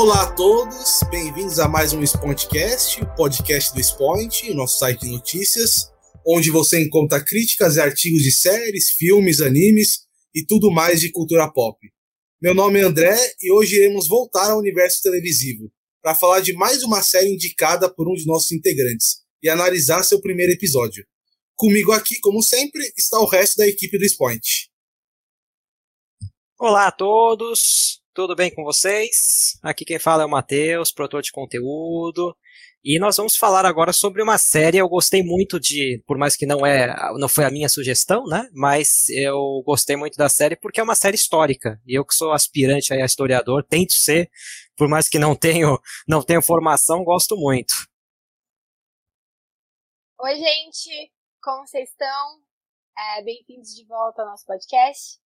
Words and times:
Olá 0.00 0.22
a 0.22 0.32
todos, 0.32 1.00
bem-vindos 1.10 1.58
a 1.58 1.66
mais 1.66 1.92
um 1.92 2.00
Spointcast, 2.04 3.02
o 3.02 3.14
podcast 3.16 3.74
do 3.74 3.80
Spoint, 3.80 4.48
o 4.48 4.54
nosso 4.54 4.78
site 4.78 5.00
de 5.00 5.10
notícias, 5.10 5.90
onde 6.24 6.52
você 6.52 6.80
encontra 6.80 7.20
críticas 7.20 7.74
e 7.74 7.80
artigos 7.80 8.22
de 8.22 8.30
séries, 8.30 8.90
filmes, 8.90 9.40
animes 9.40 10.06
e 10.32 10.46
tudo 10.46 10.70
mais 10.70 11.00
de 11.00 11.10
cultura 11.10 11.52
pop. 11.52 11.76
Meu 12.40 12.54
nome 12.54 12.78
é 12.78 12.84
André 12.84 13.18
e 13.42 13.50
hoje 13.50 13.74
iremos 13.74 14.06
voltar 14.06 14.52
ao 14.52 14.60
universo 14.60 15.02
televisivo 15.02 15.68
para 16.00 16.14
falar 16.14 16.38
de 16.42 16.52
mais 16.52 16.84
uma 16.84 17.02
série 17.02 17.34
indicada 17.34 17.92
por 17.92 18.08
um 18.08 18.14
de 18.14 18.24
nossos 18.24 18.52
integrantes 18.52 19.24
e 19.42 19.48
analisar 19.48 20.04
seu 20.04 20.20
primeiro 20.20 20.52
episódio. 20.52 21.04
Comigo 21.56 21.90
aqui, 21.90 22.20
como 22.20 22.40
sempre, 22.40 22.84
está 22.96 23.18
o 23.18 23.26
resto 23.26 23.56
da 23.56 23.66
equipe 23.66 23.98
do 23.98 24.04
Spoint. 24.04 24.70
Olá 26.56 26.86
a 26.86 26.92
todos, 26.92 27.97
tudo 28.18 28.34
bem 28.34 28.52
com 28.52 28.64
vocês? 28.64 29.56
Aqui 29.62 29.84
quem 29.84 29.96
fala 29.96 30.24
é 30.24 30.26
o 30.26 30.28
Matheus, 30.28 30.90
produtor 30.90 31.22
de 31.22 31.30
conteúdo. 31.30 32.36
E 32.82 32.98
nós 32.98 33.16
vamos 33.16 33.36
falar 33.36 33.64
agora 33.64 33.92
sobre 33.92 34.20
uma 34.20 34.36
série. 34.36 34.78
Eu 34.78 34.88
gostei 34.88 35.22
muito 35.22 35.60
de, 35.60 36.02
por 36.04 36.18
mais 36.18 36.34
que 36.34 36.44
não 36.44 36.66
é, 36.66 36.92
não 37.16 37.28
foi 37.28 37.44
a 37.44 37.50
minha 37.50 37.68
sugestão, 37.68 38.24
né? 38.24 38.48
Mas 38.52 39.08
eu 39.10 39.62
gostei 39.64 39.94
muito 39.94 40.16
da 40.16 40.28
série 40.28 40.56
porque 40.56 40.80
é 40.80 40.82
uma 40.82 40.96
série 40.96 41.14
histórica. 41.14 41.80
E 41.86 41.96
eu 41.96 42.04
que 42.04 42.12
sou 42.12 42.32
aspirante 42.32 42.92
a 42.92 43.04
historiador, 43.04 43.62
tento 43.62 43.92
ser, 43.92 44.28
por 44.76 44.88
mais 44.88 45.08
que 45.08 45.16
não 45.16 45.36
tenho, 45.36 45.78
não 46.08 46.20
tenho 46.20 46.42
formação, 46.42 47.04
gosto 47.04 47.36
muito. 47.36 47.72
Oi, 50.20 50.34
gente, 50.34 51.12
como 51.40 51.64
vocês 51.64 51.88
estão? 51.88 52.42
É, 52.98 53.22
Bem-vindos 53.22 53.68
de 53.76 53.86
volta 53.86 54.22
ao 54.22 54.30
nosso 54.30 54.44
podcast. 54.44 55.20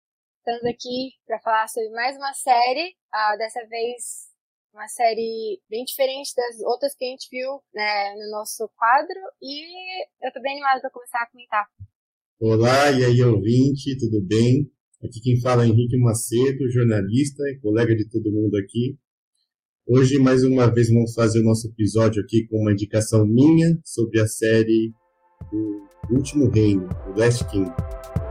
Estamos 0.45 0.65
aqui 0.65 1.13
para 1.25 1.39
falar 1.39 1.69
sobre 1.69 1.91
mais 1.91 2.17
uma 2.17 2.35
série, 2.35 2.97
uh, 3.15 3.39
dessa 3.39 3.61
vez 3.69 4.27
uma 4.75 4.89
série 4.89 5.61
bem 5.71 5.85
diferente 5.85 6.33
das 6.35 6.61
outras 6.67 6.97
que 6.97 7.05
a 7.05 7.09
gente 7.11 7.29
viu 7.31 7.61
né, 7.73 8.13
no 8.17 8.29
nosso 8.33 8.69
quadro, 8.75 9.21
e 9.41 9.63
eu 10.21 10.27
estou 10.27 10.43
bem 10.43 10.55
animada 10.55 10.81
para 10.81 10.91
começar 10.91 11.19
a 11.23 11.31
comentar. 11.31 11.65
Olá, 12.41 12.91
e 12.91 13.05
aí, 13.05 13.23
ouvinte, 13.23 13.97
tudo 14.01 14.21
bem? 14.21 14.69
Aqui 15.05 15.21
quem 15.23 15.41
fala 15.41 15.63
é 15.63 15.69
Henrique 15.69 15.97
Macedo, 15.97 16.69
jornalista 16.73 17.45
e 17.49 17.61
colega 17.61 17.95
de 17.95 18.11
todo 18.11 18.33
mundo 18.33 18.57
aqui. 18.57 18.99
Hoje, 19.87 20.19
mais 20.19 20.43
uma 20.43 20.67
vez, 20.67 20.91
vamos 20.91 21.15
fazer 21.15 21.39
o 21.39 21.45
nosso 21.45 21.69
episódio 21.69 22.21
aqui 22.21 22.49
com 22.49 22.57
uma 22.57 22.73
indicação 22.73 23.25
minha 23.25 23.79
sobre 23.85 24.21
a 24.21 24.27
série 24.27 24.93
do 25.53 25.87
Último 26.11 26.51
Reino, 26.51 26.89
o 27.07 27.17
Last 27.17 27.45
Kingdom. 27.49 28.22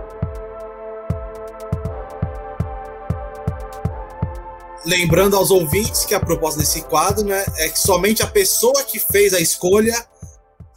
Lembrando 4.92 5.38
aos 5.38 5.52
ouvintes 5.52 6.04
que 6.04 6.14
a 6.14 6.20
proposta 6.20 6.60
desse 6.60 6.82
quadro 6.82 7.24
né, 7.24 7.46
é 7.60 7.70
que 7.70 7.80
somente 7.80 8.22
a 8.22 8.28
pessoa 8.28 8.84
que 8.84 9.00
fez 9.00 9.34
a 9.34 9.40
escolha 9.40 9.96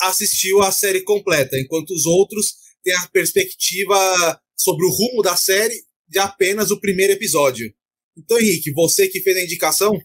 assistiu 0.00 0.62
a 0.62 0.70
série 0.70 1.02
completa, 1.02 1.58
enquanto 1.58 1.90
os 1.90 2.06
outros 2.06 2.54
têm 2.84 2.94
a 2.94 3.08
perspectiva 3.08 4.40
sobre 4.56 4.86
o 4.86 4.88
rumo 4.88 5.20
da 5.20 5.34
série 5.34 5.74
de 6.06 6.20
apenas 6.20 6.70
o 6.70 6.78
primeiro 6.78 7.12
episódio. 7.12 7.74
Então, 8.16 8.38
Henrique, 8.38 8.70
você 8.70 9.08
que 9.08 9.20
fez 9.20 9.36
a 9.36 9.42
indicação, 9.42 10.00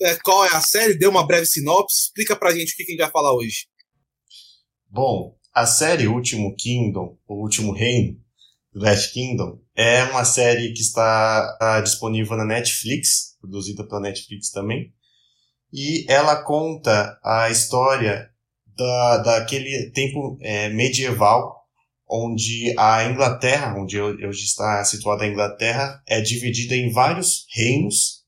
é, 0.00 0.14
qual 0.22 0.44
é 0.44 0.54
a 0.54 0.60
série? 0.60 0.96
Dê 0.96 1.08
uma 1.08 1.26
breve 1.26 1.46
sinopse, 1.46 2.02
explica 2.02 2.36
pra 2.36 2.54
gente 2.54 2.72
o 2.72 2.76
que 2.76 2.84
a 2.84 2.86
gente 2.86 2.98
vai 2.98 3.10
falar 3.10 3.34
hoje. 3.34 3.66
Bom, 4.88 5.36
a 5.52 5.66
série 5.66 6.06
Último 6.06 6.54
Kingdom, 6.54 7.18
o 7.26 7.42
Último 7.42 7.72
Reino, 7.72 8.16
Last 8.72 9.12
Kingdom, 9.12 9.60
é 9.74 10.04
uma 10.04 10.24
série 10.24 10.72
que 10.72 10.82
está, 10.82 11.50
está 11.54 11.80
disponível 11.80 12.36
na 12.36 12.44
Netflix, 12.44 13.29
produzida 13.40 13.86
pela 13.86 14.00
Netflix 14.00 14.50
também, 14.50 14.92
e 15.72 16.04
ela 16.08 16.42
conta 16.42 17.18
a 17.22 17.48
história 17.50 18.30
da, 18.76 19.18
daquele 19.18 19.90
tempo 19.90 20.36
é, 20.40 20.68
medieval, 20.68 21.60
onde 22.08 22.74
a 22.76 23.04
Inglaterra, 23.04 23.74
onde 23.78 24.00
hoje 24.00 24.44
está 24.44 24.84
situada 24.84 25.24
a 25.24 25.28
Inglaterra, 25.28 26.02
é 26.06 26.20
dividida 26.20 26.74
em 26.74 26.90
vários 26.90 27.46
reinos, 27.54 28.24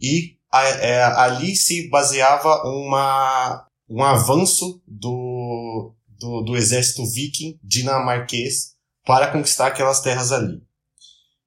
e 0.00 0.38
a, 0.50 0.64
é, 0.64 1.02
ali 1.02 1.54
se 1.54 1.88
baseava 1.90 2.62
uma, 2.64 3.66
um 3.88 4.02
avanço 4.02 4.82
do, 4.86 5.94
do, 6.08 6.42
do 6.42 6.56
exército 6.56 7.04
viking 7.10 7.58
dinamarquês 7.62 8.72
para 9.04 9.30
conquistar 9.30 9.66
aquelas 9.66 10.00
terras 10.00 10.32
ali. 10.32 10.62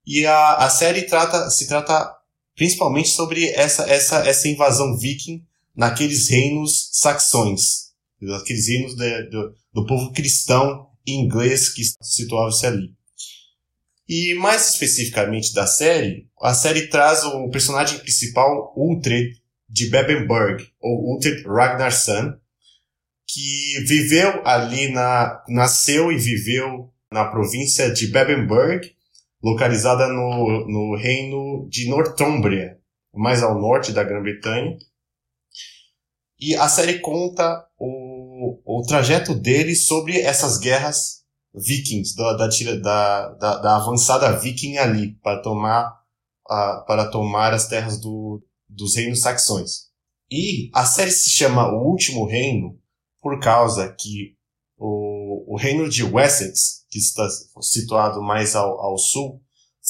E 0.06 0.26
a, 0.26 0.56
a 0.58 0.70
série 0.70 1.04
trata, 1.04 1.50
se 1.50 1.68
trata 1.68 2.15
principalmente 2.56 3.10
sobre 3.10 3.50
essa, 3.50 3.84
essa, 3.90 4.28
essa 4.28 4.48
invasão 4.48 4.98
viking 4.98 5.44
naqueles 5.76 6.30
reinos 6.30 6.90
saxões, 6.94 7.92
aqueles 8.42 8.68
reinos 8.68 8.96
de, 8.96 9.30
de, 9.30 9.52
do 9.74 9.86
povo 9.86 10.12
cristão 10.14 10.88
inglês 11.06 11.70
que 11.70 11.84
situavam-se 12.02 12.66
ali. 12.66 12.96
E 14.08 14.34
mais 14.36 14.70
especificamente 14.70 15.54
da 15.54 15.66
série, 15.66 16.28
a 16.42 16.54
série 16.54 16.88
traz 16.88 17.24
o 17.24 17.50
personagem 17.50 18.00
principal, 18.00 18.74
Uhtred 18.78 19.42
de 19.68 19.90
Bebenberg, 19.90 20.64
ou 20.80 21.16
Uhtred 21.16 21.44
Ragnarsson, 21.44 22.36
que 23.28 23.80
viveu 23.88 24.46
ali 24.46 24.90
na, 24.90 25.44
nasceu 25.50 26.12
e 26.12 26.18
viveu 26.18 26.94
na 27.12 27.26
província 27.26 27.92
de 27.92 28.08
Bebenberg, 28.08 28.95
localizada 29.44 30.08
no, 30.08 30.68
no 30.68 30.96
reino 30.96 31.68
de 31.70 31.90
Northumbria, 31.90 32.80
mais 33.14 33.44
ao 33.44 33.60
norte 33.60 33.92
da 33.92 34.04
Grã-Bretanha. 34.04 34.78
E 36.40 36.56
a 36.56 36.68
série 36.68 37.00
conta 37.00 37.66
o, 37.78 38.60
o 38.66 38.82
trajeto 38.84 39.34
dele 39.34 39.76
sobre 39.76 40.20
essas 40.20 40.58
guerras 40.58 41.24
vikings, 41.54 42.16
da, 42.16 42.34
da, 42.34 43.30
da, 43.30 43.58
da 43.58 43.76
avançada 43.78 44.38
viking 44.38 44.78
ali, 44.78 45.16
para 45.24 45.42
tomar, 45.42 46.02
uh, 46.46 46.86
para 46.86 47.08
tomar 47.10 47.54
as 47.54 47.68
terras 47.68 48.00
do, 48.00 48.44
dos 48.68 48.96
reinos 48.96 49.22
saxões. 49.22 49.90
E 50.30 50.70
a 50.74 50.86
série 50.86 51.12
se 51.12 51.30
chama 51.30 51.72
O 51.72 51.90
Último 51.90 52.26
Reino 52.26 52.78
por 53.22 53.40
causa 53.40 53.96
que 53.98 54.36
o, 54.78 55.54
o 55.54 55.58
reino 55.58 55.90
de 55.90 56.04
Wessex, 56.04 56.85
que 56.96 57.00
está 57.00 57.28
situado 57.62 58.22
mais 58.22 58.56
ao, 58.56 58.80
ao 58.80 58.98
sul, 58.98 59.42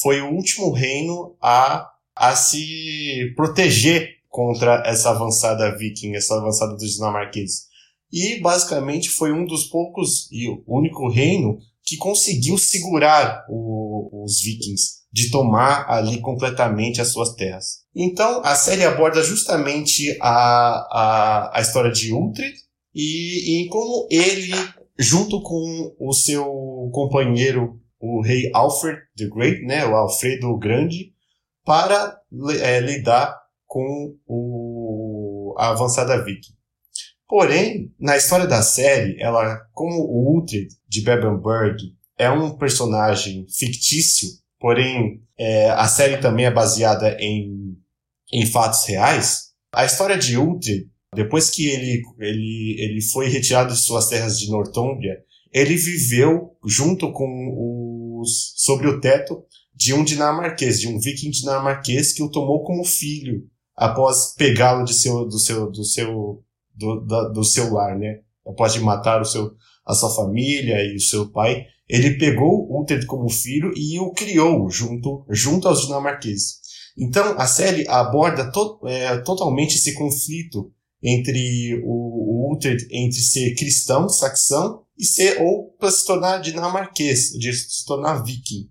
foi 0.02 0.20
o 0.20 0.34
último 0.34 0.72
reino 0.72 1.36
a, 1.40 1.88
a 2.16 2.34
se 2.34 3.32
proteger 3.36 4.16
contra 4.28 4.82
essa 4.84 5.10
avançada 5.10 5.76
viking, 5.78 6.16
essa 6.16 6.36
avançada 6.36 6.74
dos 6.74 6.94
dinamarqueses. 6.94 7.66
E 8.12 8.40
basicamente 8.40 9.08
foi 9.08 9.32
um 9.32 9.46
dos 9.46 9.64
poucos 9.68 10.28
e 10.32 10.48
o 10.48 10.64
único 10.66 11.08
reino 11.08 11.58
que 11.84 11.96
conseguiu 11.96 12.58
segurar 12.58 13.46
o, 13.48 14.24
os 14.24 14.40
vikings 14.40 14.96
de 15.12 15.30
tomar 15.30 15.88
ali 15.88 16.20
completamente 16.20 17.00
as 17.00 17.12
suas 17.12 17.34
terras. 17.34 17.84
Então 17.94 18.42
a 18.44 18.56
série 18.56 18.84
aborda 18.84 19.22
justamente 19.22 20.16
a, 20.20 20.30
a, 20.90 21.58
a 21.58 21.60
história 21.60 21.92
de 21.92 22.12
Uhtred, 22.12 22.54
e, 22.92 23.62
e 23.64 23.68
como 23.68 24.08
ele, 24.10 24.52
junto 24.98 25.42
com 25.42 25.94
o 25.98 26.12
seu 26.12 26.44
companheiro, 26.92 27.80
o 28.00 28.22
rei 28.22 28.50
Alfred 28.54 28.98
the 29.16 29.26
Great, 29.26 29.62
né, 29.62 29.86
o 29.86 29.94
Alfredo 29.94 30.48
o 30.48 30.58
Grande, 30.58 31.12
para 31.64 32.18
é, 32.60 32.80
lidar 32.80 33.36
com 33.66 34.16
o, 34.26 35.54
a 35.58 35.70
avançada 35.70 36.24
viking. 36.24 36.54
Porém, 37.28 37.92
na 37.98 38.16
história 38.16 38.46
da 38.46 38.62
série, 38.62 39.20
ela, 39.20 39.58
como 39.72 40.02
o 40.02 40.38
Uhtred 40.38 40.68
de 40.88 41.02
Bebenberg 41.02 41.76
é 42.16 42.30
um 42.30 42.56
personagem 42.56 43.46
fictício, 43.48 44.28
porém 44.60 45.22
é, 45.36 45.70
a 45.70 45.88
série 45.88 46.18
também 46.18 46.46
é 46.46 46.50
baseada 46.50 47.16
em, 47.20 47.76
em 48.32 48.46
fatos 48.46 48.84
reais, 48.84 49.46
a 49.72 49.84
história 49.84 50.16
de 50.16 50.38
Uhtred 50.38 50.88
depois 51.14 51.50
que 51.50 51.68
ele, 51.68 52.02
ele, 52.18 52.76
ele 52.78 53.00
foi 53.00 53.28
retirado 53.28 53.72
de 53.72 53.80
suas 53.80 54.08
terras 54.08 54.38
de 54.38 54.50
Northumbria, 54.50 55.16
ele 55.52 55.76
viveu 55.76 56.56
junto 56.64 57.12
com 57.12 58.20
os 58.20 58.52
sobre 58.56 58.88
o 58.88 59.00
teto 59.00 59.42
de 59.74 59.94
um 59.94 60.04
dinamarquês, 60.04 60.80
de 60.80 60.88
um 60.88 60.98
viking 60.98 61.30
dinamarquês 61.30 62.12
que 62.12 62.22
o 62.22 62.30
tomou 62.30 62.64
como 62.64 62.84
filho 62.84 63.44
após 63.74 64.34
pegá-lo 64.36 64.84
de 64.84 64.94
seu 64.94 65.26
do 65.26 65.38
seu 65.38 65.70
do 65.70 65.84
seu 65.84 66.42
do, 66.74 67.00
da, 67.00 67.28
do 67.28 67.44
seu 67.44 67.72
lar, 67.72 67.98
né? 67.98 68.20
Após 68.46 68.72
de 68.72 68.80
matar 68.80 69.20
o 69.20 69.24
seu 69.24 69.54
a 69.86 69.94
sua 69.94 70.14
família 70.14 70.82
e 70.82 70.96
o 70.96 71.00
seu 71.00 71.30
pai, 71.30 71.64
ele 71.88 72.18
pegou 72.18 72.68
Uther 72.80 73.06
como 73.06 73.28
filho 73.28 73.72
e 73.76 74.00
o 74.00 74.10
criou 74.10 74.68
junto 74.68 75.24
junto 75.30 75.68
aos 75.68 75.82
dinamarqueses. 75.82 76.60
Então 76.98 77.38
a 77.38 77.46
série 77.46 77.86
aborda 77.88 78.50
to, 78.50 78.80
é, 78.86 79.18
totalmente 79.18 79.76
esse 79.76 79.94
conflito 79.94 80.72
entre 81.02 81.80
o, 81.84 82.52
o 82.52 82.58
entre 82.90 83.20
ser 83.20 83.54
cristão, 83.54 84.08
saxão, 84.08 84.82
e 84.98 85.04
ser, 85.04 85.40
ou 85.42 85.70
para 85.78 85.90
se 85.90 86.06
tornar 86.06 86.38
dinamarquês, 86.38 87.30
de 87.32 87.52
se 87.52 87.84
tornar 87.84 88.22
viking. 88.24 88.70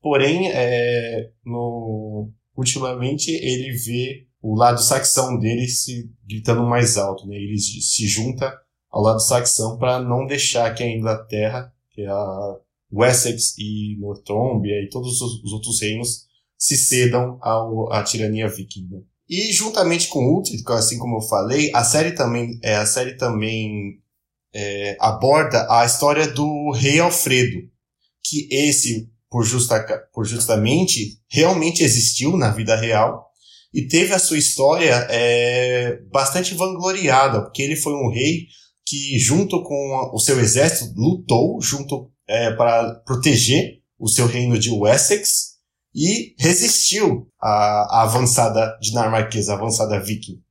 Porém, 0.00 0.50
é, 0.50 1.30
no, 1.44 2.30
ultimamente 2.56 3.30
ele 3.30 3.72
vê 3.72 4.26
o 4.40 4.54
lado 4.54 4.82
saxão 4.82 5.38
dele 5.38 5.66
se 5.66 6.10
gritando 6.26 6.62
mais 6.64 6.96
alto, 6.96 7.26
né? 7.26 7.36
Ele 7.36 7.58
se 7.58 8.06
junta 8.06 8.54
ao 8.90 9.02
lado 9.02 9.20
saxão 9.20 9.78
para 9.78 9.98
não 9.98 10.26
deixar 10.26 10.74
que 10.74 10.82
a 10.82 10.88
Inglaterra, 10.88 11.72
que 11.90 12.02
é 12.02 12.08
a 12.08 12.56
Wessex 12.92 13.56
e 13.58 13.96
Northumbria 13.98 14.82
e 14.82 14.88
todos 14.88 15.20
os, 15.20 15.52
outros 15.52 15.80
reinos 15.80 16.26
se 16.56 16.76
cedam 16.76 17.38
ao, 17.40 17.92
à 17.92 18.02
tirania 18.04 18.46
viking. 18.48 19.04
E 19.28 19.52
juntamente 19.52 20.08
com 20.08 20.34
Uhtred, 20.34 20.62
assim 20.68 20.98
como 20.98 21.16
eu 21.16 21.22
falei, 21.22 21.70
a 21.74 21.82
série 21.82 22.12
também, 22.12 22.58
é, 22.62 22.76
a 22.76 22.86
série 22.86 23.16
também 23.16 23.98
é, 24.54 24.96
aborda 25.00 25.66
a 25.70 25.84
história 25.84 26.26
do 26.26 26.70
rei 26.72 27.00
Alfredo, 27.00 27.68
que 28.22 28.46
esse, 28.50 29.08
por, 29.30 29.44
justa, 29.44 29.82
por 30.12 30.26
justamente, 30.26 31.18
realmente 31.28 31.82
existiu 31.82 32.36
na 32.36 32.50
vida 32.50 32.76
real 32.76 33.24
e 33.72 33.88
teve 33.88 34.12
a 34.12 34.18
sua 34.18 34.38
história 34.38 35.06
é, 35.10 35.98
bastante 36.12 36.54
vangloriada, 36.54 37.42
porque 37.42 37.62
ele 37.62 37.76
foi 37.76 37.94
um 37.94 38.10
rei 38.10 38.46
que, 38.86 39.18
junto 39.18 39.62
com 39.62 40.10
o 40.12 40.18
seu 40.20 40.38
exército, 40.38 40.94
lutou 40.94 41.60
junto 41.60 42.10
é, 42.28 42.52
para 42.52 42.94
proteger 43.06 43.80
o 43.98 44.08
seu 44.08 44.26
reino 44.26 44.58
de 44.58 44.70
Wessex 44.70 45.53
e 45.94 46.34
resistiu 46.38 47.28
à, 47.40 47.98
à 47.98 48.02
avançada 48.02 48.76
dinamarquesa, 48.80 49.52
à 49.52 49.56
avançada 49.56 50.00
viking. 50.00 50.42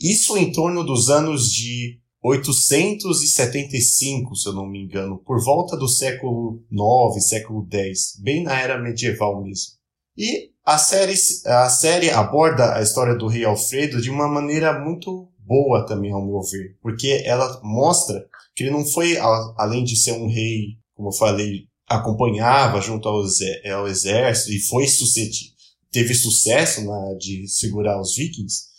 Isso 0.00 0.36
em 0.36 0.52
torno 0.52 0.84
dos 0.84 1.08
anos 1.08 1.50
de 1.50 2.00
875, 2.22 4.36
se 4.36 4.48
eu 4.48 4.52
não 4.52 4.66
me 4.66 4.84
engano, 4.84 5.22
por 5.24 5.42
volta 5.42 5.76
do 5.76 5.88
século 5.88 6.62
9, 6.70 7.20
século 7.20 7.66
10, 7.66 8.20
bem 8.22 8.42
na 8.42 8.60
era 8.60 8.78
medieval 8.78 9.42
mesmo. 9.42 9.80
E 10.16 10.50
a 10.64 10.76
série, 10.76 11.14
a 11.46 11.68
série 11.70 12.10
aborda 12.10 12.76
a 12.76 12.82
história 12.82 13.14
do 13.14 13.26
rei 13.26 13.44
Alfredo 13.44 14.02
de 14.02 14.10
uma 14.10 14.28
maneira 14.28 14.78
muito 14.78 15.28
boa 15.38 15.86
também, 15.86 16.12
ao 16.12 16.24
meu 16.24 16.42
ver, 16.42 16.76
porque 16.82 17.22
ela 17.24 17.58
mostra 17.62 18.22
que 18.54 18.64
ele 18.64 18.70
não 18.70 18.84
foi, 18.84 19.16
além 19.56 19.82
de 19.82 19.96
ser 19.96 20.12
um 20.12 20.28
rei, 20.28 20.76
como 20.94 21.08
eu 21.08 21.12
falei, 21.12 21.69
acompanhava 21.90 22.80
junto 22.80 23.08
ao, 23.08 23.22
ao 23.74 23.88
exército 23.88 24.52
e 24.52 24.60
foi 24.60 24.86
sucedido, 24.86 25.54
teve 25.90 26.14
sucesso 26.14 26.84
na, 26.84 27.14
de 27.18 27.48
segurar 27.48 28.00
os 28.00 28.14
vikings, 28.14 28.70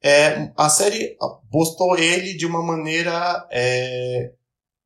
é, 0.00 0.52
a 0.56 0.68
série 0.68 1.16
postou 1.50 1.98
ele 1.98 2.34
de 2.34 2.46
uma 2.46 2.62
maneira 2.62 3.46
é, 3.50 4.30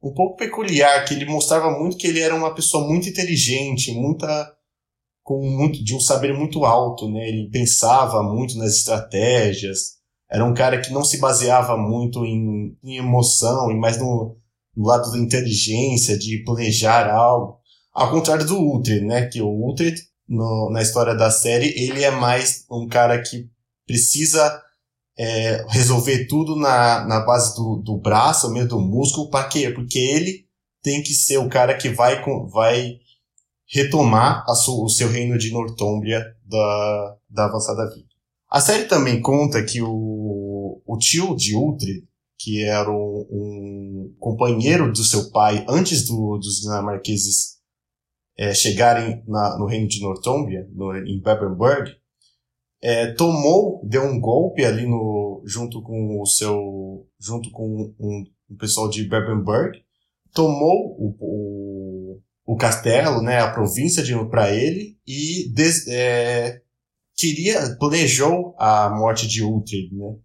um 0.02 0.14
pouco 0.14 0.36
peculiar, 0.36 1.04
que 1.04 1.12
ele 1.12 1.26
mostrava 1.26 1.70
muito 1.70 1.98
que 1.98 2.06
ele 2.06 2.20
era 2.20 2.34
uma 2.34 2.54
pessoa 2.54 2.88
muito 2.88 3.08
inteligente, 3.08 3.92
muita 3.92 4.50
com 5.22 5.46
muito 5.46 5.84
de 5.84 5.94
um 5.94 6.00
saber 6.00 6.34
muito 6.34 6.64
alto, 6.64 7.08
né? 7.08 7.28
Ele 7.28 7.48
pensava 7.50 8.22
muito 8.22 8.58
nas 8.58 8.74
estratégias. 8.74 9.98
Era 10.28 10.44
um 10.44 10.54
cara 10.54 10.80
que 10.80 10.92
não 10.92 11.04
se 11.04 11.18
baseava 11.18 11.76
muito 11.76 12.24
em, 12.24 12.76
em 12.82 12.96
emoção, 12.96 13.68
mais 13.78 13.98
no, 13.98 14.36
no, 14.76 14.86
lado 14.86 15.10
da 15.10 15.18
inteligência, 15.18 16.18
de 16.18 16.42
planejar 16.44 17.10
algo. 17.10 17.58
Ao 17.92 18.10
contrário 18.10 18.46
do 18.46 18.58
Uhtred, 18.58 19.04
né? 19.04 19.26
Que 19.26 19.40
o 19.40 19.48
Uhtred, 19.48 20.00
no, 20.28 20.70
na 20.70 20.82
história 20.82 21.14
da 21.14 21.30
série, 21.30 21.68
ele 21.76 22.02
é 22.02 22.10
mais 22.10 22.64
um 22.70 22.88
cara 22.88 23.20
que 23.20 23.50
precisa 23.86 24.62
é, 25.18 25.64
resolver 25.68 26.26
tudo 26.26 26.56
na, 26.56 27.04
na 27.06 27.20
base 27.20 27.54
do, 27.54 27.76
do 27.76 27.98
braço, 27.98 28.50
mesmo 28.50 28.70
do 28.70 28.80
músculo, 28.80 29.30
para 29.30 29.48
quê? 29.48 29.70
Porque 29.70 29.98
ele 29.98 30.46
tem 30.82 31.02
que 31.02 31.12
ser 31.12 31.38
o 31.38 31.48
cara 31.48 31.76
que 31.76 31.88
vai, 31.88 32.22
vai 32.50 32.98
retomar 33.66 34.44
o 34.48 34.88
seu 34.88 35.08
reino 35.08 35.38
de 35.38 35.52
Northumbria 35.52 36.24
da, 36.44 37.16
da 37.30 37.44
avançada 37.46 37.88
vida. 37.88 38.08
A 38.50 38.60
série 38.60 38.84
também 38.84 39.20
conta 39.22 39.62
que 39.64 39.80
o, 39.80 40.82
o 40.84 40.98
tio 40.98 41.34
de 41.34 41.56
Uhtred, 41.56 42.04
que 42.42 42.64
era 42.64 42.90
um, 42.90 43.26
um, 43.30 44.16
companheiro 44.18 44.90
do 44.90 45.04
seu 45.04 45.30
pai 45.30 45.64
antes 45.68 46.08
do, 46.08 46.36
dos 46.38 46.60
dinamarqueses 46.60 47.58
é, 48.36 48.52
chegarem 48.52 49.22
na, 49.28 49.56
no 49.58 49.66
reino 49.66 49.86
de 49.86 50.02
Northumbria, 50.02 50.68
no, 50.72 50.96
em 50.96 51.20
Bebbenburg, 51.20 51.92
é, 52.82 53.12
tomou, 53.12 53.80
deu 53.84 54.02
um 54.02 54.18
golpe 54.18 54.64
ali 54.64 54.84
no, 54.84 55.40
junto 55.46 55.80
com 55.82 56.20
o 56.20 56.26
seu, 56.26 57.06
junto 57.20 57.48
com 57.52 57.94
um, 58.00 58.24
um 58.50 58.56
pessoal 58.56 58.90
de 58.90 59.08
Bebbenburg, 59.08 59.78
tomou 60.34 60.96
o, 60.98 61.14
o, 61.20 62.20
o, 62.44 62.56
castelo, 62.56 63.22
né, 63.22 63.38
a 63.38 63.52
província 63.52 64.02
de 64.02 64.12
para 64.28 64.52
ele 64.52 64.98
e 65.06 65.48
des, 65.54 65.86
é, 65.86 66.60
queria, 67.16 67.76
planejou 67.78 68.56
a 68.58 68.90
morte 68.90 69.28
de 69.28 69.44
Uhtred, 69.44 69.94
né, 69.94 70.16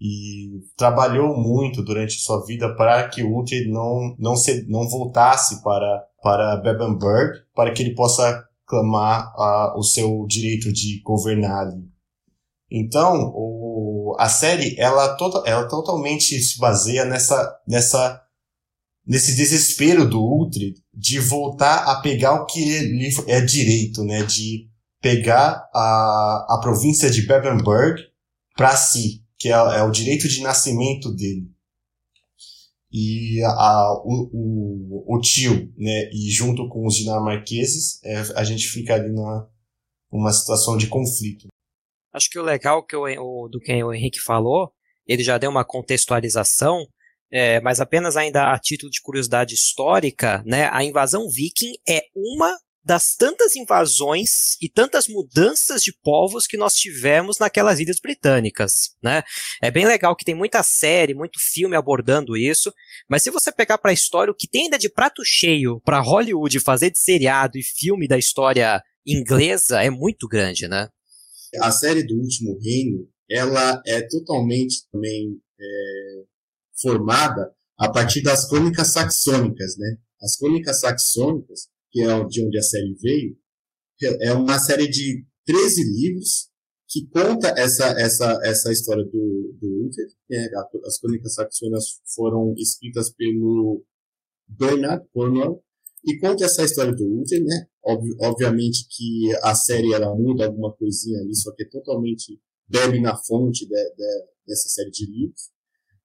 e 0.00 0.60
trabalhou 0.76 1.36
muito 1.36 1.82
durante 1.82 2.20
sua 2.20 2.44
vida 2.44 2.74
para 2.74 3.08
que 3.08 3.22
Uhtred 3.22 3.70
não, 3.70 4.14
não, 4.18 4.36
se, 4.36 4.66
não 4.68 4.88
voltasse 4.88 5.62
para, 5.62 6.04
para 6.22 6.56
Bebbenburg, 6.56 7.40
para 7.54 7.72
que 7.72 7.82
ele 7.82 7.94
possa 7.94 8.44
clamar 8.66 9.32
uh, 9.36 9.78
o 9.78 9.82
seu 9.82 10.26
direito 10.26 10.72
de 10.72 11.00
governar. 11.02 11.66
Então, 12.70 13.32
o, 13.34 14.16
a 14.18 14.28
série, 14.28 14.74
ela, 14.78 15.14
toda, 15.16 15.48
ela 15.48 15.68
totalmente 15.68 16.40
se 16.40 16.58
baseia 16.58 17.04
nessa, 17.04 17.56
nessa, 17.68 18.20
nesse 19.06 19.36
desespero 19.36 20.08
do 20.08 20.20
Ultri 20.20 20.74
de 20.92 21.20
voltar 21.20 21.84
a 21.84 22.00
pegar 22.00 22.34
o 22.34 22.46
que 22.46 22.64
lhe 22.64 23.10
é 23.28 23.40
direito, 23.40 24.02
né? 24.02 24.22
De 24.24 24.68
pegar 25.00 25.68
a, 25.74 26.46
a 26.50 26.60
província 26.62 27.10
de 27.10 27.26
Bebbenburg 27.26 28.02
para 28.56 28.74
si, 28.76 29.23
que 29.38 29.48
é, 29.48 29.52
é 29.52 29.82
o 29.82 29.90
direito 29.90 30.28
de 30.28 30.40
nascimento 30.42 31.12
dele 31.14 31.54
e 32.96 33.42
a, 33.42 33.92
o, 34.04 34.30
o, 34.32 35.16
o, 35.16 35.20
tio, 35.20 35.68
né, 35.76 36.08
e 36.12 36.30
junto 36.30 36.68
com 36.68 36.86
os 36.86 36.94
dinamarqueses, 36.94 38.00
é, 38.04 38.18
a 38.36 38.44
gente 38.44 38.68
fica 38.68 38.94
ali 38.94 39.10
numa, 39.10 39.50
numa 40.12 40.32
situação 40.32 40.76
de 40.76 40.86
conflito. 40.86 41.48
Acho 42.12 42.30
que 42.30 42.38
o 42.38 42.44
legal 42.44 42.86
que 42.86 42.94
o, 42.94 43.48
do 43.48 43.58
que 43.58 43.82
o 43.82 43.92
Henrique 43.92 44.20
falou, 44.20 44.72
ele 45.04 45.24
já 45.24 45.36
deu 45.38 45.50
uma 45.50 45.64
contextualização, 45.64 46.86
é, 47.32 47.60
mas 47.60 47.80
apenas 47.80 48.16
ainda 48.16 48.52
a 48.52 48.58
título 48.60 48.92
de 48.92 49.02
curiosidade 49.02 49.54
histórica, 49.54 50.40
né, 50.46 50.68
a 50.72 50.84
invasão 50.84 51.28
viking 51.28 51.72
é 51.88 52.00
uma 52.14 52.56
das 52.84 53.14
tantas 53.16 53.56
invasões 53.56 54.56
e 54.60 54.68
tantas 54.68 55.08
mudanças 55.08 55.82
de 55.82 55.92
povos 55.92 56.46
que 56.46 56.56
nós 56.56 56.74
tivemos 56.74 57.38
naquelas 57.38 57.80
ilhas 57.80 57.98
britânicas, 57.98 58.94
né? 59.02 59.22
É 59.62 59.70
bem 59.70 59.86
legal 59.86 60.14
que 60.14 60.24
tem 60.24 60.34
muita 60.34 60.62
série, 60.62 61.14
muito 61.14 61.38
filme 61.40 61.76
abordando 61.76 62.36
isso, 62.36 62.72
mas 63.08 63.22
se 63.22 63.30
você 63.30 63.50
pegar 63.50 63.78
para 63.78 63.90
a 63.90 63.94
história 63.94 64.30
o 64.30 64.36
que 64.36 64.46
tem 64.46 64.64
ainda 64.64 64.78
de 64.78 64.90
prato 64.90 65.22
cheio 65.24 65.80
para 65.80 66.00
Hollywood 66.00 66.60
fazer 66.60 66.90
de 66.90 66.98
seriado 66.98 67.56
e 67.56 67.62
filme 67.62 68.06
da 68.06 68.18
história 68.18 68.82
inglesa 69.06 69.82
é 69.82 69.88
muito 69.88 70.28
grande, 70.28 70.68
né? 70.68 70.88
A 71.60 71.70
série 71.70 72.02
do 72.02 72.14
Último 72.16 72.58
Reino, 72.60 73.08
ela 73.30 73.80
é 73.86 74.02
totalmente 74.02 74.86
também 74.90 75.38
é, 75.58 76.24
formada 76.82 77.50
a 77.78 77.90
partir 77.90 78.22
das 78.22 78.48
crônicas 78.48 78.92
saxônicas, 78.92 79.76
né? 79.78 79.96
As 80.22 80.36
crônicas 80.36 80.80
saxônicas 80.80 81.68
que 81.94 82.02
é 82.02 82.24
de 82.24 82.44
onde 82.44 82.58
a 82.58 82.62
série 82.62 82.92
veio, 83.00 83.38
é 84.20 84.32
uma 84.32 84.58
série 84.58 84.88
de 84.88 85.24
13 85.46 85.84
livros 85.84 86.50
que 86.88 87.06
conta 87.06 87.54
essa, 87.56 87.86
essa, 88.00 88.40
essa 88.42 88.72
história 88.72 89.04
do, 89.04 89.56
do 89.60 89.86
Uther. 89.86 90.06
É, 90.32 90.48
as 90.84 90.98
crônicas 90.98 91.34
saxônicas 91.34 92.00
foram 92.16 92.52
escritas 92.58 93.12
pelo 93.12 93.84
Bernard 94.48 95.06
Cornwell 95.12 95.62
e 96.04 96.18
conta 96.18 96.44
essa 96.44 96.64
história 96.64 96.92
do 96.92 97.20
Uther, 97.20 97.42
né? 97.44 97.68
obviamente 98.20 98.86
que 98.90 99.32
a 99.42 99.54
série 99.54 99.92
ela 99.92 100.14
muda 100.16 100.46
alguma 100.46 100.74
coisinha 100.74 101.20
ali, 101.20 101.34
só 101.36 101.52
que 101.52 101.62
é 101.62 101.68
totalmente 101.68 102.40
bebe 102.66 103.00
na 103.00 103.16
fonte 103.16 103.66
de, 103.66 103.74
de, 103.74 104.24
dessa 104.46 104.68
série 104.68 104.90
de 104.90 105.06
livros. 105.06 105.52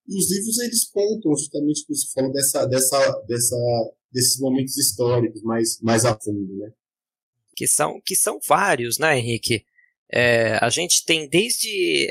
E 0.08 0.18
os 0.18 0.32
livros 0.32 0.60
eles 0.60 0.88
contam 0.90 1.36
justamente 1.36 1.82
o 1.82 1.88
que 1.88 1.96
você 1.96 2.08
falou 2.14 2.32
dessa, 2.32 2.66
dessa, 2.66 3.20
dessa 3.28 3.56
desses 4.12 4.40
momentos 4.40 4.78
históricos 4.78 5.42
mais, 5.44 5.80
mais 5.82 6.06
a 6.06 6.18
fundo, 6.20 6.56
né? 6.58 6.72
Que 7.56 7.68
são, 7.68 8.00
que 8.04 8.16
são 8.16 8.40
vários, 8.48 8.98
né, 8.98 9.18
Henrique? 9.18 9.66
É, 10.12 10.58
a 10.62 10.70
gente 10.70 11.06
tem 11.06 11.30
desde 11.30 12.08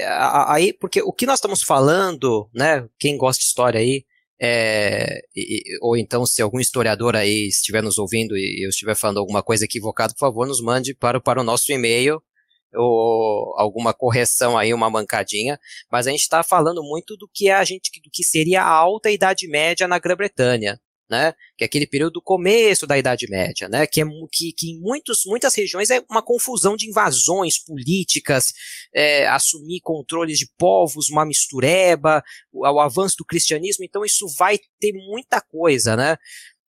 aí, 0.46 0.72
porque 0.72 1.02
o 1.02 1.12
que 1.12 1.26
nós 1.26 1.38
estamos 1.38 1.62
falando, 1.62 2.48
né? 2.54 2.88
Quem 2.98 3.16
gosta 3.16 3.40
de 3.40 3.46
história 3.46 3.80
aí, 3.80 4.04
é, 4.40 5.20
e, 5.34 5.62
ou 5.82 5.96
então 5.96 6.24
se 6.24 6.40
algum 6.40 6.60
historiador 6.60 7.16
aí 7.16 7.48
estiver 7.48 7.82
nos 7.82 7.98
ouvindo 7.98 8.36
e 8.36 8.64
eu 8.64 8.68
estiver 8.68 8.94
falando 8.94 9.18
alguma 9.18 9.42
coisa 9.42 9.64
equivocada, 9.64 10.14
por 10.14 10.20
favor, 10.20 10.46
nos 10.46 10.62
mande 10.62 10.94
para, 10.94 11.20
para 11.20 11.40
o 11.40 11.44
nosso 11.44 11.72
e-mail 11.72 12.22
ou 12.74 13.54
alguma 13.58 13.92
correção 13.94 14.56
aí, 14.56 14.72
uma 14.72 14.90
mancadinha, 14.90 15.58
mas 15.90 16.06
a 16.06 16.10
gente 16.10 16.20
está 16.20 16.42
falando 16.42 16.82
muito 16.82 17.16
do 17.16 17.28
que 17.32 17.50
a 17.50 17.64
gente, 17.64 17.90
do 18.00 18.10
que 18.12 18.22
seria 18.22 18.62
a 18.62 18.70
alta 18.70 19.10
idade 19.10 19.48
média 19.48 19.88
na 19.88 19.98
Grã-Bretanha, 19.98 20.78
né, 21.08 21.32
que 21.56 21.64
é 21.64 21.66
aquele 21.66 21.86
período 21.86 22.14
do 22.14 22.22
começo 22.22 22.86
da 22.86 22.98
Idade 22.98 23.28
Média, 23.28 23.68
né, 23.68 23.86
que, 23.86 24.00
é, 24.00 24.04
que, 24.30 24.52
que 24.52 24.70
em 24.70 24.80
muitos, 24.80 25.22
muitas 25.26 25.54
regiões 25.54 25.90
é 25.90 26.02
uma 26.10 26.22
confusão 26.22 26.76
de 26.76 26.88
invasões 26.88 27.58
políticas, 27.58 28.52
é, 28.94 29.26
assumir 29.28 29.80
controles 29.80 30.38
de 30.38 30.48
povos, 30.58 31.08
uma 31.08 31.24
mistureba, 31.24 32.22
o, 32.52 32.66
o, 32.66 32.80
avanço 32.80 33.16
do 33.18 33.24
cristianismo, 33.24 33.84
então 33.84 34.04
isso 34.04 34.26
vai 34.36 34.58
ter 34.78 34.92
muita 34.92 35.40
coisa, 35.40 35.96
né. 35.96 36.16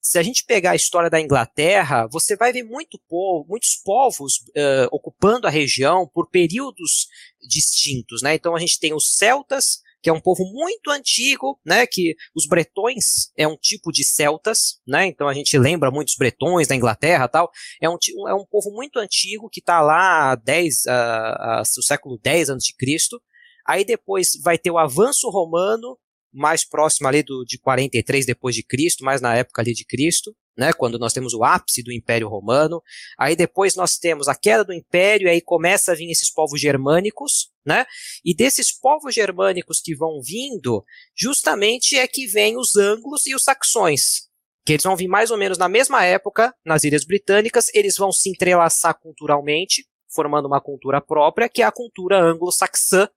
Se 0.03 0.19
a 0.19 0.23
gente 0.23 0.45
pegar 0.47 0.71
a 0.71 0.77
história 0.77 1.11
da 1.11 1.21
Inglaterra, 1.21 2.09
você 2.11 2.35
vai 2.35 2.53
ver 2.53 2.63
muito 2.63 2.99
povo, 3.07 3.47
muitos 3.47 3.77
povos 3.85 4.39
uh, 4.57 4.89
ocupando 4.91 5.47
a 5.47 5.51
região 5.51 6.09
por 6.09 6.31
períodos 6.31 7.07
distintos, 7.47 8.23
né? 8.23 8.35
Então 8.35 8.57
a 8.57 8.59
gente 8.59 8.81
tem 8.81 8.95
os 8.95 9.19
celtas, 9.19 9.83
que 10.03 10.09
é 10.09 10.13
um 10.13 10.21
povo 10.21 10.45
muito 10.45 10.91
antigo, 10.91 11.61
né, 11.65 11.87
que 11.87 12.15
os 12.35 12.47
bretões 12.47 13.31
é 13.37 13.47
um 13.47 13.57
tipo 13.57 13.93
de 13.93 14.05
celtas, 14.05 14.81
né, 14.87 15.07
então 15.07 15.29
a 15.29 15.35
gente 15.35 15.57
lembra 15.59 15.91
muitos 15.91 16.15
bretões 16.17 16.69
da 16.69 16.77
Inglaterra 16.77 17.29
tal, 17.29 17.51
é 17.81 17.89
um, 17.89 17.97
é 18.29 18.35
um 18.35 18.45
povo 18.45 18.71
muito 18.73 18.99
antigo 18.99 19.49
que 19.51 19.61
está 19.61 19.81
lá 19.81 20.35
10, 20.35 20.75
uh, 20.87 21.61
uh, 21.63 21.83
século 21.83 22.19
10 22.23 22.51
a.C., 22.51 22.73
aí 23.67 23.85
depois 23.85 24.31
vai 24.43 24.59
ter 24.59 24.71
o 24.71 24.79
avanço 24.79 25.29
romano, 25.31 25.99
mais 26.33 26.65
próximo 26.65 27.09
ali 27.09 27.23
do, 27.23 27.45
de 27.45 27.59
43 27.59 28.25
depois 28.25 28.55
de 28.55 28.63
Cristo, 28.63 29.05
mais 29.05 29.21
na 29.21 29.35
época 29.35 29.61
ali 29.61 29.73
de 29.73 29.85
Cristo, 29.85 30.35
né, 30.57 30.73
quando 30.73 30.99
nós 30.99 31.13
temos 31.13 31.33
o 31.33 31.45
ápice 31.45 31.83
do 31.83 31.93
Império 31.93 32.29
Romano. 32.29 32.83
Aí 33.19 33.35
depois 33.35 33.75
nós 33.75 33.97
temos 33.97 34.29
a 34.29 34.35
queda 34.35 34.65
do 34.65 34.73
Império, 34.73 35.27
e 35.27 35.31
aí 35.31 35.41
começa 35.41 35.93
a 35.93 35.95
vir 35.95 36.11
esses 36.11 36.31
povos 36.31 36.61
germânicos, 36.61 37.51
né? 37.65 37.87
E 38.25 38.35
desses 38.35 38.73
povos 38.73 39.15
germânicos 39.15 39.81
que 39.81 39.95
vão 39.95 40.21
vindo, 40.23 40.85
justamente 41.17 41.97
é 41.97 42.07
que 42.07 42.27
vem 42.27 42.57
os 42.59 42.77
anglos 42.77 43.27
e 43.27 43.35
os 43.35 43.43
saxões, 43.43 44.29
que 44.65 44.75
eles 44.75 44.85
vão 44.85 44.97
vir 44.97 45.09
mais 45.09 45.31
ou 45.31 45.39
menos 45.39 45.59
na 45.59 45.69
mesma 45.69 46.05
época 46.05 46.55
nas 46.65 46.85
Ilhas 46.85 47.05
Britânicas, 47.05 47.67
eles 47.75 47.97
vão 47.97 48.13
se 48.13 48.29
entrelaçar 48.29 48.99
culturalmente, 49.01 49.87
formando 50.13 50.47
uma 50.47 50.61
cultura 50.61 51.01
própria, 51.01 51.49
que 51.49 51.63
é 51.63 51.65
a 51.65 51.73
cultura 51.73 52.21
anglo-saxã, 52.21 53.09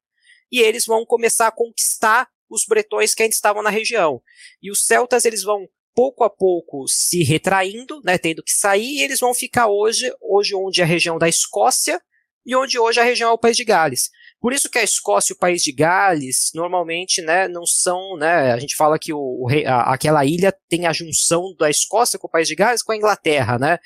e 0.51 0.59
eles 0.59 0.85
vão 0.85 1.05
começar 1.05 1.47
a 1.47 1.51
conquistar 1.51 2.29
os 2.49 2.65
bretões 2.67 3.15
que 3.15 3.23
ainda 3.23 3.33
estavam 3.33 3.63
na 3.63 3.69
região. 3.69 4.21
E 4.61 4.71
os 4.71 4.85
celtas 4.85 5.25
eles 5.25 5.43
vão 5.43 5.67
pouco 5.93 6.23
a 6.23 6.29
pouco 6.29 6.85
se 6.87 7.23
retraindo, 7.23 8.01
né, 8.03 8.17
tendo 8.17 8.43
que 8.43 8.51
sair, 8.51 8.97
e 8.97 9.01
eles 9.01 9.19
vão 9.19 9.33
ficar 9.33 9.67
hoje, 9.67 10.11
hoje 10.21 10.55
onde 10.55 10.81
é 10.81 10.83
a 10.83 10.87
região 10.87 11.17
da 11.17 11.29
Escócia 11.29 12.01
e 12.45 12.55
onde 12.55 12.77
hoje 12.77 12.99
a 12.99 13.03
região 13.03 13.29
é 13.29 13.33
o 13.33 13.37
País 13.37 13.55
de 13.55 13.63
Gales. 13.63 14.09
Por 14.39 14.51
isso 14.51 14.69
que 14.69 14.77
a 14.77 14.83
Escócia 14.83 15.31
e 15.31 15.35
o 15.35 15.39
País 15.39 15.61
de 15.61 15.71
Gales 15.71 16.51
normalmente, 16.53 17.21
né, 17.21 17.47
não 17.47 17.65
são, 17.65 18.17
né, 18.17 18.51
a 18.51 18.59
gente 18.59 18.75
fala 18.75 18.99
que 18.99 19.13
o, 19.13 19.17
o 19.17 19.47
a, 19.65 19.93
aquela 19.93 20.25
ilha 20.25 20.53
tem 20.67 20.85
a 20.85 20.93
junção 20.93 21.55
da 21.57 21.69
Escócia 21.69 22.19
com 22.19 22.27
o 22.27 22.31
País 22.31 22.47
de 22.47 22.55
Gales 22.55 22.83
com 22.83 22.91
a 22.91 22.97
Inglaterra, 22.97 23.57
né? 23.57 23.77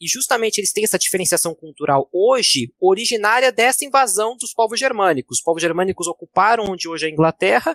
E 0.00 0.06
justamente 0.06 0.58
eles 0.58 0.72
têm 0.72 0.84
essa 0.84 0.98
diferenciação 0.98 1.54
cultural 1.54 2.10
hoje, 2.12 2.70
originária 2.78 3.50
dessa 3.50 3.84
invasão 3.84 4.36
dos 4.36 4.52
povos 4.52 4.78
germânicos. 4.78 5.38
Os 5.38 5.42
povos 5.42 5.62
germânicos 5.62 6.06
ocuparam 6.06 6.64
onde 6.64 6.86
hoje 6.86 7.06
é 7.06 7.08
a 7.08 7.12
Inglaterra, 7.12 7.74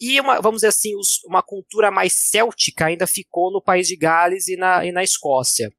e 0.00 0.20
uma, 0.20 0.40
vamos 0.40 0.58
dizer 0.58 0.68
assim, 0.68 0.96
os, 0.96 1.22
uma 1.24 1.42
cultura 1.42 1.90
mais 1.90 2.12
céltica 2.14 2.86
ainda 2.86 3.06
ficou 3.06 3.52
no 3.52 3.62
país 3.62 3.88
de 3.88 3.96
Gales 3.96 4.48
e 4.48 4.56
na, 4.56 4.84
e 4.84 4.92
na 4.92 5.02
Escócia. 5.02 5.72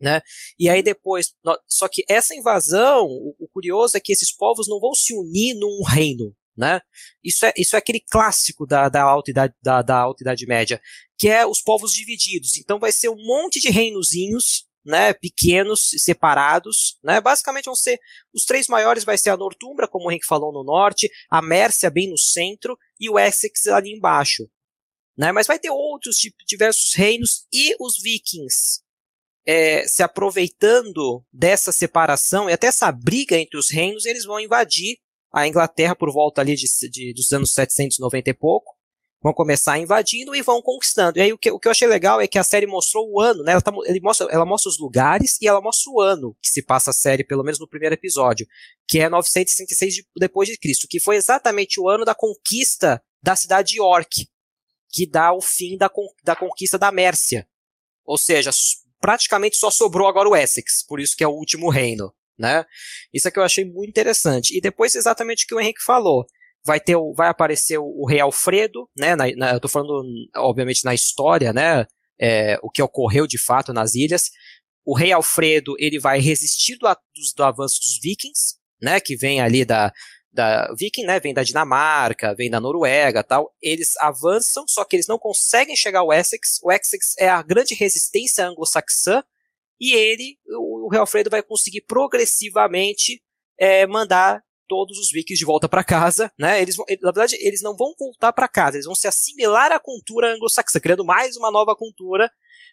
Né? 0.00 0.20
E 0.58 0.68
aí 0.68 0.82
depois, 0.82 1.34
só 1.68 1.86
que 1.86 2.02
essa 2.08 2.34
invasão, 2.34 3.04
o, 3.06 3.34
o, 3.38 3.48
curioso 3.48 3.96
é 3.96 4.00
que 4.00 4.12
esses 4.12 4.34
povos 4.34 4.66
não 4.66 4.80
vão 4.80 4.94
se 4.94 5.12
unir 5.14 5.54
num 5.54 5.82
reino, 5.86 6.34
né? 6.56 6.80
Isso 7.22 7.44
é, 7.44 7.52
isso 7.54 7.76
é 7.76 7.78
aquele 7.78 8.00
clássico 8.00 8.66
da, 8.66 8.88
da, 8.88 9.02
alta 9.02 9.30
idade, 9.30 9.54
da, 9.62 9.82
da 9.82 9.98
alta 9.98 10.22
idade 10.22 10.46
média, 10.46 10.80
que 11.18 11.28
é 11.28 11.46
os 11.46 11.60
povos 11.60 11.92
divididos. 11.92 12.56
Então 12.56 12.78
vai 12.78 12.92
ser 12.92 13.10
um 13.10 13.16
monte 13.16 13.60
de 13.60 13.68
reinozinhos 13.68 14.69
né, 14.84 15.12
pequenos, 15.12 15.90
separados, 15.98 16.98
né, 17.02 17.20
basicamente 17.20 17.66
vão 17.66 17.74
ser, 17.74 17.98
os 18.32 18.44
três 18.44 18.66
maiores 18.66 19.04
vai 19.04 19.18
ser 19.18 19.30
a 19.30 19.36
Northumbra, 19.36 19.88
como 19.88 20.06
o 20.06 20.10
Henrique 20.10 20.26
falou, 20.26 20.52
no 20.52 20.64
norte, 20.64 21.10
a 21.30 21.42
Mércia 21.42 21.90
bem 21.90 22.08
no 22.08 22.18
centro, 22.18 22.78
e 22.98 23.08
o 23.08 23.18
Essex 23.18 23.66
ali 23.66 23.92
embaixo, 23.92 24.48
né, 25.16 25.32
mas 25.32 25.46
vai 25.46 25.58
ter 25.58 25.70
outros 25.70 26.16
diversos 26.46 26.94
reinos, 26.94 27.46
e 27.52 27.74
os 27.78 28.00
vikings, 28.02 28.80
é, 29.46 29.86
se 29.86 30.02
aproveitando 30.02 31.24
dessa 31.32 31.72
separação, 31.72 32.48
e 32.48 32.52
até 32.52 32.66
essa 32.66 32.90
briga 32.90 33.36
entre 33.36 33.58
os 33.58 33.70
reinos, 33.70 34.06
eles 34.06 34.24
vão 34.24 34.40
invadir 34.40 34.98
a 35.32 35.46
Inglaterra 35.46 35.94
por 35.94 36.12
volta 36.12 36.40
ali 36.40 36.56
de, 36.56 36.66
de 36.90 37.12
dos 37.14 37.30
anos 37.32 37.52
790 37.52 38.30
e 38.30 38.34
pouco, 38.34 38.79
vão 39.22 39.34
começar 39.34 39.78
invadindo 39.78 40.34
e 40.34 40.42
vão 40.42 40.62
conquistando. 40.62 41.18
E 41.18 41.22
aí 41.22 41.32
o 41.32 41.38
que, 41.38 41.50
o 41.50 41.58
que 41.58 41.68
eu 41.68 41.72
achei 41.72 41.86
legal 41.86 42.20
é 42.20 42.26
que 42.26 42.38
a 42.38 42.44
série 42.44 42.66
mostrou 42.66 43.10
o 43.10 43.20
ano, 43.20 43.42
né? 43.42 43.52
Ela, 43.52 43.60
tá, 43.60 43.70
mostra, 44.02 44.26
ela 44.30 44.46
mostra 44.46 44.70
os 44.70 44.78
lugares 44.78 45.36
e 45.40 45.46
ela 45.46 45.60
mostra 45.60 45.92
o 45.92 46.00
ano 46.00 46.36
que 46.42 46.48
se 46.48 46.62
passa 46.62 46.90
a 46.90 46.94
série, 46.94 47.24
pelo 47.24 47.44
menos 47.44 47.60
no 47.60 47.68
primeiro 47.68 47.94
episódio, 47.94 48.46
que 48.88 48.98
é 48.98 49.08
966 49.08 49.94
de, 49.94 50.06
depois 50.16 50.48
de 50.48 50.58
Cristo, 50.58 50.86
que 50.88 50.98
foi 50.98 51.16
exatamente 51.16 51.78
o 51.78 51.88
ano 51.88 52.04
da 52.04 52.14
conquista 52.14 53.02
da 53.22 53.36
cidade 53.36 53.72
de 53.72 53.78
York, 53.78 54.26
que 54.88 55.06
dá 55.06 55.32
o 55.32 55.40
fim 55.40 55.76
da, 55.76 55.90
da 56.24 56.34
conquista 56.34 56.78
da 56.78 56.90
Mércia. 56.90 57.46
Ou 58.04 58.16
seja, 58.16 58.50
praticamente 59.00 59.56
só 59.56 59.70
sobrou 59.70 60.08
agora 60.08 60.28
o 60.28 60.36
Essex, 60.36 60.84
por 60.86 60.98
isso 60.98 61.14
que 61.14 61.22
é 61.22 61.28
o 61.28 61.32
último 61.32 61.68
reino. 61.68 62.12
Né? 62.38 62.64
Isso 63.12 63.28
é 63.28 63.30
que 63.30 63.38
eu 63.38 63.42
achei 63.42 63.66
muito 63.66 63.90
interessante. 63.90 64.56
E 64.56 64.62
depois 64.62 64.94
exatamente 64.94 65.44
o 65.44 65.46
que 65.46 65.54
o 65.54 65.60
Henrique 65.60 65.82
falou 65.82 66.26
vai 66.64 66.80
ter 66.80 66.96
vai 67.14 67.28
aparecer 67.28 67.78
o, 67.78 67.84
o 67.84 68.06
rei 68.06 68.20
Alfredo, 68.20 68.88
né? 68.96 69.16
Na, 69.16 69.24
na, 69.36 69.52
eu 69.52 69.60
tô 69.60 69.68
falando, 69.68 70.04
obviamente, 70.36 70.84
na 70.84 70.94
história, 70.94 71.52
né? 71.52 71.86
É, 72.20 72.58
o 72.62 72.70
que 72.70 72.82
ocorreu 72.82 73.26
de 73.26 73.38
fato 73.38 73.72
nas 73.72 73.94
ilhas. 73.94 74.30
O 74.84 74.96
rei 74.96 75.12
Alfredo 75.12 75.74
ele 75.78 75.98
vai 75.98 76.20
resistir 76.20 76.76
do, 76.76 76.86
do, 77.36 77.44
avanço 77.44 77.80
dos 77.80 77.98
vikings, 78.02 78.56
né? 78.80 79.00
Que 79.00 79.16
vem 79.16 79.40
ali 79.40 79.64
da, 79.64 79.92
da 80.32 80.72
Viking, 80.78 81.04
né? 81.04 81.18
Vem 81.20 81.34
da 81.34 81.42
Dinamarca, 81.42 82.34
vem 82.34 82.50
da 82.50 82.60
Noruega, 82.60 83.24
tal. 83.24 83.52
Eles 83.60 83.96
avançam, 83.98 84.64
só 84.68 84.84
que 84.84 84.96
eles 84.96 85.06
não 85.06 85.18
conseguem 85.18 85.76
chegar 85.76 86.00
ao 86.00 86.12
Essex. 86.12 86.58
O 86.62 86.70
Essex 86.70 87.14
é 87.18 87.28
a 87.28 87.42
grande 87.42 87.74
resistência 87.74 88.46
anglo-saxã 88.46 89.22
e 89.80 89.94
ele, 89.94 90.36
o, 90.58 90.86
o 90.86 90.88
rei 90.90 91.00
Alfredo, 91.00 91.30
vai 91.30 91.42
conseguir 91.42 91.82
progressivamente 91.82 93.22
é, 93.58 93.86
mandar 93.86 94.42
todos 94.70 94.96
os 94.98 95.10
vikings 95.10 95.36
de 95.36 95.44
volta 95.44 95.68
para 95.68 95.82
casa, 95.82 96.32
né? 96.38 96.62
Eles, 96.62 96.76
na 96.76 97.10
verdade, 97.10 97.36
eles 97.40 97.60
não 97.60 97.76
vão 97.76 97.92
voltar 97.98 98.32
para 98.32 98.46
casa, 98.46 98.76
eles 98.76 98.86
vão 98.86 98.94
se 98.94 99.08
assimilar 99.08 99.72
à 99.72 99.80
cultura 99.80 100.32
anglo-saxã, 100.32 100.78
criando 100.78 101.04
mais 101.04 101.36
uma 101.36 101.50
nova 101.50 101.74
cultura, 101.74 102.30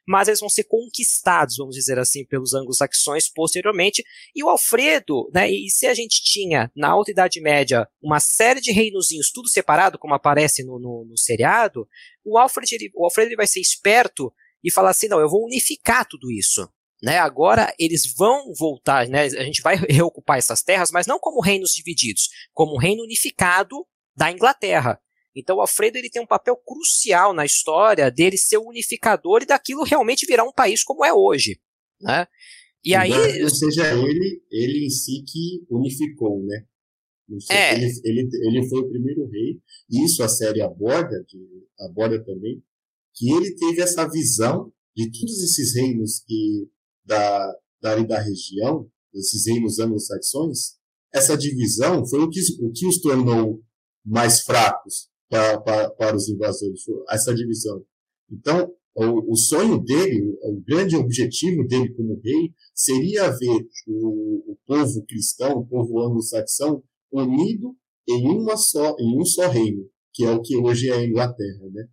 mas 0.08 0.27
eles 0.27 0.39
vão 0.39 0.48
ser 0.48 0.66
conquistados, 0.66 1.58
vamos 1.58 1.75
dizer 1.75 1.98
assim, 1.98 2.24
pelos 2.24 2.54
anglo-saxões 2.54 3.27
posteriormente. 3.34 4.04
E 4.36 4.44
o 4.44 4.50
Alfredo, 4.50 5.27
né? 5.34 5.50
E 5.50 5.72
se 5.72 5.88
a 5.88 5.96
gente 5.96 6.22
tinha 6.24 6.72
na 6.75 6.89
Alta 6.89 7.10
Idade 7.10 7.42
Média 7.42 7.88
uma 8.00 8.20
série 8.20 8.62
de 8.62 8.72
reinozinhos, 8.72 9.32
tudo 9.32 9.50
separado, 9.50 9.98
como 9.98 10.13
aparece 10.13 10.63
no, 10.63 10.77
no, 10.80 11.04
no 11.10 11.18
seriado, 11.18 11.88
o 12.24 12.38
Alfred, 12.38 12.75
ele, 12.75 12.92
o 12.94 13.06
Alfredo 13.06 13.30
ele 13.30 13.36
vai 13.36 13.48
ser 13.48 13.60
esperto 13.60 14.32
e 14.63 14.72
falar 14.72 14.92
assim: 14.92 15.08
não, 15.08 15.20
eu 15.20 15.27
vou 15.27 15.44
unificar 15.44 16.08
tudo 16.08 16.32
isso. 16.32 16.70
Né, 17.01 17.20
agora 17.20 17.72
eles 17.77 18.12
vão 18.16 18.51
voltar, 18.58 19.08
né, 19.08 19.25
a 19.25 19.44
gente 19.44 19.62
vai 19.62 19.75
reocupar 19.88 20.39
essas 20.39 20.63
terras, 20.63 20.89
mas 20.92 21.06
não 21.06 21.20
como 21.20 21.42
reinos 21.42 21.70
divididos, 21.70 22.30
como 22.54 22.74
um 22.74 22.80
reino 22.80 23.04
unificado 23.04 23.86
da 24.16 24.32
Inglaterra. 24.32 25.00
Então 25.36 25.58
o 25.58 25.62
Alfredo 25.62 26.00
ele 26.00 26.10
tem 26.10 26.22
um 26.22 26.27
papel 26.27 26.56
crucial 26.58 27.34
na 27.34 27.46
história 27.46 28.10
dele 28.10 28.36
ser 28.36 28.58
o 28.58 28.68
unificador 28.68 29.44
e 29.44 29.46
daquilo 29.46 29.84
realmente 29.84 30.25
virar 30.25 30.44
um 30.44 30.51
país 30.51 30.84
como 30.84 31.06
é 31.06 31.13
hoje. 31.13 31.60
Né? 32.01 32.27
E 32.84 32.96
aí. 32.96 33.12
Ou 33.44 33.50
seja, 33.50 33.94
ele, 33.94 34.42
ele 34.50 34.86
em 34.86 34.89
si 34.89 35.24
que 35.27 35.66
unificou, 35.70 36.42
né? 36.44 36.66
É. 37.51 37.75
Ele, 37.75 37.92
ele, 38.06 38.30
ele 38.44 38.70
foi 38.70 38.80
o 38.80 38.89
primeiro 38.89 39.27
rei, 39.30 39.60
e 39.92 40.06
isso 40.06 40.24
a 40.24 40.30
série 40.30 40.62
aborda, 40.62 41.22
de, 41.27 41.68
aborda 41.82 42.24
também, 42.24 42.63
que 43.13 43.30
ele 43.30 43.54
teve 43.56 43.82
essa 43.82 44.10
visão 44.10 44.72
de 44.96 45.12
todos 45.12 45.44
esses 45.44 45.75
reinos 45.75 46.24
que 46.25 46.70
da, 47.08 47.56
da, 47.82 47.96
da 47.96 48.20
região, 48.20 48.88
esses 49.14 49.48
reinos 49.48 49.80
anglo-saxões, 49.80 50.76
essa 51.14 51.38
divisão 51.38 52.06
foi 52.06 52.20
o 52.20 52.30
que, 52.30 52.40
o 52.62 52.72
que 52.72 52.86
os 52.86 53.00
tornou 53.00 53.64
mais 54.06 54.42
fracos 54.42 55.10
para, 55.30 55.60
para, 55.62 55.90
para 55.92 56.16
os 56.16 56.30
invasores, 56.30 56.82
essa 57.10 57.34
divisão. 57.34 57.84
Então, 58.30 58.72
o, 58.96 59.34
o, 59.34 59.36
sonho 59.36 59.80
dele, 59.80 60.38
o 60.44 60.62
grande 60.62 60.96
objetivo 60.96 61.66
dele 61.68 61.94
como 61.94 62.20
rei, 62.24 62.54
seria 62.74 63.30
ver 63.30 63.68
o, 63.88 64.52
o 64.52 64.58
povo 64.66 65.06
cristão, 65.06 65.60
o 65.60 65.66
povo 65.66 66.02
anglo-saxão, 66.02 66.84
unido 67.12 67.76
em 68.08 68.28
uma 68.28 68.58
só, 68.58 68.96
em 69.00 69.20
um 69.20 69.26
só 69.26 69.48
reino, 69.50 69.88
que 70.14 70.24
é 70.24 70.32
o 70.32 70.42
que 70.42 70.58
hoje 70.58 70.90
é 70.90 70.94
a 70.94 71.06
Inglaterra, 71.06 71.70
né? 71.72 71.88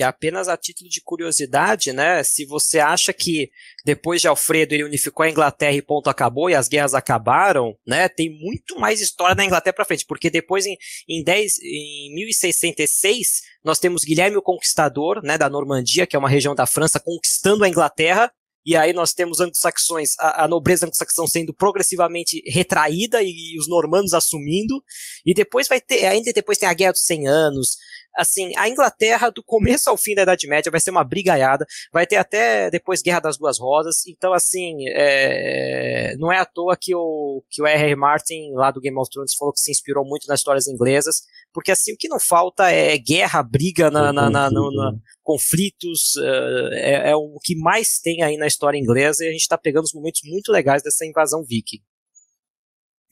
E 0.00 0.02
apenas 0.02 0.48
a 0.48 0.56
título 0.56 0.88
de 0.88 1.02
curiosidade, 1.02 1.92
né? 1.92 2.22
Se 2.24 2.46
você 2.46 2.78
acha 2.78 3.12
que 3.12 3.50
depois 3.84 4.20
de 4.20 4.28
Alfredo 4.28 4.74
ele 4.74 4.84
unificou 4.84 5.24
a 5.24 5.30
Inglaterra 5.30 5.74
e 5.74 5.82
ponto 5.82 6.08
acabou 6.08 6.48
e 6.48 6.54
as 6.54 6.68
guerras 6.68 6.94
acabaram, 6.94 7.76
né? 7.86 8.08
Tem 8.08 8.30
muito 8.30 8.78
mais 8.80 9.00
história 9.00 9.34
da 9.34 9.44
Inglaterra 9.44 9.74
para 9.74 9.84
frente, 9.84 10.06
porque 10.06 10.30
depois 10.30 10.64
em, 10.64 10.76
em, 11.06 11.22
10, 11.22 11.58
em 11.62 12.14
1066 12.14 13.42
nós 13.62 13.78
temos 13.78 14.02
Guilherme 14.02 14.38
o 14.38 14.42
Conquistador, 14.42 15.22
né, 15.22 15.36
da 15.36 15.50
Normandia, 15.50 16.06
que 16.06 16.16
é 16.16 16.18
uma 16.18 16.30
região 16.30 16.54
da 16.54 16.66
França, 16.66 16.98
conquistando 16.98 17.62
a 17.62 17.68
Inglaterra, 17.68 18.32
e 18.64 18.76
aí 18.76 18.92
nós 18.92 19.12
temos 19.12 19.40
anglo-saxões, 19.40 20.10
a, 20.18 20.44
a, 20.44 20.48
nobreza 20.48 20.84
anglo-saxão 20.86 21.26
sendo 21.26 21.54
progressivamente 21.54 22.42
retraída 22.46 23.22
e, 23.22 23.30
e, 23.30 23.58
os 23.58 23.68
normandos 23.68 24.12
assumindo, 24.12 24.82
e 25.24 25.32
depois 25.32 25.66
vai 25.66 25.80
ter, 25.80 26.06
ainda 26.06 26.30
depois 26.32 26.58
tem 26.58 26.68
a 26.68 26.74
Guerra 26.74 26.92
dos 26.92 27.04
100 27.04 27.28
Anos, 27.28 27.76
assim, 28.16 28.52
a 28.56 28.68
Inglaterra 28.68 29.30
do 29.30 29.42
começo 29.42 29.88
ao 29.88 29.96
fim 29.96 30.14
da 30.14 30.22
Idade 30.22 30.46
Média 30.46 30.70
vai 30.70 30.80
ser 30.80 30.90
uma 30.90 31.04
brigaiada, 31.04 31.66
vai 31.92 32.06
ter 32.06 32.16
até 32.16 32.70
depois 32.70 33.02
Guerra 33.02 33.20
das 33.20 33.38
Duas 33.38 33.58
Rosas, 33.58 34.06
então 34.06 34.32
assim, 34.32 34.76
é, 34.88 36.14
não 36.18 36.32
é 36.32 36.38
à 36.38 36.44
toa 36.44 36.76
que 36.76 36.94
o, 36.94 37.42
que 37.50 37.62
o 37.62 37.66
R.R. 37.66 37.96
Martin 37.96 38.52
lá 38.54 38.70
do 38.70 38.80
Game 38.80 38.98
of 38.98 39.10
Thrones 39.10 39.34
falou 39.34 39.52
que 39.52 39.60
se 39.60 39.70
inspirou 39.70 40.04
muito 40.04 40.26
nas 40.26 40.40
histórias 40.40 40.66
inglesas, 40.66 41.22
porque 41.52 41.70
assim, 41.70 41.92
o 41.92 41.96
que 41.96 42.08
não 42.08 42.20
falta 42.20 42.70
é 42.70 42.96
guerra, 42.98 43.42
briga 43.42 43.90
na, 43.90 44.12
na, 44.12 44.30
na, 44.30 44.50
na 44.50 44.92
conflitos, 45.22 46.16
uh, 46.16 46.72
é, 46.72 47.10
é, 47.10 47.16
o 47.16 47.38
que 47.42 47.56
mais 47.56 47.98
tem 48.02 48.22
aí 48.22 48.36
na 48.36 48.46
história 48.46 48.78
inglesa 48.78 49.24
e 49.24 49.28
a 49.28 49.32
gente 49.32 49.42
está 49.42 49.56
pegando 49.56 49.84
os 49.84 49.94
momentos 49.94 50.22
muito 50.24 50.50
legais 50.50 50.82
dessa 50.82 51.06
invasão 51.06 51.44
viking. 51.44 51.80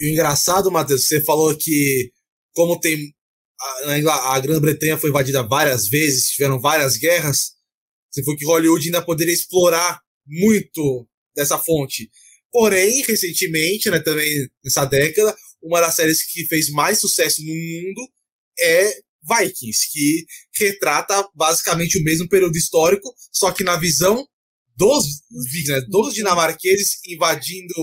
E 0.01 0.11
o 0.11 0.13
engraçado, 0.13 0.71
Matheus, 0.71 1.07
você 1.07 1.21
falou 1.21 1.57
que 1.57 2.13
como 2.55 2.79
tem 2.79 3.15
a, 3.61 4.35
a 4.35 4.41
Grã-Bretanha 4.41 4.99
foi 4.99 5.11
invadida 5.11 5.43
várias 5.43 5.89
vezes, 5.89 6.31
tiveram 6.31 6.61
várias 6.61 6.97
guerras, 6.97 7.53
você 8.11 8.23
foi 8.25 8.37
que 8.37 8.45
Hollywood 8.45 8.87
ainda 8.87 9.03
poderia 9.03 9.35
explorar 9.35 10.01
muito 10.27 11.09
dessa 11.35 11.59
fonte. 11.59 12.11
Porém, 12.51 13.03
recentemente, 13.03 13.91
né, 13.91 14.01
também 14.01 14.49
nessa 14.65 14.85
década, 14.85 15.37
uma 15.63 15.81
das 15.81 15.95
séries 15.95 16.25
que 16.25 16.47
fez 16.47 16.71
mais 16.71 17.01
sucesso 17.01 17.43
no 17.43 17.55
mundo 17.55 18.09
é 18.61 19.01
Vikings, 19.29 19.91
que 19.93 20.27
retrata 20.59 21.29
basicamente 21.35 21.99
o 21.99 22.05
mesmo 22.05 22.29
período 22.29 22.57
histórico, 22.57 23.13
só 23.33 23.53
que 23.53 23.65
na 23.65 23.77
visão 23.77 24.27
dos 24.77 25.05
né, 25.67 25.81
dos 25.89 26.15
dinamarqueses 26.15 26.99
invadindo 27.07 27.75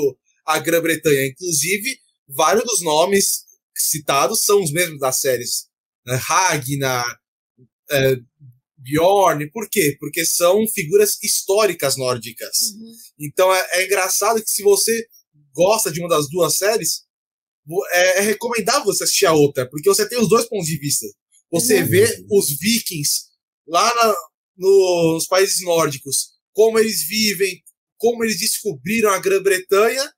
a 0.46 0.60
Grã-Bretanha. 0.60 1.28
Inclusive, 1.28 1.98
vários 2.28 2.64
dos 2.64 2.82
nomes 2.82 3.45
citados 3.82 4.44
são 4.44 4.62
os 4.62 4.72
mesmos 4.72 5.00
das 5.00 5.20
séries. 5.20 5.68
Né, 6.06 6.16
Ragnar, 6.16 7.20
é, 7.92 8.18
Bjorn, 8.78 9.50
por 9.52 9.68
quê? 9.70 9.98
Porque 10.00 10.24
são 10.26 10.68
figuras 10.68 11.18
históricas 11.24 11.98
nórdicas. 11.98 12.58
Uhum. 12.76 12.92
Então 13.20 13.54
é, 13.54 13.68
é, 13.74 13.86
engraçado 13.86 14.42
que 14.44 14.50
se 14.50 14.62
você 14.62 15.08
gosta 15.54 15.92
de 15.92 16.00
uma 16.00 16.10
das 16.10 16.30
duas 16.30 16.58
séries, 16.58 17.04
é, 17.92 18.20
é 18.20 18.22
recomendável 18.22 18.86
você 18.86 19.04
assistir 19.04 19.26
a 19.26 19.34
outra, 19.34 19.68
porque 19.70 19.90
você 19.90 20.08
tem 20.08 20.20
os 20.20 20.30
dois 20.30 20.48
pontos 20.48 20.68
de 20.68 20.78
vista. 20.78 21.06
Você 21.52 21.82
uhum. 21.82 21.88
vê 21.88 22.26
os 22.30 22.50
vikings 22.60 23.26
lá 23.68 23.92
na, 23.96 24.16
nos 24.58 25.26
países 25.26 25.64
nórdicos, 25.64 26.34
como 26.54 26.78
eles 26.78 27.08
vivem, 27.08 27.62
como 27.98 28.24
eles 28.24 28.40
descobriram 28.40 29.10
a 29.12 29.20
Grã-Bretanha, 29.20 30.12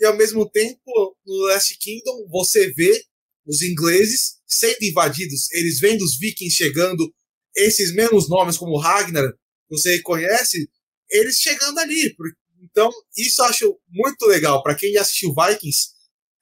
e 0.00 0.04
ao 0.04 0.16
mesmo 0.16 0.48
tempo, 0.48 1.16
no 1.24 1.46
Last 1.46 1.76
Kingdom, 1.78 2.26
você 2.28 2.72
vê 2.72 3.04
os 3.46 3.62
ingleses 3.62 4.38
sendo 4.46 4.82
invadidos, 4.82 5.50
eles 5.52 5.80
vendo 5.80 6.02
os 6.02 6.18
vikings 6.18 6.56
chegando, 6.56 7.12
esses 7.56 7.94
mesmos 7.94 8.28
nomes 8.28 8.56
como 8.56 8.78
Ragnar, 8.78 9.32
você 9.68 10.00
conhece, 10.00 10.68
eles 11.10 11.36
chegando 11.36 11.78
ali. 11.78 12.14
Então, 12.62 12.90
isso 13.16 13.42
eu 13.42 13.46
acho 13.46 13.78
muito 13.88 14.26
legal. 14.26 14.62
Para 14.62 14.74
quem 14.74 14.92
já 14.92 15.02
assistiu 15.02 15.34
Vikings, 15.34 15.88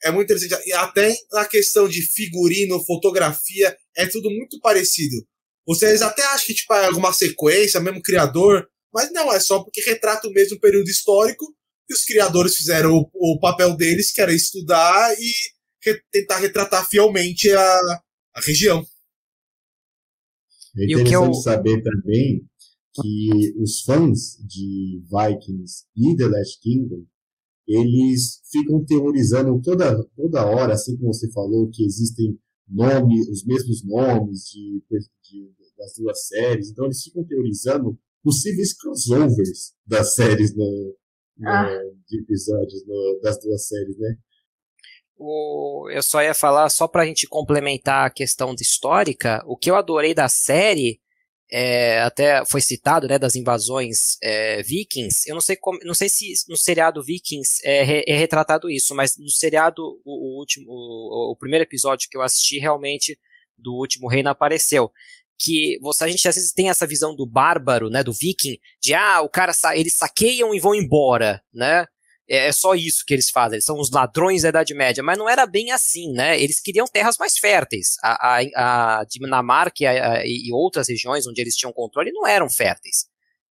é 0.03 0.11
muito 0.11 0.33
interessante. 0.33 0.69
E 0.69 0.73
até 0.73 1.17
na 1.33 1.45
questão 1.45 1.89
de 1.89 2.03
figurino, 2.03 2.85
fotografia, 2.85 3.77
é 3.97 4.07
tudo 4.07 4.31
muito 4.31 4.61
parecido. 4.61 5.17
Vocês 5.67 6.03
até 6.03 6.23
acham 6.25 6.47
que 6.47 6.55
tipo, 6.55 6.73
é 6.75 6.87
alguma 6.87 7.13
sequência, 7.13 7.81
mesmo 7.81 8.03
criador, 8.03 8.69
mas 8.93 9.13
não, 9.13 9.33
é 9.33 9.39
só 9.39 9.63
porque 9.63 9.81
retrata 9.81 10.27
o 10.27 10.33
mesmo 10.33 10.59
período 10.59 10.89
histórico 10.89 11.47
e 11.91 11.93
os 11.93 12.05
criadores 12.05 12.55
fizeram 12.55 12.93
o, 12.93 13.11
o 13.13 13.41
papel 13.41 13.77
deles, 13.77 14.13
que 14.13 14.21
era 14.21 14.33
estudar 14.33 15.13
e 15.19 15.33
re, 15.85 16.01
tentar 16.13 16.39
retratar 16.39 16.89
fielmente 16.89 17.51
a, 17.51 18.03
a 18.37 18.41
região. 18.41 18.87
É 20.77 20.85
interessante 20.85 20.93
e 20.93 20.97
o 20.97 21.05
que 21.05 21.17
eu... 21.17 21.35
saber 21.35 21.83
também 21.83 22.49
que 23.03 23.55
os 23.59 23.83
fãs 23.83 24.37
de 24.47 25.03
Vikings 25.11 25.85
e 25.97 26.17
The 26.17 26.29
Last 26.29 26.61
Kingdom 26.61 27.05
eles 27.67 28.41
ficam 28.51 28.85
teorizando 28.85 29.61
toda, 29.63 30.05
toda 30.17 30.45
hora, 30.45 30.75
assim 30.75 30.97
como 30.97 31.15
você 31.15 31.31
falou, 31.31 31.71
que 31.71 31.85
existem 31.85 32.37
nomes, 32.69 33.29
os 33.29 33.45
mesmos 33.45 33.85
nomes 33.85 34.49
de, 34.51 34.83
de, 34.91 35.53
das 35.79 35.95
duas 35.97 36.27
séries. 36.27 36.71
Então 36.71 36.87
eles 36.87 37.01
ficam 37.01 37.25
teorizando 37.25 37.97
possíveis 38.25 38.77
crossovers 38.77 39.73
das 39.87 40.15
séries 40.15 40.55
no, 40.55 40.97
no 41.41 41.49
ah. 41.49 41.81
de 42.09 42.21
episódios 42.21 42.87
no, 42.87 43.21
das 43.23 43.41
duas 43.41 43.67
séries, 43.67 43.99
né? 43.99 44.15
O, 45.17 45.89
eu 45.93 46.03
só 46.03 46.23
ia 46.23 46.35
falar, 46.35 46.71
só 46.71 46.89
para 46.89 47.03
a 47.03 47.07
gente 47.07 47.27
complementar 47.27 48.07
a 48.07 48.11
questão 48.11 48.55
de 48.55 48.63
histórica, 48.63 49.43
o 49.47 49.57
que 49.57 49.71
eu 49.71 49.77
adorei 49.77 50.15
da 50.15 50.29
série 50.29 51.01
é, 51.53 52.01
até 52.01 52.45
foi 52.47 52.61
citado, 52.61 53.09
né, 53.09 53.19
das 53.19 53.35
invasões 53.35 54.17
é, 54.23 54.63
vikings. 54.63 55.29
Eu 55.29 55.35
não 55.35 55.41
sei 55.41 55.57
como, 55.57 55.79
não 55.85 55.95
sei 55.95 56.09
se 56.09 56.33
no 56.49 56.57
seriado 56.57 57.03
Vikings 57.03 57.61
é, 57.65 58.11
é 58.11 58.17
retratado 58.17 58.71
isso, 58.71 58.95
mas 58.95 59.17
no 59.19 59.29
seriado 59.29 59.83
o, 60.05 60.37
o 60.37 60.39
último, 60.39 60.67
o, 60.69 61.33
o, 61.33 61.37
primeiro 61.37 61.65
episódio 61.65 62.09
que 62.09 62.17
eu 62.17 62.23
assisti 62.23 62.59
realmente 62.59 63.19
do 63.59 63.75
último 63.75 64.09
reino 64.09 64.31
apareceu. 64.31 64.91
Que 65.43 65.79
você, 65.81 66.05
a 66.05 66.09
gente 66.09 66.29
às 66.29 66.35
vezes 66.35 66.53
tem 66.53 66.69
essa 66.69 66.87
visão 66.87 67.17
do 67.17 67.27
bárbaro, 67.27 67.89
né, 67.89 68.03
do 68.03 68.13
viking, 68.13 68.59
de 68.81 68.93
ah, 68.93 69.23
o 69.23 69.29
cara 69.29 69.53
eles 69.75 69.97
saqueiam 69.97 70.55
e 70.55 70.61
vão 70.61 70.75
embora, 70.75 71.43
né? 71.53 71.87
É, 72.29 72.49
é 72.49 72.53
só 72.53 72.75
isso 72.75 73.05
que 73.07 73.15
eles 73.15 73.31
fazem, 73.31 73.57
eles 73.57 73.65
são 73.65 73.79
os 73.79 73.91
ladrões 73.91 74.43
da 74.43 74.51
Idade 74.51 74.75
Média, 74.75 75.03
mas 75.03 75.19
não 75.19 75.29
era 75.29 75.47
bem 75.47 75.73
assim, 75.73 76.13
né? 76.13 76.41
Eles 76.41 76.61
queriam 76.61 76.87
terras 76.87 77.17
mais 77.19 77.39
férteis. 77.39 77.97
A, 78.03 78.39
a, 78.39 79.01
a 79.01 79.05
Dinamarca 79.05 79.83
e, 79.83 79.87
a, 79.87 80.23
e 80.25 80.53
outras 80.53 80.89
regiões 80.89 81.27
onde 81.27 81.41
eles 81.41 81.57
tinham 81.57 81.73
controle 81.73 82.13
não 82.13 82.27
eram 82.27 82.49
férteis. 82.49 83.07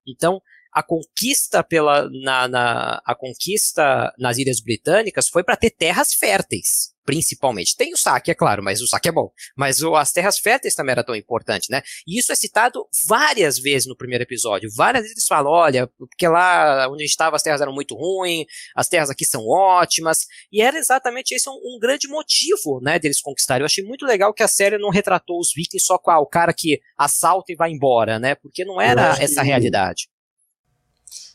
Então, 0.08 0.41
a 0.71 0.84
conquista 0.84 1.63
pela 1.63 2.10
na, 2.10 2.47
na, 2.47 3.02
a 3.04 3.15
conquista 3.15 4.13
nas 4.17 4.38
ilhas 4.38 4.62
britânicas 4.62 5.28
foi 5.28 5.43
para 5.43 5.58
ter 5.58 5.71
terras 5.71 6.13
férteis, 6.13 6.93
principalmente. 7.10 7.76
Tem 7.76 7.91
o 7.91 7.98
saque, 7.98 8.30
é 8.30 8.36
claro, 8.36 8.62
mas 8.62 8.82
o 8.82 8.88
saque 8.88 9.10
é 9.10 9.12
bom. 9.12 9.32
Mas 9.58 9.82
o, 9.82 9.95
as 9.95 10.12
terras 10.12 10.38
férteis 10.38 10.76
também 10.76 10.91
era 10.91 11.04
tão 11.04 11.15
importante, 11.15 11.72
né? 11.72 11.82
E 12.06 12.19
isso 12.19 12.32
é 12.32 12.36
citado 12.36 12.86
várias 13.08 13.58
vezes 13.58 13.88
no 13.88 13.98
primeiro 13.98 14.24
episódio. 14.24 14.69
Várias 14.76 15.02
vezes 15.02 15.17
eles 15.17 15.26
falam, 15.26 15.52
olha, 15.52 15.88
porque 15.98 16.28
lá 16.28 16.88
onde 16.88 17.02
a 17.02 17.06
gente 17.06 17.10
estava 17.10 17.36
as 17.36 17.41
terras 17.41 17.62
eram 17.62 17.74
muito 17.74 17.95
ruins, 17.95 18.45
as 18.76 18.88
terras 18.88 19.10
aqui 19.10 19.26
são 19.26 19.41
ótimas. 19.48 20.28
E 20.52 20.62
era 20.62 20.78
exatamente 20.78 21.34
esse 21.34 21.50
um, 21.50 21.54
um 21.54 21.80
grande 21.82 22.08
motivo, 22.08 22.80
né, 22.80 23.00
deles 23.00 23.22
conquistarem. 23.22 23.63
Eu 23.63 23.65
achei 23.65 23.84
muito 23.84 24.06
legal 24.06 24.32
que 24.32 24.43
a 24.43 24.48
série 24.48 24.78
não 24.78 24.91
retratou 24.91 25.39
os 25.39 25.52
vikings 25.52 25.84
só 25.84 25.98
com 25.98 26.12
ah, 26.12 26.19
o 26.19 26.28
cara 26.28 26.54
que 26.54 26.80
assalta 26.95 27.52
e 27.52 27.56
vai 27.56 27.72
embora, 27.72 28.19
né? 28.19 28.36
Porque 28.36 28.63
não 28.63 28.80
era 28.80 29.17
essa 29.19 29.41
realidade. 29.41 30.08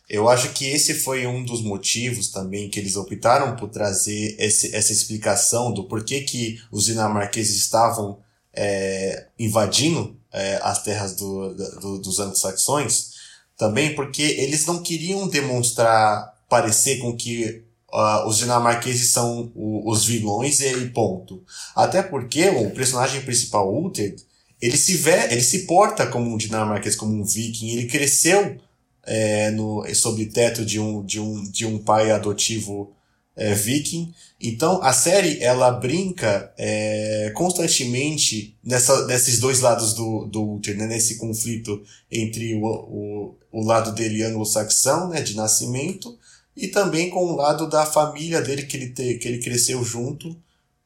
Eu 0.09 0.29
acho 0.29 0.53
que 0.53 0.67
esse 0.67 0.95
foi 0.95 1.27
um 1.27 1.43
dos 1.45 1.63
motivos 1.63 2.29
também 2.29 2.69
que 2.69 2.79
eles 2.79 2.97
optaram 2.97 3.57
por 3.57 3.71
trazer 3.71 4.37
esse, 4.39 4.75
essa 4.75 4.93
explicação 4.93 5.73
do 5.73 5.85
porquê 5.85 6.21
que 6.21 6.61
os 6.71 6.85
dinamarqueses 6.85 7.57
estavam 7.57 8.19
é, 8.53 9.27
invadindo 9.39 10.17
é, 10.33 10.61
as 10.63 10.83
terras 10.83 11.15
do, 11.15 11.55
do, 11.55 11.99
dos 11.99 12.21
anglo-saxões, 12.21 13.13
também 13.57 13.95
porque 13.95 14.23
eles 14.23 14.67
não 14.67 14.83
queriam 14.83 15.27
demonstrar, 15.27 16.35
parecer 16.49 16.99
com 16.99 17.17
que 17.17 17.65
uh, 17.93 18.29
os 18.29 18.39
dinamarqueses 18.39 19.11
são 19.11 19.51
o, 19.55 19.91
os 19.91 20.05
vilões 20.05 20.61
e 20.61 20.87
ponto. 20.89 21.43
Até 21.75 22.03
porque 22.03 22.49
o 22.49 22.71
personagem 22.71 23.23
principal, 23.23 23.75
Uther, 23.75 24.17
ele 24.61 24.77
se 24.77 24.97
vê, 24.97 25.33
ele 25.33 25.43
se 25.43 25.67
porta 25.67 26.07
como 26.07 26.33
um 26.33 26.37
dinamarquês, 26.37 26.97
como 26.97 27.15
um 27.15 27.25
viking, 27.25 27.71
ele 27.71 27.87
cresceu 27.87 28.59
é, 29.07 29.51
no, 29.51 29.85
sob 29.95 30.25
teto 30.27 30.65
de 30.65 30.79
um, 30.81 31.05
de 31.05 31.21
um, 31.21 31.43
de 31.51 31.67
um 31.67 31.79
pai 31.79 32.11
adotivo 32.11 32.95
é, 33.37 33.55
viking. 33.55 34.13
Então 34.41 34.83
a 34.83 34.93
série 34.93 35.43
ela 35.43 35.71
brinca 35.71 36.53
é, 36.57 37.33
constantemente 37.35 38.57
nessa, 38.63 39.07
nesses 39.07 39.39
dois 39.39 39.61
lados 39.61 39.95
do, 39.95 40.27
do 40.27 40.55
Uther, 40.55 40.77
né? 40.77 40.87
nesse 40.87 41.17
conflito 41.17 41.83
entre 42.11 42.55
o, 42.55 42.65
o, 42.65 43.39
o 43.51 43.65
lado 43.65 43.93
dele 43.93 44.23
anglo-saxão, 44.23 45.09
né? 45.09 45.23
de 45.23 45.35
nascimento, 45.35 46.19
e 46.57 46.69
também 46.69 47.11
com 47.11 47.25
o 47.25 47.37
lado 47.37 47.69
da 47.69 47.85
família 47.85 48.41
dele 48.41 48.65
que 48.65 48.77
ele, 48.77 48.91
te, 48.91 49.15
que 49.15 49.27
ele 49.27 49.43
cresceu 49.43 49.83
junto, 49.85 50.37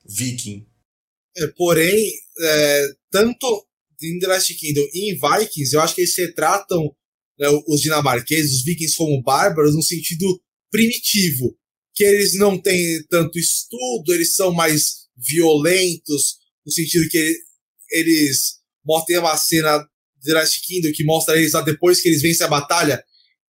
viking. 0.04 0.66
É, 1.36 1.46
porém, 1.48 2.12
é, 2.40 2.86
tanto 3.10 3.66
em 4.02 4.18
The 4.18 4.26
Last 4.26 4.54
Kingdom 4.54 4.86
e 4.94 5.12
em 5.12 5.18
Vikings, 5.18 5.74
eu 5.74 5.80
acho 5.80 5.94
que 5.94 6.00
eles 6.02 6.16
retratam 6.16 6.94
né, 7.38 7.48
os 7.66 7.80
dinamarqueses, 7.80 8.58
os 8.58 8.64
vikings 8.64 8.96
como 8.96 9.22
bárbaros, 9.22 9.74
no 9.74 9.82
sentido 9.82 10.40
primitivo. 10.70 11.56
Que 11.94 12.04
eles 12.04 12.34
não 12.34 12.60
têm 12.60 13.02
tanto 13.08 13.38
estudo, 13.38 14.12
eles 14.12 14.34
são 14.34 14.52
mais 14.52 15.08
violentos, 15.16 16.36
no 16.64 16.72
sentido 16.72 17.08
que 17.08 17.34
eles 17.90 18.58
mostram 18.84 19.20
uma 19.20 19.36
cena 19.36 19.84
de 20.22 20.32
Last 20.32 20.60
Kingdom 20.66 20.92
que 20.92 21.04
mostra 21.04 21.36
eles 21.36 21.52
lá 21.52 21.60
depois 21.60 22.00
que 22.00 22.08
eles 22.08 22.22
vencem 22.22 22.46
a 22.46 22.50
batalha, 22.50 23.02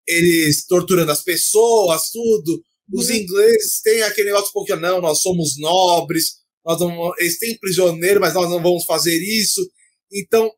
eles 0.07 0.65
torturando 0.65 1.11
as 1.11 1.23
pessoas, 1.23 2.09
tudo. 2.11 2.63
Os 2.93 3.09
uhum. 3.09 3.15
ingleses 3.15 3.81
têm 3.81 4.01
aquele 4.03 4.27
negócio 4.27 4.51
porque 4.53 4.75
não, 4.75 5.01
nós 5.01 5.21
somos 5.21 5.57
nobres, 5.57 6.37
nós 6.65 6.79
não, 6.79 7.11
eles 7.17 7.37
têm 7.37 7.57
prisioneiro, 7.57 8.19
mas 8.19 8.33
nós 8.33 8.49
não 8.49 8.61
vamos 8.61 8.85
fazer 8.85 9.17
isso. 9.17 9.61
Então, 10.11 10.49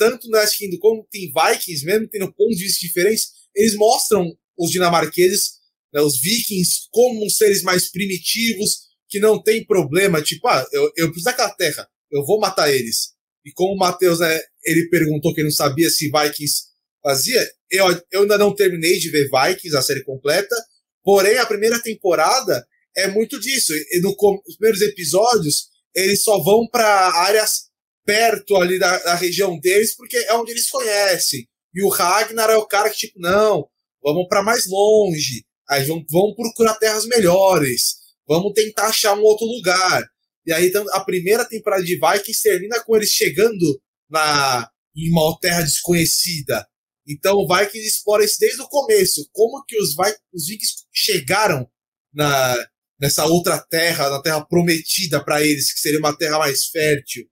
tanto 0.00 0.30
no 0.30 0.38
Last 0.38 0.56
Kingdom 0.56 0.78
como 0.78 1.06
tem 1.10 1.30
Vikings, 1.30 1.84
mesmo 1.84 2.08
tendo 2.08 2.32
pontos 2.32 2.56
de 2.56 2.64
vista 2.64 2.86
diferentes, 2.86 3.32
eles 3.54 3.74
mostram 3.74 4.34
os 4.58 4.70
dinamarqueses, 4.70 5.58
né, 5.92 6.00
os 6.00 6.18
vikings, 6.18 6.88
como 6.90 7.28
seres 7.28 7.62
mais 7.62 7.90
primitivos, 7.90 8.88
que 9.10 9.20
não 9.20 9.42
tem 9.42 9.62
problema, 9.66 10.22
tipo, 10.22 10.48
ah, 10.48 10.66
eu, 10.72 10.90
eu 10.96 11.06
preciso 11.08 11.26
daquela 11.26 11.50
terra, 11.50 11.86
eu 12.10 12.24
vou 12.24 12.40
matar 12.40 12.72
eles. 12.72 13.12
E 13.44 13.52
como 13.52 13.74
o 13.74 13.78
Matheus, 13.78 14.20
né, 14.20 14.40
ele 14.64 14.88
perguntou 14.88 15.34
que 15.34 15.40
ele 15.40 15.48
não 15.48 15.54
sabia 15.54 15.90
se 15.90 16.10
Vikings 16.10 16.70
fazia, 17.02 17.46
eu, 17.70 17.86
eu 18.10 18.22
ainda 18.22 18.38
não 18.38 18.54
terminei 18.54 18.98
de 18.98 19.10
ver 19.10 19.28
Vikings, 19.28 19.76
a 19.76 19.82
série 19.82 20.02
completa, 20.02 20.56
porém 21.04 21.36
a 21.36 21.46
primeira 21.46 21.78
temporada 21.82 22.66
é 22.96 23.06
muito 23.08 23.38
disso. 23.38 23.74
E 23.74 24.00
no, 24.00 24.16
nos 24.46 24.56
primeiros 24.56 24.80
episódios, 24.80 25.68
eles 25.94 26.22
só 26.22 26.42
vão 26.42 26.66
para 26.70 26.86
áreas 27.20 27.69
perto 28.04 28.56
ali 28.56 28.78
da, 28.78 28.98
da, 28.98 29.14
região 29.14 29.58
deles, 29.58 29.94
porque 29.96 30.16
é 30.16 30.34
onde 30.34 30.52
eles 30.52 30.68
conhecem. 30.68 31.46
E 31.74 31.82
o 31.82 31.88
Ragnar 31.88 32.50
é 32.50 32.56
o 32.56 32.66
cara 32.66 32.90
que, 32.90 32.96
tipo, 32.96 33.20
não, 33.20 33.68
vamos 34.02 34.26
para 34.28 34.42
mais 34.42 34.66
longe, 34.66 35.44
aí 35.68 35.84
vamos, 35.84 36.04
vamos 36.10 36.34
procurar 36.34 36.74
terras 36.74 37.06
melhores, 37.06 37.96
vamos 38.26 38.52
tentar 38.54 38.86
achar 38.88 39.16
um 39.16 39.22
outro 39.22 39.46
lugar. 39.46 40.04
E 40.46 40.52
aí 40.52 40.72
a 40.92 41.00
primeira 41.00 41.44
temporada 41.44 41.84
de 41.84 41.94
Vikings 41.98 42.42
termina 42.42 42.82
com 42.82 42.96
eles 42.96 43.10
chegando 43.10 43.80
na, 44.08 44.68
em 44.96 45.10
uma 45.10 45.38
terra 45.40 45.62
desconhecida. 45.62 46.66
Então 47.06 47.36
o 47.36 47.46
Vikings 47.46 47.86
explora 47.86 48.24
isso 48.24 48.38
desde 48.40 48.60
o 48.62 48.68
começo. 48.68 49.28
Como 49.32 49.62
que 49.66 49.78
os, 49.78 49.94
os 50.32 50.46
Vikings 50.46 50.74
chegaram 50.92 51.68
na, 52.12 52.56
nessa 53.00 53.24
outra 53.26 53.58
terra, 53.58 54.10
na 54.10 54.20
terra 54.20 54.44
prometida 54.44 55.24
para 55.24 55.42
eles, 55.42 55.72
que 55.72 55.80
seria 55.80 55.98
uma 55.98 56.16
terra 56.16 56.38
mais 56.38 56.66
fértil. 56.66 57.26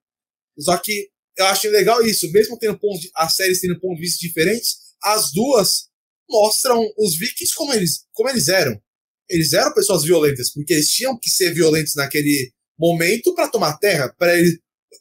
Só 0.59 0.77
que 0.77 1.09
eu 1.37 1.47
acho 1.47 1.68
legal 1.71 2.05
isso, 2.05 2.31
mesmo 2.33 2.59
tendo 2.59 2.79
pontos 2.79 3.01
de, 3.01 3.11
as 3.14 3.35
séries 3.37 3.61
tendo 3.61 3.79
pontos 3.81 3.97
de 3.97 4.03
vista 4.03 4.18
diferentes, 4.21 4.77
as 5.03 5.33
duas 5.33 5.88
mostram 6.29 6.85
os 6.99 7.16
vikings 7.16 7.55
como 7.55 7.73
eles, 7.73 8.05
como 8.12 8.29
eles 8.29 8.49
eram. 8.49 8.81
Eles 9.29 9.53
eram 9.53 9.73
pessoas 9.73 10.03
violentas, 10.03 10.53
porque 10.53 10.75
eles 10.75 10.90
tinham 10.90 11.18
que 11.21 11.31
ser 11.31 11.55
violentos 11.55 11.94
naquele 11.94 12.53
momento 12.79 13.35
para 13.35 13.49
tomar 13.49 13.79
terra. 13.79 14.12
Para 14.18 14.33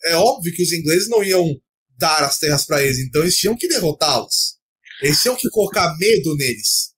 é 0.05 0.15
óbvio 0.15 0.53
que 0.53 0.61
os 0.61 0.71
ingleses 0.71 1.09
não 1.09 1.23
iam 1.23 1.55
dar 1.97 2.23
as 2.23 2.37
terras 2.37 2.65
para 2.65 2.83
eles, 2.83 2.99
então 2.99 3.21
eles 3.21 3.35
tinham 3.35 3.57
que 3.57 3.67
derrotá-los. 3.67 4.57
Eles 5.01 5.19
tinham 5.21 5.35
que 5.35 5.49
colocar 5.49 5.95
medo 5.97 6.35
neles. 6.35 6.93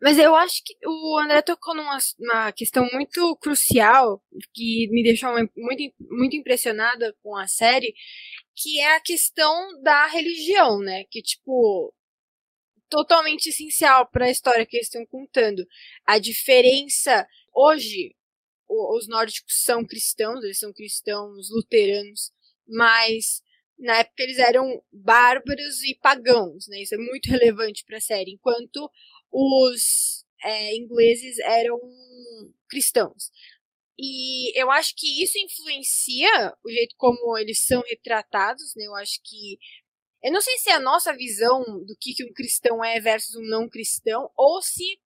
Mas 0.00 0.16
eu 0.18 0.34
acho 0.34 0.62
que 0.64 0.74
o 0.86 1.18
André 1.18 1.42
tocou 1.42 1.74
numa, 1.74 1.98
numa 2.18 2.52
questão 2.52 2.88
muito 2.92 3.36
crucial, 3.36 4.22
que 4.54 4.88
me 4.90 5.02
deixou 5.02 5.30
muito, 5.56 5.94
muito 6.00 6.36
impressionada 6.36 7.14
com 7.22 7.36
a 7.36 7.48
série, 7.48 7.94
que 8.54 8.78
é 8.80 8.94
a 8.94 9.00
questão 9.00 9.82
da 9.82 10.06
religião, 10.06 10.78
né? 10.80 11.04
Que, 11.10 11.20
tipo, 11.20 11.92
totalmente 12.88 13.48
essencial 13.48 14.06
para 14.08 14.26
a 14.26 14.30
história 14.30 14.66
que 14.66 14.76
eles 14.76 14.86
estão 14.86 15.04
contando. 15.06 15.66
A 16.06 16.18
diferença. 16.18 17.26
Hoje, 17.54 18.14
os 18.68 19.08
nórdicos 19.08 19.62
são 19.64 19.84
cristãos, 19.84 20.44
eles 20.44 20.58
são 20.58 20.72
cristãos 20.72 21.50
luteranos, 21.50 22.32
mas 22.66 23.42
na 23.78 23.98
época 23.98 24.22
eles 24.22 24.38
eram 24.38 24.82
bárbaros 24.92 25.82
e 25.84 25.94
pagãos, 25.94 26.66
né? 26.68 26.82
Isso 26.82 26.94
é 26.94 26.98
muito 26.98 27.26
relevante 27.30 27.84
para 27.84 27.98
a 27.98 28.00
série. 28.00 28.32
Enquanto 28.32 28.90
os 29.30 30.24
é, 30.42 30.76
ingleses 30.76 31.38
eram 31.40 31.78
cristãos. 32.68 33.30
E 33.98 34.58
eu 34.58 34.70
acho 34.70 34.94
que 34.96 35.22
isso 35.22 35.38
influencia 35.38 36.54
o 36.64 36.70
jeito 36.70 36.94
como 36.96 37.36
eles 37.36 37.64
são 37.66 37.82
retratados, 37.82 38.74
né? 38.76 38.84
Eu 38.84 38.94
acho 38.94 39.20
que. 39.24 39.58
Eu 40.22 40.32
não 40.32 40.40
sei 40.40 40.56
se 40.58 40.70
é 40.70 40.74
a 40.74 40.80
nossa 40.80 41.12
visão 41.14 41.62
do 41.84 41.96
que, 42.00 42.14
que 42.14 42.24
um 42.24 42.32
cristão 42.32 42.84
é 42.84 43.00
versus 43.00 43.36
um 43.36 43.46
não 43.46 43.68
cristão, 43.68 44.30
ou 44.36 44.62
se 44.62 45.00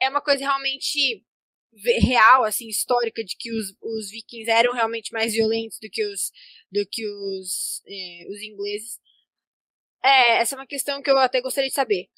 é 0.00 0.08
uma 0.08 0.20
coisa 0.20 0.40
realmente 0.40 1.24
real, 2.00 2.44
assim, 2.44 2.68
histórica, 2.68 3.24
de 3.24 3.36
que 3.36 3.52
os, 3.52 3.74
os 3.82 4.10
vikings 4.10 4.50
eram 4.50 4.72
realmente 4.72 5.12
mais 5.12 5.32
violentos 5.32 5.78
do 5.80 5.88
que 5.90 6.04
os, 6.06 6.32
do 6.70 6.86
que 6.86 7.06
os, 7.06 7.82
é, 7.86 8.26
os 8.30 8.42
ingleses. 8.42 8.98
É, 10.02 10.38
essa 10.38 10.54
é 10.54 10.58
uma 10.58 10.66
questão 10.66 11.02
que 11.02 11.10
eu 11.10 11.18
até 11.18 11.40
gostaria 11.40 11.68
de 11.68 11.74
saber. 11.74 12.08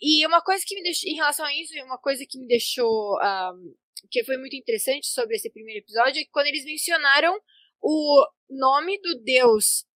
E 0.00 0.26
uma 0.26 0.42
coisa 0.42 0.62
que 0.66 0.74
me 0.74 0.82
deixou, 0.82 1.10
em 1.10 1.14
relação 1.14 1.44
a 1.46 1.54
isso, 1.54 1.72
uma 1.84 1.98
coisa 1.98 2.24
que 2.28 2.38
me 2.38 2.46
deixou, 2.46 3.18
um, 3.18 3.74
que 4.10 4.24
foi 4.24 4.36
muito 4.36 4.54
interessante 4.54 5.06
sobre 5.06 5.36
esse 5.36 5.50
primeiro 5.50 5.80
episódio, 5.80 6.20
é 6.20 6.24
que 6.24 6.30
quando 6.30 6.46
eles 6.46 6.64
mencionaram 6.64 7.38
o 7.80 8.26
nome 8.50 9.00
do 9.00 9.22
deus 9.22 9.86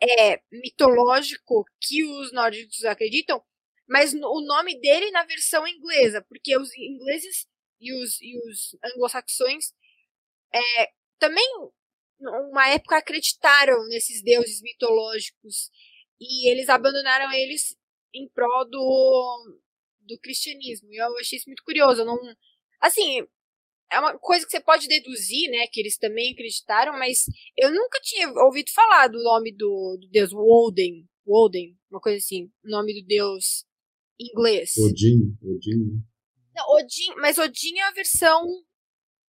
é, 0.00 0.40
mitológico 0.50 1.64
que 1.80 2.04
os 2.04 2.32
nórdicos 2.32 2.84
acreditam, 2.84 3.42
mas 3.88 4.14
o 4.14 4.40
nome 4.40 4.80
dele 4.80 5.10
na 5.10 5.24
versão 5.24 5.66
inglesa, 5.66 6.24
porque 6.28 6.56
os 6.56 6.70
ingleses 6.76 7.46
e 7.80 7.92
os, 7.92 8.20
e 8.20 8.38
os 8.48 8.76
anglo-saxões 8.84 9.72
é, 10.54 10.90
também, 11.18 11.46
uma 12.20 12.68
época, 12.68 12.96
acreditaram 12.96 13.86
nesses 13.88 14.22
deuses 14.22 14.60
mitológicos 14.62 15.70
e 16.20 16.48
eles 16.50 16.68
abandonaram 16.68 17.32
eles 17.32 17.76
em 18.14 18.28
prol 18.28 18.68
do, 18.68 19.58
do 20.00 20.18
cristianismo. 20.18 20.92
E 20.92 20.96
eu 20.96 21.18
achei 21.18 21.38
isso 21.38 21.48
muito 21.48 21.64
curioso. 21.64 22.02
Eu 22.02 22.06
não, 22.06 22.18
assim, 22.80 23.26
é 23.92 24.00
uma 24.00 24.18
coisa 24.18 24.44
que 24.46 24.50
você 24.50 24.60
pode 24.60 24.88
deduzir, 24.88 25.50
né, 25.50 25.66
que 25.66 25.78
eles 25.78 25.98
também 25.98 26.32
acreditaram, 26.32 26.92
mas 26.94 27.24
eu 27.56 27.70
nunca 27.70 28.00
tinha 28.02 28.28
ouvido 28.44 28.70
falar 28.72 29.08
do 29.08 29.22
nome 29.22 29.54
do, 29.54 29.98
do 30.00 30.08
deus 30.08 30.32
Woden, 30.32 31.06
Woden, 31.26 31.78
uma 31.90 32.00
coisa 32.00 32.18
assim, 32.18 32.50
o 32.64 32.70
nome 32.70 32.98
do 32.98 33.06
deus 33.06 33.66
inglês. 34.18 34.72
Odin, 34.78 35.36
Odin. 35.42 36.02
Não, 36.54 36.64
Odin, 36.70 37.14
mas 37.16 37.38
Odin 37.38 37.78
é 37.78 37.82
a 37.82 37.92
versão 37.92 38.46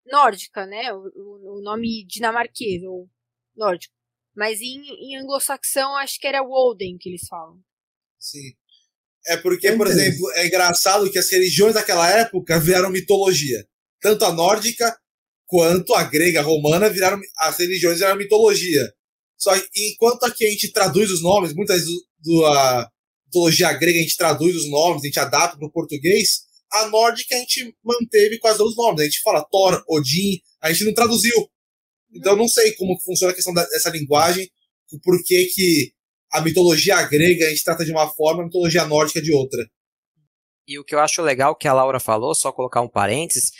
nórdica, 0.06 0.66
né, 0.66 0.92
o, 0.92 0.98
o, 0.98 1.58
o 1.58 1.62
nome 1.62 2.04
dinamarquês, 2.06 2.82
ou 2.82 3.08
nórdico. 3.56 3.94
Mas 4.34 4.60
em, 4.60 4.80
em 4.80 5.16
anglo-saxão, 5.16 5.96
acho 5.96 6.18
que 6.20 6.26
era 6.26 6.42
Woden 6.42 6.98
que 6.98 7.08
eles 7.08 7.26
falam. 7.26 7.60
Sim. 8.18 8.54
É 9.26 9.36
porque, 9.36 9.72
por 9.72 9.86
exemplo, 9.86 10.30
é 10.32 10.46
engraçado 10.46 11.10
que 11.10 11.18
as 11.18 11.30
religiões 11.30 11.74
daquela 11.74 12.08
época 12.10 12.58
viraram 12.58 12.90
mitologia. 12.90 13.64
Tanto 14.00 14.24
a 14.24 14.32
nórdica 14.32 14.96
quanto 15.46 15.94
a 15.94 16.04
grega, 16.04 16.40
a 16.40 16.42
romana, 16.42 16.88
viraram, 16.88 17.20
as 17.38 17.58
religiões 17.58 17.98
viraram 17.98 18.16
mitologia. 18.16 18.90
Só 19.36 19.58
que 19.58 19.92
enquanto 19.92 20.24
aqui 20.24 20.46
a 20.46 20.50
gente 20.50 20.72
traduz 20.72 21.10
os 21.10 21.22
nomes, 21.22 21.54
muitas 21.54 21.80
vezes 21.80 21.94
do, 22.18 22.46
a 22.46 22.88
mitologia 23.26 23.72
grega 23.72 23.98
a 23.98 24.02
gente 24.02 24.16
traduz 24.16 24.56
os 24.56 24.70
nomes, 24.70 25.02
a 25.02 25.06
gente 25.06 25.20
adapta 25.20 25.58
para 25.58 25.66
o 25.66 25.72
português, 25.72 26.42
a 26.72 26.86
nórdica 26.86 27.34
a 27.34 27.38
gente 27.38 27.74
manteve 27.84 28.38
quase 28.38 28.62
os 28.62 28.76
nomes. 28.76 29.00
A 29.00 29.04
gente 29.04 29.20
fala 29.22 29.44
Thor, 29.44 29.82
Odin, 29.88 30.40
a 30.60 30.72
gente 30.72 30.84
não 30.84 30.94
traduziu. 30.94 31.34
Então 32.14 32.32
eu 32.32 32.38
não 32.38 32.48
sei 32.48 32.72
como 32.72 33.00
funciona 33.00 33.32
a 33.32 33.36
questão 33.36 33.52
dessa 33.52 33.90
linguagem, 33.90 34.48
o 34.92 35.00
porquê 35.00 35.48
que 35.54 35.92
a 36.32 36.40
mitologia 36.40 37.02
grega 37.02 37.46
a 37.46 37.48
gente 37.50 37.64
trata 37.64 37.84
de 37.84 37.92
uma 37.92 38.08
forma, 38.08 38.42
a 38.42 38.46
mitologia 38.46 38.84
nórdica 38.84 39.20
de 39.20 39.32
outra. 39.32 39.66
E 40.66 40.78
o 40.78 40.84
que 40.84 40.94
eu 40.94 41.00
acho 41.00 41.22
legal 41.22 41.56
que 41.56 41.66
a 41.66 41.72
Laura 41.72 41.98
falou, 41.98 42.34
só 42.34 42.52
colocar 42.52 42.80
um 42.80 42.88
parênteses, 42.88 43.50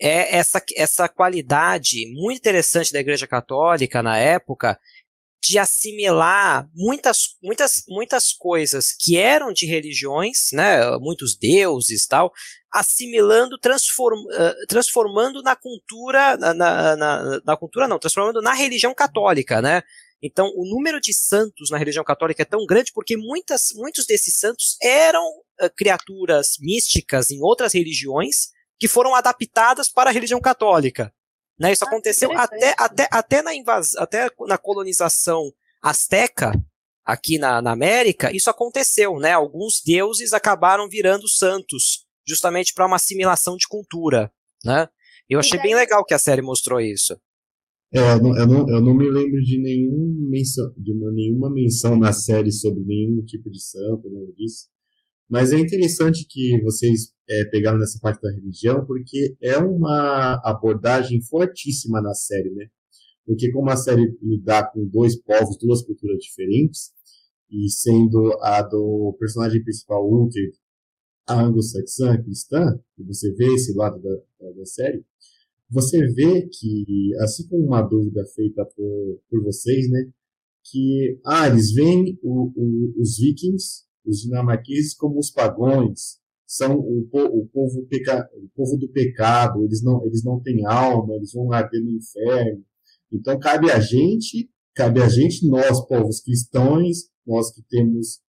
é 0.00 0.36
essa, 0.36 0.62
essa 0.76 1.08
qualidade 1.08 2.06
muito 2.12 2.38
interessante 2.38 2.92
da 2.92 3.00
Igreja 3.00 3.26
Católica 3.26 4.02
na 4.02 4.18
época 4.18 4.78
de 5.42 5.58
assimilar 5.58 6.68
muitas, 6.72 7.36
muitas, 7.42 7.82
muitas 7.88 8.32
coisas 8.32 8.94
que 8.98 9.16
eram 9.16 9.52
de 9.52 9.66
religiões, 9.66 10.50
né, 10.52 10.96
muitos 10.98 11.36
deuses 11.36 12.06
tal, 12.06 12.32
assimilando, 12.72 13.58
transform, 13.58 14.22
transformando 14.68 15.42
na 15.42 15.56
cultura, 15.56 16.36
na, 16.36 16.54
na, 16.54 16.96
na, 16.96 17.40
na, 17.44 17.56
cultura 17.56 17.88
não, 17.88 17.98
transformando 17.98 18.40
na 18.40 18.52
religião 18.52 18.94
católica, 18.94 19.60
né, 19.60 19.82
então, 20.22 20.46
o 20.54 20.64
número 20.64 21.00
de 21.00 21.12
santos 21.12 21.70
na 21.70 21.76
religião 21.76 22.04
católica 22.04 22.42
é 22.42 22.46
tão 22.46 22.64
grande 22.64 22.92
porque 22.92 23.16
muitas, 23.16 23.68
muitos 23.74 24.06
desses 24.06 24.38
santos 24.38 24.76
eram 24.80 25.24
uh, 25.60 25.68
criaturas 25.76 26.56
místicas 26.60 27.30
em 27.30 27.40
outras 27.42 27.74
religiões 27.74 28.50
que 28.78 28.86
foram 28.86 29.14
adaptadas 29.14 29.90
para 29.90 30.10
a 30.10 30.12
religião 30.12 30.40
católica. 30.40 31.12
Né? 31.58 31.72
Isso 31.72 31.84
ah, 31.84 31.88
aconteceu 31.88 32.30
até, 32.32 32.74
até, 32.78 33.08
até, 33.10 33.42
na 33.42 33.54
invas 33.54 33.96
até 33.96 34.30
na 34.46 34.56
colonização 34.56 35.52
Azteca, 35.82 36.52
aqui 37.04 37.38
na, 37.38 37.60
na 37.60 37.72
América, 37.72 38.34
isso 38.34 38.48
aconteceu, 38.48 39.18
né? 39.18 39.32
Alguns 39.32 39.82
deuses 39.84 40.32
acabaram 40.32 40.88
virando 40.88 41.28
santos, 41.28 42.06
justamente 42.24 42.72
para 42.72 42.86
uma 42.86 42.96
assimilação 42.96 43.56
de 43.56 43.66
cultura, 43.66 44.32
né? 44.64 44.88
Eu 45.28 45.40
achei 45.40 45.60
bem 45.60 45.74
legal 45.74 46.04
que 46.04 46.14
a 46.14 46.18
série 46.18 46.42
mostrou 46.42 46.80
isso. 46.80 47.18
É, 47.94 48.14
eu, 48.14 48.22
não, 48.22 48.36
eu, 48.36 48.46
não, 48.46 48.68
eu 48.68 48.80
não 48.80 48.94
me 48.94 49.10
lembro 49.10 49.40
de, 49.42 49.58
nenhum 49.58 50.28
menção, 50.30 50.72
de 50.78 50.92
uma, 50.92 51.12
nenhuma 51.12 51.52
menção 51.52 51.96
na 51.98 52.12
série 52.12 52.50
sobre 52.50 52.82
nenhum 52.84 53.22
tipo 53.24 53.50
de 53.50 53.62
santo, 53.62 54.08
nada 54.10 54.32
disso. 54.32 54.68
Mas 55.28 55.52
é 55.52 55.58
interessante 55.58 56.26
que 56.28 56.60
vocês 56.62 57.12
é, 57.28 57.44
pegaram 57.46 57.78
nessa 57.78 57.98
parte 58.00 58.20
da 58.22 58.30
religião, 58.32 58.84
porque 58.86 59.36
é 59.40 59.58
uma 59.58 60.40
abordagem 60.44 61.22
fortíssima 61.22 62.00
na 62.00 62.14
série, 62.14 62.50
né? 62.50 62.66
Porque 63.26 63.50
como 63.52 63.70
a 63.70 63.76
série 63.76 64.16
lidar 64.22 64.72
com 64.72 64.86
dois 64.86 65.20
povos, 65.22 65.56
duas 65.58 65.82
culturas 65.82 66.18
diferentes, 66.18 66.92
e 67.50 67.70
sendo 67.70 68.32
a 68.40 68.62
do 68.62 69.14
personagem 69.18 69.62
principal, 69.62 70.10
Uther, 70.10 70.50
anglo-saxã, 71.28 72.20
cristã, 72.22 72.78
e 72.98 73.04
você 73.04 73.32
vê 73.34 73.54
esse 73.54 73.74
lado 73.74 74.00
da, 74.00 74.10
da, 74.40 74.52
da, 74.52 74.66
série, 74.66 75.04
você 75.72 76.06
vê 76.12 76.46
que, 76.48 77.10
assim 77.20 77.48
como 77.48 77.64
uma 77.64 77.80
dúvida 77.80 78.22
feita 78.34 78.62
por, 78.76 79.20
por 79.30 79.42
vocês, 79.42 79.88
né, 79.90 80.10
que, 80.64 81.18
ah, 81.24 81.48
eles 81.48 81.72
veem 81.72 82.18
o, 82.22 82.52
o, 82.54 83.00
os 83.00 83.16
vikings, 83.18 83.84
os 84.04 84.18
dinamarqueses, 84.18 84.94
como 84.94 85.18
os 85.18 85.30
pagões, 85.30 86.20
são 86.46 86.78
o, 86.78 87.08
o, 87.10 87.46
povo 87.46 87.86
peca, 87.88 88.28
o 88.34 88.48
povo 88.54 88.76
do 88.76 88.88
pecado, 88.90 89.64
eles 89.64 89.82
não, 89.82 90.04
eles 90.04 90.22
não 90.22 90.38
têm 90.40 90.66
alma, 90.66 91.14
eles 91.14 91.32
vão 91.32 91.50
arder 91.50 91.82
no 91.82 91.90
inferno. 91.90 92.62
Então, 93.10 93.38
cabe 93.38 93.70
a 93.70 93.80
gente, 93.80 94.50
cabe 94.74 95.00
a 95.00 95.08
gente, 95.08 95.48
nós, 95.48 95.80
povos 95.86 96.20
cristãos, 96.20 97.08
nós 97.26 97.50
que 97.54 97.62
temos 97.70 98.20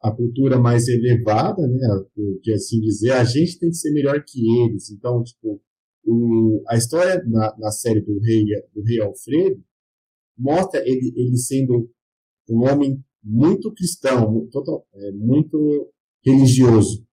a 0.00 0.12
cultura 0.12 0.58
mais 0.58 0.86
elevada, 0.86 1.66
né, 1.66 1.88
por 2.14 2.52
assim 2.54 2.80
dizer, 2.80 3.12
a 3.12 3.24
gente 3.24 3.58
tem 3.58 3.70
que 3.70 3.76
ser 3.76 3.92
melhor 3.92 4.22
que 4.24 4.40
eles. 4.60 4.90
Então, 4.90 5.22
tipo, 5.24 5.60
o, 6.04 6.62
a 6.68 6.76
história 6.76 7.22
na, 7.26 7.56
na, 7.58 7.70
série 7.70 8.00
do 8.00 8.18
rei, 8.20 8.44
do 8.74 8.82
rei 8.82 9.00
Alfredo 9.00 9.62
mostra 10.36 10.80
ele, 10.86 11.12
ele 11.16 11.36
sendo 11.36 11.90
um 12.48 12.64
homem 12.68 13.02
muito 13.22 13.72
cristão, 13.72 14.30
muito, 14.30 14.84
é, 14.94 15.12
muito 15.12 15.92
religioso, 16.24 17.04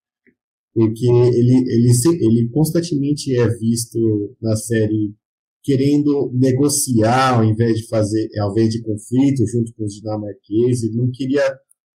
porque 0.74 1.06
ele, 1.06 1.58
ele, 1.68 1.92
ele 2.20 2.50
constantemente 2.50 3.36
é 3.36 3.48
visto 3.58 4.36
na 4.42 4.56
série 4.56 5.14
querendo 5.62 6.32
negociar 6.34 7.38
ao 7.38 7.44
invés 7.44 7.78
de 7.78 7.88
fazer, 7.88 8.28
ao 8.40 8.52
invés 8.52 8.70
de 8.70 8.82
conflito 8.82 9.46
junto 9.48 9.74
com 9.76 9.84
os 9.84 9.94
dinamarqueses, 9.94 10.84
ele 10.84 10.98
não 10.98 11.12
queria 11.12 11.44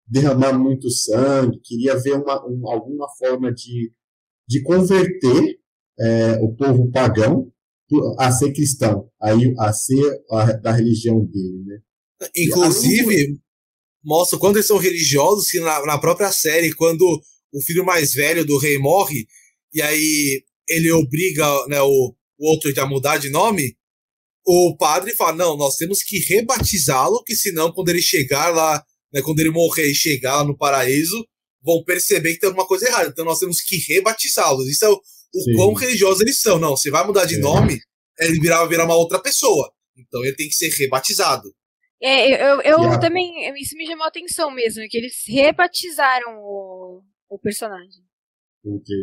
derramar 0.07 0.59
muito 0.59 0.91
sangue, 0.91 1.61
queria 1.63 1.97
ver 1.97 2.15
uma, 2.15 2.47
um, 2.47 2.69
alguma 2.69 3.07
forma 3.19 3.53
de, 3.53 3.93
de 4.47 4.63
converter 4.63 5.62
é, 5.99 6.33
o 6.41 6.55
povo 6.55 6.91
pagão 6.91 7.53
a 8.19 8.33
ser 8.33 8.53
cristão, 8.53 9.11
aí 9.21 9.55
a 9.59 9.73
ser 9.73 10.19
a, 10.31 10.53
da 10.53 10.73
religião 10.73 11.25
dele, 11.27 11.63
né? 11.67 11.79
Inclusive, 12.37 13.39
mostra 14.03 14.39
quando 14.39 14.57
eles 14.57 14.67
são 14.67 14.79
religiosos, 14.79 15.49
que 15.49 15.61
na, 15.61 15.85
na 15.85 15.99
própria 15.99 16.33
série, 16.33 16.73
quando 16.73 17.05
o 17.53 17.63
filho 17.63 17.85
mais 17.85 18.15
velho 18.15 18.45
do 18.45 18.57
rei 18.59 18.79
morre, 18.79 19.27
e 19.75 19.83
aí 19.83 20.43
ele 20.69 20.91
obriga 20.93 21.45
né, 21.69 21.81
o, 21.83 22.15
o 22.39 22.49
outro 22.49 22.73
a 22.81 22.87
mudar 22.87 23.19
de 23.19 23.31
nome, 23.31 23.77
o 24.47 24.77
padre 24.77 25.15
fala: 25.15 25.37
não, 25.37 25.57
nós 25.57 25.77
temos 25.77 26.03
que 26.03 26.19
rebatizá-lo, 26.19 27.23
que 27.25 27.35
senão, 27.35 27.73
quando 27.73 27.91
ele 27.91 28.03
chegar 28.03 28.49
lá, 28.51 28.83
né, 29.13 29.21
quando 29.23 29.41
ele 29.41 29.51
morrer 29.51 29.91
e 29.91 29.95
chegar 29.95 30.39
lá 30.39 30.45
no 30.45 30.57
paraíso, 30.57 31.27
vão 31.63 31.85
perceber 31.85 32.35
que 32.35 32.41
tem 32.41 32.49
alguma 32.49 32.67
coisa 32.67 32.87
errada. 32.87 33.11
Então 33.11 33.25
nós 33.25 33.39
temos 33.39 33.61
que 33.61 33.77
rebatizá-los. 33.77 34.69
Isso 34.69 34.85
é 34.85 34.89
o, 34.89 35.01
o 35.35 35.57
quão 35.57 35.75
religiosos 35.75 36.21
eles 36.21 36.41
são. 36.41 36.59
Não, 36.59 36.77
você 36.77 36.91
vai 36.91 37.07
mudar 37.07 37.25
de 37.25 37.37
é. 37.37 37.39
nome, 37.39 37.79
ele 38.19 38.41
virar, 38.41 38.65
virar 38.67 38.85
uma 38.85 38.97
outra 38.97 39.21
pessoa. 39.21 39.73
Então 39.97 40.25
ele 40.25 40.35
tem 40.35 40.49
que 40.49 40.55
ser 40.55 40.69
rebatizado. 40.71 41.53
É, 42.03 42.33
eu, 42.33 42.61
eu 42.63 42.79
yeah. 42.79 42.99
também. 42.99 43.53
Isso 43.61 43.77
me 43.77 43.87
chamou 43.87 44.05
a 44.05 44.09
atenção 44.09 44.51
mesmo, 44.51 44.83
que 44.89 44.99
eles 44.99 45.23
rebatizaram 45.27 46.39
o, 46.39 47.03
o 47.31 47.39
personagem. 47.39 48.03
Ok. 48.65 48.95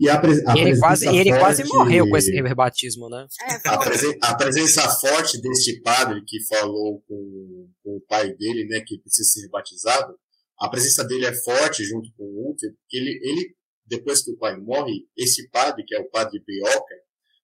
E 0.00 0.08
a, 0.08 0.20
a 0.20 0.56
ele 0.56 0.78
quase, 0.78 1.08
ele 1.08 1.36
quase 1.36 1.64
morreu 1.64 2.08
com 2.08 2.16
esse 2.16 2.30
rebatismo, 2.30 3.08
né? 3.08 3.26
É, 3.42 3.68
a, 3.68 3.78
presen, 3.78 4.18
a, 4.22 4.36
presença 4.36 4.88
forte 5.00 5.40
deste 5.40 5.80
padre 5.80 6.22
que 6.24 6.38
falou 6.46 7.02
com, 7.08 7.68
com, 7.82 7.96
o 7.96 8.00
pai 8.08 8.32
dele, 8.34 8.64
né, 8.66 8.80
que 8.86 8.96
precisa 9.00 9.28
ser 9.28 9.40
rebatizado, 9.42 10.14
a 10.60 10.68
presença 10.68 11.04
dele 11.04 11.26
é 11.26 11.34
forte 11.34 11.82
junto 11.82 12.08
com 12.16 12.22
o 12.22 12.52
Uther, 12.52 12.70
porque 12.78 12.96
ele, 12.96 13.18
ele, 13.24 13.56
depois 13.88 14.22
que 14.22 14.30
o 14.30 14.36
pai 14.36 14.56
morre, 14.56 15.06
esse 15.16 15.48
padre, 15.48 15.84
que 15.84 15.94
é 15.94 16.00
o 16.00 16.10
padre 16.10 16.42
Beoca, 16.46 16.94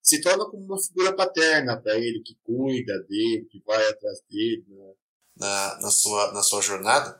se 0.02 0.20
torna 0.20 0.44
como 0.44 0.64
uma 0.64 0.78
figura 0.78 1.14
paterna 1.14 1.76
para 1.76 1.96
ele, 1.96 2.20
que 2.20 2.36
cuida 2.44 2.92
dele, 3.08 3.48
que 3.50 3.62
vai 3.66 3.82
atrás 3.88 4.20
dele 4.30 4.64
né, 4.68 4.92
na, 5.36 5.78
na, 5.80 5.90
sua, 5.90 6.32
na 6.32 6.42
sua 6.42 6.60
jornada. 6.60 7.18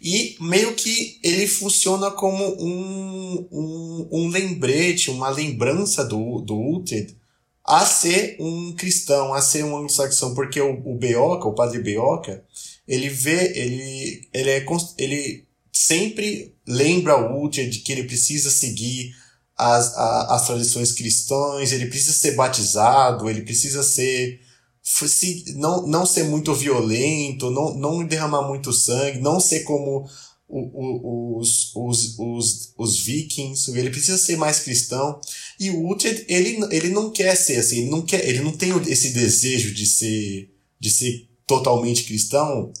E 0.00 0.36
meio 0.40 0.74
que 0.74 1.20
ele 1.22 1.46
funciona 1.46 2.10
como 2.10 2.44
um, 2.44 3.48
um, 3.50 4.08
um 4.10 4.28
lembrete, 4.28 5.10
uma 5.10 5.28
lembrança 5.28 6.04
do, 6.04 6.40
do 6.40 6.54
Ulted 6.54 7.16
a 7.64 7.84
ser 7.84 8.36
um 8.40 8.74
cristão, 8.74 9.34
a 9.34 9.42
ser 9.42 9.62
um 9.62 9.76
anglo-saxão, 9.76 10.34
porque 10.34 10.58
o, 10.58 10.72
o 10.86 10.96
Beoca, 10.96 11.46
o 11.46 11.54
padre 11.54 11.80
Beoca, 11.80 12.42
ele 12.86 13.10
vê, 13.10 13.52
ele, 13.54 14.28
ele, 14.32 14.50
é, 14.50 14.66
ele 14.96 15.47
sempre 15.72 16.54
lembra 16.66 17.16
o 17.16 17.40
Ulted 17.40 17.78
que 17.80 17.92
ele 17.92 18.04
precisa 18.04 18.50
seguir 18.50 19.14
as, 19.56 19.96
a, 19.96 20.36
as 20.36 20.46
tradições 20.46 20.92
cristãs, 20.92 21.72
ele 21.72 21.86
precisa 21.86 22.12
ser 22.12 22.36
batizado, 22.36 23.28
ele 23.28 23.42
precisa 23.42 23.82
ser 23.82 24.40
se, 24.82 25.44
não, 25.56 25.86
não 25.86 26.06
ser 26.06 26.24
muito 26.24 26.54
violento, 26.54 27.50
não, 27.50 27.74
não 27.74 28.06
derramar 28.06 28.46
muito 28.46 28.72
sangue, 28.72 29.20
não 29.20 29.38
ser 29.38 29.60
como 29.60 30.08
o, 30.48 30.58
o, 30.58 31.38
os, 31.38 31.72
os, 31.74 32.18
os, 32.18 32.72
os 32.76 33.00
vikings, 33.00 33.70
ele 33.76 33.90
precisa 33.90 34.16
ser 34.16 34.36
mais 34.36 34.60
cristão. 34.60 35.20
E 35.60 35.70
o 35.70 35.86
Uhtred, 35.88 36.24
ele, 36.28 36.58
ele 36.70 36.88
não 36.88 37.10
quer 37.10 37.36
ser 37.36 37.56
assim, 37.56 37.80
ele 37.80 37.90
não, 37.90 38.02
quer, 38.02 38.26
ele 38.26 38.40
não 38.40 38.52
tem 38.52 38.72
esse 38.86 39.10
desejo 39.10 39.74
de 39.74 39.84
ser, 39.84 40.50
de 40.80 40.90
ser 40.90 41.28
totalmente 41.46 42.04
cristão, 42.04 42.72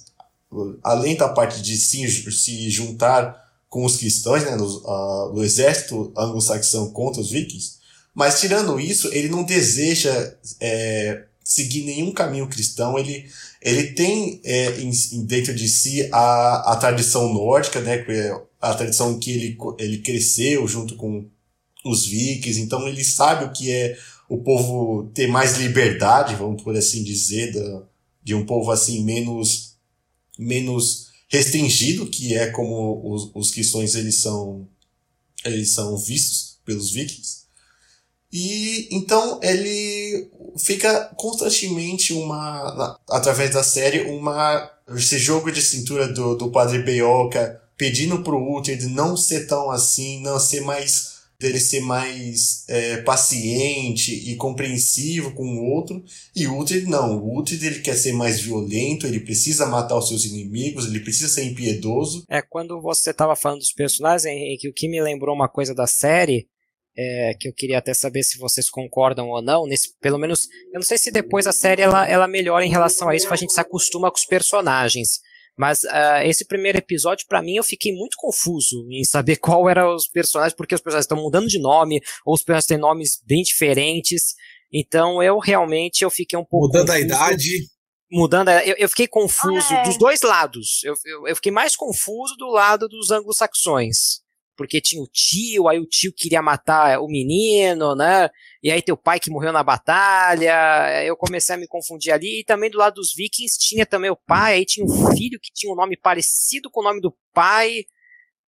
além 0.82 1.16
da 1.16 1.28
parte 1.28 1.62
de 1.62 1.76
se, 1.76 2.06
se 2.32 2.70
juntar 2.70 3.48
com 3.68 3.84
os 3.84 3.96
cristãos, 3.96 4.42
né, 4.44 4.56
no, 4.56 4.66
uh, 4.66 5.34
no 5.34 5.44
exército 5.44 6.12
anglo-saxão 6.16 6.90
contra 6.90 7.20
os 7.20 7.30
vikings. 7.30 7.78
Mas 8.14 8.40
tirando 8.40 8.80
isso, 8.80 9.08
ele 9.12 9.28
não 9.28 9.44
deseja 9.44 10.34
é, 10.60 11.24
seguir 11.44 11.84
nenhum 11.84 12.12
caminho 12.12 12.48
cristão. 12.48 12.98
Ele, 12.98 13.26
ele 13.60 13.92
tem 13.92 14.40
é, 14.42 14.80
em, 14.80 14.90
dentro 15.24 15.54
de 15.54 15.68
si 15.68 16.08
a, 16.10 16.72
a 16.72 16.76
tradição 16.76 17.32
nórdica, 17.32 17.80
né, 17.80 18.04
é 18.08 18.40
a 18.60 18.74
tradição 18.74 19.18
que 19.18 19.30
ele, 19.30 19.58
ele 19.78 19.98
cresceu 19.98 20.66
junto 20.66 20.96
com 20.96 21.26
os 21.84 22.06
vikings, 22.06 22.60
então 22.60 22.88
ele 22.88 23.04
sabe 23.04 23.44
o 23.44 23.52
que 23.52 23.70
é 23.70 23.96
o 24.28 24.38
povo 24.38 25.10
ter 25.14 25.26
mais 25.28 25.56
liberdade, 25.56 26.34
vamos 26.34 26.62
por 26.62 26.76
assim 26.76 27.02
dizer, 27.02 27.52
da, 27.52 27.82
de 28.22 28.34
um 28.34 28.44
povo 28.44 28.70
assim 28.70 29.04
menos 29.04 29.67
menos 30.38 31.08
restringido, 31.28 32.06
que 32.06 32.34
é 32.34 32.50
como 32.50 33.00
os, 33.04 33.30
os 33.34 33.50
cristãos 33.50 33.94
eles 33.94 34.16
são 34.16 34.66
eles 35.44 35.70
são 35.72 35.96
vistos 35.96 36.58
pelos 36.64 36.90
vikings. 36.90 37.46
E 38.32 38.88
então 38.90 39.40
ele 39.42 40.30
fica 40.58 41.06
constantemente 41.16 42.12
uma 42.12 42.98
através 43.08 43.52
da 43.52 43.62
série 43.62 44.02
uma 44.10 44.70
esse 44.94 45.18
jogo 45.18 45.50
de 45.50 45.62
cintura 45.62 46.08
do, 46.08 46.34
do 46.34 46.50
padre 46.50 46.82
Beoca 46.82 47.60
pedindo 47.76 48.22
pro 48.22 48.56
Uther 48.56 48.76
de 48.76 48.86
não 48.86 49.16
ser 49.16 49.46
tão 49.46 49.70
assim, 49.70 50.20
não 50.20 50.38
ser 50.38 50.60
mais 50.62 51.17
dele 51.40 51.60
ser 51.60 51.80
mais 51.80 52.64
é, 52.68 52.96
paciente 53.02 54.12
e 54.12 54.34
compreensivo 54.34 55.32
com 55.34 55.44
o 55.44 55.70
outro, 55.70 56.02
e 56.34 56.48
o 56.48 56.58
Uther 56.58 56.88
não, 56.88 57.16
o 57.18 57.38
Uther 57.38 57.62
ele 57.62 57.78
quer 57.80 57.94
ser 57.94 58.12
mais 58.12 58.40
violento, 58.40 59.06
ele 59.06 59.20
precisa 59.20 59.64
matar 59.64 59.96
os 59.96 60.08
seus 60.08 60.24
inimigos, 60.24 60.86
ele 60.86 61.00
precisa 61.00 61.28
ser 61.28 61.44
impiedoso. 61.44 62.24
É, 62.28 62.42
quando 62.42 62.80
você 62.80 63.10
estava 63.10 63.36
falando 63.36 63.60
dos 63.60 63.72
personagens, 63.72 64.24
Henrique, 64.24 64.68
o 64.68 64.72
que 64.72 64.88
me 64.88 65.00
lembrou 65.00 65.34
uma 65.34 65.48
coisa 65.48 65.72
da 65.72 65.86
série, 65.86 66.48
é, 66.96 67.34
que 67.38 67.48
eu 67.48 67.54
queria 67.54 67.78
até 67.78 67.94
saber 67.94 68.24
se 68.24 68.36
vocês 68.38 68.68
concordam 68.68 69.28
ou 69.28 69.40
não, 69.40 69.64
nesse, 69.64 69.96
pelo 70.00 70.18
menos, 70.18 70.48
eu 70.72 70.80
não 70.80 70.82
sei 70.82 70.98
se 70.98 71.12
depois 71.12 71.46
a 71.46 71.52
série 71.52 71.82
ela, 71.82 72.04
ela 72.08 72.26
melhora 72.26 72.66
em 72.66 72.70
relação 72.70 73.08
a 73.08 73.14
isso, 73.14 73.32
a 73.32 73.36
gente 73.36 73.52
se 73.52 73.60
acostuma 73.60 74.10
com 74.10 74.16
os 74.16 74.26
personagens, 74.26 75.20
mas 75.58 75.82
uh, 75.82 76.22
esse 76.24 76.46
primeiro 76.46 76.78
episódio, 76.78 77.26
para 77.28 77.42
mim, 77.42 77.56
eu 77.56 77.64
fiquei 77.64 77.92
muito 77.92 78.16
confuso 78.16 78.86
em 78.90 79.02
saber 79.04 79.36
qual 79.42 79.68
eram 79.68 79.94
os 79.94 80.06
personagens, 80.06 80.54
porque 80.54 80.74
os 80.74 80.80
personagens 80.80 81.04
estão 81.04 81.20
mudando 81.20 81.48
de 81.48 81.58
nome, 81.58 82.00
ou 82.24 82.34
os 82.34 82.42
personagens 82.42 82.66
têm 82.66 82.78
nomes 82.78 83.20
bem 83.26 83.42
diferentes. 83.42 84.34
Então 84.72 85.22
eu 85.22 85.38
realmente 85.38 86.02
eu 86.02 86.10
fiquei 86.10 86.38
um 86.38 86.44
pouco. 86.44 86.66
Mudando 86.66 86.86
confuso. 86.88 86.96
a 86.96 87.00
idade. 87.00 87.50
mudando, 88.10 88.50
eu, 88.50 88.76
eu 88.78 88.88
fiquei 88.88 89.08
confuso 89.08 89.66
Ah, 89.72 89.78
é. 89.78 89.82
dos 89.82 89.98
dois 89.98 90.22
lados. 90.22 90.82
Eu, 90.84 90.94
eu, 91.04 91.26
eu 91.26 91.34
fiquei 91.36 91.50
mais 91.50 91.74
confuso 91.74 92.34
do 92.36 92.48
lado 92.48 92.86
dos 92.88 93.10
anglo-saxões. 93.10 94.20
Porque 94.58 94.80
tinha 94.80 95.00
o 95.00 95.06
tio, 95.06 95.68
aí 95.68 95.78
o 95.78 95.86
tio 95.86 96.12
queria 96.12 96.42
matar 96.42 97.00
o 97.00 97.06
menino, 97.06 97.94
né? 97.94 98.28
E 98.60 98.72
aí 98.72 98.82
teu 98.82 98.96
pai 98.96 99.20
que 99.20 99.30
morreu 99.30 99.52
na 99.52 99.62
batalha. 99.62 100.52
Eu 101.04 101.16
comecei 101.16 101.54
a 101.54 101.58
me 101.58 101.68
confundir 101.68 102.12
ali. 102.12 102.40
E 102.40 102.44
também 102.44 102.68
do 102.68 102.76
lado 102.76 102.94
dos 102.94 103.14
vikings 103.14 103.56
tinha 103.56 103.86
também 103.86 104.10
o 104.10 104.16
pai, 104.16 104.54
aí 104.54 104.66
tinha 104.66 104.84
um 104.84 105.16
filho 105.16 105.38
que 105.40 105.52
tinha 105.54 105.72
um 105.72 105.76
nome 105.76 105.96
parecido 105.96 106.68
com 106.70 106.80
o 106.80 106.84
nome 106.84 107.00
do 107.00 107.16
pai. 107.32 107.84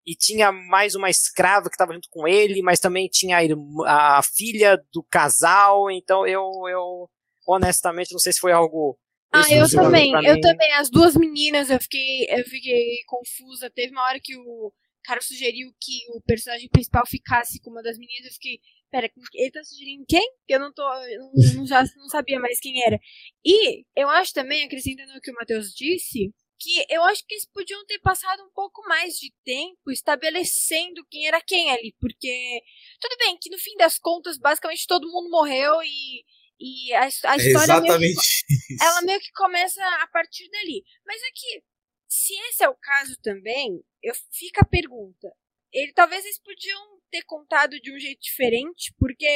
E 0.05 0.17
tinha 0.17 0.51
mais 0.51 0.97
uma 0.97 1.09
escrava 1.09 1.69
que 1.69 1.75
estava 1.77 1.93
junto 1.95 2.09
com 2.11 2.27
ele, 2.27 2.61
mas 2.61 2.81
também 2.81 3.07
tinha 3.07 3.37
a, 3.37 3.45
irmã- 3.45 3.87
a 3.87 4.21
filha 4.23 4.77
do 4.93 5.05
casal. 5.05 5.89
Então 5.93 6.27
eu, 6.27 6.43
eu 6.69 7.09
honestamente 7.47 8.11
não 8.13 8.19
sei 8.19 8.33
se 8.33 8.41
foi 8.41 8.51
algo 8.51 8.99
Ah, 9.33 9.43
eu 9.53 9.71
também, 9.71 10.13
eu 10.27 10.41
também. 10.41 10.73
As 10.73 10.91
duas 10.91 11.15
meninas, 11.15 11.71
eu 11.71 11.81
fiquei, 11.81 12.27
eu 12.29 12.45
fiquei 12.45 12.99
confusa. 13.07 13.71
Teve 13.71 13.93
uma 13.93 14.03
hora 14.03 14.19
que 14.21 14.37
o 14.37 14.73
cara 15.03 15.21
sugeriu 15.21 15.73
que 15.81 16.01
o 16.15 16.21
personagem 16.23 16.69
principal 16.69 17.07
ficasse 17.07 17.61
com 17.61 17.71
uma 17.71 17.83
das 17.83 17.99
meninas. 17.99 18.27
Eu 18.27 18.33
fiquei, 18.33 18.61
pera, 18.91 19.11
ele 19.35 19.51
tá 19.51 19.63
sugerindo 19.65 20.05
quem? 20.09 20.27
Eu 20.49 20.61
não 20.61 20.73
tô, 20.73 20.83
eu 21.05 21.21
não, 21.21 21.33
não 21.57 21.67
já 21.67 21.83
não 21.97 22.09
sabia 22.09 22.39
mais 22.39 22.61
quem 22.61 22.83
era. 22.85 22.99
E 23.45 23.85
eu 23.97 24.09
acho 24.09 24.33
também, 24.33 24.65
acrescentando 24.65 25.13
o 25.17 25.21
que 25.21 25.31
o 25.31 25.35
Matheus 25.35 25.73
disse, 25.75 26.33
que 26.59 26.85
eu 26.91 27.03
acho 27.05 27.25
que 27.27 27.35
eles 27.35 27.47
podiam 27.47 27.85
ter 27.87 27.99
passado 28.01 28.43
um 28.45 28.53
pouco 28.53 28.83
mais 28.87 29.15
de 29.15 29.33
tempo 29.45 29.91
estabelecendo 29.91 31.05
quem 31.11 31.27
era 31.27 31.41
quem 31.41 31.71
ali, 31.71 31.95
porque 31.99 32.61
tudo 33.01 33.17
bem 33.19 33.39
que 33.41 33.51
no 33.51 33.59
fim 33.59 33.75
das 33.77 33.99
contas, 33.99 34.39
basicamente 34.39 34.87
todo 34.87 35.11
mundo 35.11 35.31
morreu 35.31 35.83
e 35.83 36.23
e 36.61 36.93
a, 36.93 37.05
a 37.05 37.35
É 37.35 37.37
história 37.39 37.81
meio 37.81 38.15
que 38.15 38.85
ela 38.85 39.01
meio 39.03 39.19
que 39.19 39.33
começa 39.33 39.83
a 40.03 40.07
partir 40.09 40.49
dali. 40.51 40.85
Mas 41.07 41.23
é 41.23 41.31
que, 41.35 41.63
se 42.11 42.35
esse 42.51 42.65
é 42.65 42.69
o 42.69 42.77
caso 42.77 43.17
também, 43.23 43.83
eu, 44.03 44.15
fica 44.33 44.63
a 44.63 44.67
pergunta. 44.69 45.33
Ele, 45.73 45.93
talvez 45.93 46.25
eles 46.25 46.41
podiam 46.43 46.81
ter 47.11 47.23
contado 47.23 47.81
de 47.81 47.93
um 47.95 47.99
jeito 47.99 48.21
diferente, 48.21 48.93
porque 48.99 49.27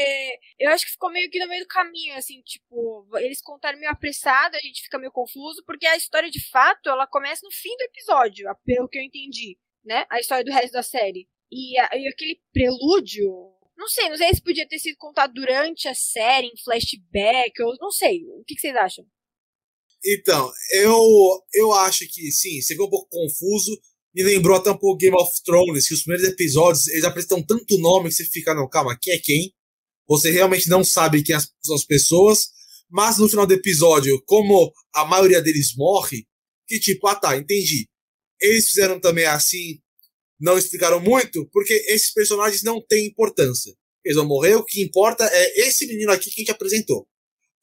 eu 0.58 0.70
acho 0.70 0.84
que 0.86 0.92
ficou 0.92 1.10
meio 1.12 1.30
que 1.30 1.38
no 1.38 1.48
meio 1.48 1.62
do 1.62 1.68
caminho, 1.68 2.14
assim, 2.16 2.40
tipo, 2.42 3.06
eles 3.18 3.40
contaram 3.40 3.78
meio 3.78 3.90
apressado, 3.92 4.56
a 4.56 4.60
gente 4.60 4.82
fica 4.82 4.98
meio 4.98 5.12
confuso, 5.12 5.62
porque 5.64 5.86
a 5.86 5.96
história 5.96 6.30
de 6.30 6.44
fato, 6.50 6.88
ela 6.88 7.06
começa 7.06 7.42
no 7.44 7.52
fim 7.52 7.76
do 7.76 7.82
episódio, 7.84 8.46
pelo 8.64 8.88
que 8.88 8.98
eu 8.98 9.02
entendi, 9.02 9.56
né? 9.84 10.06
A 10.10 10.18
história 10.20 10.44
do 10.44 10.52
resto 10.52 10.72
da 10.72 10.82
série. 10.82 11.28
E, 11.52 11.78
a- 11.78 11.90
e 11.94 12.08
aquele 12.08 12.40
prelúdio, 12.52 13.30
não 13.76 13.86
sei, 13.88 14.08
não 14.08 14.16
sei 14.16 14.34
se 14.34 14.42
podia 14.42 14.66
ter 14.66 14.78
sido 14.80 14.96
contado 14.96 15.32
durante 15.32 15.86
a 15.88 15.94
série, 15.94 16.48
em 16.48 16.56
flashback, 16.64 17.62
ou 17.62 17.76
não 17.80 17.90
sei. 17.90 18.24
O 18.40 18.44
que, 18.44 18.54
que 18.54 18.60
vocês 18.60 18.74
acham? 18.76 19.04
Então, 20.04 20.52
eu, 20.72 21.42
eu 21.54 21.72
acho 21.72 22.06
que 22.08 22.30
sim, 22.30 22.60
você 22.60 22.74
ficou 22.74 22.86
um 22.86 22.90
pouco 22.90 23.08
confuso. 23.08 23.80
Me 24.14 24.22
lembrou 24.22 24.56
até 24.56 24.70
um 24.70 24.76
pouco 24.76 24.98
Game 24.98 25.16
of 25.16 25.30
Thrones, 25.44 25.88
que 25.88 25.94
os 25.94 26.02
primeiros 26.02 26.28
episódios 26.28 26.86
eles 26.88 27.04
apresentam 27.04 27.42
tanto 27.42 27.78
nome 27.78 28.10
que 28.10 28.16
você 28.16 28.24
fica, 28.26 28.54
não, 28.54 28.68
calma, 28.68 28.96
quem 29.00 29.14
é 29.14 29.18
quem? 29.18 29.52
Você 30.06 30.30
realmente 30.30 30.68
não 30.68 30.84
sabe 30.84 31.22
quem 31.22 31.36
são 31.62 31.74
as 31.74 31.84
pessoas, 31.84 32.48
mas 32.90 33.18
no 33.18 33.28
final 33.28 33.46
do 33.46 33.54
episódio, 33.54 34.22
como 34.26 34.72
a 34.94 35.04
maioria 35.04 35.40
deles 35.42 35.74
morre, 35.74 36.26
que 36.68 36.78
tipo, 36.78 37.06
ah 37.08 37.16
tá, 37.16 37.36
entendi. 37.36 37.88
Eles 38.40 38.68
fizeram 38.68 39.00
também 39.00 39.24
assim, 39.24 39.80
não 40.38 40.58
explicaram 40.58 41.00
muito, 41.00 41.48
porque 41.50 41.72
esses 41.88 42.12
personagens 42.12 42.62
não 42.62 42.84
têm 42.86 43.06
importância. 43.06 43.74
Eles 44.04 44.16
vão 44.16 44.26
morrer, 44.26 44.54
o 44.56 44.64
que 44.64 44.82
importa 44.82 45.24
é 45.24 45.66
esse 45.66 45.86
menino 45.86 46.12
aqui 46.12 46.30
que 46.30 46.40
a 46.40 46.42
gente 46.42 46.50
apresentou. 46.50 47.08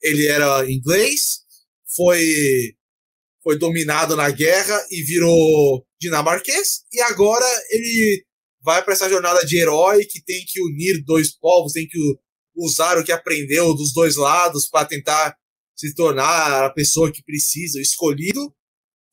Ele 0.02 0.26
era 0.26 0.70
inglês, 0.70 1.42
foi 1.96 2.76
foi 3.44 3.58
dominado 3.58 4.16
na 4.16 4.30
guerra 4.30 4.80
e 4.92 5.02
virou 5.04 5.86
dinamarquês 6.00 6.84
e 6.94 7.02
agora 7.02 7.46
ele 7.72 8.24
vai 8.62 8.84
para 8.84 8.94
essa 8.94 9.10
jornada 9.10 9.44
de 9.46 9.58
herói 9.58 10.06
que 10.06 10.24
tem 10.24 10.46
que 10.48 10.62
unir 10.62 11.04
dois 11.04 11.36
povos, 11.36 11.74
tem 11.74 11.88
que 11.88 11.98
usar 12.56 12.98
o 12.98 13.04
que 13.04 13.12
aprendeu 13.12 13.74
dos 13.74 13.94
dois 13.94 14.16
lados 14.16 14.68
para 14.70 14.86
tentar 14.86 15.36
se 15.76 15.96
tornar 15.96 16.66
a 16.66 16.70
pessoa 16.70 17.12
que 17.12 17.24
precisa, 17.24 17.80
o 17.80 17.82
escolhido. 17.82 18.54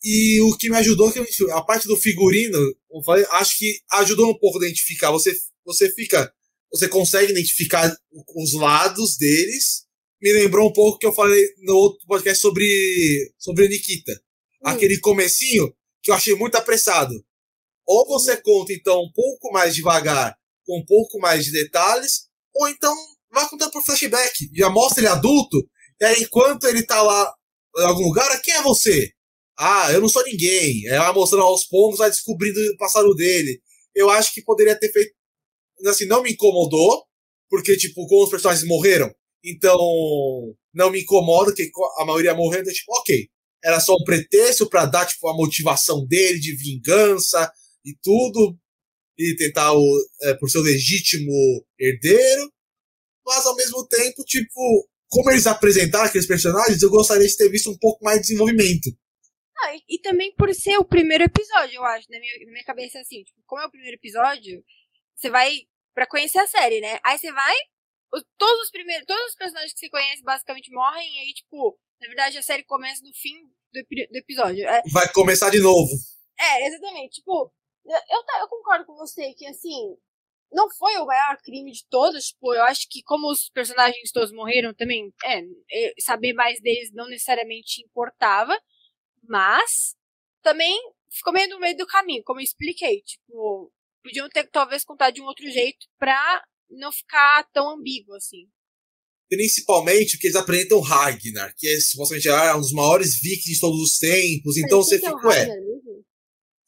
E 0.05 0.41
o 0.43 0.57
que 0.57 0.71
me 0.71 0.77
ajudou, 0.77 1.11
que 1.11 1.19
eu- 1.19 1.57
a 1.57 1.65
parte 1.65 1.89
do 1.89 1.97
figurino, 1.97 2.59
falei, 3.05 3.25
acho 3.31 3.59
que 3.59 3.81
ajudou 3.95 4.31
um 4.31 4.39
pouco 4.39 4.59
a 4.59 4.67
identificar. 4.67 5.11
Você, 5.11 5.35
você 5.65 5.91
fica, 5.93 6.33
você 6.71 6.87
consegue 6.89 7.33
identificar 7.33 7.97
os 8.37 8.53
lados 8.53 9.17
deles 9.17 9.87
me 10.21 10.33
lembrou 10.33 10.69
um 10.69 10.73
pouco 10.73 10.99
que 10.99 11.07
eu 11.07 11.13
falei 11.13 11.49
no 11.59 11.75
outro 11.75 12.07
podcast 12.07 12.41
sobre, 12.41 13.33
sobre 13.39 13.69
Nikita. 13.69 14.21
Aquele 14.65 14.99
comecinho 14.99 15.73
que 16.03 16.11
eu 16.11 16.15
achei 16.15 16.35
muito 16.35 16.57
apressado. 16.57 17.15
Ou 17.87 18.07
você 18.07 18.37
conta, 18.37 18.73
então, 18.73 19.03
um 19.03 19.13
pouco 19.13 19.53
mais 19.53 19.75
devagar, 19.75 20.37
com 20.67 20.79
um 20.79 20.85
pouco 20.85 21.19
mais 21.19 21.45
de 21.45 21.53
detalhes, 21.53 22.29
ou 22.55 22.69
então 22.69 22.95
vai 23.33 23.49
contando 23.49 23.71
por 23.71 23.85
flashback. 23.85 24.51
Já 24.55 24.69
mostra 24.69 25.01
ele 25.01 25.09
adulto, 25.09 25.57
e 26.01 26.05
aí 26.05 26.23
enquanto 26.23 26.65
ele 26.65 26.83
tá 26.85 27.01
lá 27.03 27.33
em 27.79 27.85
algum 27.85 28.05
lugar, 28.05 28.41
quem 28.43 28.55
é 28.55 28.63
você? 28.63 29.13
Ah, 29.59 29.93
eu 29.93 30.01
não 30.01 30.09
sou 30.09 30.23
ninguém. 30.25 30.89
Aí 30.89 30.99
vai 30.99 31.13
mostrando 31.13 31.45
aos 31.45 31.65
poucos, 31.65 31.99
vai 31.99 32.11
descobrindo 32.11 32.61
o 32.61 32.77
passado 32.77 33.15
dele. 33.15 33.61
Eu 33.95 34.11
acho 34.11 34.33
que 34.33 34.43
poderia 34.43 34.79
ter 34.79 34.93
feito. 34.93 35.13
Assim, 35.87 36.07
não 36.07 36.23
me 36.23 36.33
incomodou, 36.33 37.05
porque, 37.49 37.77
tipo, 37.77 38.07
como 38.07 38.25
os 38.25 38.31
personagens 38.31 38.67
morreram, 38.67 39.13
então, 39.51 39.79
não 40.75 40.91
me 40.91 41.03
incomoda 41.03 41.55
que 41.55 41.71
a 41.99 42.05
maioria 42.05 42.35
morrendo, 42.35 42.71
é 42.71 42.73
tipo, 42.73 42.93
ok. 42.99 43.29
Era 43.65 43.81
só 43.81 43.95
um 43.95 44.05
pretexto 44.05 44.69
para 44.69 44.87
dar, 44.87 45.07
tipo, 45.07 45.29
a 45.29 45.35
motivação 45.35 46.07
dele 46.07 46.39
de 46.39 46.55
vingança 46.57 47.51
e 47.85 47.95
tudo, 48.03 48.57
e 49.19 49.35
tentar, 49.37 49.73
o, 49.73 50.09
é, 50.23 50.35
por 50.35 50.49
seu 50.49 50.63
legítimo 50.63 51.33
herdeiro. 51.79 52.53
Mas, 53.27 53.45
ao 53.47 53.57
mesmo 53.57 53.87
tempo, 53.87 54.23
tipo, 54.25 54.89
como 55.09 55.31
eles 55.31 55.47
apresentaram 55.47 56.05
aqueles 56.05 56.27
personagens, 56.27 56.83
eu 56.83 56.91
gostaria 56.91 57.27
de 57.27 57.37
ter 57.37 57.49
visto 57.49 57.71
um 57.71 57.79
pouco 57.79 58.05
mais 58.05 58.19
de 58.19 58.29
desenvolvimento. 58.29 58.91
Ah, 59.61 59.75
e, 59.75 59.97
e 59.97 59.99
também 59.99 60.33
por 60.35 60.55
ser 60.55 60.77
o 60.79 60.85
primeiro 60.85 61.25
episódio, 61.25 61.77
eu 61.77 61.85
acho, 61.85 62.07
na 62.11 62.21
minha, 62.21 62.33
na 62.47 62.53
minha 62.53 62.65
cabeça, 62.65 63.01
assim, 63.01 63.25
tipo, 63.25 63.41
como 63.45 63.63
é 63.63 63.67
o 63.67 63.71
primeiro 63.71 63.97
episódio, 63.97 64.63
você 65.17 65.31
vai 65.31 65.63
pra 65.95 66.07
conhecer 66.07 66.39
a 66.39 66.47
série, 66.47 66.81
né? 66.81 67.01
Aí 67.05 67.19
você 67.19 67.33
vai, 67.33 67.55
todos 68.37 68.65
os 68.65 68.71
primeiros, 68.71 69.07
todos 69.07 69.25
os 69.27 69.35
personagens 69.35 69.73
que 69.73 69.81
você 69.81 69.91
conhece 69.91 70.23
basicamente 70.23 70.73
morrem, 70.73 71.17
e 71.17 71.19
aí, 71.21 71.35
tipo, 71.35 71.79
na 72.01 72.09
verdade 72.09 72.39
a 72.39 72.43
série 72.43 72.65
começa 72.65 73.03
no 73.05 73.13
fim 73.15 73.35
do, 73.73 73.83
do 74.11 74.17
episódio. 74.17 74.67
É, 74.67 74.83
Vai 74.93 75.11
começar 75.13 75.51
de 75.51 75.61
novo. 75.61 75.91
é, 76.39 76.67
exatamente, 76.67 77.21
tipo, 77.21 77.53
eu, 77.85 78.41
eu, 78.41 78.49
concordo 78.49 78.85
com 78.85 78.95
você 78.97 79.33
que, 79.35 79.47
assim, 79.47 79.97
não 80.53 80.71
foi 80.71 80.97
o 80.97 81.07
maior 81.07 81.37
crime 81.43 81.73
de 81.73 81.87
todos, 81.89 82.29
tipo, 82.29 82.55
eu 82.55 82.63
acho 82.65 82.87
que 82.89 83.03
como 83.03 83.31
os 83.31 83.51
personagens 83.51 84.11
todos 84.13 84.33
morreram 84.33 84.75
também, 84.75 85.13
é, 85.25 85.41
é, 85.41 85.95
saber 86.01 86.33
mais 86.33 86.61
deles 86.61 86.91
não 86.93 87.07
necessariamente 87.09 87.83
importava, 87.83 88.59
mas 89.23 89.95
também 90.43 90.79
ficou 91.11 91.33
meio 91.33 91.49
no 91.49 91.61
meio 91.61 91.77
do 91.77 91.87
caminho, 91.87 92.23
como 92.25 92.41
eu 92.41 92.45
expliquei, 92.45 93.03
tipo, 93.03 93.73
podiam 94.03 94.29
ter 94.29 94.49
talvez 94.49 94.85
contado 94.85 95.15
de 95.15 95.23
um 95.23 95.27
outro 95.27 95.49
jeito 95.51 95.87
pra 95.99 96.45
não 96.71 96.93
ficar 96.93 97.45
tão 97.53 97.71
ambíguo, 97.71 98.15
assim. 98.15 98.49
Principalmente 99.29 100.13
porque 100.13 100.29
eles 100.29 100.37
apresentam 100.37 100.81
Ragnar, 100.81 101.55
que 101.57 101.69
é 101.69 101.81
supostamente 101.81 102.29
ah, 102.29 102.57
um 102.57 102.61
dos 102.61 102.73
maiores 102.73 103.21
vikings 103.21 103.55
de 103.55 103.61
todos 103.61 103.81
os 103.81 103.99
tempos. 103.99 104.57
Então 104.57 104.83
você 104.83 104.97
é 104.97 104.99
fica, 104.99 105.17
mesmo? 105.17 106.05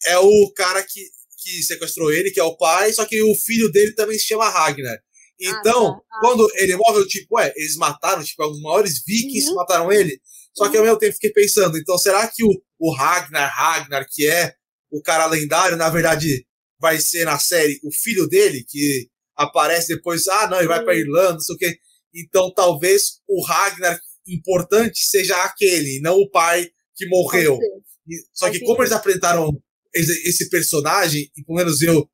é 0.06 0.18
o 0.18 0.52
cara 0.54 0.82
que, 0.82 1.00
que 1.42 1.62
sequestrou 1.62 2.12
ele, 2.12 2.30
que 2.30 2.40
é 2.40 2.44
o 2.44 2.56
pai, 2.56 2.92
só 2.92 3.04
que 3.04 3.22
o 3.22 3.34
filho 3.34 3.70
dele 3.70 3.94
também 3.94 4.18
se 4.18 4.26
chama 4.26 4.48
Ragnar. 4.48 4.98
Então, 5.40 5.94
tá. 5.94 6.02
Ah. 6.12 6.20
quando 6.20 6.50
ele 6.56 6.76
morre, 6.76 6.98
eu 6.98 7.08
tipo, 7.08 7.36
ué, 7.36 7.52
eles 7.56 7.76
mataram, 7.76 8.22
tipo, 8.22 8.44
os 8.44 8.60
maiores 8.60 9.02
vikings 9.06 9.48
Uhum. 9.48 9.54
mataram 9.54 9.90
ele. 9.90 10.20
Só 10.54 10.68
que 10.68 10.76
ao 10.76 10.82
mesmo 10.84 10.98
tempo 10.98 11.14
fiquei 11.14 11.32
pensando, 11.32 11.78
então 11.78 11.96
será 11.96 12.26
que 12.28 12.44
o, 12.44 12.50
o 12.78 12.92
Ragnar, 12.92 13.50
Ragnar, 13.56 14.06
que 14.10 14.28
é 14.28 14.52
o 14.90 15.00
cara 15.00 15.24
lendário, 15.26 15.76
na 15.76 15.88
verdade 15.88 16.44
vai 16.78 16.98
ser 16.98 17.24
na 17.24 17.38
série 17.38 17.78
o 17.84 17.92
filho 17.92 18.26
dele, 18.26 18.64
que 18.68 19.08
aparece 19.40 19.94
depois, 19.94 20.26
ah, 20.28 20.48
não, 20.48 20.58
ele 20.58 20.68
vai 20.68 20.84
pra 20.84 20.94
Sim. 20.94 21.00
Irlanda, 21.00 21.32
não 21.34 21.40
sei 21.40 21.54
o 21.54 21.58
quê. 21.58 21.76
Então 22.14 22.52
talvez 22.52 23.20
o 23.28 23.42
Ragnar 23.44 23.98
importante 24.26 25.02
seja 25.04 25.36
aquele, 25.44 26.00
não 26.00 26.16
o 26.16 26.30
pai 26.30 26.68
que 26.96 27.06
morreu. 27.08 27.58
E- 28.06 28.22
Só 28.34 28.50
que 28.50 28.60
como 28.60 28.82
eles 28.82 28.92
apresentaram 28.92 29.50
esse, 29.94 30.28
esse 30.28 30.48
personagem, 30.50 31.30
e 31.36 31.44
pelo 31.44 31.58
menos 31.58 31.80
eu, 31.82 32.08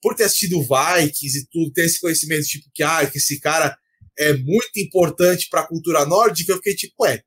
por 0.00 0.14
ter 0.14 0.24
assistido 0.24 0.60
Vikings 0.60 1.38
e 1.38 1.46
tudo, 1.50 1.72
ter 1.72 1.84
esse 1.86 2.00
conhecimento, 2.00 2.44
tipo, 2.46 2.66
que, 2.74 2.82
ah, 2.82 3.08
que 3.08 3.18
esse 3.18 3.40
cara 3.40 3.76
é 4.18 4.32
muito 4.34 4.78
importante 4.78 5.48
pra 5.50 5.66
cultura 5.66 6.04
nórdica, 6.04 6.52
eu 6.52 6.56
fiquei 6.56 6.74
tipo, 6.74 7.04
ué, 7.04 7.22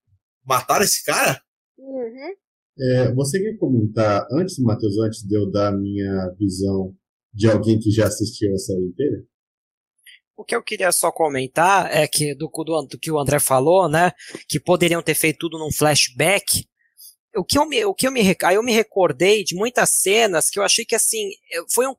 mataram 0.46 0.86
esse 0.86 1.04
cara? 1.04 1.42
Uhum. 1.78 2.34
É, 2.78 3.14
você 3.14 3.40
quer 3.40 3.58
comentar, 3.58 4.28
antes, 4.32 4.60
Matheus, 4.60 4.98
antes 5.00 5.24
de 5.24 5.36
eu 5.36 5.50
dar 5.50 5.70
a 5.70 5.78
minha 5.78 6.30
visão 6.38 6.94
de 7.36 7.50
alguém 7.50 7.78
que 7.78 7.92
já 7.92 8.08
assistiu 8.08 8.54
a 8.54 8.58
série 8.58 8.86
inteira? 8.86 9.18
O 10.38 10.44
que 10.44 10.56
eu 10.56 10.64
queria 10.64 10.92
só 10.92 11.12
comentar 11.12 11.94
é 11.94 12.08
que 12.08 12.34
do, 12.34 12.48
do, 12.48 12.82
do 12.84 13.00
que 13.00 13.12
o 13.12 13.20
André 13.20 13.40
falou, 13.40 13.90
né? 13.90 14.12
Que 14.48 14.60
poderiam 14.60 15.02
ter 15.02 15.16
feito 15.16 15.40
tudo 15.40 15.58
num 15.58 15.72
flashback. 15.72 16.66
o 17.36 17.44
que 17.44 17.58
eu 17.58 17.66
me, 17.66 17.86
o 17.86 17.94
que 17.94 18.08
eu 18.08 18.12
me, 18.12 18.22
aí 18.44 18.56
eu 18.56 18.64
me 18.64 18.72
recordei 18.72 19.44
de 19.44 19.56
muitas 19.56 19.92
cenas 19.92 20.50
que 20.50 20.60
eu 20.60 20.64
achei 20.64 20.86
que 20.86 20.96
assim, 20.96 21.30
foi 21.74 21.88
um, 21.88 21.96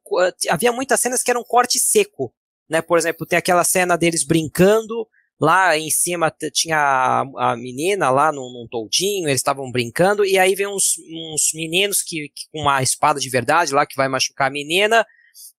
havia 0.51 0.73
muitas 0.73 1.01
cenas 1.01 1.23
que 1.23 1.31
eram 1.31 1.45
corte 1.45 1.79
seco, 1.79 2.35
né? 2.69 2.83
Por 2.83 2.99
exemplo, 2.99 3.27
tem 3.27 3.39
aquela 3.39 3.65
cena 3.65 3.97
deles 3.97 4.25
brincando, 4.25 5.07
lá 5.41 5.77
em 5.79 5.91
cima 5.91 6.35
tinha 6.53 6.79
a, 6.79 7.53
a 7.53 7.57
menina 7.57 8.11
lá 8.11 8.33
num, 8.33 8.53
num 8.53 8.67
toldinho, 8.71 9.29
eles 9.29 9.41
estavam 9.41 9.71
brincando, 9.71 10.25
e 10.27 10.39
aí 10.39 10.55
vem 10.55 10.67
uns, 10.67 10.95
uns 11.11 11.51
meninos 11.55 12.03
que, 12.03 12.31
que, 12.35 12.49
com 12.53 12.61
uma 12.61 12.83
espada 12.83 13.19
de 13.19 13.31
verdade 13.31 13.73
lá 13.73 13.87
que 13.87 13.97
vai 13.97 14.09
machucar 14.09 14.49
a 14.49 14.53
menina, 14.53 15.07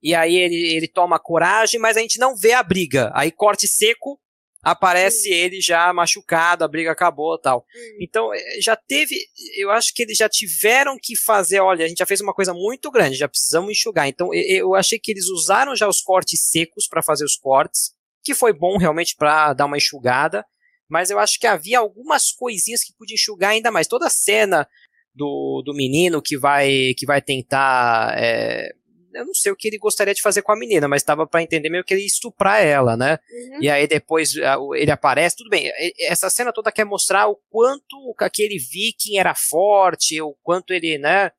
e 0.01 0.13
aí 0.13 0.35
ele, 0.35 0.75
ele 0.75 0.87
toma 0.87 1.19
coragem, 1.19 1.79
mas 1.79 1.97
a 1.97 2.01
gente 2.01 2.19
não 2.19 2.35
vê 2.35 2.53
a 2.53 2.63
briga. 2.63 3.11
Aí 3.13 3.31
corte 3.31 3.67
seco, 3.67 4.19
aparece 4.61 5.29
ele 5.29 5.61
já 5.61 5.93
machucado, 5.93 6.63
a 6.63 6.67
briga 6.67 6.91
acabou 6.91 7.39
tal. 7.39 7.65
Então, 8.01 8.33
eh, 8.33 8.61
já 8.61 8.75
teve, 8.75 9.15
eu 9.55 9.71
acho 9.71 9.93
que 9.93 10.03
eles 10.03 10.17
já 10.17 10.27
tiveram 10.27 10.97
que 11.01 11.15
fazer, 11.15 11.59
olha, 11.59 11.85
a 11.85 11.87
gente 11.87 11.99
já 11.99 12.05
fez 12.05 12.21
uma 12.21 12.33
coisa 12.33 12.53
muito 12.53 12.91
grande, 12.91 13.15
já 13.15 13.27
precisamos 13.27 13.71
enxugar. 13.71 14.07
Então, 14.07 14.33
eu 14.33 14.75
achei 14.75 14.99
que 14.99 15.11
eles 15.11 15.27
usaram 15.27 15.75
já 15.75 15.87
os 15.87 16.01
cortes 16.01 16.49
secos 16.49 16.87
para 16.87 17.01
fazer 17.01 17.23
os 17.23 17.37
cortes, 17.37 17.93
que 18.23 18.33
foi 18.33 18.51
bom 18.51 18.77
realmente 18.77 19.15
para 19.15 19.53
dar 19.53 19.65
uma 19.65 19.77
enxugada, 19.77 20.45
mas 20.89 21.09
eu 21.09 21.19
acho 21.19 21.39
que 21.39 21.47
havia 21.47 21.79
algumas 21.79 22.31
coisinhas 22.31 22.83
que 22.83 22.93
podia 22.93 23.15
enxugar 23.15 23.51
ainda 23.51 23.71
mais. 23.71 23.87
Toda 23.87 24.07
a 24.07 24.09
cena 24.09 24.67
do, 25.13 25.61
do 25.65 25.73
menino 25.73 26.21
que 26.21 26.37
vai 26.37 26.93
que 26.95 27.05
vai 27.05 27.21
tentar 27.21 28.15
é, 28.17 28.73
eu 29.17 29.25
não 29.25 29.33
sei 29.33 29.51
o 29.51 29.55
que 29.55 29.67
ele 29.67 29.77
gostaria 29.77 30.13
de 30.13 30.21
fazer 30.21 30.41
com 30.41 30.51
a 30.51 30.57
menina, 30.57 30.87
mas 30.87 31.01
estava 31.01 31.25
para 31.25 31.41
entender 31.41 31.69
meio 31.69 31.83
que 31.83 31.93
ele 31.93 32.01
ia 32.01 32.07
estuprar 32.07 32.63
ela, 32.63 32.95
né? 32.95 33.19
Uhum. 33.29 33.61
E 33.61 33.69
aí 33.69 33.87
depois 33.87 34.33
ele 34.75 34.91
aparece, 34.91 35.35
tudo 35.35 35.49
bem. 35.49 35.71
Essa 36.01 36.29
cena 36.29 36.53
toda 36.53 36.71
quer 36.71 36.85
mostrar 36.85 37.27
o 37.27 37.39
quanto 37.49 38.15
aquele 38.19 38.57
viking 38.57 39.17
era 39.17 39.33
forte, 39.35 40.21
o 40.21 40.35
quanto 40.43 40.73
ele, 40.73 40.97
né? 40.97 41.31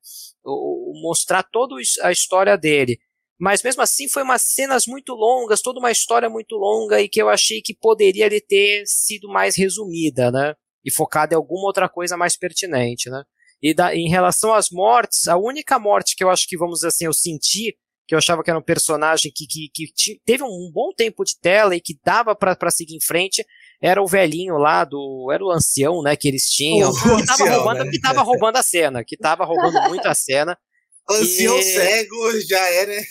Mostrar 1.01 1.43
toda 1.43 1.75
a 2.03 2.11
história 2.11 2.57
dele. 2.57 2.99
Mas 3.39 3.63
mesmo 3.63 3.81
assim 3.81 4.09
foi 4.09 4.21
umas 4.21 4.41
cenas 4.41 4.85
muito 4.85 5.13
longas, 5.13 5.61
toda 5.61 5.79
uma 5.79 5.91
história 5.91 6.29
muito 6.29 6.55
longa 6.55 7.01
e 7.01 7.07
que 7.07 7.21
eu 7.21 7.29
achei 7.29 7.61
que 7.61 7.73
poderia 7.73 8.29
ter 8.41 8.83
sido 8.85 9.29
mais 9.29 9.55
resumida, 9.55 10.29
né? 10.29 10.55
E 10.83 10.91
focada 10.91 11.33
em 11.33 11.37
alguma 11.37 11.67
outra 11.67 11.87
coisa 11.87 12.17
mais 12.17 12.35
pertinente, 12.35 13.09
né? 13.09 13.23
E 13.61 13.73
da, 13.73 13.93
em 13.95 14.09
relação 14.09 14.53
às 14.53 14.69
mortes, 14.71 15.27
a 15.27 15.37
única 15.37 15.77
morte 15.77 16.15
que 16.15 16.23
eu 16.23 16.29
acho 16.29 16.47
que, 16.47 16.57
vamos 16.57 16.75
dizer 16.75 16.87
assim, 16.87 17.05
eu 17.05 17.13
senti, 17.13 17.75
que 18.07 18.15
eu 18.15 18.17
achava 18.17 18.43
que 18.43 18.49
era 18.49 18.57
um 18.57 18.63
personagem 18.63 19.31
que, 19.35 19.45
que, 19.45 19.69
que 19.71 20.19
teve 20.25 20.43
um 20.43 20.71
bom 20.73 20.91
tempo 20.95 21.23
de 21.23 21.37
tela 21.39 21.75
e 21.75 21.81
que 21.81 21.97
dava 22.03 22.35
para 22.35 22.71
seguir 22.71 22.95
em 22.95 23.01
frente, 23.01 23.45
era 23.81 24.01
o 24.01 24.07
velhinho 24.07 24.57
lá 24.57 24.83
do. 24.83 25.29
Era 25.31 25.43
o 25.43 25.51
ancião, 25.51 26.01
né, 26.01 26.15
que 26.15 26.27
eles 26.27 26.45
tinham. 26.45 26.89
O 26.89 27.17
que, 27.17 27.25
tava 27.25 27.49
roubando, 27.49 27.85
né? 27.85 27.91
que 27.91 27.99
tava 27.99 28.21
roubando 28.21 28.55
a 28.57 28.63
cena, 28.63 29.03
que 29.05 29.15
tava 29.15 29.45
roubando 29.45 29.81
muito 29.89 30.07
a 30.07 30.15
cena. 30.15 30.57
Ancião 31.09 31.57
e... 31.57 31.63
cego 31.63 32.41
já 32.47 32.67
é, 32.69 32.85
né? 32.85 33.03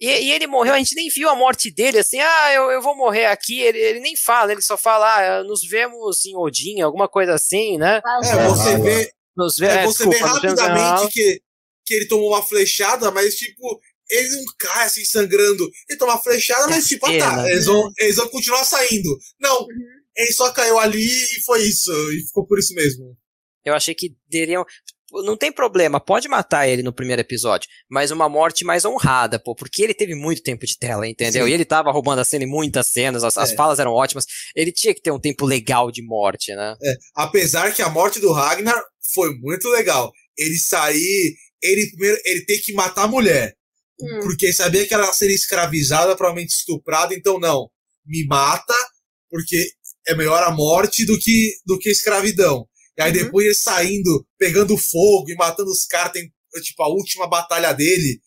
E, 0.00 0.06
e, 0.06 0.32
ele 0.32 0.46
morreu, 0.46 0.74
a 0.74 0.78
gente 0.78 0.94
nem 0.94 1.08
viu 1.08 1.28
a 1.28 1.34
morte 1.34 1.70
dele, 1.70 1.98
assim, 1.98 2.18
ah, 2.20 2.52
eu, 2.52 2.70
eu 2.70 2.82
vou 2.82 2.94
morrer 2.94 3.26
aqui. 3.26 3.60
Ele, 3.60 3.78
ele 3.78 4.00
nem 4.00 4.14
fala, 4.14 4.52
ele 4.52 4.60
só 4.60 4.76
fala, 4.76 5.06
ah, 5.38 5.44
nos 5.44 5.66
vemos 5.66 6.24
em 6.24 6.36
Odin, 6.36 6.82
alguma 6.82 7.08
coisa 7.08 7.34
assim, 7.34 7.78
né? 7.78 8.00
É, 8.24 8.48
você 8.48 8.78
vê, 8.78 9.10
nos 9.36 9.56
vê, 9.56 9.66
é, 9.66 9.84
você 9.84 10.04
desculpa, 10.06 10.40
vê 10.40 10.48
rapidamente 10.48 11.12
que, 11.12 11.40
que 11.84 11.94
ele 11.94 12.08
tomou 12.08 12.30
uma 12.30 12.42
flechada, 12.42 13.10
mas 13.10 13.34
tipo, 13.34 13.80
ele 14.10 14.28
não 14.30 14.44
cai 14.58 14.86
assim 14.86 15.04
sangrando. 15.04 15.68
Ele 15.88 15.98
toma 15.98 16.14
uma 16.14 16.22
flechada, 16.22 16.68
mas 16.68 16.86
tipo, 16.86 17.06
ah, 17.06 17.18
tá, 17.18 17.50
eles 17.50 17.66
vão, 17.66 17.92
eles 17.98 18.16
vão 18.16 18.28
continuar 18.28 18.64
saindo. 18.64 19.18
Não, 19.40 19.62
uhum. 19.62 19.68
ele 20.16 20.32
só 20.32 20.50
caiu 20.52 20.78
ali 20.78 21.06
e 21.06 21.42
foi 21.44 21.62
isso. 21.62 21.92
E 22.12 22.26
ficou 22.26 22.46
por 22.46 22.58
isso 22.58 22.74
mesmo. 22.74 23.16
Eu 23.64 23.74
achei 23.74 23.94
que 23.94 24.14
teriam. 24.30 24.64
Não 25.12 25.36
tem 25.36 25.52
problema, 25.52 26.00
pode 26.00 26.28
matar 26.28 26.68
ele 26.68 26.82
no 26.82 26.92
primeiro 26.92 27.22
episódio, 27.22 27.68
mas 27.88 28.10
uma 28.10 28.28
morte 28.28 28.64
mais 28.64 28.84
honrada, 28.84 29.38
pô, 29.38 29.54
porque 29.54 29.82
ele 29.82 29.94
teve 29.94 30.14
muito 30.16 30.42
tempo 30.42 30.66
de 30.66 30.76
tela, 30.76 31.06
entendeu? 31.06 31.44
Sim. 31.44 31.50
E 31.50 31.54
ele 31.54 31.64
tava 31.64 31.92
roubando 31.92 32.20
a 32.20 32.24
cena 32.24 32.44
em 32.44 32.48
muitas 32.48 32.88
cenas, 32.88 33.22
as, 33.22 33.36
é. 33.36 33.40
as, 33.40 33.52
falas 33.52 33.78
eram 33.78 33.92
ótimas. 33.92 34.26
Ele 34.54 34.72
tinha 34.72 34.92
que 34.92 35.00
ter 35.00 35.12
um 35.12 35.20
tempo 35.20 35.46
legal 35.46 35.92
de 35.92 36.02
morte, 36.04 36.54
né? 36.54 36.74
É, 36.82 36.94
apesar 37.14 37.72
que 37.72 37.82
a 37.82 37.88
morte 37.88 38.18
do 38.18 38.32
Ragnar 38.32 38.82
foi 39.14 39.32
muito 39.38 39.68
legal. 39.68 40.10
Ele 40.36 40.58
sair, 40.58 41.34
ele 41.62 41.90
primeiro, 41.90 42.20
ele 42.24 42.44
tem 42.44 42.60
que 42.60 42.72
matar 42.72 43.04
a 43.04 43.08
mulher. 43.08 43.54
Hum. 44.00 44.20
Porque 44.22 44.52
sabia 44.52 44.86
que 44.86 44.92
ela 44.92 45.12
seria 45.12 45.36
escravizada, 45.36 46.16
provavelmente 46.16 46.50
estuprada, 46.50 47.14
então 47.14 47.38
não. 47.38 47.70
Me 48.04 48.26
mata, 48.26 48.74
porque 49.30 49.68
é 50.08 50.14
melhor 50.14 50.42
a 50.42 50.50
morte 50.50 51.06
do 51.06 51.18
que, 51.18 51.54
do 51.64 51.78
que 51.78 51.88
a 51.88 51.92
escravidão. 51.92 52.66
E 52.98 53.02
aí 53.02 53.10
uhum. 53.10 53.24
depois 53.24 53.46
ele 53.46 53.54
saindo, 53.54 54.26
pegando 54.38 54.76
fogo 54.76 55.30
e 55.30 55.34
matando 55.34 55.70
os 55.70 55.84
caras, 55.86 56.12
tem 56.12 56.32
tipo 56.62 56.82
a 56.82 56.88
última 56.88 57.28
batalha 57.28 57.72
dele. 57.72 58.20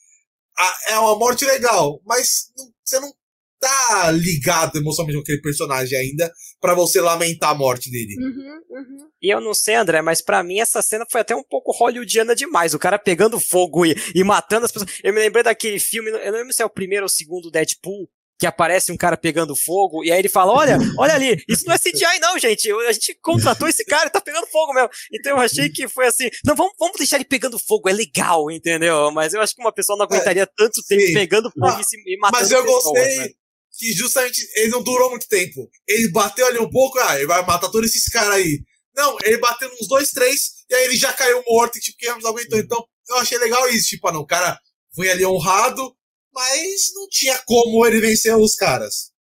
A, 0.57 0.77
é 0.89 0.99
uma 0.99 1.17
morte 1.17 1.45
legal, 1.45 2.01
mas 2.05 2.51
não, 2.55 2.65
você 2.83 2.99
não 2.99 3.13
tá 3.59 4.11
ligado 4.11 4.77
emocionalmente 4.77 5.17
com 5.17 5.21
aquele 5.21 5.41
personagem 5.41 5.97
ainda 5.97 6.31
para 6.61 6.73
você 6.73 7.01
lamentar 7.01 7.49
a 7.51 7.55
morte 7.55 7.91
dele. 7.91 8.15
Uhum, 8.17 8.61
uhum. 8.69 9.09
E 9.21 9.33
eu 9.33 9.41
não 9.41 9.53
sei, 9.53 9.75
André, 9.75 10.01
mas 10.01 10.21
para 10.21 10.41
mim 10.41 10.59
essa 10.59 10.81
cena 10.81 11.05
foi 11.11 11.21
até 11.21 11.35
um 11.35 11.43
pouco 11.43 11.73
hollywoodiana 11.73 12.35
demais. 12.35 12.73
O 12.73 12.79
cara 12.79 12.97
pegando 12.97 13.39
fogo 13.39 13.85
e, 13.85 13.95
e 14.15 14.23
matando 14.23 14.65
as 14.65 14.71
pessoas. 14.71 14.91
Eu 15.03 15.13
me 15.13 15.19
lembrei 15.19 15.43
daquele 15.43 15.79
filme, 15.79 16.09
eu 16.09 16.31
não 16.31 16.39
lembro 16.39 16.53
se 16.53 16.61
é 16.61 16.65
o 16.65 16.69
primeiro 16.69 17.03
ou 17.03 17.07
o 17.07 17.09
segundo 17.09 17.51
Deadpool, 17.51 18.09
que 18.39 18.47
aparece 18.47 18.89
um 18.89 18.97
cara 18.97 19.17
pegando 19.17 19.53
fogo, 19.53 20.01
e 20.03 20.11
aí 20.11 20.19
ele 20.19 20.29
fala: 20.29 20.53
Olha, 20.53 20.77
olha 20.97 21.13
ali, 21.13 21.43
isso 21.47 21.65
não 21.67 21.73
é 21.73 21.77
CGI, 21.77 22.19
não, 22.21 22.39
gente. 22.39 22.71
A 22.87 22.91
gente 22.93 23.13
contratou 23.21 23.67
esse 23.67 23.83
cara, 23.83 24.03
ele 24.03 24.11
tá 24.11 24.21
pegando 24.21 24.47
fogo 24.47 24.73
mesmo. 24.73 24.89
Então 25.13 25.33
eu 25.33 25.39
achei 25.39 25.69
que 25.69 25.89
foi 25.89 26.07
assim: 26.07 26.29
não, 26.45 26.55
vamos, 26.55 26.73
vamos 26.79 26.97
deixar 26.97 27.17
ele 27.17 27.25
pegando 27.25 27.59
fogo, 27.59 27.89
é 27.89 27.93
legal, 27.93 28.49
entendeu? 28.49 29.11
Mas 29.11 29.33
eu 29.33 29.41
acho 29.41 29.53
que 29.53 29.61
uma 29.61 29.73
pessoa 29.73 29.97
não 29.97 30.05
aguentaria 30.05 30.43
é, 30.43 30.47
tanto 30.55 30.81
tempo 30.87 31.05
sim. 31.05 31.13
pegando 31.13 31.51
fogo 31.51 31.67
ah, 31.67 31.81
e, 31.81 31.83
se, 31.83 31.97
e 31.97 32.17
matando 32.17 32.41
Mas 32.41 32.51
eu 32.51 32.63
pessoas, 32.63 32.83
gostei. 32.83 33.17
Né? 33.17 33.29
que 33.77 33.93
justamente 33.93 34.47
ele 34.55 34.69
não 34.69 34.81
durou 34.81 35.09
muito 35.09 35.27
tempo. 35.27 35.69
Ele 35.87 36.09
bateu 36.09 36.47
ali 36.47 36.59
um 36.59 36.69
pouco, 36.69 36.97
ah, 36.99 37.17
ele 37.17 37.27
vai 37.27 37.45
matar 37.45 37.69
todos 37.69 37.89
esses 37.89 38.07
caras 38.07 38.35
aí. 38.35 38.61
Não, 38.95 39.17
ele 39.23 39.37
bateu 39.37 39.69
uns 39.79 39.87
dois, 39.87 40.11
três, 40.11 40.65
e 40.69 40.75
aí 40.75 40.85
ele 40.85 40.97
já 40.97 41.13
caiu 41.13 41.43
morto, 41.47 41.77
e 41.77 41.81
tipo, 41.81 41.97
quem 41.97 42.09
não 42.09 42.29
aguentou. 42.29 42.59
Então, 42.59 42.83
eu 43.09 43.15
achei 43.17 43.37
legal 43.37 43.69
isso, 43.69 43.89
tipo, 43.89 44.07
ah, 44.07 44.11
não, 44.11 44.21
o 44.21 44.25
cara 44.25 44.59
foi 44.93 45.09
ali 45.09 45.25
honrado, 45.25 45.95
mas 46.33 46.91
não 46.93 47.07
tinha 47.09 47.37
como 47.45 47.85
ele 47.85 47.99
vencer 47.99 48.35
os 48.35 48.55
caras. 48.55 49.11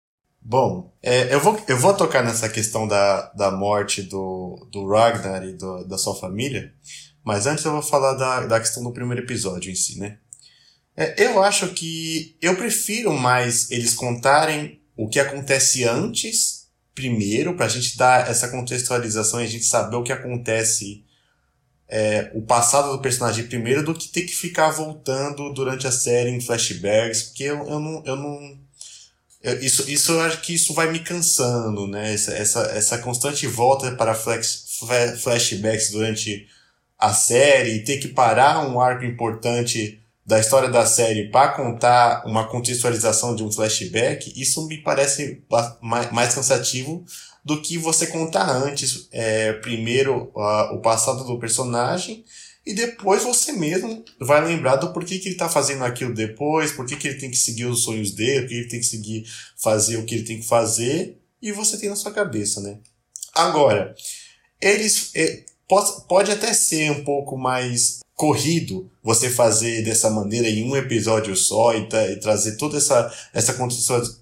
Bom, 0.41 0.91
é, 1.03 1.33
eu, 1.33 1.39
vou, 1.39 1.61
eu 1.67 1.77
vou 1.77 1.93
tocar 1.93 2.23
nessa 2.23 2.49
questão 2.49 2.87
da, 2.87 3.31
da 3.33 3.51
morte 3.51 4.01
do, 4.01 4.67
do 4.71 4.87
Ragnar 4.87 5.43
e 5.43 5.53
do, 5.53 5.83
da 5.83 5.97
sua 5.97 6.15
família, 6.15 6.73
mas 7.23 7.45
antes 7.45 7.63
eu 7.65 7.73
vou 7.73 7.81
falar 7.81 8.13
da, 8.13 8.47
da 8.47 8.59
questão 8.59 8.83
do 8.83 8.93
primeiro 8.93 9.23
episódio 9.23 9.71
em 9.71 9.75
si, 9.75 9.99
né? 9.99 10.17
É, 10.95 11.25
eu 11.25 11.41
acho 11.41 11.73
que 11.73 12.35
eu 12.41 12.55
prefiro 12.55 13.13
mais 13.13 13.69
eles 13.71 13.93
contarem 13.93 14.81
o 14.97 15.07
que 15.07 15.19
acontece 15.19 15.85
antes, 15.85 16.67
primeiro, 16.93 17.55
para 17.55 17.67
a 17.67 17.69
gente 17.69 17.95
dar 17.95 18.29
essa 18.29 18.49
contextualização 18.49 19.39
e 19.39 19.45
a 19.45 19.47
gente 19.47 19.63
saber 19.63 19.95
o 19.95 20.03
que 20.03 20.11
acontece, 20.11 21.05
é, 21.89 22.29
o 22.35 22.41
passado 22.41 22.91
do 22.91 23.01
personagem 23.01 23.47
primeiro, 23.47 23.83
do 23.83 23.95
que 23.95 24.07
ter 24.09 24.21
que 24.21 24.35
ficar 24.35 24.69
voltando 24.69 25.51
durante 25.53 25.87
a 25.87 25.91
série 25.91 26.29
em 26.29 26.39
flashbacks, 26.39 27.23
porque 27.23 27.43
eu, 27.43 27.57
eu 27.67 27.79
não. 27.79 28.03
Eu 28.05 28.15
não 28.15 28.59
eu, 29.41 29.59
isso, 29.61 29.89
isso 29.89 30.11
eu 30.11 30.21
acho 30.21 30.41
que 30.41 30.53
isso 30.53 30.73
vai 30.73 30.91
me 30.91 30.99
cansando, 30.99 31.87
né? 31.87 32.13
Essa, 32.13 32.33
essa, 32.33 32.61
essa 32.73 32.97
constante 32.99 33.47
volta 33.47 33.91
para 33.93 34.13
flash, 34.13 34.65
flashbacks 35.21 35.91
durante 35.91 36.45
a 36.97 37.13
série, 37.13 37.83
ter 37.83 37.97
que 37.97 38.09
parar 38.09 38.67
um 38.67 38.79
arco 38.79 39.05
importante 39.05 39.99
da 40.29 40.39
história 40.39 40.69
da 40.69 40.85
série 40.85 41.31
para 41.31 41.53
contar 41.53 42.23
uma 42.23 42.47
contextualização 42.47 43.35
de 43.35 43.43
um 43.43 43.51
flashback, 43.51 44.31
isso 44.39 44.67
me 44.67 44.77
parece 44.77 45.41
mais 46.11 46.35
cansativo 46.35 47.03
do 47.43 47.61
que 47.61 47.77
você 47.77 48.07
contar 48.07 48.49
antes, 48.49 49.07
é, 49.11 49.53
primeiro 49.53 50.31
uh, 50.35 50.75
o 50.75 50.81
passado 50.81 51.23
do 51.23 51.39
personagem 51.39 52.23
e 52.65 52.73
depois 52.73 53.23
você 53.23 53.51
mesmo 53.51 54.03
vai 54.19 54.45
lembrar 54.45 54.75
do 54.75 54.93
porquê 54.93 55.17
que 55.17 55.27
ele 55.27 55.35
está 55.35 55.49
fazendo 55.49 55.83
aquilo 55.83 56.13
depois, 56.13 56.71
porquê 56.71 56.95
que 56.95 57.07
ele 57.07 57.19
tem 57.19 57.31
que 57.31 57.37
seguir 57.37 57.65
os 57.65 57.83
sonhos 57.83 58.11
dele, 58.11 58.41
porquê 58.41 58.55
ele 58.55 58.67
tem 58.67 58.79
que 58.79 58.85
seguir 58.85 59.25
fazer 59.57 59.97
o 59.97 60.05
que 60.05 60.15
ele 60.15 60.23
tem 60.23 60.39
que 60.39 60.45
fazer 60.45 61.17
e 61.41 61.51
você 61.51 61.77
tem 61.77 61.89
na 61.89 61.95
sua 61.95 62.11
cabeça, 62.11 62.61
né? 62.61 62.77
Agora, 63.33 63.95
eles 64.61 65.11
é, 65.15 65.45
pode, 65.67 66.07
pode 66.07 66.31
até 66.31 66.53
ser 66.53 66.91
um 66.91 67.03
pouco 67.03 67.37
mais 67.37 67.99
corrido 68.19 68.91
você 69.01 69.29
fazer 69.29 69.81
dessa 69.81 70.09
maneira 70.09 70.49
em 70.49 70.69
um 70.69 70.75
episódio 70.75 71.33
só 71.37 71.73
e, 71.73 71.87
tra 71.87 72.11
e 72.11 72.17
trazer 72.17 72.57
toda 72.57 72.75
essa, 72.75 73.09
essa 73.33 73.55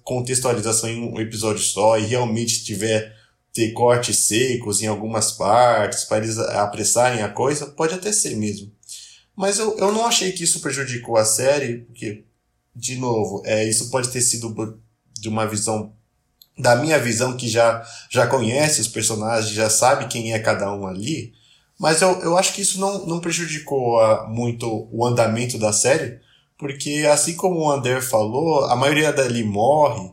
contextualização 0.04 0.88
em 0.88 1.02
um 1.02 1.18
episódio 1.18 1.60
só 1.60 1.98
e 1.98 2.06
realmente 2.06 2.62
tiver 2.62 3.12
ter 3.52 3.72
cortes 3.72 4.16
secos 4.20 4.80
em 4.80 4.86
algumas 4.86 5.32
partes 5.32 6.04
para 6.04 6.18
eles 6.18 6.38
apressarem 6.38 7.22
a 7.22 7.28
coisa, 7.28 7.66
pode 7.66 7.92
até 7.92 8.12
ser 8.12 8.36
mesmo. 8.36 8.70
Mas 9.34 9.58
eu, 9.58 9.76
eu 9.76 9.90
não 9.90 10.06
achei 10.06 10.30
que 10.30 10.44
isso 10.44 10.60
prejudicou 10.60 11.16
a 11.16 11.24
série, 11.24 11.78
porque, 11.78 12.22
de 12.76 12.94
novo, 12.98 13.42
é, 13.44 13.68
isso 13.68 13.90
pode 13.90 14.10
ter 14.10 14.20
sido 14.20 14.80
de 15.12 15.28
uma 15.28 15.44
visão 15.44 15.92
da 16.56 16.76
minha 16.76 17.00
visão 17.00 17.36
que 17.36 17.48
já 17.48 17.84
já 18.08 18.28
conhece 18.28 18.80
os 18.80 18.86
personagens, 18.86 19.52
já 19.52 19.68
sabe 19.68 20.06
quem 20.06 20.34
é 20.34 20.38
cada 20.38 20.72
um 20.72 20.86
ali, 20.86 21.32
Mas 21.78 22.02
eu, 22.02 22.20
eu 22.22 22.36
acho 22.36 22.52
que 22.54 22.60
isso 22.60 22.80
não, 22.80 23.06
não 23.06 23.20
prejudicou 23.20 23.98
uh, 23.98 24.28
muito 24.28 24.88
o 24.92 25.06
andamento 25.06 25.56
da 25.56 25.72
série, 25.72 26.18
porque 26.58 27.06
assim 27.10 27.36
como 27.36 27.60
o 27.60 27.70
Ander 27.70 28.02
falou, 28.02 28.64
a 28.64 28.74
maioria 28.74 29.12
dali 29.12 29.44
morre 29.44 30.10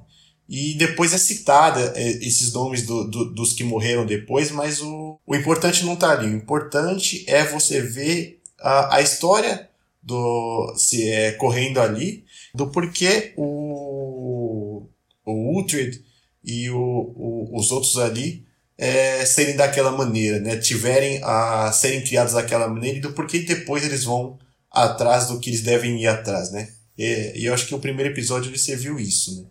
e 0.48 0.76
depois 0.76 1.12
é 1.12 1.18
citada 1.18 1.94
é, 1.96 2.08
esses 2.24 2.54
nomes 2.54 2.86
do, 2.86 3.06
do, 3.06 3.34
dos 3.34 3.54
que 3.54 3.64
morreram 3.64 4.06
depois, 4.06 4.52
mas 4.52 4.80
o, 4.80 5.20
o 5.26 5.36
importante 5.36 5.84
não 5.84 5.96
tá 5.96 6.12
ali. 6.12 6.28
O 6.28 6.38
importante 6.38 7.26
é 7.28 7.44
você 7.44 7.82
ver 7.82 8.40
a, 8.60 8.98
a 8.98 9.02
história 9.02 9.68
do 10.04 10.72
se 10.78 11.10
é 11.10 11.32
correndo 11.32 11.82
ali, 11.82 12.26
do 12.54 12.68
porquê 12.68 13.34
o, 13.36 14.88
o 15.26 15.60
Uhtred 15.60 16.00
e 16.44 16.70
o, 16.70 16.78
o, 16.78 17.58
os 17.58 17.72
outros 17.72 17.98
ali 17.98 18.46
é, 18.78 19.26
serem 19.26 19.56
daquela 19.56 19.92
maneira, 19.92 20.40
né? 20.40 20.58
Tiverem 20.58 21.22
a 21.24 21.72
serem 21.72 22.04
criados 22.04 22.34
daquela 22.34 22.68
maneira 22.68 22.98
e 22.98 23.02
do 23.02 23.14
porquê 23.14 23.40
depois 23.40 23.84
eles 23.84 24.04
vão 24.04 24.38
atrás 24.72 25.28
do 25.28 25.40
que 25.40 25.50
eles 25.50 25.62
devem 25.62 26.02
ir 26.02 26.08
atrás, 26.08 26.52
né? 26.52 26.70
E, 26.98 27.34
e 27.36 27.46
eu 27.46 27.54
acho 27.54 27.68
que 27.68 27.76
o 27.76 27.80
primeiro 27.80 28.12
episódio 28.12 28.50
ele 28.50 28.58
serviu 28.58 29.00
isso, 29.00 29.42
né? 29.42 29.48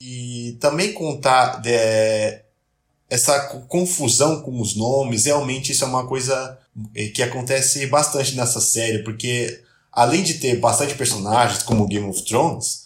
E 0.00 0.56
também 0.60 0.92
contar 0.92 1.60
de, 1.60 1.70
essa 3.08 3.38
confusão 3.68 4.42
com 4.42 4.60
os 4.60 4.74
nomes, 4.76 5.24
realmente 5.24 5.72
isso 5.72 5.84
é 5.84 5.86
uma 5.86 6.06
coisa 6.06 6.58
é, 6.94 7.08
que 7.08 7.22
acontece 7.22 7.86
bastante 7.86 8.34
nessa 8.34 8.60
série, 8.60 9.02
porque 9.04 9.62
além 9.92 10.22
de 10.22 10.34
ter 10.34 10.56
bastante 10.56 10.94
personagens 10.94 11.62
como 11.62 11.86
Game 11.86 12.06
of 12.06 12.22
Thrones, 12.24 12.85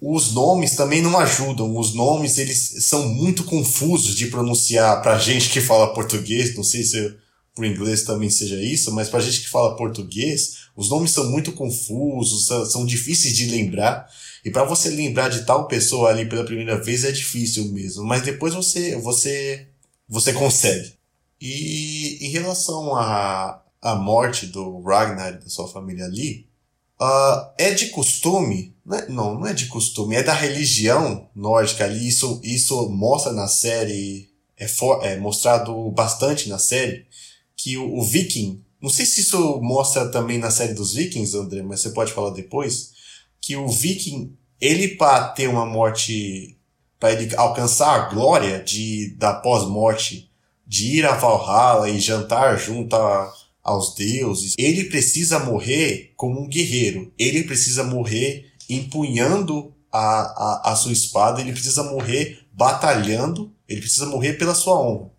os 0.00 0.32
nomes 0.32 0.76
também 0.76 1.02
não 1.02 1.18
ajudam. 1.18 1.76
Os 1.76 1.94
nomes 1.94 2.38
eles 2.38 2.86
são 2.86 3.08
muito 3.08 3.44
confusos 3.44 4.14
de 4.14 4.26
pronunciar 4.26 5.02
para 5.02 5.18
gente 5.18 5.50
que 5.50 5.60
fala 5.60 5.92
português. 5.92 6.54
Não 6.54 6.62
sei 6.62 6.82
se 6.84 7.16
para 7.54 7.66
inglês 7.66 8.04
também 8.04 8.30
seja 8.30 8.62
isso, 8.62 8.92
mas 8.94 9.08
para 9.08 9.20
gente 9.20 9.40
que 9.40 9.48
fala 9.48 9.74
português, 9.74 10.68
os 10.76 10.88
nomes 10.88 11.10
são 11.10 11.28
muito 11.28 11.50
confusos, 11.50 12.46
são, 12.46 12.86
difíceis 12.86 13.36
de 13.36 13.46
lembrar. 13.46 14.08
E 14.44 14.50
para 14.50 14.62
você 14.62 14.88
lembrar 14.90 15.28
de 15.28 15.44
tal 15.44 15.66
pessoa 15.66 16.10
ali 16.10 16.28
pela 16.28 16.44
primeira 16.44 16.80
vez 16.80 17.02
é 17.02 17.10
difícil 17.10 17.64
mesmo, 17.72 18.04
mas 18.04 18.22
depois 18.22 18.54
você 18.54 18.94
você 18.96 19.66
você 20.08 20.32
consegue. 20.32 20.94
E 21.40 22.18
em 22.20 22.30
relação 22.30 22.94
à 22.94 23.62
a 23.80 23.94
morte 23.94 24.46
do 24.46 24.80
Ragnar 24.82 25.34
e 25.34 25.44
da 25.44 25.48
sua 25.48 25.68
família 25.68 26.04
ali, 26.04 26.47
uh, 27.00 27.50
é 27.58 27.72
de 27.72 27.88
costume, 27.88 28.74
né? 28.84 29.06
não, 29.08 29.34
não 29.34 29.46
é 29.46 29.52
de 29.52 29.66
costume, 29.66 30.16
é 30.16 30.22
da 30.22 30.34
religião 30.34 31.28
nórdica 31.34 31.84
ali. 31.84 32.06
Isso, 32.06 32.40
isso 32.42 32.88
mostra 32.90 33.32
na 33.32 33.48
série, 33.48 34.30
é, 34.56 34.66
for, 34.68 35.04
é 35.04 35.16
mostrado 35.16 35.90
bastante 35.90 36.48
na 36.48 36.58
série, 36.58 37.06
que 37.56 37.76
o, 37.76 37.98
o 37.98 38.02
viking 38.02 38.62
não 38.80 38.88
sei 38.88 39.04
se 39.06 39.20
isso 39.20 39.60
mostra 39.60 40.08
também 40.08 40.38
na 40.38 40.50
série 40.50 40.72
dos 40.72 40.94
Vikings, 40.94 41.36
André, 41.36 41.62
mas 41.62 41.80
você 41.80 41.90
pode 41.90 42.12
falar 42.12 42.30
depois. 42.30 42.92
Que 43.40 43.56
o 43.56 43.68
Viking, 43.68 44.36
ele 44.60 44.88
para 44.96 45.28
ter 45.28 45.48
uma 45.48 45.66
morte, 45.66 46.56
para 46.98 47.12
ele 47.12 47.34
alcançar 47.36 47.94
a 47.94 48.08
glória 48.08 48.62
de 48.62 49.14
da 49.16 49.34
pós-morte, 49.34 50.30
de 50.66 50.98
ir 50.98 51.06
a 51.06 51.16
Valhalla 51.16 51.88
e 51.88 51.98
jantar 51.98 52.56
junto 52.58 52.94
a, 52.94 53.32
aos 53.68 53.94
deuses, 53.94 54.54
ele 54.58 54.84
precisa 54.84 55.38
morrer 55.38 56.12
como 56.16 56.40
um 56.40 56.48
guerreiro. 56.48 57.12
Ele 57.18 57.44
precisa 57.44 57.84
morrer 57.84 58.50
empunhando 58.68 59.74
a, 59.92 59.98
a, 59.98 60.72
a 60.72 60.76
sua 60.76 60.92
espada, 60.92 61.40
ele 61.40 61.52
precisa 61.52 61.82
morrer 61.82 62.40
batalhando, 62.52 63.52
ele 63.68 63.80
precisa 63.80 64.06
morrer 64.06 64.34
pela 64.34 64.54
sua 64.54 64.80
honra. 64.80 65.10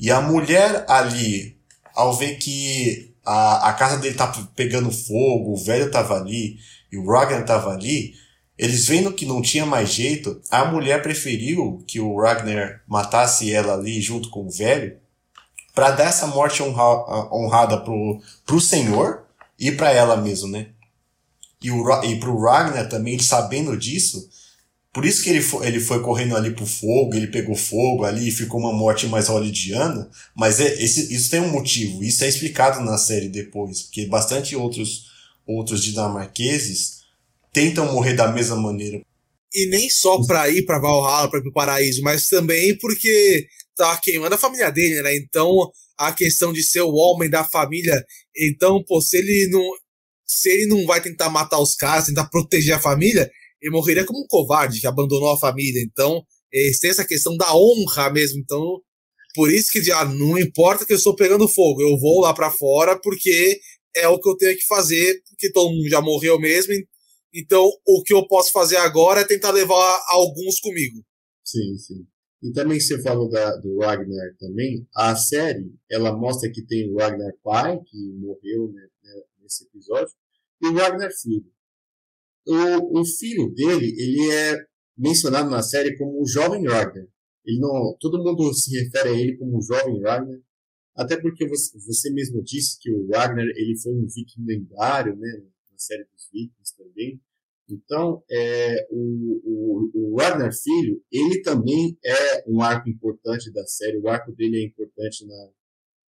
E 0.00 0.10
a 0.10 0.20
mulher 0.20 0.84
ali 0.88 1.56
ao 1.94 2.16
ver 2.16 2.36
que 2.38 3.14
a, 3.24 3.68
a 3.68 3.72
casa 3.74 3.98
dele 3.98 4.14
tá 4.14 4.26
pegando 4.56 4.90
fogo, 4.90 5.52
o 5.52 5.56
velho 5.56 5.90
tava 5.90 6.16
ali 6.16 6.56
e 6.90 6.96
o 6.96 7.06
Ragnar 7.06 7.44
tava 7.44 7.70
ali, 7.70 8.14
eles 8.56 8.86
vendo 8.86 9.12
que 9.12 9.26
não 9.26 9.42
tinha 9.42 9.66
mais 9.66 9.92
jeito, 9.92 10.40
a 10.50 10.64
mulher 10.64 11.02
preferiu 11.02 11.84
que 11.86 12.00
o 12.00 12.18
Ragnar 12.18 12.82
matasse 12.86 13.52
ela 13.52 13.74
ali 13.74 14.00
junto 14.00 14.30
com 14.30 14.46
o 14.46 14.50
velho 14.50 15.01
para 15.74 15.90
dar 15.92 16.04
essa 16.04 16.26
morte 16.26 16.62
honra, 16.62 17.34
honrada 17.34 17.78
pro, 17.78 18.20
pro 18.44 18.60
senhor 18.60 19.24
e 19.58 19.72
para 19.72 19.92
ela 19.92 20.16
mesmo, 20.16 20.48
né? 20.48 20.68
E, 21.62 21.70
o, 21.70 22.02
e 22.02 22.18
pro 22.18 22.38
Ragnar 22.40 22.88
também, 22.88 23.18
sabendo 23.18 23.76
disso, 23.76 24.28
por 24.92 25.06
isso 25.06 25.22
que 25.22 25.30
ele 25.30 25.40
foi, 25.40 25.66
ele 25.66 25.80
foi 25.80 26.02
correndo 26.02 26.36
ali 26.36 26.50
pro 26.50 26.66
fogo, 26.66 27.14
ele 27.14 27.28
pegou 27.28 27.54
fogo 27.54 28.04
ali 28.04 28.28
e 28.28 28.32
ficou 28.32 28.60
uma 28.60 28.72
morte 28.72 29.06
mais 29.06 29.28
hollywoodiana, 29.28 30.10
mas 30.34 30.60
é, 30.60 30.82
esse, 30.82 31.14
isso 31.14 31.30
tem 31.30 31.40
um 31.40 31.50
motivo, 31.50 32.04
isso 32.04 32.22
é 32.24 32.28
explicado 32.28 32.84
na 32.84 32.98
série 32.98 33.28
depois, 33.28 33.82
porque 33.82 34.04
bastante 34.06 34.54
outros, 34.54 35.06
outros 35.46 35.82
dinamarqueses 35.82 37.02
tentam 37.52 37.92
morrer 37.92 38.14
da 38.14 38.28
mesma 38.28 38.56
maneira. 38.56 39.00
E 39.54 39.66
nem 39.66 39.88
só 39.88 40.22
pra 40.24 40.48
ir 40.50 40.64
pra 40.64 40.78
Valhalla, 40.78 41.28
pra 41.28 41.38
ir 41.38 41.42
pro 41.42 41.52
paraíso, 41.52 42.02
mas 42.02 42.28
também 42.28 42.76
porque 42.76 43.46
tá 43.76 43.96
queimando 44.02 44.34
a 44.34 44.38
família 44.38 44.70
dele, 44.70 45.02
né? 45.02 45.16
Então, 45.16 45.70
a 45.98 46.12
questão 46.12 46.52
de 46.52 46.62
ser 46.62 46.82
o 46.82 46.94
homem 46.94 47.30
da 47.30 47.44
família, 47.44 48.04
então, 48.36 48.82
pô, 48.84 49.00
se 49.00 49.16
ele 49.16 49.48
não, 49.50 49.62
se 50.26 50.50
ele 50.50 50.66
não 50.66 50.86
vai 50.86 51.00
tentar 51.00 51.30
matar 51.30 51.60
os 51.60 51.74
caras, 51.74 52.06
tentar 52.06 52.28
proteger 52.28 52.74
a 52.74 52.80
família, 52.80 53.30
ele 53.60 53.72
morreria 53.72 54.04
como 54.04 54.20
um 54.20 54.26
covarde 54.26 54.80
que 54.80 54.86
abandonou 54.86 55.30
a 55.30 55.38
família. 55.38 55.82
Então, 55.82 56.22
tem 56.50 56.90
essa 56.90 57.04
questão 57.04 57.36
da 57.36 57.54
honra 57.54 58.10
mesmo. 58.10 58.40
Então, 58.40 58.80
por 59.34 59.52
isso 59.52 59.72
que 59.72 59.82
já 59.82 60.04
não 60.04 60.38
importa 60.38 60.84
que 60.84 60.92
eu 60.92 60.96
estou 60.96 61.14
pegando 61.14 61.48
fogo, 61.48 61.80
eu 61.80 61.96
vou 61.98 62.20
lá 62.20 62.34
para 62.34 62.50
fora 62.50 62.98
porque 63.00 63.58
é 63.94 64.08
o 64.08 64.18
que 64.18 64.28
eu 64.28 64.36
tenho 64.36 64.56
que 64.56 64.66
fazer, 64.66 65.22
porque 65.28 65.50
todo 65.52 65.72
mundo 65.72 65.88
já 65.88 66.00
morreu 66.00 66.38
mesmo. 66.38 66.74
Então, 67.34 67.70
o 67.86 68.02
que 68.02 68.12
eu 68.12 68.26
posso 68.26 68.52
fazer 68.52 68.76
agora 68.76 69.20
é 69.20 69.24
tentar 69.24 69.52
levar 69.52 70.04
alguns 70.08 70.60
comigo. 70.60 71.02
Sim, 71.44 71.78
sim. 71.78 72.06
E 72.42 72.50
também 72.52 72.80
você 72.80 73.00
falou 73.00 73.30
da, 73.30 73.56
do 73.56 73.78
Ragnar 73.78 74.34
também. 74.38 74.86
A 74.96 75.14
série, 75.14 75.72
ela 75.88 76.16
mostra 76.16 76.50
que 76.50 76.66
tem 76.66 76.92
o 76.92 76.96
Ragnar 76.96 77.32
pai, 77.42 77.78
que 77.86 78.12
morreu 78.14 78.72
né, 78.72 78.82
né 79.04 79.22
nesse 79.40 79.64
episódio, 79.64 80.12
e 80.60 80.66
o 80.66 80.74
Ragnar 80.74 81.10
filho. 81.12 81.46
O, 82.44 83.00
o 83.00 83.04
filho 83.04 83.48
dele, 83.54 83.94
ele 83.96 84.32
é 84.32 84.66
mencionado 84.98 85.48
na 85.48 85.62
série 85.62 85.96
como 85.96 86.20
o 86.20 86.26
jovem 86.26 86.66
Ragnar. 86.66 87.06
Ele 87.44 87.60
não, 87.60 87.96
todo 88.00 88.22
mundo 88.22 88.52
se 88.52 88.76
refere 88.76 89.08
a 89.10 89.12
ele 89.12 89.36
como 89.36 89.58
o 89.58 89.62
jovem 89.62 90.02
Ragnar, 90.02 90.40
até 90.96 91.20
porque 91.20 91.46
você, 91.46 91.78
você 91.78 92.10
mesmo 92.12 92.42
disse 92.42 92.76
que 92.80 92.90
o 92.90 93.08
Ragnar 93.10 93.46
ele 93.46 93.78
foi 93.78 93.92
um 93.92 94.06
viking 94.06 94.44
lendário, 94.44 95.16
né, 95.16 95.42
na 95.70 95.78
série 95.78 96.04
dos 96.04 96.28
vikings 96.32 96.76
também. 96.76 97.20
Então, 97.72 98.22
é, 98.30 98.86
o, 98.90 99.40
o, 99.94 100.16
o 100.16 100.52
filho, 100.52 101.02
ele 101.10 101.40
também 101.40 101.98
é 102.04 102.44
um 102.46 102.60
arco 102.60 102.90
importante 102.90 103.50
da 103.50 103.66
série. 103.66 103.96
O 103.96 104.08
arco 104.08 104.30
dele 104.32 104.58
é 104.58 104.66
importante 104.66 105.26
na, 105.26 105.50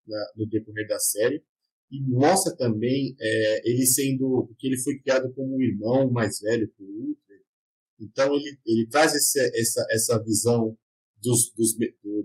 na 0.07 0.31
no 0.37 0.45
decorrer 0.45 0.87
da 0.87 0.99
série 0.99 1.43
e 1.91 2.01
mostra 2.01 2.55
também 2.55 3.15
é, 3.19 3.69
ele 3.69 3.85
sendo, 3.85 4.45
porque 4.47 4.67
ele 4.67 4.77
foi 4.77 4.99
criado 4.99 5.33
como 5.33 5.55
um 5.55 5.61
irmão 5.61 6.09
mais 6.11 6.39
velho 6.39 6.71
que 6.75 6.83
o 6.83 6.87
Ultra, 6.87 7.35
então 7.99 8.35
ele, 8.35 8.59
ele 8.65 8.87
traz 8.87 9.13
esse, 9.13 9.39
essa, 9.59 9.85
essa 9.91 10.23
visão 10.23 10.77
dos, 11.21 11.51
dos, 11.55 11.75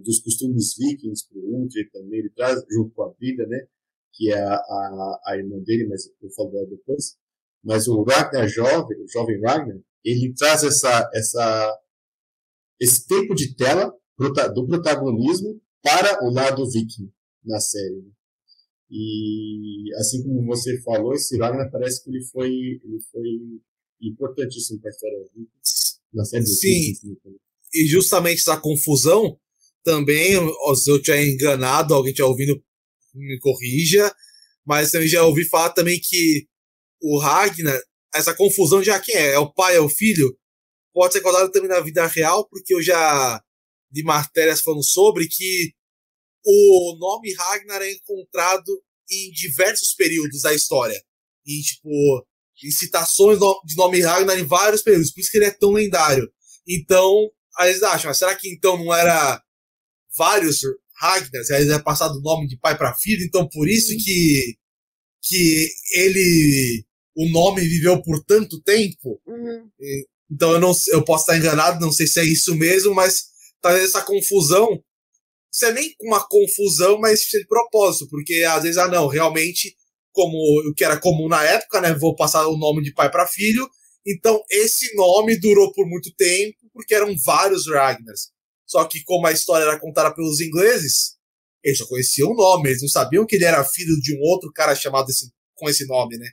dos 0.03 0.21
costumes 0.21 0.75
vikings 0.77 1.27
para 1.29 1.39
o 1.39 1.61
Ultra 1.61 1.83
também, 1.93 2.21
ele 2.21 2.31
traz 2.31 2.63
junto 2.71 2.91
com 2.95 3.03
a 3.03 3.13
vida, 3.13 3.47
né, 3.47 3.67
que 4.13 4.31
é 4.31 4.39
a, 4.39 4.55
a, 4.55 5.21
a 5.27 5.37
irmã 5.37 5.59
dele, 5.61 5.87
mas 5.89 6.07
eu 6.21 6.31
falo 6.31 6.51
dela 6.51 6.67
depois, 6.67 7.19
mas 7.63 7.87
o 7.89 8.03
Ragnar 8.03 8.49
jovem, 8.49 8.99
o 9.03 9.09
jovem 9.09 9.41
Ragnar, 9.41 9.79
ele 10.05 10.33
traz 10.35 10.63
essa, 10.65 11.11
essa, 11.15 11.79
esse 12.81 13.07
tempo 13.07 13.35
de 13.35 13.55
tela 13.55 13.93
do 14.55 14.67
protagonismo 14.67 15.61
para 15.83 16.25
o 16.25 16.31
lado 16.33 16.69
viking 16.71 17.11
na 17.45 17.61
série. 17.61 17.97
Né? 17.97 18.11
E 18.91 19.95
assim 19.97 20.23
como 20.23 20.45
você 20.45 20.81
falou, 20.83 21.15
esse 21.15 21.39
Ragnar 21.39 21.71
parece 21.71 22.03
que 22.03 22.11
ele 22.11 22.25
foi, 22.25 22.51
ele 22.51 23.01
foi 23.11 23.61
importantíssimo 24.01 24.81
para 24.81 24.91
a 24.91 24.93
história 24.93 25.19
da 26.13 26.25
série. 26.25 26.47
Sim. 26.47 26.93
E 27.73 27.87
justamente 27.87 28.41
essa 28.41 28.59
confusão 28.59 29.39
também, 29.85 30.33
se 30.75 30.91
eu 30.91 31.01
tiver 31.01 31.27
enganado, 31.27 31.95
alguém 31.95 32.13
tiver 32.13 32.27
ouvindo, 32.27 32.63
me 33.15 33.39
corrija, 33.39 34.13
mas 34.65 34.91
também 34.91 35.09
já 35.09 35.25
ouvi 35.25 35.45
falar 35.49 35.71
também 35.71 36.01
que 36.03 36.49
o 37.01 37.19
Ragnar, 37.19 37.81
essa 38.15 38.35
confusão 38.35 38.83
já 38.83 38.99
quem 39.01 39.15
é? 39.15 39.33
É 39.33 39.39
o 39.39 39.53
pai, 39.53 39.77
é 39.77 39.81
o 39.81 39.89
filho? 39.89 40.37
Pode 40.93 41.13
ser 41.13 41.21
contado 41.21 41.51
também 41.51 41.69
na 41.69 41.81
vida 41.81 42.07
real, 42.07 42.49
porque 42.49 42.75
eu 42.75 42.83
já 42.83 43.43
li 43.93 44.03
matérias 44.03 44.61
falando 44.61 44.85
sobre 44.85 45.29
que 45.29 45.73
o 46.45 46.97
nome 46.99 47.33
Ragnar 47.35 47.83
é 47.83 47.93
encontrado 47.93 48.83
em 49.11 49.31
diversos 49.33 49.95
períodos 49.95 50.43
da 50.43 50.55
história. 50.55 51.01
Em, 51.47 51.61
tipo, 51.61 52.27
em 52.65 52.71
citações 52.71 53.39
de 53.65 53.77
nome 53.77 54.01
Ragnar 54.01 54.39
em 54.39 54.47
vários 54.47 54.83
períodos. 54.83 55.13
Por 55.13 55.21
isso 55.21 55.31
que 55.31 55.39
ele 55.39 55.47
é 55.47 55.51
tão 55.51 55.73
lendário. 55.73 56.31
Então, 56.67 57.31
aí 57.59 57.71
eles 57.71 57.83
acham, 57.83 58.13
será 58.15 58.35
que 58.35 58.49
então 58.49 58.77
não 58.77 58.95
era 58.95 59.43
vários 60.17 60.61
Ragnar, 61.01 61.45
vezes 61.45 61.71
é 61.71 61.79
passado 61.79 62.19
o 62.19 62.21
nome 62.21 62.47
de 62.47 62.59
pai 62.59 62.77
para 62.77 62.95
filho, 62.95 63.25
então 63.25 63.49
por 63.49 63.67
isso 63.67 63.97
que, 63.97 64.55
que 65.23 65.69
ele. 65.95 66.85
O 67.17 67.29
nome 67.31 67.63
viveu 67.63 68.01
por 68.03 68.23
tanto 68.25 68.61
tempo. 68.63 69.21
Uhum. 69.27 69.69
Então 70.31 70.53
eu 70.53 70.61
não 70.61 70.73
eu 70.89 71.05
posso 71.05 71.25
estar 71.25 71.37
enganado, 71.37 71.85
não 71.85 71.93
sei 71.93 72.07
se 72.07 72.21
é 72.21 72.25
isso 72.25 72.55
mesmo, 72.55 72.95
mas 72.95 73.25
talvez 73.61 73.85
essa 73.85 74.03
confusão. 74.03 74.83
Isso 75.53 75.65
é 75.65 75.73
nem 75.73 75.93
uma 76.03 76.25
confusão, 76.29 76.99
mas 77.01 77.23
de 77.23 77.45
propósito, 77.47 78.09
porque 78.09 78.45
às 78.49 78.63
vezes, 78.63 78.79
ah, 78.79 78.87
não, 78.87 79.09
realmente, 79.09 79.75
como 80.13 80.37
o 80.69 80.75
que 80.75 80.85
era 80.85 81.01
comum 81.01 81.29
na 81.29 81.43
época, 81.43 81.81
né? 81.81 81.93
Vou 81.93 82.15
passar 82.15 82.47
o 82.47 82.57
nome 82.57 82.83
de 82.83 82.95
pai 82.95 83.11
para 83.11 83.27
filho. 83.27 83.69
Então, 84.07 84.41
esse 84.49 84.95
nome 84.95 85.39
durou 85.41 85.73
por 85.73 85.87
muito 85.89 86.15
tempo, 86.17 86.57
porque 86.73 86.95
eram 86.95 87.15
vários 87.25 87.69
Ragnars. 87.69 88.31
Só 88.65 88.85
que, 88.85 89.03
como 89.03 89.27
a 89.27 89.33
história 89.33 89.65
era 89.65 89.79
contada 89.79 90.15
pelos 90.15 90.41
ingleses, 90.41 91.17
eles 91.63 91.79
só 91.79 91.87
conheciam 91.87 92.31
o 92.31 92.35
nome, 92.35 92.71
eles 92.71 92.83
não 92.83 92.89
sabiam 92.89 93.27
que 93.27 93.37
ele 93.37 93.45
era 93.45 93.65
filho 93.65 94.01
de 94.01 94.17
um 94.17 94.21
outro 94.23 94.51
cara 94.53 94.75
chamado 94.75 95.11
esse, 95.11 95.31
com 95.55 95.69
esse 95.69 95.87
nome, 95.87 96.17
né? 96.17 96.31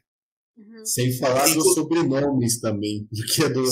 Uhum. 0.57 0.85
Sem 0.85 1.15
falar 1.17 1.53
dos 1.53 1.73
sobrenomes 1.75 2.59
também, 2.59 3.07
porque 3.13 3.49
do, 3.49 3.63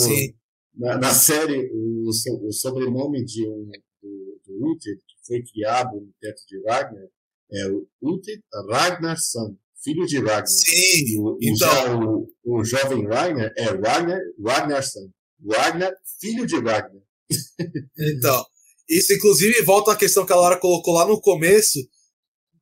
na, 0.76 0.98
na, 0.98 1.12
série 1.12 1.68
o, 1.72 2.08
o 2.08 2.52
sobrenome 2.52 3.24
de 3.24 3.44
um, 3.44 3.68
do, 4.00 4.40
do 4.46 4.70
Uther, 4.70 4.96
que 4.96 5.26
foi 5.26 5.42
criado 5.42 5.96
no 5.96 6.12
teto 6.20 6.42
de 6.46 6.62
Ragnar, 6.62 7.08
é 7.52 7.68
o 7.68 7.88
Uther 8.00 8.38
Ragnarsson, 8.70 9.56
filho 9.82 10.06
de 10.06 10.18
Ragnar. 10.18 10.46
Sim, 10.46 11.20
o, 11.20 11.38
então... 11.42 12.28
O, 12.44 12.58
o, 12.60 12.64
jovem 12.64 13.04
Ragnar 13.04 13.52
é 13.56 13.64
Ragnar 13.64 14.20
Ragnarsson, 14.44 15.10
Ragnar, 15.50 15.92
filho 16.20 16.46
de 16.46 16.54
Ragnar. 16.54 17.02
então, 17.98 18.44
isso 18.88 19.12
inclusive 19.12 19.62
volta 19.62 19.90
à 19.90 19.96
questão 19.96 20.24
que 20.24 20.32
a 20.32 20.36
Laura 20.36 20.60
colocou 20.60 20.94
lá 20.94 21.04
no 21.04 21.20
começo, 21.20 21.80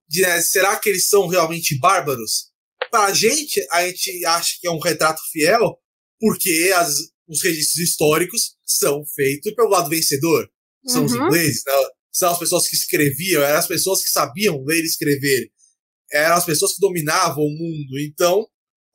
de 0.08 0.22
né, 0.22 0.40
será 0.40 0.78
que 0.78 0.88
eles 0.88 1.08
são 1.08 1.26
realmente 1.26 1.78
bárbaros? 1.78 2.53
Pra 2.94 3.12
gente, 3.12 3.60
a 3.72 3.84
gente 3.88 4.24
acha 4.24 4.56
que 4.60 4.68
é 4.68 4.70
um 4.70 4.78
retrato 4.78 5.20
fiel, 5.32 5.76
porque 6.20 6.72
as, 6.76 6.94
os 7.26 7.42
registros 7.42 7.88
históricos 7.88 8.54
são 8.64 9.04
feitos 9.16 9.52
pelo 9.52 9.68
lado 9.68 9.90
vencedor. 9.90 10.48
São 10.86 11.00
uhum. 11.00 11.06
os 11.06 11.12
ingleses, 11.12 11.64
né? 11.66 11.72
são 12.12 12.30
as 12.30 12.38
pessoas 12.38 12.68
que 12.68 12.76
escreviam, 12.76 13.42
eram 13.42 13.58
as 13.58 13.66
pessoas 13.66 14.00
que 14.00 14.10
sabiam 14.10 14.62
ler 14.62 14.80
e 14.80 14.86
escrever, 14.86 15.50
eram 16.12 16.36
as 16.36 16.44
pessoas 16.44 16.74
que 16.74 16.80
dominavam 16.80 17.42
o 17.42 17.50
mundo. 17.50 17.98
Então, 17.98 18.46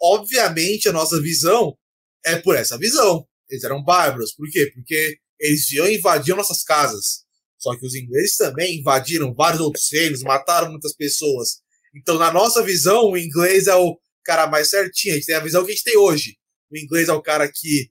obviamente, 0.02 0.88
a 0.88 0.94
nossa 0.94 1.22
visão 1.22 1.78
é 2.26 2.38
por 2.38 2.56
essa 2.56 2.78
visão. 2.78 3.28
Eles 3.50 3.66
eram 3.66 3.84
bárbaros. 3.84 4.34
Por 4.34 4.50
quê? 4.50 4.72
Porque 4.74 5.18
eles 5.42 5.70
iam 5.74 5.86
e 5.86 5.98
invadiam 5.98 6.38
nossas 6.38 6.64
casas. 6.64 7.26
Só 7.58 7.78
que 7.78 7.86
os 7.86 7.94
ingleses 7.96 8.38
também 8.38 8.80
invadiram 8.80 9.34
vários 9.34 9.60
outros 9.60 9.90
reinos, 9.92 10.24
mataram 10.24 10.72
muitas 10.72 10.96
pessoas. 10.96 11.60
Então, 11.96 12.18
na 12.18 12.32
nossa 12.32 12.64
visão, 12.64 13.12
o 13.12 13.18
inglês 13.18 13.68
é 13.68 13.76
o 13.76 13.98
cara 14.24 14.48
mais 14.48 14.70
certinho. 14.70 15.14
A 15.14 15.18
gente 15.18 15.26
tem 15.26 15.36
a 15.36 15.44
visão 15.44 15.64
que 15.64 15.72
a 15.72 15.74
gente 15.74 15.84
tem 15.84 15.98
hoje. 15.98 16.38
O 16.72 16.78
inglês 16.78 17.10
é 17.10 17.14
o 17.14 17.22
cara 17.22 17.50
que 17.52 17.90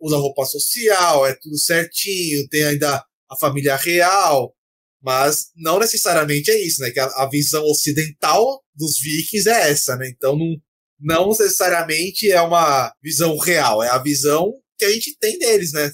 usa 0.00 0.16
roupa 0.16 0.44
social, 0.44 1.26
é 1.26 1.34
tudo 1.34 1.58
certinho, 1.58 2.48
tem 2.48 2.64
ainda 2.64 3.04
a 3.30 3.36
família 3.36 3.76
real. 3.76 4.54
Mas 5.00 5.50
não 5.54 5.78
necessariamente 5.78 6.50
é 6.50 6.60
isso, 6.66 6.82
né? 6.82 6.90
Que 6.90 6.98
a, 6.98 7.06
a 7.06 7.28
visão 7.28 7.62
ocidental 7.64 8.62
dos 8.74 8.98
vikings 8.98 9.48
é 9.48 9.70
essa, 9.70 9.96
né? 9.96 10.08
Então, 10.08 10.36
não, 10.36 10.56
não 10.98 11.28
necessariamente 11.28 12.30
é 12.30 12.40
uma 12.40 12.92
visão 13.02 13.36
real, 13.38 13.82
é 13.82 13.88
a 13.88 13.98
visão 14.02 14.52
que 14.78 14.84
a 14.84 14.90
gente 14.90 15.16
tem 15.18 15.38
deles, 15.38 15.72
né? 15.72 15.90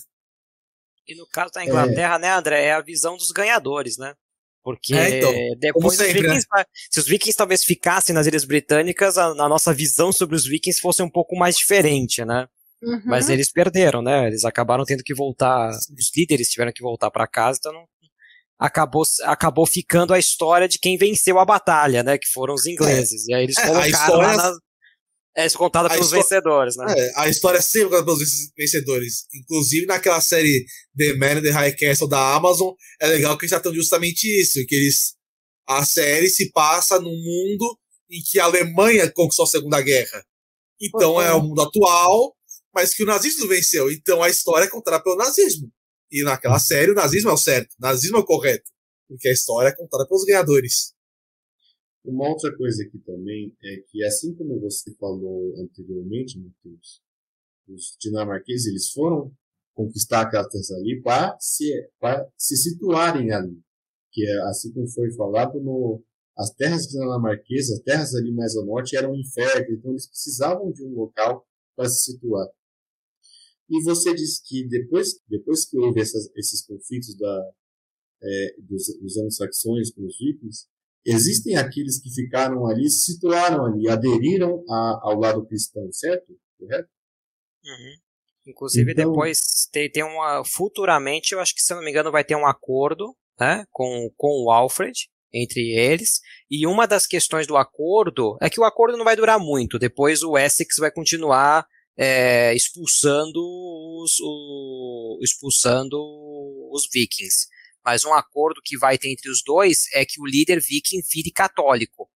E 1.07 1.15
no 1.15 1.27
caso 1.27 1.53
da 1.53 1.65
Inglaterra, 1.65 2.17
é. 2.17 2.19
né, 2.19 2.33
André, 2.33 2.65
é 2.65 2.73
a 2.73 2.81
visão 2.81 3.17
dos 3.17 3.31
ganhadores, 3.31 3.99
né? 3.99 4.15
Porque 4.63 4.95
é, 4.95 5.19
então, 5.19 5.33
depois 5.59 5.97
sempre, 5.97 6.21
os 6.21 6.23
vikings, 6.23 6.47
né? 6.55 6.65
se 6.91 7.01
os 7.01 7.07
vikings 7.07 7.37
talvez 7.37 7.65
ficassem 7.65 8.15
nas 8.15 8.27
Ilhas 8.27 8.45
Britânicas, 8.45 9.19
a, 9.19 9.27
a, 9.27 9.49
nossa 9.49 9.75
visão 9.75 10.13
sobre 10.13 10.37
os 10.37 10.47
vikings 10.47 10.81
fosse 10.81 11.03
um 11.03 11.11
pouco 11.11 11.37
mais 11.37 11.57
diferente, 11.57 12.25
né? 12.25 12.47
Uhum. 12.83 13.03
Mas 13.05 13.29
eles 13.29 13.51
perderam, 13.51 14.03
né? 14.03 14.27
Eles 14.27 14.45
acabaram 14.45 14.85
tendo 14.85 15.03
que 15.03 15.15
voltar, 15.15 15.71
os 15.71 16.17
líderes 16.17 16.49
tiveram 16.49 16.73
que 16.73 16.83
voltar 16.83 17.11
para 17.11 17.27
casa, 17.27 17.59
então 17.61 17.73
não, 17.73 17.85
acabou, 18.59 19.03
acabou 19.25 19.67
ficando 19.67 20.15
a 20.15 20.19
história 20.19 20.69
de 20.69 20.79
quem 20.79 20.97
venceu 20.97 21.39
a 21.41 21.45
batalha, 21.45 22.03
né? 22.05 22.17
Que 22.17 22.29
foram 22.29 22.55
os 22.55 22.67
ingleses. 22.67 23.29
É. 23.29 23.33
E 23.33 23.35
aí 23.35 23.43
eles 23.45 23.57
colocaram 23.57 23.85
é, 23.85 23.89
história... 23.89 24.37
lá 24.37 24.53
é 25.35 25.49
contada 25.51 25.89
pelos 25.89 26.11
vencedores, 26.11 26.77
né? 26.77 26.95
É, 26.97 27.13
a 27.17 27.29
história 27.29 27.59
é 27.59 27.63
sempre 27.63 27.89
contada 27.89 28.05
pelos 28.05 28.21
vencedores. 28.57 29.27
Inclusive 29.35 29.87
naquela 29.87 30.21
série 30.21 30.65
The 30.97 31.15
Man 31.15 31.39
in 31.39 31.43
the 31.43 31.51
High 31.51 31.77
Castle 31.77 32.09
da 32.09 32.35
Amazon, 32.35 32.75
é 33.01 33.07
legal 33.07 33.37
que 33.37 33.45
eles 33.45 33.51
tratam 33.51 33.75
justamente 33.75 34.25
isso, 34.25 34.65
que 34.67 34.75
eles 34.75 35.15
a 35.67 35.85
série 35.85 36.29
se 36.29 36.51
passa 36.51 36.99
num 36.99 37.11
mundo 37.11 37.79
em 38.11 38.21
que 38.23 38.39
a 38.39 38.45
Alemanha 38.45 39.11
conquistou 39.11 39.45
a 39.45 39.49
Segunda 39.49 39.81
Guerra. 39.81 40.25
Então 40.81 41.21
é 41.23 41.33
o 41.33 41.43
mundo 41.43 41.63
atual, 41.63 42.37
mas 42.75 42.93
que 42.95 43.03
o 43.03 43.07
nazismo 43.07 43.49
venceu. 43.49 43.91
Então 43.91 44.23
a 44.23 44.29
história 44.29 44.67
é 44.67 44.69
contada 44.69 45.03
pelo 45.03 45.17
nazismo. 45.17 45.71
E 46.11 46.23
naquela 46.23 46.59
série 46.59 46.91
o 46.91 46.95
nazismo 46.95 47.31
é 47.31 47.33
o 47.33 47.39
certo, 47.39 47.73
o 47.73 47.81
nazismo 47.81 48.19
é 48.19 48.21
o 48.21 48.25
correto, 48.25 48.71
porque 49.09 49.29
a 49.29 49.33
história 49.33 49.69
é 49.69 49.75
contada 49.75 50.07
pelos 50.07 50.25
ganhadores. 50.25 50.92
Uma 52.05 52.29
outra 52.29 52.57
coisa 52.57 52.83
aqui 52.83 52.99
também 52.99 53.57
é 53.63 53.77
que, 53.89 54.05
assim 54.05 54.35
como 54.35 54.59
você 54.61 54.93
falou 54.95 55.55
anteriormente, 55.59 56.39
Matheus, 56.39 57.01
os 57.69 57.97
dinamarqueses 58.01 58.67
eles 58.67 58.91
foram 58.91 59.33
conquistar 59.75 60.23
aquelas 60.23 60.49
terras 60.49 60.71
ali 60.73 61.01
para 61.01 61.37
se, 61.39 61.71
se 62.37 62.57
situarem 62.57 63.33
ali. 63.33 63.61
Que 64.11 64.27
é 64.27 64.43
assim 64.49 64.73
como 64.73 64.89
foi 64.89 65.13
falado 65.13 65.61
no. 65.61 66.03
As 66.37 66.51
terras 66.51 66.87
dinamarquesas, 66.89 67.79
as 67.79 67.83
terras 67.83 68.15
ali 68.15 68.33
mais 68.33 68.57
ao 68.57 68.65
norte, 68.65 68.97
eram 68.97 69.15
infernos, 69.15 69.71
então 69.71 69.91
eles 69.91 70.07
precisavam 70.07 70.73
de 70.73 70.83
um 70.83 70.95
local 70.95 71.47
para 71.77 71.89
se 71.89 72.13
situar. 72.13 72.49
E 73.69 73.83
você 73.85 74.15
disse 74.15 74.43
que 74.47 74.67
depois, 74.67 75.21
depois 75.29 75.67
que 75.67 75.79
houve 75.79 76.01
essas, 76.01 76.31
esses 76.35 76.65
conflitos 76.67 77.17
da, 77.17 77.53
é, 78.23 78.57
dos, 78.61 78.87
dos 79.01 79.17
anglo-saxões 79.19 79.91
com 79.91 80.07
os 80.07 80.19
vikings, 80.19 80.67
Existem 81.05 81.57
aqueles 81.57 82.01
que 82.01 82.11
ficaram 82.15 82.67
ali, 82.67 82.89
se 82.89 83.13
situaram 83.13 83.67
ali, 83.67 83.89
aderiram 83.89 84.63
a, 84.69 85.01
ao 85.03 85.19
lado 85.19 85.45
cristão, 85.47 85.91
certo? 85.93 86.33
Correto? 86.59 86.89
Uhum. 87.65 87.95
Inclusive, 88.47 88.93
então, 88.93 89.11
depois 89.11 89.69
tem, 89.73 89.91
tem 89.91 90.05
uma. 90.05 90.43
Futuramente, 90.45 91.33
eu 91.33 91.41
acho 91.41 91.55
que, 91.55 91.63
se 91.63 91.75
não 91.75 91.83
me 91.83 91.91
engano, 91.91 92.11
vai 92.11 92.25
ter 92.25 92.37
um 92.37 92.47
acordo 92.47 93.17
né, 93.39 93.65
com, 93.71 94.11
com 94.17 94.45
o 94.45 94.51
Alfred, 94.51 95.09
entre 95.33 95.71
eles. 95.71 96.21
E 96.51 96.67
uma 96.67 96.87
das 96.87 97.07
questões 97.07 97.47
do 97.47 97.57
acordo 97.57 98.37
é 98.41 98.51
que 98.51 98.61
o 98.61 98.65
acordo 98.65 98.97
não 98.97 99.05
vai 99.05 99.17
durar 99.17 99.39
muito. 99.39 99.79
Depois 99.79 100.23
o 100.23 100.37
Essex 100.37 100.77
vai 100.79 100.91
continuar 100.91 101.67
é, 101.97 102.55
expulsando 102.55 103.41
os, 103.41 104.19
o, 104.21 105.19
expulsando 105.23 105.97
os 106.71 106.89
vikings 106.93 107.47
mas 107.85 108.05
um 108.05 108.15
acordo 108.15 108.61
que 108.65 108.79
vai 108.79 108.97
ter 108.99 109.11
entre 109.11 109.31
os 109.31 109.43
dois 109.45 109.85
é 109.95 110.05
que 110.05 110.21
o 110.21 110.27
líder 110.27 110.61
viking 110.61 111.01
vire 111.13 111.31
católico. 111.31 112.09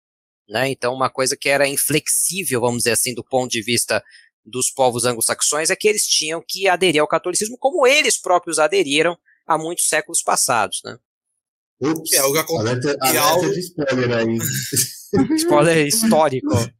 Né? 0.49 0.71
Então, 0.71 0.95
uma 0.95 1.11
coisa 1.11 1.37
que 1.37 1.49
era 1.49 1.67
inflexível, 1.67 2.61
vamos 2.61 2.79
dizer 2.79 2.93
assim, 2.93 3.15
do 3.15 3.25
ponto 3.25 3.51
de 3.51 3.63
vista 3.63 4.03
dos 4.45 4.71
povos 4.71 5.05
anglo-saxões, 5.05 5.71
é 5.71 5.77
que 5.77 5.89
eles 5.89 6.07
tinham 6.07 6.43
que 6.47 6.69
aderir 6.69 7.01
ao 7.01 7.09
catolicismo, 7.09 7.59
como 7.59 7.87
eles 7.87 8.21
próprios 8.21 8.59
aderiram 8.59 9.19
há 9.47 9.59
muitos 9.59 9.89
séculos 9.89 10.23
passados. 10.23 10.81
Né? 10.85 10.97
Ups, 11.81 12.13
é 12.13 12.19
algo 12.19 12.39
alerta, 12.59 12.97
alerta 13.01 13.21
algo... 13.21 13.53
de 13.53 13.61
spoiler 13.61 14.17
aí. 14.17 14.39
spoiler 15.37 15.87
histórico. 15.87 16.55
É. 16.55 16.73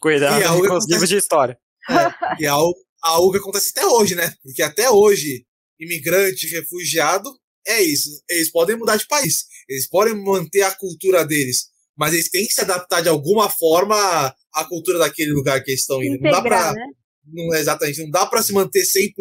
Cuidado 0.00 0.40
é 0.40 0.46
com 0.46 0.54
os 0.54 0.66
acontece... 0.66 0.92
livros 0.92 1.08
de 1.08 1.16
história. 1.16 1.58
É. 1.88 2.42
E 2.42 2.44
é 2.44 2.48
algo, 2.48 2.76
algo 3.02 3.32
que 3.32 3.38
acontece 3.38 3.70
até 3.70 3.86
hoje, 3.86 4.14
né? 4.14 4.32
Porque 4.42 4.62
até 4.62 4.90
hoje, 4.90 5.46
imigrante, 5.80 6.46
refugiado, 6.48 7.30
é 7.66 7.82
isso. 7.82 8.10
Eles 8.28 8.50
podem 8.50 8.76
mudar 8.76 8.96
de 8.96 9.06
país, 9.06 9.44
eles 9.68 9.88
podem 9.88 10.14
manter 10.14 10.62
a 10.62 10.74
cultura 10.74 11.24
deles, 11.24 11.68
mas 11.96 12.12
eles 12.12 12.30
têm 12.30 12.46
que 12.46 12.52
se 12.52 12.60
adaptar 12.60 13.02
de 13.02 13.08
alguma 13.08 13.48
forma 13.48 13.96
à 14.52 14.64
cultura 14.64 14.98
daquele 14.98 15.32
lugar 15.32 15.62
que 15.62 15.70
eles 15.70 15.80
estão 15.80 16.02
indo. 16.02 16.14
Integrar, 16.14 16.32
não 16.32 16.42
dá 16.42 16.48
pra. 16.48 16.72
Né? 16.72 16.86
Não, 17.28 17.54
exatamente, 17.54 18.02
não 18.02 18.10
dá 18.10 18.26
para 18.26 18.42
se 18.42 18.52
manter 18.52 18.82
100% 18.82 19.12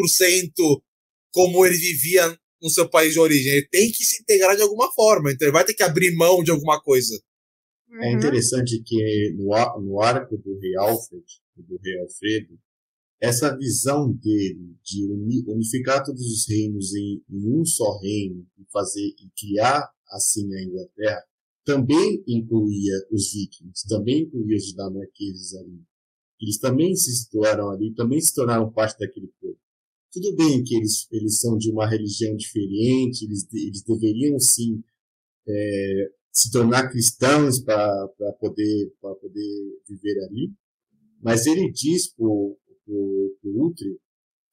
como 1.31 1.65
ele 1.65 1.75
vivia 1.75 2.37
no 2.61 2.69
seu 2.69 2.87
país 2.87 3.13
de 3.13 3.19
origem. 3.19 3.51
Ele 3.51 3.67
tem 3.67 3.91
que 3.91 4.03
se 4.05 4.21
integrar 4.21 4.55
de 4.55 4.61
alguma 4.61 4.91
forma, 4.93 5.31
então 5.31 5.47
ele 5.47 5.53
vai 5.53 5.65
ter 5.65 5.73
que 5.73 5.83
abrir 5.83 6.15
mão 6.15 6.43
de 6.43 6.51
alguma 6.51 6.81
coisa. 6.81 7.19
Uhum. 7.89 8.03
É 8.03 8.11
interessante 8.13 8.81
que 8.85 9.33
no, 9.37 9.81
no 9.81 10.01
arco 10.01 10.37
do 10.37 10.59
rei 10.59 10.75
Alfred, 10.77 11.23
do 11.57 11.79
rei 11.83 11.99
Alfredo, 11.99 12.59
essa 13.21 13.55
visão 13.57 14.11
dele 14.11 14.75
de 14.83 15.05
unificar 15.47 16.03
todos 16.03 16.21
os 16.21 16.47
reinos 16.47 16.93
em, 16.93 17.23
em, 17.29 17.59
um 17.59 17.65
só 17.65 17.97
reino 17.99 18.45
e 18.57 18.65
fazer 18.71 19.07
e 19.07 19.29
criar 19.35 19.89
assim 20.11 20.53
a 20.53 20.63
Inglaterra 20.63 21.23
também 21.65 22.23
incluía 22.27 22.93
os 23.11 23.33
vikings, 23.33 23.87
também 23.89 24.21
incluía 24.21 24.55
os 24.55 24.65
dinamarqueses 24.65 25.55
ali. 25.55 25.81
Eles 26.39 26.59
também 26.59 26.95
se 26.95 27.11
situaram 27.15 27.71
ali, 27.71 27.93
também 27.95 28.21
se 28.21 28.33
tornaram 28.33 28.71
parte 28.71 28.99
daquele 28.99 29.27
povo. 29.41 29.57
Tudo 30.11 30.35
bem 30.35 30.63
que 30.63 30.75
eles, 30.75 31.07
eles 31.11 31.39
são 31.39 31.57
de 31.57 31.71
uma 31.71 31.89
religião 31.89 32.35
diferente, 32.35 33.25
eles, 33.25 33.51
eles 33.51 33.81
deveriam 33.81 34.39
sim 34.39 34.81
é, 35.47 36.09
se 36.31 36.51
tornar 36.51 36.89
cristãos 36.89 37.59
para 37.59 38.07
poder, 38.39 38.93
poder 39.01 39.79
viver 39.89 40.23
ali. 40.25 40.53
Mas 41.21 41.47
ele 41.47 41.71
diz 41.71 42.13
o 42.87 43.67
Utrecht 43.67 43.99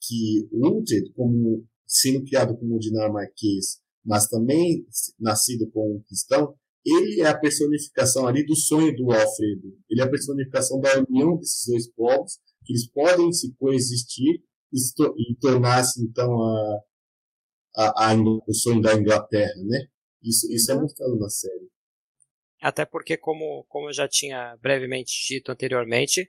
que 0.01 0.49
Utrecht, 0.53 1.13
como 1.15 1.65
sendo 1.87 2.25
criado 2.25 2.57
como 2.57 2.79
dinamarquês, 2.79 3.81
mas 4.05 4.27
também 4.27 4.85
nascido 5.19 5.71
como 5.71 6.03
cristão, 6.05 6.57
ele 6.85 7.21
é 7.21 7.29
a 7.29 7.39
personificação 7.39 8.27
ali 8.27 8.45
do 8.45 8.57
sonho 8.57 8.95
do 8.97 9.13
Alfredo. 9.13 9.79
Ele 9.89 10.01
é 10.01 10.05
a 10.05 10.11
personificação 10.11 10.81
da 10.81 10.99
união 11.09 11.37
desses 11.37 11.67
dois 11.67 11.89
povos, 11.93 12.41
que 12.65 12.73
eles 12.73 12.91
podem 12.91 13.33
se 13.33 13.55
coexistir 13.55 14.43
e, 14.73 14.79
e 14.79 15.37
tornar-se, 15.37 16.03
então, 16.03 16.43
a, 16.43 16.81
a, 17.77 18.11
a, 18.11 18.15
o 18.17 18.55
sonho 18.55 18.81
da 18.81 18.95
Inglaterra, 18.95 19.55
né? 19.65 19.87
Isso, 20.23 20.51
isso 20.53 20.73
é 20.73 20.75
mostrado 20.75 21.17
na 21.19 21.29
série. 21.29 21.71
Até 22.61 22.85
porque, 22.85 23.17
como, 23.17 23.65
como 23.69 23.89
eu 23.89 23.93
já 23.93 24.09
tinha 24.09 24.57
brevemente 24.61 25.13
dito 25.29 25.53
anteriormente, 25.53 26.29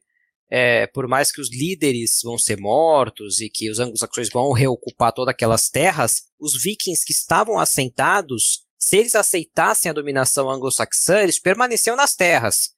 é, 0.50 0.88
por 0.88 1.08
mais 1.08 1.32
que 1.32 1.42
os 1.42 1.50
líderes 1.52 2.20
vão 2.24 2.38
ser 2.38 2.60
mortos 2.60 3.42
e 3.42 3.50
que 3.50 3.70
os 3.70 3.80
anglo-saxões 3.80 4.30
vão 4.30 4.52
reocupar 4.52 5.12
todas 5.12 5.34
aquelas 5.34 5.70
terras, 5.70 6.24
os 6.40 6.62
vikings 6.62 7.06
que 7.06 7.14
estavam 7.14 7.60
assentados, 7.60 8.64
se 8.78 8.98
eles 8.98 9.16
aceitassem 9.16 9.90
a 9.90 9.94
dominação 9.94 10.50
anglo-saxã, 10.50 11.22
eles 11.22 11.40
permaneciam 11.40 11.96
nas 11.96 12.16
terras. 12.16 12.74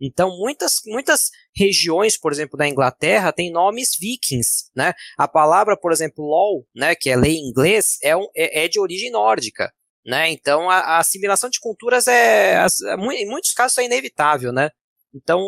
Então, 0.00 0.36
muitas, 0.36 0.80
muitas 0.84 1.30
regiões, 1.54 2.18
por 2.18 2.30
exemplo, 2.30 2.58
da 2.58 2.68
Inglaterra, 2.68 3.32
têm 3.32 3.50
nomes 3.50 3.96
vikings, 3.98 4.70
né? 4.76 4.92
A 5.16 5.26
palavra, 5.26 5.76
por 5.76 5.90
exemplo, 5.90 6.28
law, 6.28 6.66
né, 6.74 6.94
que 6.94 7.08
é 7.08 7.16
lei 7.16 7.36
em 7.36 7.48
inglês, 7.48 7.96
é, 8.02 8.14
um, 8.14 8.26
é, 8.36 8.64
é 8.64 8.68
de 8.68 8.78
origem 8.78 9.10
nórdica, 9.10 9.72
né? 10.04 10.30
Então, 10.30 10.68
a, 10.68 10.78
a 10.78 10.98
assimilação 10.98 11.48
de 11.48 11.58
culturas 11.58 12.06
é, 12.06 12.58
em 13.14 13.26
muitos 13.26 13.52
casos, 13.52 13.78
é 13.78 13.84
inevitável, 13.84 14.52
né? 14.52 14.70
Então, 15.14 15.40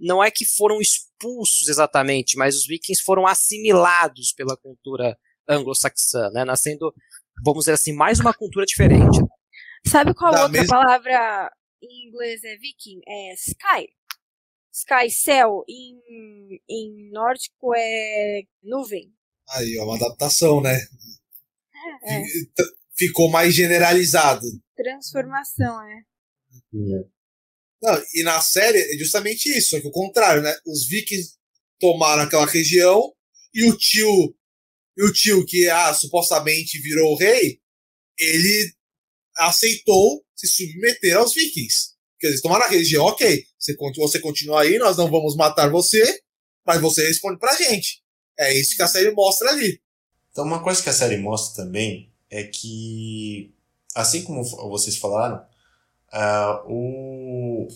não 0.00 0.22
é 0.22 0.30
que 0.30 0.44
foram 0.44 0.80
expulsos 0.80 1.68
exatamente, 1.68 2.36
mas 2.36 2.56
os 2.56 2.66
vikings 2.66 3.02
foram 3.02 3.26
assimilados 3.26 4.32
pela 4.32 4.56
cultura 4.56 5.18
anglo-saxã, 5.48 6.30
né? 6.30 6.44
Nascendo, 6.44 6.92
vamos 7.44 7.60
dizer 7.64 7.72
assim, 7.72 7.92
mais 7.92 8.20
uma 8.20 8.34
cultura 8.34 8.64
diferente. 8.64 9.18
Sabe 9.86 10.14
qual 10.14 10.32
da 10.32 10.42
outra 10.44 10.60
mesma... 10.60 10.76
palavra 10.76 11.50
em 11.82 12.08
inglês 12.08 12.42
é 12.44 12.56
viking? 12.56 13.00
É 13.06 13.34
sky. 13.34 13.88
Sky, 14.72 15.10
céu. 15.10 15.64
Em, 15.68 16.60
em 16.68 17.10
nórdico 17.10 17.74
é 17.76 18.42
nuvem. 18.62 19.12
Aí, 19.50 19.76
é 19.76 19.82
uma 19.82 19.96
adaptação, 19.96 20.60
né? 20.60 20.78
É. 22.04 22.22
Ficou 22.96 23.30
mais 23.30 23.54
generalizado. 23.54 24.44
Transformação, 24.76 25.82
é. 25.82 25.94
é. 25.94 27.17
Não, 27.82 28.02
e 28.14 28.22
na 28.22 28.40
série 28.40 28.78
é 28.78 28.98
justamente 28.98 29.48
isso, 29.56 29.70
só 29.70 29.80
que 29.80 29.86
o 29.86 29.92
contrário, 29.92 30.42
né? 30.42 30.54
Os 30.66 30.88
vikings 30.88 31.34
tomaram 31.78 32.22
aquela 32.22 32.46
região 32.46 33.12
e 33.54 33.64
o 33.68 33.76
tio, 33.76 34.34
e 34.96 35.04
o 35.04 35.12
tio 35.12 35.44
que 35.46 35.68
ah, 35.68 35.94
supostamente 35.94 36.80
virou 36.80 37.16
rei, 37.16 37.60
ele 38.18 38.72
aceitou 39.36 40.24
se 40.34 40.48
submeter 40.48 41.16
aos 41.16 41.34
vikings. 41.34 41.96
Porque 42.14 42.26
eles 42.26 42.42
tomaram 42.42 42.64
a 42.64 42.68
região, 42.68 43.04
ok, 43.04 43.44
você, 43.56 43.76
você 43.96 44.18
continua 44.18 44.62
aí, 44.62 44.76
nós 44.78 44.96
não 44.96 45.08
vamos 45.08 45.36
matar 45.36 45.70
você, 45.70 46.20
mas 46.66 46.80
você 46.80 47.06
responde 47.06 47.38
pra 47.38 47.56
gente. 47.56 48.02
É 48.36 48.52
isso 48.58 48.76
que 48.76 48.82
a 48.82 48.88
série 48.88 49.12
mostra 49.12 49.50
ali. 49.50 49.80
Então, 50.32 50.44
uma 50.44 50.62
coisa 50.62 50.82
que 50.82 50.88
a 50.88 50.92
série 50.92 51.16
mostra 51.16 51.64
também 51.64 52.12
é 52.30 52.44
que, 52.44 53.54
assim 53.94 54.22
como 54.22 54.42
vocês 54.42 54.96
falaram, 54.96 55.44
uh, 56.12 56.70
o, 56.70 57.68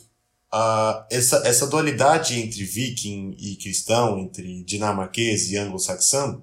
uh, 0.53 1.05
essa, 1.11 1.43
essa 1.47 1.67
dualidade 1.67 2.39
entre 2.39 2.65
viking 2.65 3.35
e 3.39 3.57
cristão, 3.57 4.19
entre 4.19 4.63
dinamarquês 4.65 5.51
e 5.51 5.57
anglo-saxão, 5.57 6.43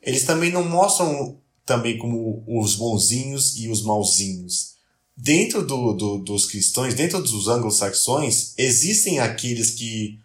eles 0.00 0.24
também 0.24 0.50
não 0.50 0.68
mostram 0.68 1.38
também 1.64 1.96
como 1.98 2.42
os 2.46 2.74
bonzinhos 2.74 3.56
e 3.56 3.68
os 3.68 3.82
mauzinhos. 3.82 4.72
Dentro 5.16 5.64
do, 5.64 5.92
do, 5.92 6.18
dos 6.18 6.46
cristãos, 6.46 6.94
dentro 6.94 7.22
dos 7.22 7.46
anglo-saxões, 7.46 8.54
existem 8.58 9.20
aqueles 9.20 9.70
que 9.70 10.18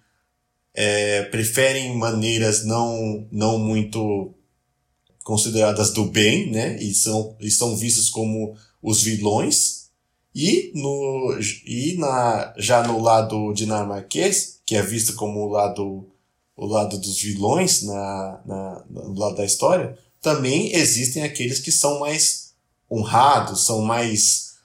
é, 0.74 1.24
preferem 1.24 1.96
maneiras 1.96 2.66
não, 2.66 3.28
não 3.32 3.60
muito 3.60 4.34
consideradas 5.24 5.92
do 5.92 6.06
bem, 6.06 6.50
né? 6.52 6.78
E 6.82 6.94
são, 6.94 7.36
e 7.40 7.52
são 7.52 7.76
vistos 7.76 8.10
como 8.10 8.56
os 8.82 9.02
vilões. 9.02 9.77
E, 10.40 10.72
no, 10.76 11.40
e 11.66 11.98
na, 11.98 12.54
já 12.60 12.84
no 12.84 13.02
lado 13.02 13.52
dinamarquês, 13.54 14.62
que 14.64 14.76
é 14.76 14.84
visto 14.84 15.16
como 15.16 15.40
o 15.40 15.48
lado, 15.48 16.06
o 16.56 16.66
lado 16.68 17.00
dos 17.00 17.20
vilões 17.20 17.82
na, 17.82 18.42
na, 18.46 18.86
no 18.88 19.18
lado 19.18 19.36
da 19.36 19.44
história, 19.44 19.98
também 20.22 20.76
existem 20.76 21.24
aqueles 21.24 21.60
que 21.60 21.72
são 21.72 22.00
mais 22.00 22.54
honrados, 22.88 23.66
são 23.66 23.82
mais 23.82 24.58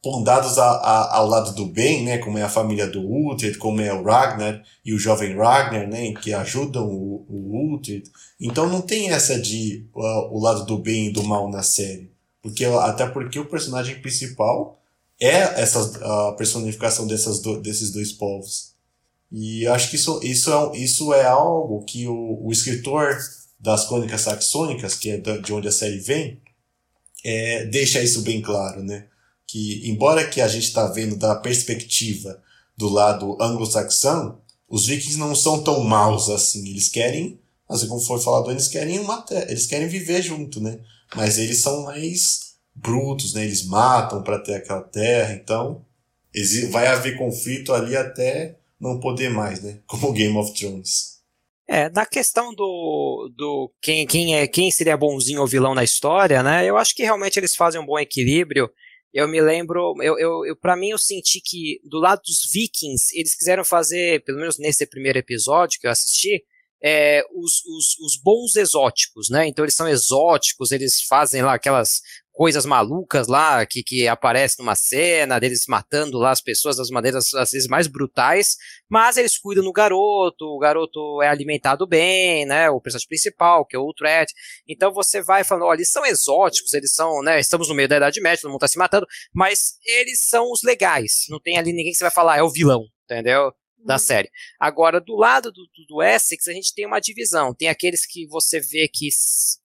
pondados 0.00 0.58
a, 0.58 0.64
a, 0.64 1.16
ao 1.16 1.26
lado 1.26 1.52
do 1.52 1.66
bem, 1.66 2.04
né, 2.04 2.18
como 2.18 2.38
é 2.38 2.42
a 2.44 2.48
família 2.48 2.86
do 2.86 3.00
Uhtred, 3.00 3.58
como 3.58 3.80
é 3.80 3.92
o 3.92 4.04
Ragnar 4.04 4.62
e 4.84 4.94
o 4.94 4.98
jovem 4.98 5.36
Ragnar, 5.36 5.88
né, 5.88 6.12
que 6.12 6.32
ajudam 6.32 6.86
o, 6.88 7.26
o 7.28 7.74
Uhtred. 7.74 8.08
Então 8.40 8.68
não 8.68 8.80
tem 8.80 9.10
essa 9.10 9.40
de 9.40 9.84
uh, 9.92 10.32
o 10.32 10.38
lado 10.40 10.64
do 10.64 10.78
bem 10.78 11.08
e 11.08 11.12
do 11.12 11.24
mal 11.24 11.50
na 11.50 11.64
série, 11.64 12.14
porque 12.46 12.64
até 12.64 13.06
porque 13.08 13.38
o 13.38 13.48
personagem 13.48 14.00
principal 14.00 14.80
é 15.20 15.60
essa 15.60 16.28
a 16.28 16.32
personificação 16.32 17.06
dessas 17.06 17.40
do, 17.40 17.60
desses 17.60 17.90
dois 17.90 18.12
povos. 18.12 18.74
E 19.32 19.66
acho 19.66 19.90
que 19.90 19.96
isso, 19.96 20.20
isso, 20.22 20.52
é, 20.52 20.78
isso 20.78 21.12
é 21.12 21.26
algo 21.26 21.84
que 21.84 22.06
o, 22.06 22.46
o 22.46 22.52
escritor 22.52 23.18
das 23.58 23.88
crônicas 23.88 24.20
saxônicas, 24.20 24.94
que 24.94 25.10
é 25.10 25.18
de 25.18 25.52
onde 25.52 25.66
a 25.66 25.72
série 25.72 25.98
vem, 25.98 26.40
é, 27.24 27.64
deixa 27.64 28.02
isso 28.02 28.22
bem 28.22 28.40
claro, 28.40 28.82
né? 28.82 29.08
que, 29.46 29.88
embora 29.88 30.26
que 30.28 30.40
a 30.40 30.48
gente 30.48 30.64
está 30.64 30.86
vendo 30.88 31.16
da 31.16 31.36
perspectiva 31.36 32.42
do 32.76 32.88
lado 32.88 33.36
anglo-saxão, 33.40 34.40
os 34.68 34.86
vikings 34.86 35.18
não 35.18 35.34
são 35.34 35.62
tão 35.62 35.82
maus 35.84 36.28
assim. 36.28 36.68
Eles 36.68 36.88
querem, 36.88 37.38
assim 37.68 37.86
como 37.86 38.00
foi 38.00 38.20
falado, 38.20 38.50
eles 38.50 38.68
querem 38.68 38.98
uma 38.98 39.24
eles 39.48 39.66
querem 39.66 39.88
viver 39.88 40.20
junto, 40.22 40.60
né? 40.60 40.80
Mas 41.14 41.38
eles 41.38 41.60
são 41.60 41.84
mais 41.84 42.56
brutos, 42.74 43.34
né? 43.34 43.44
Eles 43.44 43.64
matam 43.66 44.22
para 44.22 44.38
ter 44.38 44.54
aquela 44.54 44.82
terra, 44.82 45.32
então 45.34 45.84
vai 46.70 46.86
haver 46.86 47.16
conflito 47.16 47.72
ali 47.72 47.96
até 47.96 48.56
não 48.78 49.00
poder 49.00 49.30
mais, 49.30 49.62
né? 49.62 49.78
Como 49.86 50.12
Game 50.12 50.36
of 50.36 50.52
Thrones. 50.52 51.16
É, 51.68 51.88
na 51.90 52.06
questão 52.06 52.54
do, 52.54 53.32
do 53.36 53.72
quem, 53.82 54.06
quem, 54.06 54.36
é, 54.36 54.46
quem 54.46 54.70
seria 54.70 54.96
bonzinho 54.96 55.40
ou 55.40 55.46
vilão 55.46 55.74
na 55.74 55.82
história, 55.82 56.42
né? 56.42 56.64
Eu 56.64 56.76
acho 56.76 56.94
que 56.94 57.02
realmente 57.02 57.38
eles 57.38 57.56
fazem 57.56 57.80
um 57.80 57.86
bom 57.86 57.98
equilíbrio 57.98 58.70
eu 59.16 59.26
me 59.26 59.40
lembro, 59.40 59.94
eu, 60.02 60.18
eu, 60.18 60.44
eu 60.44 60.54
para 60.54 60.76
mim 60.76 60.90
eu 60.90 60.98
senti 60.98 61.40
que 61.40 61.80
do 61.84 61.98
lado 61.98 62.20
dos 62.20 62.50
Vikings 62.52 63.18
eles 63.18 63.34
quiseram 63.34 63.64
fazer, 63.64 64.22
pelo 64.24 64.38
menos 64.38 64.58
nesse 64.58 64.86
primeiro 64.86 65.18
episódio 65.18 65.80
que 65.80 65.86
eu 65.86 65.90
assisti, 65.90 66.44
é, 66.88 67.24
os, 67.34 67.64
os, 67.64 67.98
os, 67.98 68.16
bons 68.22 68.54
exóticos, 68.54 69.28
né? 69.28 69.48
Então 69.48 69.64
eles 69.64 69.74
são 69.74 69.88
exóticos, 69.88 70.70
eles 70.70 71.02
fazem 71.02 71.42
lá 71.42 71.54
aquelas 71.54 72.00
coisas 72.30 72.64
malucas 72.64 73.26
lá 73.26 73.66
que, 73.66 73.82
que 73.82 74.06
aparecem 74.06 74.64
numa 74.64 74.76
cena, 74.76 75.40
deles 75.40 75.64
matando 75.66 76.16
lá 76.16 76.30
as 76.30 76.40
pessoas 76.40 76.76
das 76.76 76.88
maneiras 76.88 77.34
às 77.34 77.50
vezes 77.50 77.66
mais 77.66 77.88
brutais, 77.88 78.56
mas 78.88 79.16
eles 79.16 79.36
cuidam 79.36 79.64
do 79.64 79.72
garoto, 79.72 80.44
o 80.44 80.60
garoto 80.60 81.20
é 81.22 81.28
alimentado 81.28 81.88
bem, 81.88 82.46
né? 82.46 82.70
O 82.70 82.80
personagem 82.80 83.08
principal, 83.08 83.66
que 83.66 83.74
é 83.74 83.78
o 83.80 83.88
Utrecht. 83.88 84.32
Então 84.68 84.92
você 84.92 85.20
vai 85.20 85.42
falando, 85.42 85.64
olha, 85.64 85.78
eles 85.78 85.90
são 85.90 86.06
exóticos, 86.06 86.72
eles 86.72 86.94
são, 86.94 87.20
né? 87.20 87.40
Estamos 87.40 87.68
no 87.68 87.74
meio 87.74 87.88
da 87.88 87.96
Idade 87.96 88.20
Média, 88.20 88.42
todo 88.42 88.52
mundo 88.52 88.60
tá 88.60 88.68
se 88.68 88.78
matando, 88.78 89.08
mas 89.34 89.72
eles 89.84 90.20
são 90.28 90.52
os 90.52 90.62
legais. 90.62 91.24
Não 91.28 91.40
tem 91.40 91.58
ali 91.58 91.72
ninguém 91.72 91.90
que 91.90 91.98
você 91.98 92.04
vai 92.04 92.12
falar, 92.12 92.38
é 92.38 92.44
o 92.44 92.52
vilão, 92.52 92.84
entendeu? 93.04 93.52
Da 93.86 93.94
uhum. 93.94 93.98
série. 93.98 94.30
Agora, 94.60 95.00
do 95.00 95.14
lado 95.14 95.50
do, 95.52 95.62
do, 95.88 96.02
Essex, 96.02 96.48
a 96.48 96.52
gente 96.52 96.74
tem 96.74 96.86
uma 96.86 97.00
divisão. 97.00 97.54
Tem 97.54 97.68
aqueles 97.68 98.04
que 98.04 98.26
você 98.26 98.60
vê 98.60 98.88
que, 98.92 99.08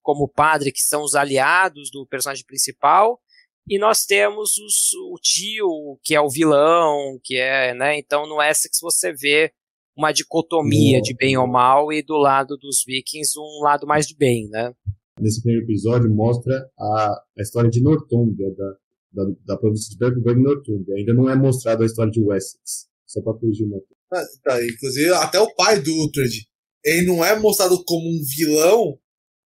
como 0.01 0.29
padre, 0.29 0.71
que 0.71 0.81
são 0.81 1.03
os 1.03 1.15
aliados 1.15 1.89
do 1.91 2.05
personagem 2.05 2.45
principal, 2.45 3.19
e 3.67 3.77
nós 3.77 4.05
temos 4.05 4.57
os, 4.57 4.93
o 5.11 5.15
tio, 5.21 5.99
que 6.03 6.15
é 6.15 6.21
o 6.21 6.29
vilão, 6.29 7.19
que 7.23 7.37
é, 7.37 7.73
né? 7.73 7.97
Então, 7.97 8.27
no 8.27 8.41
Essex 8.41 8.79
você 8.81 9.13
vê 9.13 9.51
uma 9.95 10.11
dicotomia 10.11 10.97
uhum. 10.97 11.03
de 11.03 11.13
bem 11.15 11.37
ou 11.37 11.47
mal, 11.47 11.91
e 11.91 12.01
do 12.01 12.17
lado 12.17 12.57
dos 12.57 12.83
vikings, 12.85 13.37
um 13.37 13.63
lado 13.63 13.85
mais 13.85 14.07
de 14.07 14.15
bem, 14.15 14.47
né? 14.49 14.73
Nesse 15.19 15.41
primeiro 15.41 15.65
episódio 15.65 16.09
mostra 16.09 16.67
a, 16.79 17.23
a 17.37 17.41
história 17.41 17.69
de 17.69 17.81
Northumbria, 17.81 18.49
da, 18.55 18.73
da, 19.11 19.31
da 19.45 19.57
província 19.57 19.95
de 19.95 20.31
e 20.31 20.35
Northumbria. 20.35 20.95
Ainda 20.95 21.13
não 21.13 21.29
é 21.29 21.35
mostrado 21.35 21.83
a 21.83 21.85
história 21.85 22.11
de 22.11 22.21
Wessex. 22.23 22.89
Só 23.05 23.21
para 23.21 23.33
corrigir 23.33 23.67
uma 23.67 23.77
ah, 24.13 24.25
tá, 24.43 24.63
inclusive, 24.65 25.13
até 25.13 25.39
o 25.39 25.53
pai 25.55 25.79
do 25.81 25.93
Uhtred, 26.05 26.45
ele 26.83 27.07
não 27.07 27.23
é 27.23 27.37
mostrado 27.39 27.83
como 27.85 28.07
um 28.07 28.21
vilão, 28.35 28.97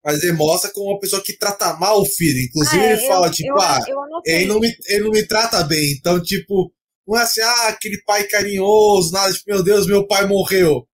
Mas 0.04 0.22
ele 0.22 0.34
mostra 0.34 0.70
como 0.72 0.92
uma 0.92 1.00
pessoa 1.00 1.22
que 1.22 1.36
trata 1.36 1.74
mal 1.78 2.00
o 2.00 2.06
filho. 2.06 2.38
Inclusive, 2.46 2.82
Ah, 2.82 2.86
é, 2.86 2.92
ele 2.92 3.00
fala, 3.06 3.26
eu- 3.28 3.32
tipo, 3.32 3.48
eu- 3.50 3.60
ah, 3.60 3.80
eu 3.88 3.96
ele 4.24 4.46
não, 4.46 4.60
me, 4.60 4.72
ele 4.88 5.04
não 5.04 5.10
me 5.10 5.26
trata 5.26 5.64
bem. 5.64 5.92
Então, 5.98 6.22
tipo, 6.22 6.72
não 7.08 7.18
é 7.18 7.22
assim, 7.22 7.40
ah, 7.40 7.68
aquele 7.68 8.00
pai 8.04 8.24
carinhoso, 8.28 9.12
nada, 9.12 9.32
tipo, 9.32 9.50
meu 9.50 9.64
Deus, 9.64 9.86
meu 9.86 10.06
pai 10.06 10.26
morreu. 10.28 10.86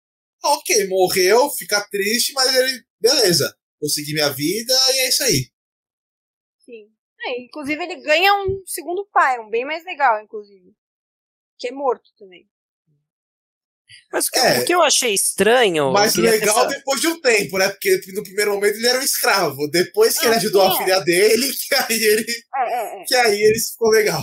Ok, 0.45 0.89
morreu, 0.89 1.51
fica 1.51 1.87
triste, 1.91 2.33
mas 2.35 2.55
ele, 2.55 2.83
beleza, 3.01 3.55
vou 3.81 3.91
seguir 3.91 4.14
minha 4.14 4.31
vida 4.31 4.75
e 4.95 5.01
é 5.01 5.09
isso 5.09 5.23
aí. 5.25 5.51
Sim. 6.64 6.91
É, 7.23 7.41
inclusive, 7.43 7.83
ele 7.83 7.97
ganha 8.03 8.33
um 8.45 8.62
segundo 8.66 9.07
pai, 9.12 9.39
um 9.41 9.51
bem 9.51 9.64
mais 9.64 9.85
legal, 9.85 10.23
inclusive. 10.23 10.73
Que 11.59 11.68
é 11.68 11.73
morto 11.73 12.11
também. 12.18 12.49
Mas 14.12 14.26
o 14.26 14.30
que, 14.30 14.38
É. 14.38 14.61
o 14.61 14.64
que 14.64 14.74
eu 14.74 14.82
achei 14.82 15.14
estranho. 15.14 15.92
Mas 15.92 16.14
eu 16.16 16.22
queria 16.24 16.38
legal 16.38 16.59
essa- 16.66 16.76
depois 16.78 17.01
de 17.01 17.07
um 17.09 17.20
tempo, 17.20 17.59
né? 17.59 17.68
Porque 17.68 18.01
no 18.14 18.22
primeiro 18.22 18.53
momento 18.55 18.74
ele 18.76 18.86
era 18.88 18.98
um 18.98 19.03
escravo. 19.03 19.68
Depois 19.70 20.18
que 20.18 20.26
ele 20.26 20.34
Ah, 20.34 20.38
ajudou 20.38 20.62
a 20.62 20.70
sim, 20.70 20.76
é. 20.80 20.84
filha 20.84 21.01
dele, 21.01 21.46
que 21.68 21.74
aí 21.74 22.03
ele, 22.03 22.24
É, 22.57 22.62
é, 22.98 23.03
é. 23.03 23.05
que 23.05 23.14
aí 23.14 23.40
ele 23.40 23.59
ficou 23.61 23.90
legal. 23.90 24.22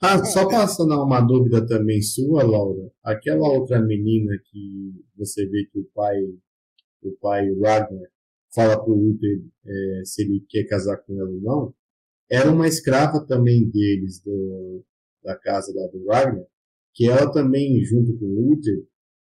Ah, 0.00 0.24
só 0.24 0.48
para 0.48 0.66
sanar 0.66 0.98
uma 0.98 1.20
dúvida 1.20 1.64
também 1.64 2.02
sua, 2.02 2.42
Laura, 2.42 2.90
aquela 3.04 3.48
outra 3.48 3.80
menina 3.80 4.32
que 4.50 4.92
você 5.16 5.46
vê 5.46 5.64
que 5.72 5.78
o 5.78 5.84
pai, 5.94 6.16
o 7.04 7.12
pai 7.20 7.46
Ragnar, 7.62 8.00
fala 8.52 8.82
pro 8.82 8.94
Uther 8.94 9.38
é, 9.64 10.02
se 10.04 10.22
ele 10.22 10.44
quer 10.48 10.64
casar 10.64 10.96
com 10.98 11.14
ela 11.20 11.30
ou 11.30 11.40
não, 11.40 11.74
era 12.28 12.50
uma 12.50 12.66
escrava 12.66 13.24
também 13.28 13.70
deles, 13.70 14.20
do, 14.24 14.84
da 15.22 15.36
casa 15.38 15.72
lá 15.72 15.86
do 15.86 16.04
Ragnar, 16.08 16.46
que 16.94 17.08
ela 17.08 17.30
também, 17.32 17.82
junto 17.84 18.16
com 18.18 18.24
o 18.26 18.52
Uther, 18.52 18.84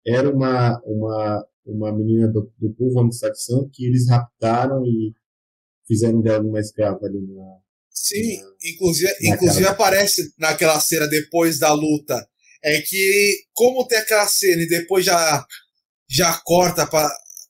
era 0.05 0.29
uma, 0.29 0.81
uma, 0.85 1.45
uma 1.65 1.95
menina 1.95 2.27
do, 2.27 2.51
do 2.57 2.73
povo 2.75 2.99
anglo-saxão 2.99 3.69
que 3.71 3.85
eles 3.85 4.07
raptaram 4.09 4.83
e 4.85 5.13
fizeram 5.87 6.21
dela 6.21 6.43
uma 6.43 6.59
escrava 6.59 6.99
ali 7.05 7.19
na, 7.21 7.43
Sim, 7.89 8.37
Na- 8.41 8.51
inclusive, 8.65 9.11
na 9.21 9.35
inclusive 9.35 9.61
cara. 9.63 9.75
aparece 9.75 10.33
naquela 10.37 10.79
cena 10.79 11.07
depois 11.07 11.59
da 11.59 11.71
luta. 11.73 12.27
É 12.63 12.81
que, 12.81 13.35
como 13.53 13.85
tem 13.87 13.97
aquela 13.97 14.27
cena 14.27 14.63
e 14.63 14.67
depois 14.67 15.05
já, 15.05 15.45
já 16.09 16.33
corta 16.45 16.87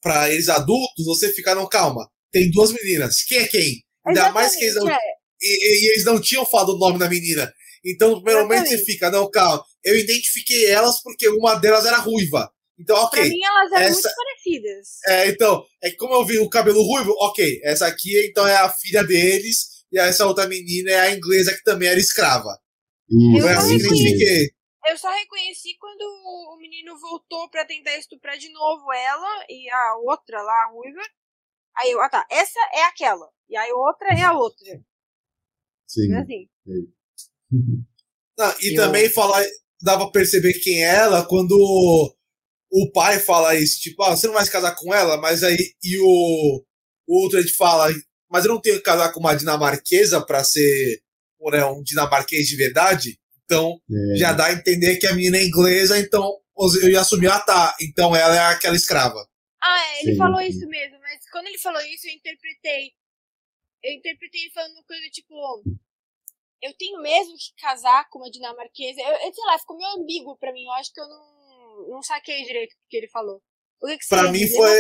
para 0.01 0.30
eles 0.32 0.49
adultos, 0.49 1.05
você 1.05 1.32
fica, 1.32 1.53
não, 1.55 1.68
calma. 1.70 2.07
Tem 2.32 2.49
duas 2.51 2.72
meninas. 2.74 3.22
Quem 3.24 3.38
é 3.39 3.47
quem? 3.47 3.84
Ainda 4.07 4.32
mais 4.32 4.55
que 4.55 4.64
eles 4.66 4.76
não, 4.76 4.82
Exatamente, 4.84 5.05
é. 5.05 5.45
e- 5.45 5.86
e 5.86 5.91
eles 5.91 6.03
não 6.05 6.20
tinham 6.20 6.45
falado 6.45 6.70
o 6.70 6.78
nome 6.80 6.97
da 6.99 7.07
menina. 7.09 7.51
Então, 7.86 8.09
no 8.11 8.15
primeiro 8.23 8.43
momento 8.47 8.67
você 8.67 8.77
fica, 8.86 9.09
não, 9.11 9.29
calma. 9.29 9.63
Eu 9.84 9.97
identifiquei 9.97 10.67
elas 10.71 11.01
porque 11.01 11.27
uma 11.29 11.55
delas 11.55 11.86
era 11.86 11.97
ruiva. 11.97 12.49
Então, 12.79 12.95
ok. 12.97 13.19
Pra 13.19 13.29
mim, 13.29 13.43
elas 13.43 13.71
eram 13.71 13.86
essa- 13.86 13.93
muito 14.09 14.15
parecidas. 14.15 14.88
É, 15.07 15.27
então, 15.29 15.63
é 15.84 15.89
que 15.89 15.95
como 15.97 16.13
eu 16.15 16.25
vi 16.25 16.39
o 16.39 16.49
cabelo 16.49 16.81
ruivo, 16.81 17.11
ok, 17.19 17.59
essa 17.63 17.86
aqui 17.88 18.17
então 18.27 18.47
é 18.47 18.55
a 18.55 18.69
filha 18.69 19.03
deles, 19.03 19.86
e 19.91 19.99
essa 19.99 20.25
outra 20.25 20.47
menina 20.47 20.91
é 20.91 20.99
a 21.01 21.11
inglesa 21.13 21.53
que 21.53 21.63
também 21.63 21.88
era 21.89 21.99
escrava. 21.99 22.57
Foi 23.09 23.41
Eu 23.41 23.47
assim 23.49 23.69
que 23.69 23.75
isso 23.75 23.86
eu 23.88 23.91
mesmo. 23.91 23.95
identifiquei. 24.07 24.49
Eu 24.86 24.97
só 24.97 25.09
reconheci 25.11 25.77
quando 25.79 26.01
o 26.01 26.57
menino 26.59 26.97
voltou 26.99 27.49
pra 27.49 27.63
tentar 27.65 27.95
estuprar 27.97 28.38
de 28.38 28.51
novo 28.51 28.91
ela 28.91 29.45
e 29.49 29.69
a 29.69 29.95
outra 29.97 30.41
lá, 30.41 30.63
a 30.63 30.71
ruiva. 30.71 31.01
Aí 31.77 31.91
eu, 31.91 32.01
ah 32.01 32.09
tá, 32.09 32.25
essa 32.29 32.59
é 32.73 32.84
aquela. 32.86 33.29
E 33.49 33.55
aí 33.55 33.69
a 33.69 33.75
outra 33.75 34.09
é 34.09 34.21
a 34.23 34.34
outra. 34.34 34.81
Sim. 35.88 36.09
Não 36.09 36.19
é 36.19 36.25
Não, 38.38 38.56
e 38.62 38.74
Eu- 38.74 38.76
também 38.76 39.10
falar, 39.10 39.43
dá 39.82 39.97
pra 39.97 40.08
perceber 40.12 40.54
quem 40.54 40.84
é 40.84 40.95
ela 40.95 41.26
quando 41.26 41.54
o 42.72 42.91
pai 42.91 43.20
fala 43.20 43.56
isso, 43.56 43.80
tipo, 43.80 44.01
ah, 44.04 44.16
você 44.16 44.26
não 44.28 44.34
vai 44.34 44.45
se 44.45 44.51
casar 44.51 44.76
com 44.76 44.93
ela, 44.93 45.18
mas 45.18 45.43
aí, 45.43 45.56
e 45.84 45.97
o, 45.99 46.64
o 47.08 47.26
Uhtred 47.28 47.54
fala, 47.56 47.93
mas 48.30 48.45
eu 48.45 48.51
não 48.51 48.60
tenho 48.62 48.78
que 48.78 48.84
casar 48.84 49.12
com 49.14 49.20
uma 49.20 49.36
dinamarquesa 49.36 50.26
pra 50.26 50.43
ser 50.43 51.01
né, 51.51 51.64
um 51.66 51.84
dinamarquês 51.84 52.47
de 52.47 52.56
verdade, 52.56 53.20
então 53.45 53.80
É, 53.91 54.18
já 54.18 54.34
dá 54.34 54.45
a 54.47 54.54
entender 54.54 54.97
que 54.97 55.06
a 55.06 55.14
menina 55.14 55.38
é 55.38 55.45
inglesa, 55.45 55.99
então 55.99 56.39
eu 56.82 56.89
ia 56.89 57.01
assumir, 57.01 57.28
ah 57.28 57.39
tá, 57.39 57.76
então 57.82 58.16
ela 58.16 58.36
é 58.36 58.39
aquela 58.54 58.76
escrava. 58.76 59.28
Ah, 59.62 59.80
é, 59.95 60.01
ele 60.01 60.12
Sim, 60.14 60.18
falou 60.18 60.41
isso 60.41 60.68
mesmo, 60.68 60.99
mas 60.99 61.20
quando 61.32 61.47
ele 61.47 61.58
falou 61.60 61.82
isso, 61.82 62.08
eu 62.08 62.14
interpretei. 62.14 62.91
Eu 63.84 63.93
interpretei 63.93 64.41
ele 64.41 64.51
falando 64.51 64.74
uma 64.74 64.84
coisa 64.84 65.04
tipo. 65.10 65.64
Eu 66.64 66.74
tenho 66.78 67.01
mesmo 67.01 67.34
que 67.34 67.61
casar 67.61 68.07
com 68.09 68.20
uma 68.20 68.32
dinamarquesa. 68.32 69.01
Eu, 69.01 69.11
eu 69.28 69.34
sei 69.34 69.43
lá, 69.45 69.59
ficou 69.59 69.78
meio 69.78 69.89
ambíguo 70.01 70.38
pra 70.39 70.53
mim. 70.53 70.64
Eu 70.64 70.72
acho 70.74 70.91
que 70.93 71.01
eu 71.01 71.07
não, 71.07 71.89
não 71.89 72.01
saquei 72.01 72.41
direito 72.43 72.72
o 72.72 72.88
que 72.89 72.97
ele 72.97 73.09
falou. 73.09 73.41
O 73.82 73.88
que, 73.88 73.97
que 73.97 74.05
você 74.05 74.16
Pra 74.16 74.32
mim 74.32 74.39
dizer, 74.39 74.55
foi- 74.55 74.80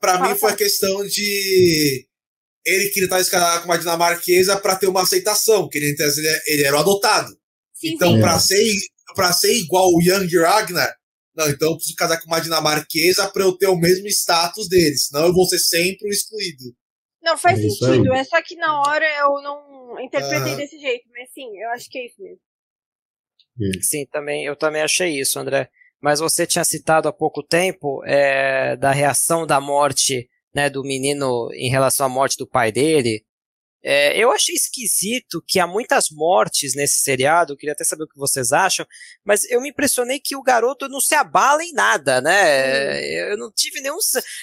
Fala, 0.00 0.28
mim 0.28 0.34
foi 0.38 0.52
a 0.52 0.56
questão 0.56 1.06
de 1.06 2.06
ele 2.64 2.88
queria 2.90 3.04
estar 3.06 3.20
escalado 3.20 3.60
com 3.62 3.68
uma 3.68 3.78
dinamarquesa 3.78 4.58
pra 4.60 4.74
ter 4.76 4.88
uma 4.88 5.02
aceitação, 5.02 5.68
que 5.68 5.78
ele, 5.78 5.94
ele, 5.98 6.40
ele 6.46 6.64
era 6.64 6.76
o 6.76 6.80
adotado. 6.80 7.28
Sim, 7.72 7.94
então, 7.94 8.12
sim. 8.14 8.20
pra 8.20 8.38
ser, 8.40 8.64
pra 9.14 9.32
ser 9.32 9.52
igual 9.56 9.88
o 9.88 10.02
Young 10.02 10.28
Ragnar, 10.42 10.92
não, 11.34 11.48
então 11.48 11.70
eu 11.70 11.76
preciso 11.76 11.96
casar 11.96 12.20
com 12.20 12.26
uma 12.26 12.40
dinamarquesa 12.40 13.30
pra 13.30 13.42
eu 13.44 13.56
ter 13.56 13.68
o 13.68 13.76
mesmo 13.76 14.06
status 14.08 14.68
dele, 14.68 14.96
senão 14.96 15.26
eu 15.26 15.32
vou 15.34 15.46
ser 15.46 15.58
sempre 15.60 16.08
o 16.08 16.12
excluído. 16.12 16.64
Não, 17.22 17.36
faz 17.38 17.58
É 17.58 17.62
sentido. 17.62 18.12
aí. 18.12 18.20
É 18.20 18.24
só 18.24 18.40
que 18.42 18.56
na 18.56 18.80
hora 18.80 19.06
eu 19.18 19.42
não 19.42 19.65
interpretei 20.00 20.52
Aham. 20.52 20.56
desse 20.56 20.78
jeito. 20.78 21.08
Mas 21.10 21.30
sim, 21.32 21.58
eu 21.58 21.70
acho 21.70 21.88
que 21.88 21.98
é 21.98 22.06
isso 22.06 22.22
mesmo. 22.22 22.40
Sim, 23.82 24.06
também, 24.06 24.44
eu 24.44 24.54
também 24.54 24.82
achei 24.82 25.18
isso, 25.18 25.38
André. 25.38 25.70
Mas 26.00 26.20
você 26.20 26.46
tinha 26.46 26.64
citado 26.64 27.08
há 27.08 27.12
pouco 27.12 27.42
tempo 27.42 28.04
é, 28.04 28.76
da 28.76 28.92
reação 28.92 29.46
da 29.46 29.60
morte 29.60 30.28
né, 30.54 30.70
do 30.70 30.82
menino 30.82 31.50
em 31.52 31.68
relação 31.68 32.06
à 32.06 32.08
morte 32.08 32.38
do 32.38 32.46
pai 32.46 32.72
dele. 32.72 33.25
É, 33.88 34.18
eu 34.18 34.32
achei 34.32 34.52
esquisito 34.52 35.40
que 35.46 35.60
há 35.60 35.66
muitas 35.66 36.06
mortes 36.10 36.74
nesse 36.74 37.02
seriado, 37.02 37.52
eu 37.52 37.56
queria 37.56 37.72
até 37.72 37.84
saber 37.84 38.02
o 38.02 38.08
que 38.08 38.18
vocês 38.18 38.50
acham, 38.50 38.84
mas 39.24 39.48
eu 39.48 39.60
me 39.60 39.68
impressionei 39.68 40.18
que 40.18 40.34
o 40.34 40.42
garoto 40.42 40.88
não 40.88 41.00
se 41.00 41.14
abala 41.14 41.62
em 41.62 41.72
nada, 41.72 42.20
né? 42.20 43.30
Eu 43.30 43.38
não 43.38 43.48
tive 43.52 43.80
nenhum. 43.80 43.96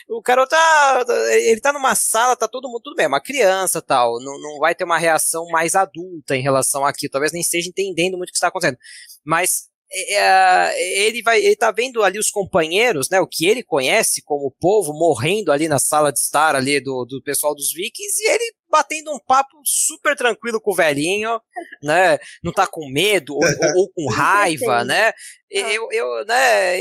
O 0.08 0.22
garoto 0.22 0.52
tá. 0.52 1.06
Ele 1.32 1.60
tá 1.60 1.74
numa 1.74 1.94
sala, 1.94 2.38
tá 2.38 2.48
todo 2.48 2.70
mundo. 2.70 2.84
Tudo 2.84 2.96
bem, 2.96 3.04
é 3.04 3.08
uma 3.10 3.20
criança 3.20 3.82
tal. 3.82 4.18
Não, 4.22 4.40
não 4.40 4.60
vai 4.60 4.74
ter 4.74 4.86
uma 4.86 4.98
reação 4.98 5.46
mais 5.48 5.76
adulta 5.76 6.38
em 6.38 6.42
relação 6.42 6.86
àquilo. 6.86 7.12
Talvez 7.12 7.34
nem 7.34 7.42
esteja 7.42 7.68
entendendo 7.68 8.18
muito 8.18 8.30
o 8.30 8.32
que 8.32 8.38
está 8.38 8.48
acontecendo. 8.48 8.78
Mas 9.26 9.68
é, 9.94 11.06
ele 11.06 11.22
vai, 11.22 11.40
ele 11.44 11.56
tá 11.56 11.70
vendo 11.72 12.02
ali 12.02 12.18
os 12.18 12.32
companheiros, 12.32 13.10
né, 13.10 13.20
o 13.20 13.28
que 13.28 13.46
ele 13.46 13.62
conhece 13.62 14.24
como 14.24 14.56
povo 14.60 14.92
morrendo 14.92 15.52
ali 15.52 15.68
na 15.68 15.78
sala 15.78 16.12
de 16.12 16.20
estar 16.20 16.56
ali 16.56 16.82
do, 16.82 17.06
do 17.06 17.22
pessoal 17.22 17.54
dos 17.54 17.72
vikings 17.72 18.24
e 18.24 18.28
ele 18.28 18.54
batendo 18.74 19.14
um 19.14 19.20
papo 19.20 19.56
super 19.64 20.16
tranquilo 20.16 20.60
com 20.60 20.72
o 20.72 20.76
velhinho, 20.76 21.40
né, 21.84 22.18
não 22.44 22.52
tá 22.52 22.66
com 22.66 22.90
medo 22.90 23.36
ou, 23.36 23.40
ou, 23.78 23.82
ou 23.82 23.92
com 23.94 24.10
raiva, 24.10 24.84
né, 24.84 25.14
eu, 25.48 25.88
eu, 25.92 26.26
né, 26.26 26.80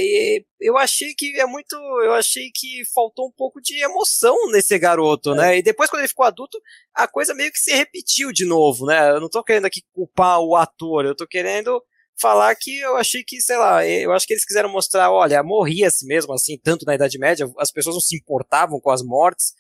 eu 0.58 0.78
achei 0.78 1.12
que 1.14 1.38
é 1.38 1.44
muito, 1.44 1.76
eu 2.02 2.14
achei 2.14 2.50
que 2.54 2.82
faltou 2.94 3.26
um 3.26 3.32
pouco 3.36 3.60
de 3.60 3.78
emoção 3.84 4.34
nesse 4.50 4.78
garoto, 4.78 5.34
né, 5.34 5.58
e 5.58 5.62
depois 5.62 5.90
quando 5.90 6.00
ele 6.00 6.08
ficou 6.08 6.24
adulto, 6.24 6.58
a 6.94 7.06
coisa 7.06 7.34
meio 7.34 7.52
que 7.52 7.58
se 7.58 7.74
repetiu 7.74 8.32
de 8.32 8.46
novo, 8.46 8.86
né, 8.86 9.10
eu 9.10 9.20
não 9.20 9.28
tô 9.28 9.44
querendo 9.44 9.66
aqui 9.66 9.82
culpar 9.92 10.40
o 10.40 10.56
ator, 10.56 11.04
eu 11.04 11.14
tô 11.14 11.26
querendo 11.26 11.78
falar 12.18 12.54
que 12.54 12.78
eu 12.78 12.96
achei 12.96 13.22
que, 13.22 13.38
sei 13.42 13.58
lá, 13.58 13.86
eu 13.86 14.12
acho 14.12 14.26
que 14.26 14.32
eles 14.32 14.46
quiseram 14.46 14.70
mostrar, 14.70 15.10
olha, 15.10 15.42
morria-se 15.42 16.06
mesmo 16.06 16.32
assim, 16.32 16.56
tanto 16.56 16.86
na 16.86 16.94
Idade 16.94 17.18
Média, 17.18 17.46
as 17.58 17.70
pessoas 17.70 17.96
não 17.96 18.00
se 18.00 18.16
importavam 18.16 18.80
com 18.80 18.90
as 18.90 19.02
mortes, 19.02 19.52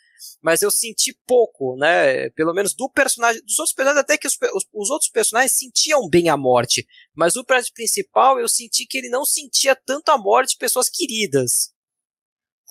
mas 0.42 0.62
eu 0.62 0.70
senti 0.70 1.16
pouco, 1.26 1.76
né, 1.76 2.30
pelo 2.30 2.52
menos 2.52 2.74
do 2.74 2.88
personagem, 2.90 3.42
dos 3.44 3.58
outros 3.58 3.74
personagens, 3.74 4.02
até 4.02 4.18
que 4.18 4.26
os, 4.26 4.36
os, 4.54 4.64
os 4.72 4.90
outros 4.90 5.10
personagens 5.10 5.52
sentiam 5.52 6.08
bem 6.08 6.28
a 6.28 6.36
morte, 6.36 6.86
mas 7.14 7.36
o 7.36 7.44
personagem 7.44 7.72
principal 7.74 8.38
eu 8.38 8.48
senti 8.48 8.86
que 8.86 8.98
ele 8.98 9.08
não 9.08 9.24
sentia 9.24 9.74
tanto 9.74 10.10
a 10.10 10.18
morte 10.18 10.50
de 10.50 10.58
pessoas 10.58 10.88
queridas. 10.88 11.70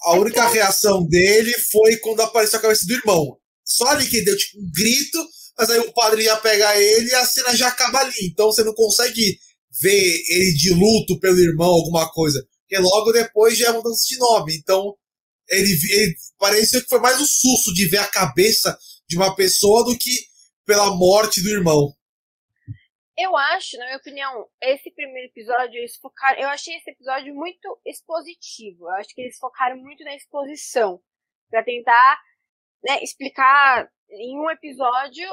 A 0.04 0.14
única 0.14 0.47
reação 0.47 1.06
dele 1.06 1.54
foi 1.72 1.97
quando 1.97 2.22
apareceu 2.22 2.58
a 2.58 2.62
cabeça 2.62 2.86
do 2.88 2.93
irmão. 2.93 3.38
Só 3.64 3.86
ali 3.86 4.10
que 4.10 4.24
deu 4.24 4.36
tipo 4.36 4.60
um 4.60 4.72
grito, 4.72 5.30
mas 5.58 5.70
aí 5.70 5.80
o 5.80 5.93
padre 5.93 6.24
ia 6.24 6.36
pegar 6.38 6.80
ele 6.80 7.10
e 7.10 7.16
a 7.16 7.26
cena 7.26 7.56
já 7.56 7.68
acaba 7.68 7.99
ali. 7.99 8.28
Então 8.32 8.47
você 8.47 8.64
não 8.64 8.74
consegue 8.74 9.38
ver 9.80 10.24
ele 10.30 10.54
de 10.54 10.74
luto 10.74 11.20
pelo 11.20 11.39
irmão, 11.39 11.70
alguma 11.70 12.12
coisa. 12.12 12.43
Porque 12.62 12.82
logo 12.82 13.12
depois 13.12 13.58
já 13.58 13.70
é 13.70 13.72
mudança 13.72 14.04
de 14.08 14.18
nome. 14.18 14.56
Então, 14.56 14.95
ele, 15.52 15.70
ele 15.91 16.16
pareceu 16.39 16.82
que 16.82 16.89
foi 16.89 16.99
mais 16.99 17.20
um 17.20 17.26
susto 17.26 17.74
de 17.74 17.88
ver 17.89 17.97
a 17.97 18.10
cabeça 18.10 18.78
de 19.08 19.18
uma 19.18 19.36
pessoa 19.36 19.84
do 19.84 19.97
que 19.97 20.12
pela 20.66 20.95
morte 20.95 21.41
do 21.43 21.49
irmão. 21.49 21.93
Eu 23.18 23.36
acho, 23.36 23.78
na 23.78 23.86
minha 23.86 23.97
opinião, 23.97 24.47
esse 24.62 24.89
primeiro 24.91 25.28
episódio, 25.28 25.78
eles 25.78 25.97
focaram. 25.97 26.39
Eu 26.39 26.47
achei 26.49 26.76
esse 26.78 26.89
episódio 26.89 27.36
muito 27.36 27.80
expositivo. 27.86 28.86
Eu 28.86 28.95
acho 28.95 29.14
que 29.14 29.22
eles 29.22 29.38
focaram 29.38 29.78
muito 29.78 30.04
na 30.04 30.16
exposição. 30.16 31.02
para 31.49 31.64
tentar 31.64 32.20
né, 32.84 33.04
explicar 33.04 33.88
em 34.10 34.39
um 34.39 34.49
episódio 34.49 35.28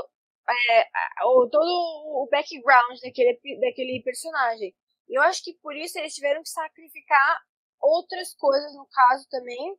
é, 0.50 0.88
o, 1.24 1.48
todo 1.48 1.64
o 1.64 2.28
background 2.30 2.98
daquele, 3.02 3.38
daquele 3.60 4.02
personagem. 4.04 4.74
E 5.08 5.16
eu 5.16 5.22
acho 5.22 5.42
que 5.42 5.54
por 5.62 5.74
isso 5.76 5.98
eles 5.98 6.14
tiveram 6.14 6.42
que 6.42 6.50
sacrificar 6.50 7.38
outras 7.80 8.34
coisas, 8.34 8.74
no 8.74 8.86
caso 8.90 9.26
também, 9.30 9.76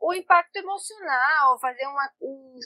o 0.00 0.14
impacto 0.14 0.56
emocional, 0.56 1.58
fazer 1.60 1.86
uma, 1.86 2.10
um, 2.22 2.58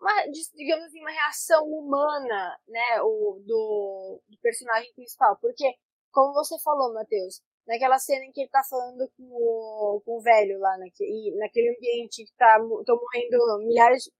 uma, 0.00 0.26
digamos 0.54 0.84
assim, 0.84 1.00
uma 1.00 1.10
reação 1.10 1.64
humana, 1.64 2.58
né, 2.68 3.00
o, 3.02 3.40
do, 3.46 4.22
do 4.28 4.38
personagem 4.40 4.92
principal. 4.94 5.38
Porque, 5.40 5.72
como 6.10 6.34
você 6.34 6.58
falou, 6.62 6.92
Matheus, 6.92 7.40
naquela 7.66 7.98
cena 7.98 8.24
em 8.24 8.32
que 8.32 8.42
ele 8.42 8.50
tá 8.50 8.62
falando 8.68 9.10
com 9.16 9.24
o, 9.24 10.02
com 10.04 10.18
o 10.18 10.22
velho 10.22 10.58
lá, 10.58 10.76
naquele, 10.78 11.76
ambiente 11.76 12.24
que 12.24 12.34
tá, 12.36 12.58
estão 12.80 12.96
morrendo 12.96 13.66
milhares, 13.66 14.10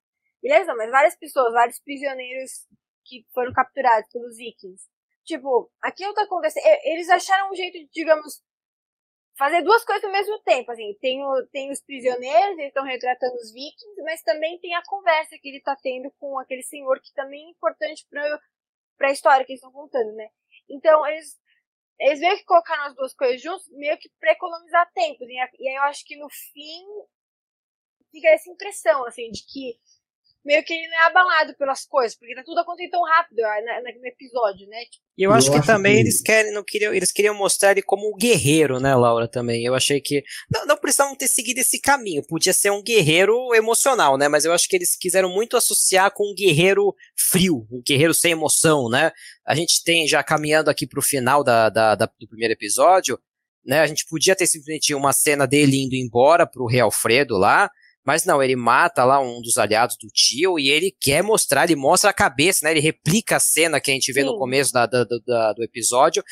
milhares 0.43 0.67
não, 0.67 0.77
mas 0.77 0.91
várias 0.91 1.17
pessoas, 1.17 1.53
vários 1.53 1.81
prisioneiros 1.81 2.67
que 3.05 3.27
foram 3.33 3.53
capturados 3.53 4.09
pelos 4.11 4.37
vikings. 4.37 4.89
Tipo, 5.25 5.71
aquilo 5.83 6.15
tá 6.15 6.23
acontecendo, 6.23 6.65
eles 6.85 7.09
acharam 7.09 7.51
um 7.51 7.55
jeito 7.55 7.79
digamos, 7.93 8.43
fazer 9.37 9.63
duas 9.63 9.85
coisas 9.85 10.05
ao 10.05 10.13
mesmo 10.13 10.39
tempo, 10.43 10.71
assim, 10.71 10.97
tem, 11.01 11.25
o, 11.25 11.47
tem 11.49 11.71
os 11.71 11.83
prisioneiros, 11.83 12.59
eles 12.59 12.69
estão 12.69 12.85
retratando 12.85 13.35
os 13.37 13.53
vikings, 13.53 14.03
mas 14.03 14.23
também 14.23 14.59
tem 14.61 14.75
a 14.75 14.85
conversa 14.85 15.39
que 15.39 15.49
ele 15.49 15.61
tá 15.61 15.77
tendo 15.77 16.11
com 16.19 16.39
aquele 16.39 16.63
senhor 16.63 17.01
que 17.01 17.13
também 17.13 17.47
é 17.47 17.51
importante 17.51 18.07
pra, 18.09 18.41
pra 18.97 19.13
história 19.13 19.45
que 19.45 19.53
eles 19.53 19.61
estão 19.61 19.73
contando, 19.73 20.13
né? 20.13 20.29
Então, 20.69 21.05
eles, 21.07 21.39
eles 21.99 22.21
meio 22.21 22.37
que 22.37 22.45
colocaram 22.45 22.85
as 22.85 22.95
duas 22.95 23.15
coisas 23.15 23.43
juntos, 23.43 23.69
meio 23.71 23.99
que 23.99 24.09
pra 24.21 24.33
economizar 24.33 24.91
tempo, 24.93 25.25
e 25.25 25.69
aí 25.69 25.75
eu 25.77 25.83
acho 25.83 26.05
que 26.05 26.17
no 26.17 26.29
fim 26.31 26.85
fica 28.13 28.29
essa 28.29 28.49
impressão, 28.49 29.05
assim, 29.05 29.31
de 29.31 29.45
que 29.45 29.77
meio 30.45 30.63
que 30.63 30.75
ele 30.75 30.89
não 30.89 30.97
é 30.99 31.07
abalado 31.07 31.55
pelas 31.57 31.87
coisas, 31.87 32.17
porque 32.17 32.35
tá 32.35 32.43
tudo 32.45 32.59
acontecendo 32.59 32.91
tão 32.91 33.03
rápido 33.03 33.41
né, 33.41 33.81
no 33.99 34.07
episódio, 34.07 34.69
né? 34.69 34.81
Tipo, 34.85 35.05
e 35.17 35.23
eu, 35.23 35.31
eu 35.31 35.37
acho 35.37 35.51
que 35.51 35.65
também 35.65 35.95
que... 35.95 36.01
eles 36.01 36.21
querem, 36.21 36.53
não 36.53 36.63
queriam, 36.63 36.93
eles 36.93 37.13
queriam 37.13 37.35
mostrar 37.35 37.71
ele 37.71 37.83
como 37.83 38.09
um 38.09 38.17
guerreiro, 38.17 38.79
né, 38.81 38.95
Laura, 38.95 39.27
também. 39.27 39.65
Eu 39.65 39.75
achei 39.75 40.01
que 40.01 40.23
não, 40.53 40.67
não 40.67 40.77
precisavam 40.77 41.17
ter 41.17 41.29
seguido 41.29 41.61
esse 41.61 41.81
caminho, 41.81 42.27
podia 42.27 42.53
ser 42.53 42.71
um 42.71 42.83
guerreiro 42.83 43.55
emocional, 43.55 44.19
né? 44.19 44.29
Mas 44.29 44.45
eu 44.45 44.53
acho 44.53 44.69
que 44.69 44.77
eles 44.77 44.97
quiseram 44.97 45.31
muito 45.31 45.57
associar 45.57 46.11
com 46.13 46.31
um 46.31 46.35
guerreiro 46.35 46.95
frio, 47.17 47.67
um 47.71 47.83
guerreiro 47.87 48.13
sem 48.13 48.33
emoção, 48.33 48.91
né? 48.91 49.13
A 49.47 49.55
gente 49.55 49.83
tem 49.83 50.07
já 50.07 50.23
caminhando 50.23 50.69
aqui 50.69 50.87
pro 50.87 51.01
final 51.01 51.43
da, 51.43 51.71
da, 51.71 51.95
da 51.95 52.07
do 52.07 52.29
primeiro 52.29 52.53
episódio, 52.53 53.19
né? 53.65 53.81
A 53.81 53.87
gente 53.87 54.05
podia 54.07 54.37
ter 54.37 54.47
simplesmente 54.47 54.95
uma 54.95 55.13
cena 55.13 55.47
dele 55.47 55.83
indo 55.83 55.95
embora 55.95 56.47
pro 56.47 56.67
Rei 56.67 56.81
Alfredo 56.81 57.39
lá, 57.39 57.71
mas 58.05 58.25
não, 58.27 58.43
ele 58.43 58.55
mata 58.55 59.03
lá 59.03 59.19
um 59.19 59.41
dos 59.41 59.57
aliados 59.57 59.97
do 59.97 60.09
tio 60.09 60.59
e 60.59 60.69
ele 60.69 60.95
quer 61.01 61.23
mostrar, 61.23 61.65
ele 61.65 61.75
mostra 61.75 62.11
a 62.11 62.13
cabeça, 62.13 62.61
né? 62.63 62.73
Ele 62.73 62.81
replica 62.81 63.37
a 63.37 63.41
cena 63.41 63.81
que 63.81 63.91
a 63.91 63.95
gente 63.95 64.13
vê 64.13 64.21
Sim. 64.21 64.27
no 64.27 64.39
começo 64.39 64.73
da, 64.73 64.85
da, 64.85 65.05
da, 65.05 65.53
do 65.55 65.65
episódio, 65.65 66.23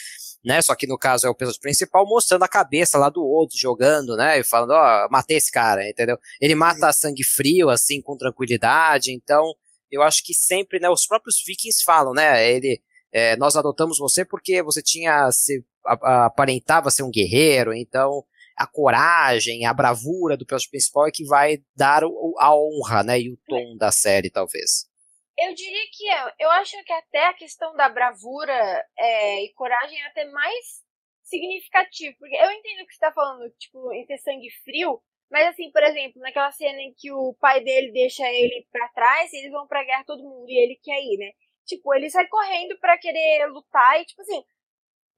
né? 0.45 0.61
Só 0.61 0.75
que 0.75 0.87
no 0.87 0.99
caso 0.99 1.27
é 1.27 1.31
o 1.31 1.33
episódio 1.33 1.61
principal 1.61 2.07
mostrando 2.07 2.43
a 2.43 2.49
cabeça 2.49 2.99
lá 2.99 3.09
do 3.09 3.23
outro, 3.23 3.57
jogando, 3.59 4.15
né? 4.17 4.41
E 4.41 4.45
falando, 4.45 4.73
ó, 4.73 5.07
oh, 5.07 5.09
matei 5.11 5.39
esse 5.39 5.51
cara, 5.51 5.89
entendeu? 5.89 6.19
Ele 6.41 6.55
mata 6.55 6.89
a 6.89 6.93
sangue 6.93 7.25
frio, 7.25 7.71
assim, 7.71 8.03
com 8.03 8.19
tranquilidade. 8.19 9.11
Então, 9.11 9.55
eu 9.91 10.03
acho 10.03 10.23
que 10.23 10.35
sempre, 10.35 10.79
né? 10.79 10.91
Os 10.91 11.07
próprios 11.07 11.43
vikings 11.47 11.83
falam, 11.83 12.13
né? 12.13 12.53
Ele, 12.53 12.83
é, 13.11 13.35
nós 13.37 13.57
adotamos 13.57 13.97
você 13.97 14.27
porque 14.27 14.63
você 14.63 14.83
tinha, 14.83 15.31
se, 15.33 15.65
aparentava 15.87 16.91
ser 16.91 17.03
um 17.03 17.11
guerreiro, 17.11 17.73
então 17.73 18.23
a 18.57 18.67
coragem, 18.67 19.67
a 19.67 19.75
bravura 19.75 20.37
do 20.37 20.47
personagem 20.47 20.71
principal 20.71 21.07
é 21.07 21.11
que 21.11 21.25
vai 21.25 21.59
dar 21.77 22.03
a 22.05 22.55
honra, 22.55 23.03
né, 23.03 23.21
e 23.21 23.31
o 23.31 23.39
tom 23.47 23.77
da 23.77 23.91
série, 23.91 24.31
talvez. 24.31 24.91
Eu 25.39 25.55
diria 25.55 25.85
que 25.93 26.09
é, 26.09 26.35
eu 26.41 26.51
acho 26.51 26.77
que 26.85 26.93
até 26.93 27.27
a 27.27 27.35
questão 27.35 27.75
da 27.75 27.89
bravura 27.89 28.85
é, 28.99 29.45
e 29.45 29.53
coragem 29.55 30.01
é 30.01 30.07
até 30.07 30.25
mais 30.27 30.83
significativo, 31.23 32.17
porque 32.19 32.37
eu 32.37 32.51
entendo 32.51 32.83
o 32.83 32.87
que 32.87 32.93
você 32.93 33.07
está 33.07 33.13
falando, 33.13 33.51
tipo, 33.59 33.93
em 33.93 34.05
ter 34.07 34.19
sangue 34.19 34.51
frio, 34.63 35.01
mas 35.31 35.49
assim, 35.49 35.71
por 35.71 35.83
exemplo, 35.83 36.21
naquela 36.21 36.53
cena 36.53 36.79
em 36.83 36.93
que 36.95 37.11
o 37.11 37.35
pai 37.41 37.65
dele 37.65 37.91
deixa 37.91 38.29
ele 38.29 38.67
para 38.71 38.89
trás, 38.89 39.33
eles 39.33 39.51
vão 39.51 39.67
pra 39.67 39.83
guerra 39.83 40.05
todo 40.05 40.23
mundo 40.23 40.49
e 40.51 40.63
ele 40.63 40.79
quer 40.83 41.01
ir, 41.01 41.17
né? 41.17 41.33
Tipo, 41.65 41.95
ele 41.95 42.11
sai 42.11 42.27
correndo 42.29 42.79
para 42.79 42.99
querer 42.99 43.47
lutar 43.47 43.99
e, 43.99 44.05
tipo 44.05 44.21
assim, 44.21 44.45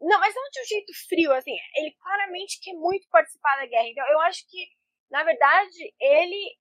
não, 0.01 0.21
mas 0.21 0.35
não 0.35 0.51
de 0.51 0.61
um 0.61 0.65
jeito 0.65 0.93
frio, 1.09 1.33
assim. 1.33 1.57
Ele 1.77 1.93
claramente 1.93 2.61
quer 2.61 2.75
muito 2.75 3.09
participar 3.09 3.57
da 3.57 3.67
guerra. 3.67 3.89
Então, 3.89 4.07
eu 4.11 4.21
acho 4.21 4.47
que, 4.49 4.67
na 5.11 5.25
verdade, 5.25 5.95
ele 6.01 6.57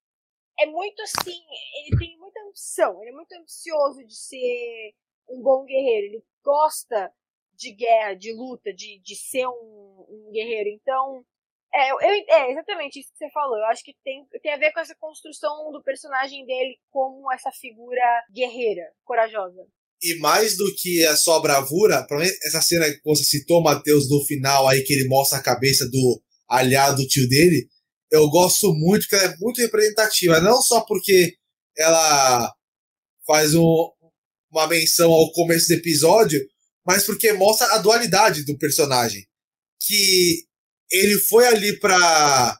é 0.59 0.65
muito 0.65 1.01
assim. 1.01 1.41
Ele 1.77 1.97
tem 1.97 2.17
muita 2.17 2.39
ambição. 2.41 3.01
Ele 3.01 3.11
é 3.11 3.15
muito 3.15 3.34
ambicioso 3.34 4.05
de 4.05 4.15
ser 4.15 4.95
um 5.29 5.41
bom 5.41 5.65
guerreiro. 5.65 6.07
Ele 6.07 6.23
gosta 6.43 7.13
de 7.53 7.71
guerra, 7.71 8.13
de 8.13 8.34
luta, 8.34 8.73
de, 8.73 8.99
de 8.99 9.15
ser 9.15 9.47
um, 9.47 10.05
um 10.09 10.31
guerreiro. 10.31 10.69
Então, 10.69 11.25
é, 11.73 11.91
eu, 11.91 11.99
é 12.01 12.51
exatamente 12.51 12.99
isso 12.99 13.11
que 13.11 13.17
você 13.17 13.29
falou. 13.31 13.57
Eu 13.57 13.65
acho 13.65 13.84
que 13.84 13.95
tem, 14.03 14.25
tem 14.41 14.53
a 14.53 14.57
ver 14.57 14.71
com 14.71 14.79
essa 14.79 14.95
construção 14.95 15.71
do 15.71 15.84
personagem 15.84 16.45
dele 16.45 16.79
como 16.91 17.31
essa 17.31 17.51
figura 17.51 18.25
guerreira, 18.31 18.93
corajosa. 19.03 19.67
E 20.03 20.19
mais 20.19 20.57
do 20.57 20.73
que 20.75 21.05
a 21.05 21.15
só 21.15 21.39
bravura, 21.39 22.05
mim, 22.11 22.27
essa 22.43 22.61
cena 22.61 22.91
que 22.91 22.99
você 23.05 23.23
citou, 23.23 23.63
Matheus, 23.63 24.09
do 24.09 24.23
final 24.25 24.67
aí, 24.67 24.81
que 24.83 24.91
ele 24.91 25.07
mostra 25.07 25.37
a 25.37 25.43
cabeça 25.43 25.87
do 25.89 26.21
aliado 26.49 27.01
do 27.01 27.07
tio 27.07 27.27
dele, 27.29 27.67
eu 28.11 28.29
gosto 28.29 28.73
muito, 28.73 29.07
porque 29.07 29.15
ela 29.15 29.33
é 29.33 29.37
muito 29.37 29.61
representativa. 29.61 30.41
Não 30.41 30.61
só 30.61 30.81
porque 30.81 31.35
ela 31.77 32.53
faz 33.25 33.55
um, 33.55 33.89
uma 34.51 34.67
menção 34.67 35.11
ao 35.11 35.31
começo 35.31 35.67
do 35.67 35.73
episódio, 35.75 36.39
mas 36.85 37.05
porque 37.05 37.31
mostra 37.33 37.67
a 37.73 37.77
dualidade 37.77 38.43
do 38.43 38.57
personagem. 38.57 39.25
Que 39.81 40.43
ele 40.91 41.17
foi 41.21 41.47
ali 41.47 41.79
para 41.79 42.59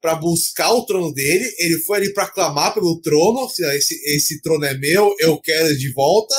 para 0.00 0.14
buscar 0.14 0.72
o 0.72 0.86
trono 0.86 1.12
dele, 1.12 1.52
ele 1.58 1.78
foi 1.80 1.98
ali 1.98 2.12
para 2.12 2.30
clamar 2.30 2.72
pelo 2.72 3.00
trono, 3.00 3.48
esse, 3.74 3.94
esse 4.14 4.40
trono 4.40 4.64
é 4.64 4.72
meu, 4.78 5.12
eu 5.18 5.40
quero 5.40 5.76
de 5.76 5.92
volta. 5.92 6.36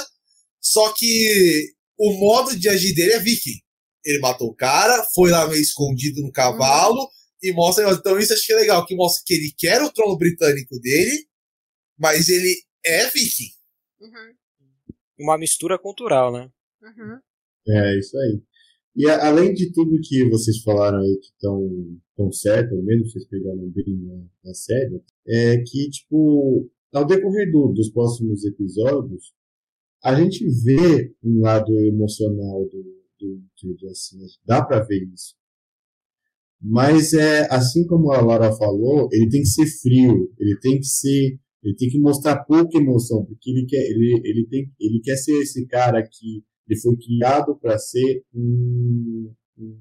Só 0.62 0.93
que 0.93 1.74
o 1.97 2.14
modo 2.14 2.57
de 2.57 2.70
agir 2.70 2.93
dele 2.93 3.14
é 3.14 3.20
viking. 3.20 3.60
Ele 4.05 4.20
matou 4.20 4.47
o 4.47 4.55
cara, 4.55 5.05
foi 5.14 5.30
lá 5.30 5.47
meio 5.47 5.62
escondido 5.62 6.22
no 6.22 6.32
cavalo 6.32 7.01
uhum. 7.01 7.07
e 7.43 7.51
mostra. 7.51 7.89
Então, 7.91 8.18
isso 8.18 8.34
acho 8.34 8.45
que 8.45 8.53
é 8.53 8.55
legal, 8.55 8.86
que 8.86 8.95
mostra 8.95 9.24
que 9.26 9.34
ele 9.34 9.53
quer 9.57 9.82
o 9.82 9.91
trono 9.91 10.18
britânico 10.18 10.80
dele, 10.80 11.28
mas 11.97 12.30
ele 12.30 12.55
é 12.86 13.05
viking. 13.10 13.51
Uhum. 13.99 14.34
Uma 15.20 15.38
mistura 15.38 15.78
cultural, 15.78 16.32
né? 16.32 16.49
Uhum. 16.82 17.20
É, 17.68 17.99
isso 17.99 18.18
aí. 18.18 18.41
E 18.95 19.07
a, 19.07 19.28
além 19.28 19.53
de 19.53 19.72
tudo 19.72 19.99
que 20.01 20.28
vocês 20.30 20.62
falaram 20.62 20.99
aí 20.99 21.20
que 21.22 21.28
estão 21.28 21.99
tão 22.16 22.32
certo, 22.32 22.76
ou 22.76 22.84
mesmo 22.84 23.10
vocês 23.10 23.26
pegaram 23.28 23.70
bem 23.70 23.97
na, 24.01 24.26
na 24.45 24.53
série, 24.53 25.01
é 25.28 25.57
que, 25.57 25.89
tipo, 25.89 26.70
ao 26.93 27.05
decorrer 27.05 27.51
do, 27.51 27.74
dos 27.74 27.89
próximos 27.91 28.43
episódios, 28.45 29.34
a 30.04 30.16
gente 30.16 30.45
vê 30.64 31.14
um 31.24 31.41
lado 31.41 31.72
emocional 31.80 32.66
do, 32.70 32.84
do, 33.20 33.76
do 33.76 33.89
assim, 33.89 34.18
dá 34.45 34.64
para 34.64 34.84
ver 34.84 35.04
isso. 35.14 35.36
Mas 36.62 37.14
é 37.14 37.47
assim 37.54 37.86
como 37.86 38.12
a 38.12 38.22
Laura 38.22 38.52
falou, 38.52 39.08
ele 39.12 39.30
tem 39.30 39.41
que 39.41 39.47
ser 39.47 39.66
frio, 39.66 40.30
ele 40.38 40.60
tem 40.60 40.78
que 40.78 40.86
ser, 40.86 41.39
ele 41.64 41.76
tem 41.76 41.89
que 41.89 42.00
mostrar 42.00 42.43
pouca 42.43 42.78
emoção, 42.78 43.26
porque 43.26 43.50
ele 43.50 43.66
quer, 43.66 43.82
ele, 43.82 44.22
ele 44.26 44.47
tem, 44.47 44.72
ele 44.80 45.00
quer 45.02 45.16
ser 45.16 45.39
esse 45.41 45.66
cara 45.68 46.02
que 46.04 46.43
ele 46.68 46.80
foi 46.80 46.95
criado 46.97 47.58
para 47.60 47.78
ser 47.78 48.24
um, 48.34 49.34
um, 49.58 49.80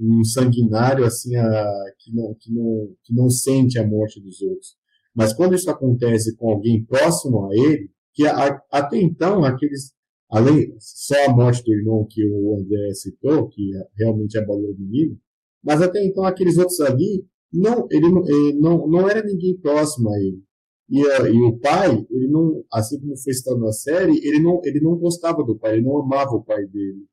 um, 0.00 0.24
sanguinário 0.24 1.04
assim, 1.04 1.34
a, 1.36 1.66
que 1.98 2.12
não, 2.14 2.34
que 2.34 2.52
não, 2.52 2.94
que 3.02 3.14
não 3.14 3.28
sente 3.28 3.78
a 3.78 3.86
morte 3.86 4.20
dos 4.20 4.40
outros. 4.42 4.76
Mas 5.14 5.32
quando 5.32 5.54
isso 5.54 5.70
acontece 5.70 6.36
com 6.36 6.50
alguém 6.50 6.84
próximo 6.84 7.46
a 7.46 7.54
ele, 7.54 7.90
que 8.14 8.26
a, 8.26 8.60
até 8.70 8.98
então, 8.98 9.44
aqueles, 9.44 9.92
além, 10.30 10.74
só 10.78 11.26
a 11.26 11.34
morte 11.34 11.62
do 11.64 11.72
irmão 11.72 12.06
que 12.08 12.24
o 12.26 12.56
André 12.58 12.92
citou, 12.94 13.48
que 13.48 13.70
realmente 13.98 14.38
abalou 14.38 14.70
o 14.70 14.78
menino, 14.78 15.18
mas 15.62 15.82
até 15.82 16.04
então 16.04 16.24
aqueles 16.24 16.56
outros 16.58 16.80
ali, 16.80 17.26
não, 17.52 17.86
ele, 17.90 18.06
ele 18.06 18.58
não, 18.60 18.86
não 18.86 19.08
era 19.08 19.24
ninguém 19.24 19.58
próximo 19.58 20.10
a 20.10 20.18
ele. 20.18 20.42
E, 20.90 21.00
e, 21.00 21.42
o 21.42 21.58
pai, 21.58 22.06
ele 22.10 22.28
não, 22.28 22.62
assim 22.72 23.00
como 23.00 23.16
foi 23.16 23.32
citado 23.32 23.58
na 23.58 23.72
série, 23.72 24.16
ele 24.18 24.40
não, 24.40 24.60
ele 24.64 24.80
não 24.80 24.96
gostava 24.96 25.42
do 25.42 25.58
pai, 25.58 25.74
ele 25.74 25.82
não 25.82 25.98
amava 25.98 26.32
o 26.32 26.44
pai 26.44 26.66
dele. 26.66 27.06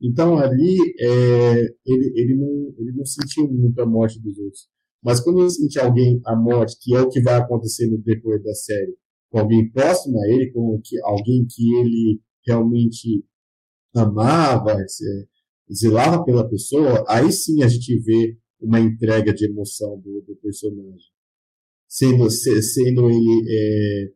Então 0.00 0.38
ali, 0.38 0.78
é, 0.98 1.60
ele, 1.86 2.12
ele, 2.16 2.34
não, 2.34 2.74
ele 2.78 2.92
não 2.96 3.04
sentiu 3.04 3.46
muito 3.48 3.78
a 3.80 3.86
morte 3.86 4.20
dos 4.20 4.36
outros. 4.38 4.68
Mas 5.02 5.20
quando 5.20 5.40
ele 5.40 5.50
sentia 5.50 5.84
alguém, 5.84 6.20
a 6.24 6.34
morte, 6.34 6.76
que 6.80 6.94
é 6.94 7.00
o 7.00 7.08
que 7.08 7.20
vai 7.20 7.34
acontecer 7.34 7.88
no 7.88 7.98
decorrer 7.98 8.42
da 8.42 8.54
série, 8.54 8.96
com 9.32 9.38
alguém 9.38 9.68
próximo 9.70 10.20
a 10.20 10.28
ele, 10.28 10.52
com 10.52 10.78
que, 10.84 11.00
alguém 11.02 11.46
que 11.48 11.74
ele 11.76 12.20
realmente 12.46 13.24
amava, 13.94 14.76
zelava 15.72 16.22
pela 16.22 16.48
pessoa, 16.48 17.02
aí 17.08 17.32
sim 17.32 17.62
a 17.62 17.68
gente 17.68 17.98
vê 18.00 18.36
uma 18.60 18.78
entrega 18.78 19.32
de 19.32 19.46
emoção 19.46 19.98
do, 20.00 20.22
do 20.26 20.36
personagem. 20.36 21.10
Sendo, 21.88 22.30
sendo 22.30 23.10
ele 23.10 23.44
é, 23.48 24.10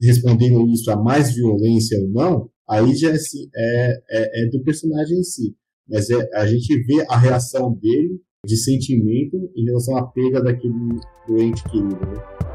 respondendo 0.00 0.68
isso 0.68 0.90
a 0.90 0.96
mais 0.96 1.34
violência 1.34 1.98
ou 1.98 2.08
não, 2.10 2.50
aí 2.68 2.94
já 2.94 3.10
é, 3.10 3.14
é, 3.14 4.02
é, 4.10 4.44
é 4.44 4.50
do 4.50 4.62
personagem 4.62 5.18
em 5.18 5.24
si. 5.24 5.56
Mas 5.88 6.10
é, 6.10 6.28
a 6.34 6.46
gente 6.46 6.82
vê 6.84 7.04
a 7.08 7.18
reação 7.18 7.72
dele 7.74 8.20
de 8.44 8.56
sentimento 8.56 9.50
em 9.56 9.64
relação 9.64 9.96
à 9.96 10.06
perda 10.06 10.42
daquele 10.42 11.00
doente 11.26 11.62
querido, 11.64 11.96
né? 11.96 12.47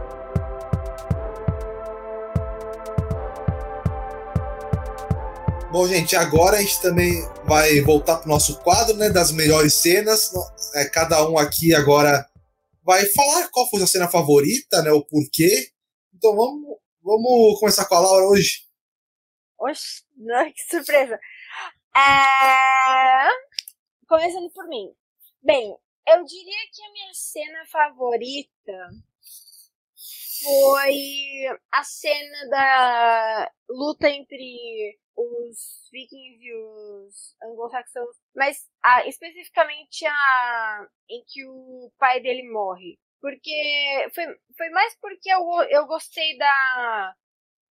Bom, 5.73 5.87
gente, 5.87 6.15
agora 6.15 6.57
a 6.57 6.61
gente 6.61 6.79
também 6.83 7.27
vai 7.45 7.81
voltar 7.81 8.17
para 8.17 8.27
o 8.27 8.29
nosso 8.29 8.61
quadro, 8.61 8.95
né, 8.95 9.09
das 9.09 9.31
melhores 9.31 9.73
cenas. 9.73 10.31
É, 10.75 10.87
cada 10.87 11.27
um 11.27 11.35
aqui 11.35 11.73
agora 11.73 12.29
vai 12.83 13.03
falar 13.07 13.49
qual 13.49 13.67
foi 13.71 13.81
a 13.81 13.87
cena 13.87 14.07
favorita, 14.07 14.83
né, 14.83 14.91
o 14.91 15.03
porquê. 15.03 15.71
Então 16.13 16.35
vamos, 16.35 16.77
vamos 17.01 17.59
começar 17.59 17.85
com 17.85 17.95
a 17.95 18.01
Laura 18.01 18.27
hoje. 18.27 18.67
Oxe, 19.57 20.03
que 20.55 20.63
surpresa. 20.69 21.19
É... 21.97 23.29
Começando 24.07 24.51
por 24.51 24.67
mim. 24.67 24.93
Bem, 25.41 25.75
eu 26.07 26.23
diria 26.23 26.69
que 26.71 26.83
a 26.83 26.91
minha 26.91 27.13
cena 27.15 27.65
favorita 27.71 28.91
foi 30.43 31.57
a 31.71 31.83
cena 31.83 32.49
da 32.49 33.51
luta 33.69 34.09
entre 34.09 34.99
os 35.15 35.89
vikings 35.91 36.43
e 36.43 36.53
os 36.53 37.35
anglo-saxãos, 37.43 38.17
mas 38.35 38.57
especificamente 39.05 40.05
a 40.05 40.87
em 41.09 41.23
que 41.27 41.45
o 41.45 41.91
pai 41.97 42.19
dele 42.21 42.49
morre. 42.51 42.99
Porque 43.21 44.09
foi, 44.13 44.25
foi 44.57 44.69
mais 44.71 44.97
porque 44.99 45.31
eu, 45.31 45.41
eu 45.69 45.87
gostei 45.87 46.37
da, 46.37 47.15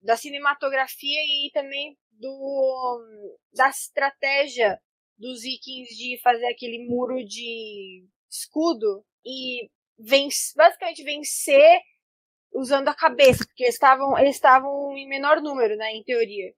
da 0.01 0.17
cinematografia 0.17 1.21
e 1.21 1.51
também 1.53 1.99
do 2.13 3.05
da 3.53 3.69
estratégia 3.69 4.81
dos 5.19 5.43
vikings 5.43 5.95
de 5.95 6.19
fazer 6.23 6.47
aquele 6.47 6.87
muro 6.87 7.25
de 7.25 8.07
escudo 8.31 9.05
e 9.25 9.69
vence, 9.99 10.55
basicamente 10.57 11.05
vencer 11.05 11.81
usando 12.55 12.89
a 12.89 12.95
cabeça, 12.95 13.45
porque 13.45 13.65
eles 13.65 13.75
estavam 13.75 14.19
eles 14.19 14.37
estavam 14.37 14.97
em 14.97 15.09
menor 15.09 15.41
número, 15.41 15.77
né, 15.77 15.93
em 15.93 16.03
teoria. 16.03 16.53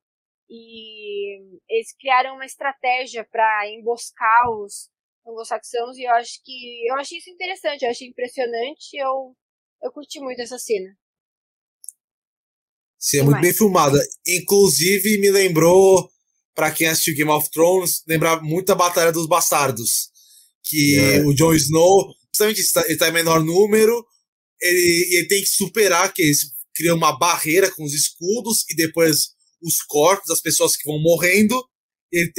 E 0.49 1.59
eles 1.68 1.95
criaram 1.99 2.34
uma 2.34 2.45
estratégia 2.45 3.26
para 3.30 3.68
emboscar 3.70 4.51
os 4.51 4.90
anglo-saxãos 5.26 5.97
e 5.97 6.05
eu 6.05 6.12
acho 6.12 6.42
que 6.45 6.86
eu 6.88 6.95
achei 6.97 7.18
isso 7.18 7.30
interessante, 7.30 7.82
eu 7.82 7.90
achei 7.90 8.09
impressionante, 8.09 8.95
eu 8.95 9.34
eu 9.82 9.92
curti 9.92 10.20
muito 10.20 10.40
essa 10.40 10.59
cena. 10.59 10.97
Sim, 12.99 13.18
é 13.18 13.22
muito 13.22 13.40
bem 13.40 13.53
filmada. 13.53 13.99
Inclusive 14.26 15.18
me 15.18 15.30
lembrou 15.30 16.09
para 16.55 16.70
quem 16.70 16.86
assistiu 16.86 17.14
Game 17.14 17.30
of 17.30 17.51
Thrones, 17.51 18.03
lembrar 18.07 18.42
muito 18.42 18.70
a 18.72 18.74
Batalha 18.74 19.12
dos 19.12 19.26
Bastardos. 19.26 20.11
Que 20.62 20.99
é. 20.99 21.20
o 21.20 21.34
Jon 21.34 21.53
Snow, 21.53 22.14
justamente 22.32 22.62
isso, 22.62 22.78
ele 22.86 22.97
tá 22.97 23.09
em 23.09 23.12
menor 23.12 23.45
número, 23.45 24.07
ele, 24.61 25.17
ele 25.17 25.29
tem 25.29 25.43
que 25.43 25.49
superar, 25.49 26.13
que 26.13 26.23
eles 26.23 26.53
criam 26.75 26.97
uma 26.97 27.17
barreira 27.19 27.71
com 27.71 27.85
os 27.85 27.95
escudos 27.95 28.65
e 28.71 28.75
depois 28.75 29.35
os 29.63 29.81
corpos 29.83 30.27
das 30.29 30.41
pessoas 30.41 30.77
que 30.77 30.85
vão 30.85 31.01
morrendo 31.01 31.63
te, 32.13 32.33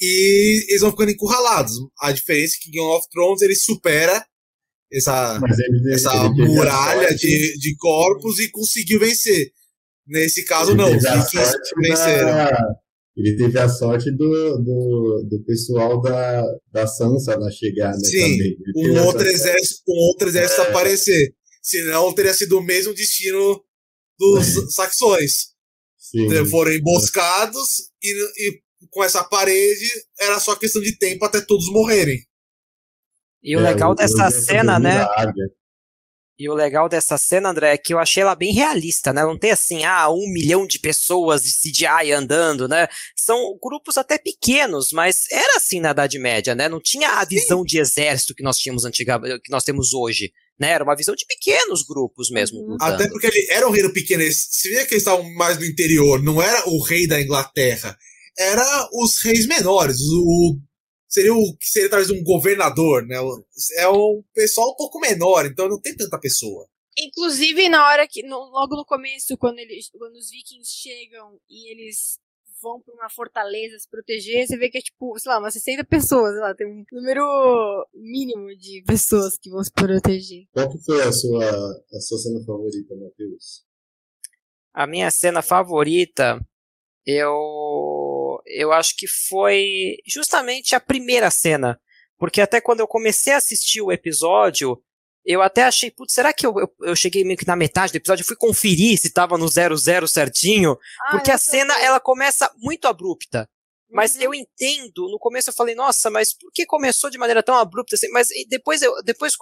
e 0.00 0.66
eles 0.68 0.80
vão 0.80 0.90
ficando 0.90 1.10
encurralados. 1.10 1.74
A 2.00 2.12
diferença 2.12 2.56
é 2.56 2.62
que 2.62 2.70
Game 2.70 2.86
of 2.86 3.08
Thrones 3.10 3.42
ele 3.42 3.56
supera 3.56 4.24
essa, 4.92 5.40
ele, 5.68 5.94
essa 5.94 6.14
ele 6.14 6.46
muralha 6.46 7.14
de, 7.14 7.58
de 7.58 7.76
corpos 7.76 8.38
e 8.38 8.50
conseguiu 8.50 9.00
vencer. 9.00 9.50
Nesse 10.06 10.44
caso, 10.44 10.70
ele 10.70 10.78
não, 10.78 10.96
os 10.96 11.02
vikings 11.02 11.52
venceram. 11.82 12.28
Da 12.28 12.78
ele 13.18 13.36
teve 13.36 13.58
a 13.58 13.68
sorte 13.68 14.12
do, 14.12 14.58
do, 14.58 15.26
do 15.28 15.44
pessoal 15.44 16.00
da, 16.00 16.40
da 16.72 16.86
Sansa 16.86 17.36
na 17.36 17.50
chegada 17.50 17.96
né, 17.96 18.04
Sim, 18.04 18.38
Um 18.76 19.04
outro, 19.04 19.26
exército, 19.26 19.82
um 19.88 19.98
outro 20.06 20.28
exército 20.28 20.60
é. 20.60 20.68
aparecer. 20.68 21.34
Senão 21.62 22.14
teria 22.14 22.34
sido 22.34 22.58
o 22.58 22.62
mesmo 22.62 22.94
destino 22.94 23.62
dos 24.18 24.46
saxões. 24.74 25.48
Sim. 25.96 26.46
Foram 26.46 26.72
emboscados 26.72 27.90
e, 28.02 28.48
e 28.48 28.62
com 28.90 29.02
essa 29.02 29.24
parede 29.24 29.88
era 30.18 30.38
só 30.38 30.54
questão 30.56 30.80
de 30.80 30.96
tempo 30.96 31.24
até 31.24 31.40
todos 31.40 31.70
morrerem. 31.70 32.24
E 33.42 33.56
o 33.56 33.60
é, 33.60 33.62
legal 33.62 33.94
dessa 33.94 34.30
cena, 34.30 34.78
né? 34.78 35.06
E 36.38 36.48
o 36.48 36.54
legal 36.54 36.88
dessa 36.88 37.18
cena, 37.18 37.50
André, 37.50 37.74
é 37.74 37.78
que 37.78 37.92
eu 37.92 37.98
achei 37.98 38.22
ela 38.22 38.36
bem 38.36 38.52
realista, 38.52 39.12
né? 39.12 39.22
Não 39.22 39.36
tem 39.36 39.50
assim, 39.50 39.84
ah, 39.84 40.08
um 40.08 40.32
milhão 40.32 40.66
de 40.66 40.78
pessoas 40.78 41.42
de 41.42 41.52
CGI 41.52 42.12
andando, 42.12 42.68
né? 42.68 42.86
São 43.16 43.58
grupos 43.60 43.98
até 43.98 44.18
pequenos, 44.18 44.92
mas 44.92 45.24
era 45.32 45.56
assim 45.56 45.80
na 45.80 45.90
Idade 45.90 46.16
Média, 46.18 46.54
né? 46.54 46.68
Não 46.68 46.80
tinha 46.80 47.10
a 47.10 47.24
visão 47.24 47.60
Sim. 47.60 47.64
de 47.64 47.78
exército 47.80 48.34
que 48.36 48.42
nós 48.44 48.56
tínhamos 48.56 48.84
antigamente, 48.84 49.40
que 49.40 49.50
nós 49.50 49.64
temos 49.64 49.92
hoje. 49.92 50.32
Né, 50.58 50.70
era 50.70 50.82
uma 50.82 50.96
visão 50.96 51.14
de 51.14 51.24
pequenos 51.24 51.84
grupos 51.84 52.30
mesmo. 52.30 52.58
Uhum. 52.58 52.76
Até 52.80 53.08
porque 53.08 53.28
ele 53.28 53.46
era 53.50 53.68
um 53.68 53.70
reino 53.70 53.92
pequeno. 53.92 54.24
Se 54.32 54.68
via 54.68 54.84
que 54.86 54.94
eles 54.94 55.02
estavam 55.02 55.32
mais 55.34 55.56
no 55.56 55.64
interior, 55.64 56.20
não 56.20 56.42
era 56.42 56.68
o 56.68 56.82
rei 56.82 57.06
da 57.06 57.20
Inglaterra. 57.20 57.96
Era 58.36 58.88
os 58.92 59.22
reis 59.22 59.46
menores, 59.46 59.98
o 60.00 60.58
seria 61.08 61.34
o 61.34 61.56
que 61.56 61.66
seria 61.66 61.88
talvez 61.88 62.10
um 62.10 62.22
governador, 62.22 63.06
né? 63.06 63.16
É 63.76 63.88
um 63.88 64.22
pessoal 64.34 64.70
um 64.70 64.76
pouco 64.76 65.00
menor, 65.00 65.46
então 65.46 65.68
não 65.68 65.80
tem 65.80 65.96
tanta 65.96 66.18
pessoa. 66.18 66.68
Inclusive, 66.98 67.68
na 67.68 67.86
hora 67.86 68.06
que. 68.06 68.22
No, 68.22 68.36
logo 68.50 68.76
no 68.76 68.84
começo, 68.84 69.36
quando, 69.38 69.58
eles, 69.58 69.88
quando 69.90 70.16
os 70.16 70.30
vikings 70.30 70.70
chegam 70.70 71.38
e 71.48 71.70
eles 71.70 72.18
vão 72.60 72.80
para 72.80 72.94
uma 72.94 73.10
fortaleza 73.10 73.78
se 73.78 73.88
proteger, 73.88 74.46
você 74.46 74.56
vê 74.56 74.68
que 74.68 74.78
é 74.78 74.80
tipo, 74.80 75.18
sei 75.18 75.30
lá, 75.30 75.38
umas 75.38 75.54
60 75.54 75.84
pessoas, 75.84 76.32
sei 76.32 76.40
lá, 76.40 76.54
tem 76.54 76.66
um 76.66 76.84
número 76.92 77.86
mínimo 77.94 78.48
de 78.56 78.82
pessoas 78.86 79.38
que 79.38 79.50
vão 79.50 79.62
se 79.62 79.72
proteger. 79.72 80.46
Qual 80.52 80.70
que 80.70 80.78
foi 80.84 81.02
a 81.02 81.12
sua, 81.12 81.44
a 81.92 82.00
sua 82.00 82.18
cena 82.18 82.44
favorita, 82.44 82.94
Matheus? 82.94 83.64
A 84.72 84.86
minha 84.86 85.10
cena 85.10 85.42
favorita, 85.42 86.40
eu 87.06 88.40
eu 88.46 88.72
acho 88.72 88.96
que 88.96 89.06
foi 89.06 89.96
justamente 90.06 90.74
a 90.74 90.80
primeira 90.80 91.30
cena. 91.30 91.80
Porque 92.18 92.40
até 92.40 92.60
quando 92.60 92.80
eu 92.80 92.88
comecei 92.88 93.32
a 93.32 93.36
assistir 93.36 93.80
o 93.80 93.92
episódio, 93.92 94.82
eu 95.24 95.42
até 95.42 95.64
achei, 95.64 95.90
putz, 95.90 96.14
será 96.14 96.32
que 96.32 96.46
eu, 96.46 96.54
eu, 96.58 96.72
eu, 96.82 96.96
cheguei 96.96 97.24
meio 97.24 97.38
que 97.38 97.46
na 97.46 97.56
metade 97.56 97.92
do 97.92 97.96
episódio? 97.96 98.22
Eu 98.22 98.26
fui 98.26 98.36
conferir 98.36 98.98
se 98.98 99.12
tava 99.12 99.36
no 99.36 99.48
00 99.48 100.08
certinho. 100.08 100.76
Ah, 101.06 101.10
porque 101.10 101.30
a 101.30 101.38
cena, 101.38 101.74
ela 101.80 102.00
começa 102.00 102.50
muito 102.56 102.86
abrupta. 102.86 103.48
Mas 103.90 104.16
uhum. 104.16 104.22
eu 104.22 104.34
entendo, 104.34 105.08
no 105.10 105.18
começo 105.18 105.48
eu 105.48 105.54
falei, 105.54 105.74
nossa, 105.74 106.10
mas 106.10 106.34
por 106.34 106.52
que 106.52 106.66
começou 106.66 107.08
de 107.08 107.16
maneira 107.16 107.42
tão 107.42 107.54
abrupta 107.54 107.94
assim? 107.94 108.08
Mas 108.10 108.28
depois, 108.48 108.82
eu, 108.82 108.92
depois 109.02 109.34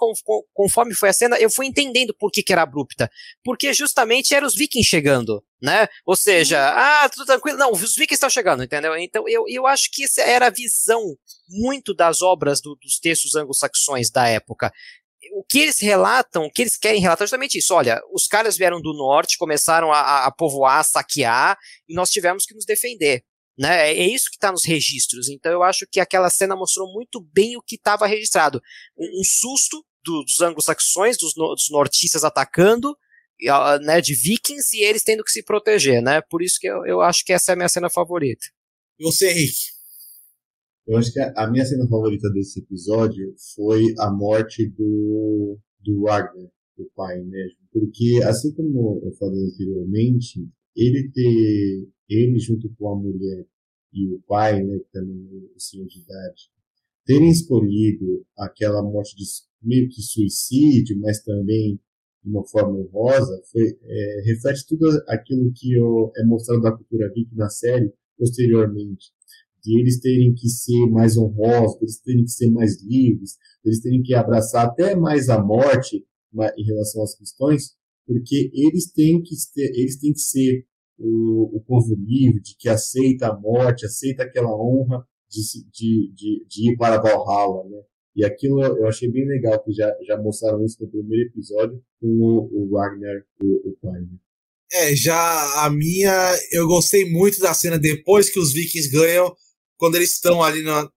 conforme 0.53 0.93
foi 0.93 1.09
a 1.09 1.13
cena, 1.13 1.37
eu 1.37 1.49
fui 1.49 1.65
entendendo 1.65 2.15
por 2.17 2.31
que, 2.31 2.41
que 2.41 2.53
era 2.53 2.61
abrupta. 2.61 3.11
Porque 3.43 3.73
justamente 3.73 4.33
eram 4.33 4.47
os 4.47 4.55
vikings 4.55 4.87
chegando, 4.87 5.43
né? 5.61 5.87
Ou 6.05 6.15
seja, 6.15 6.57
uhum. 6.57 6.77
ah, 6.77 7.09
tudo 7.09 7.25
tranquilo. 7.25 7.57
Não, 7.57 7.71
os 7.71 7.95
vikings 7.95 8.13
estão 8.13 8.29
chegando, 8.29 8.63
entendeu? 8.63 8.95
Então 8.97 9.27
eu, 9.27 9.43
eu 9.49 9.67
acho 9.67 9.89
que 9.91 10.05
essa 10.05 10.21
era 10.21 10.47
a 10.47 10.51
visão 10.51 11.03
muito 11.49 11.93
das 11.93 12.21
obras 12.21 12.61
do, 12.61 12.75
dos 12.75 12.99
textos 12.99 13.35
anglo-saxões 13.35 14.09
da 14.09 14.27
época 14.27 14.71
o 15.33 15.43
que 15.43 15.59
eles 15.59 15.79
relatam, 15.79 16.45
o 16.45 16.51
que 16.51 16.63
eles 16.63 16.77
querem 16.77 17.01
relatar 17.01 17.23
é 17.23 17.27
justamente 17.27 17.57
isso. 17.57 17.73
Olha, 17.73 17.99
os 18.13 18.27
caras 18.27 18.57
vieram 18.57 18.81
do 18.81 18.93
norte, 18.93 19.37
começaram 19.37 19.91
a, 19.91 20.25
a 20.25 20.31
povoar, 20.31 20.79
a 20.79 20.83
saquear, 20.83 21.57
e 21.87 21.93
nós 21.93 22.09
tivemos 22.09 22.45
que 22.45 22.53
nos 22.53 22.65
defender. 22.65 23.23
Né? 23.57 23.89
É, 23.89 23.97
é 23.97 24.07
isso 24.07 24.29
que 24.29 24.37
está 24.37 24.51
nos 24.51 24.65
registros. 24.65 25.29
Então 25.29 25.51
eu 25.51 25.63
acho 25.63 25.87
que 25.91 25.99
aquela 25.99 26.29
cena 26.29 26.55
mostrou 26.55 26.91
muito 26.93 27.19
bem 27.33 27.57
o 27.57 27.61
que 27.61 27.75
estava 27.75 28.05
registrado. 28.05 28.61
Um, 28.97 29.21
um, 29.21 29.23
susto 29.23 29.83
do, 30.03 30.23
dos 30.23 30.41
anglo-saxões, 30.41 31.17
dos, 31.17 31.35
no, 31.35 31.53
dos, 31.55 31.69
nortistas 31.69 32.23
atacando, 32.23 32.95
né, 33.81 34.01
de 34.01 34.13
vikings, 34.13 34.75
e 34.75 34.83
eles 34.83 35.03
tendo 35.03 35.23
que 35.23 35.31
se 35.31 35.43
proteger. 35.43 36.01
Né? 36.01 36.21
Por 36.21 36.41
isso 36.41 36.57
que 36.59 36.67
eu, 36.67 36.85
eu 36.85 37.01
acho 37.01 37.23
que 37.25 37.33
essa 37.33 37.51
é 37.51 37.53
a 37.53 37.55
minha 37.55 37.69
cena 37.69 37.89
favorita. 37.89 38.45
E 38.99 39.03
você, 39.03 39.31
Henrique? 39.31 39.76
Eu 40.87 40.97
acho 40.97 41.11
que 41.11 41.19
a, 41.19 41.51
minha 41.51 41.65
cena 41.65 41.85
favorita 41.87 42.29
desse 42.31 42.61
episódio 42.61 43.35
foi 43.55 43.93
a 43.99 44.09
morte 44.09 44.69
do, 44.69 45.57
do 45.83 46.01
Wagner, 46.03 46.49
do 46.77 46.89
pai 46.95 47.21
mesmo. 47.23 47.57
Porque, 47.73 48.21
assim 48.23 48.53
como 48.53 49.01
eu 49.03 49.11
falei 49.13 49.43
anteriormente, 49.43 50.47
ele 50.73 51.11
ter 51.11 51.89
ele 52.09 52.39
junto 52.39 52.73
com 52.75 52.89
a 52.89 52.95
mulher 52.95 53.45
e 53.91 54.07
o 54.13 54.21
pai, 54.27 54.63
né, 54.63 54.79
que 54.79 54.91
também 54.93 55.27
é 55.33 55.55
o 55.55 55.59
senhor 55.59 55.85
de 55.87 55.99
idade, 55.99 56.49
terem 57.05 57.29
escolhido 57.29 58.25
aquela 58.37 58.81
morte 58.81 59.15
de 59.15 59.23
meio 59.61 59.89
que 59.89 60.01
suicídio, 60.01 60.97
mas 60.99 61.21
também 61.21 61.79
de 62.23 62.29
uma 62.29 62.45
forma 62.47 62.77
honrosa, 62.77 63.41
foi, 63.51 63.77
é, 63.83 64.21
reflete 64.25 64.65
tudo 64.67 64.85
aquilo 65.07 65.51
que 65.53 65.73
eu, 65.73 66.11
é 66.15 66.23
mostrado 66.23 66.61
da 66.61 66.71
cultura 66.71 67.11
geek 67.13 67.35
na 67.35 67.49
série 67.49 67.91
posteriormente. 68.17 69.11
Eles 69.79 69.99
terem 69.99 70.33
que 70.33 70.47
ser 70.49 70.87
mais 70.87 71.17
honrosos, 71.17 71.81
eles 71.81 71.99
terem 72.01 72.23
que 72.23 72.31
ser 72.31 72.49
mais 72.49 72.81
livres, 72.83 73.37
eles 73.63 73.81
terem 73.81 74.01
que 74.01 74.13
abraçar 74.13 74.65
até 74.65 74.95
mais 74.95 75.29
a 75.29 75.41
morte 75.41 76.03
em 76.57 76.63
relação 76.63 77.03
às 77.03 77.15
questões, 77.15 77.75
porque 78.05 78.51
eles 78.53 78.91
têm 78.91 79.21
que, 79.21 79.35
ter, 79.53 79.71
eles 79.75 79.99
têm 79.99 80.13
que 80.13 80.19
ser 80.19 80.65
o, 80.97 81.57
o 81.57 81.61
povo 81.61 81.95
livre, 81.95 82.41
de 82.41 82.55
que 82.57 82.69
aceita 82.69 83.27
a 83.27 83.39
morte, 83.39 83.85
aceita 83.85 84.23
aquela 84.23 84.49
honra 84.49 85.05
de, 85.29 85.41
de, 85.71 86.13
de, 86.13 86.45
de 86.47 86.71
ir 86.71 86.77
para 86.77 87.01
Valhalla, 87.01 87.63
né? 87.69 87.81
E 88.15 88.25
aquilo 88.25 88.63
eu 88.63 88.87
achei 88.87 89.11
bem 89.11 89.27
legal, 89.27 89.63
que 89.63 89.71
já, 89.71 89.93
já 90.07 90.17
mostraram 90.17 90.65
isso 90.65 90.81
no 90.81 90.89
primeiro 90.89 91.29
episódio 91.29 91.79
com 92.01 92.07
o, 92.07 92.49
o 92.51 92.69
Wagner, 92.71 93.23
o, 93.39 93.69
o 93.69 93.77
pai. 93.79 94.01
Né? 94.01 94.17
É, 94.71 94.95
já 94.95 95.63
a 95.63 95.69
minha, 95.69 96.35
eu 96.51 96.65
gostei 96.67 97.09
muito 97.09 97.39
da 97.39 97.53
cena 97.53 97.77
depois 97.77 98.29
que 98.31 98.39
os 98.39 98.51
Vikings 98.51 98.89
ganham, 98.89 99.35
quando 99.77 99.95
eles 99.95 100.13
estão 100.13 100.43
ali 100.43 100.61
na. 100.61 100.89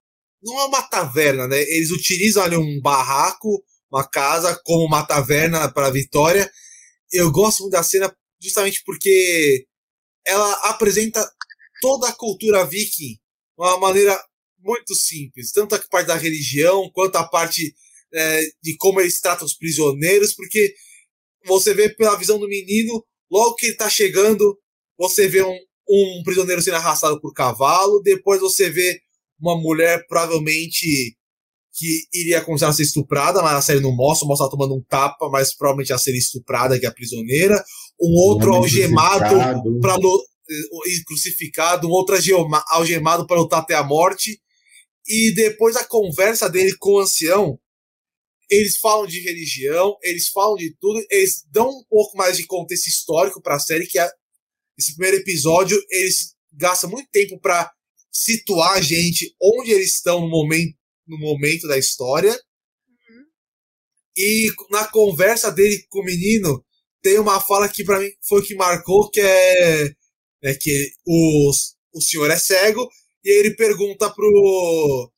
Não 0.42 0.60
é 0.60 0.64
uma 0.64 0.82
taverna, 0.82 1.46
né? 1.46 1.60
Eles 1.60 1.90
utilizam 1.90 2.42
ali 2.42 2.56
um 2.56 2.80
barraco, 2.80 3.62
uma 3.92 4.08
casa, 4.08 4.58
como 4.64 4.86
uma 4.86 5.04
taverna 5.04 5.70
para 5.70 5.88
a 5.88 5.90
vitória. 5.90 6.50
Eu 7.12 7.30
gosto 7.30 7.60
muito 7.60 7.72
da 7.72 7.82
cena 7.82 8.14
justamente 8.40 8.82
porque 8.84 9.66
ela 10.26 10.52
apresenta 10.70 11.28
toda 11.80 12.08
a 12.08 12.12
cultura 12.12 12.64
viking 12.64 13.14
de 13.14 13.20
uma 13.58 13.78
maneira 13.78 14.18
muito 14.58 14.94
simples, 14.94 15.52
tanto 15.52 15.74
a 15.74 15.78
parte 15.78 16.06
da 16.06 16.16
religião 16.16 16.90
quanto 16.92 17.16
a 17.16 17.24
parte 17.26 17.74
é, 18.12 18.42
de 18.62 18.76
como 18.76 19.00
eles 19.00 19.20
tratam 19.20 19.46
os 19.46 19.56
prisioneiros, 19.56 20.34
porque 20.34 20.74
você 21.44 21.72
vê 21.74 21.88
pela 21.88 22.16
visão 22.16 22.38
do 22.38 22.48
menino, 22.48 23.04
logo 23.30 23.54
que 23.54 23.66
ele 23.66 23.72
está 23.72 23.88
chegando, 23.88 24.58
você 24.98 25.28
vê 25.28 25.42
um, 25.42 25.58
um 25.90 26.22
prisioneiro 26.22 26.62
sendo 26.62 26.76
arrastado 26.76 27.20
por 27.20 27.32
cavalo, 27.32 28.00
depois 28.02 28.40
você 28.40 28.70
vê 28.70 29.00
uma 29.40 29.60
mulher 29.60 30.06
provavelmente 30.06 31.16
que 31.72 32.02
iria 32.12 32.44
começar 32.44 32.68
a 32.68 32.72
ser 32.72 32.82
estuprada, 32.82 33.42
mas 33.42 33.54
a 33.54 33.62
série 33.62 33.80
não 33.80 33.94
mostra, 33.94 34.26
mostra 34.26 34.44
ela 34.44 34.50
tomando 34.50 34.74
um 34.74 34.82
tapa, 34.82 35.28
mas 35.30 35.56
provavelmente 35.56 35.92
a 35.92 35.98
ser 35.98 36.14
estuprada, 36.14 36.78
que 36.78 36.84
é 36.84 36.88
a 36.88 36.94
prisioneira. 36.94 37.62
Um 38.00 38.12
outro 38.28 38.52
algemado 38.52 39.24
para 39.80 39.94
eh, 39.96 41.02
crucificado, 41.06 41.88
um 41.88 41.90
outro 41.90 42.16
algemado 42.68 43.26
para 43.26 43.40
lutar 43.40 43.60
até 43.60 43.74
a 43.74 43.84
morte. 43.84 44.40
E 45.06 45.32
depois 45.34 45.76
a 45.76 45.84
conversa 45.84 46.48
dele 46.48 46.76
com 46.78 46.94
o 46.94 47.00
ancião, 47.00 47.58
eles 48.50 48.76
falam 48.78 49.06
de 49.06 49.20
religião, 49.20 49.96
eles 50.02 50.28
falam 50.28 50.56
de 50.56 50.74
tudo, 50.80 51.00
eles 51.08 51.44
dão 51.50 51.68
um 51.68 51.84
pouco 51.88 52.16
mais 52.16 52.36
de 52.36 52.46
contexto 52.46 52.88
histórico 52.88 53.40
para 53.40 53.54
a 53.54 53.60
série, 53.60 53.86
que 53.86 53.98
é, 53.98 54.10
esse 54.80 54.96
primeiro 54.96 55.18
episódio, 55.18 55.80
eles 55.90 56.34
gastam 56.52 56.90
muito 56.90 57.08
tempo 57.10 57.38
para 57.38 57.70
situar 58.10 58.72
a 58.72 58.80
gente 58.80 59.34
onde 59.40 59.70
eles 59.70 59.94
estão 59.94 60.20
no 60.20 60.28
momento, 60.28 60.76
no 61.06 61.18
momento 61.18 61.68
da 61.68 61.78
história. 61.78 62.32
Uhum. 62.32 63.24
E 64.16 64.50
na 64.70 64.86
conversa 64.88 65.50
dele 65.50 65.84
com 65.88 66.00
o 66.00 66.04
menino, 66.04 66.64
tem 67.02 67.18
uma 67.18 67.40
fala 67.40 67.68
que 67.68 67.84
para 67.84 68.00
mim 68.00 68.10
foi 68.26 68.40
o 68.40 68.44
que 68.44 68.54
marcou, 68.54 69.10
que 69.10 69.20
é, 69.20 69.94
é 70.42 70.54
que 70.54 70.92
o, 71.06 71.50
o 71.94 72.00
senhor 72.00 72.30
é 72.30 72.38
cego 72.38 72.88
e 73.22 73.30
aí 73.30 73.36
ele 73.38 73.54
pergunta 73.54 74.10
pro, 74.10 75.12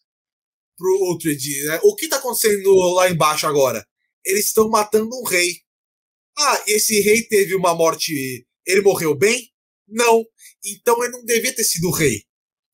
pro 0.77 0.99
Ultred, 1.09 1.65
né? 1.67 1.81
O 1.85 1.95
que 1.95 2.09
tá 2.09 2.17
acontecendo 2.17 2.73
lá 2.95 3.09
embaixo 3.09 3.47
agora? 3.47 3.87
Eles 4.25 4.47
estão 4.47 4.69
matando 4.69 5.17
um 5.17 5.25
rei. 5.25 5.57
Ah, 6.37 6.65
esse 6.67 7.01
rei 7.01 7.23
teve 7.23 7.55
uma 7.55 7.75
morte. 7.75 8.47
Ele 8.67 8.81
morreu 8.81 9.15
bem? 9.17 9.52
Não. 9.89 10.25
Então 10.65 11.03
ele 11.03 11.13
não 11.13 11.25
devia 11.25 11.55
ter 11.55 11.65
sido 11.65 11.91
rei. 11.91 12.23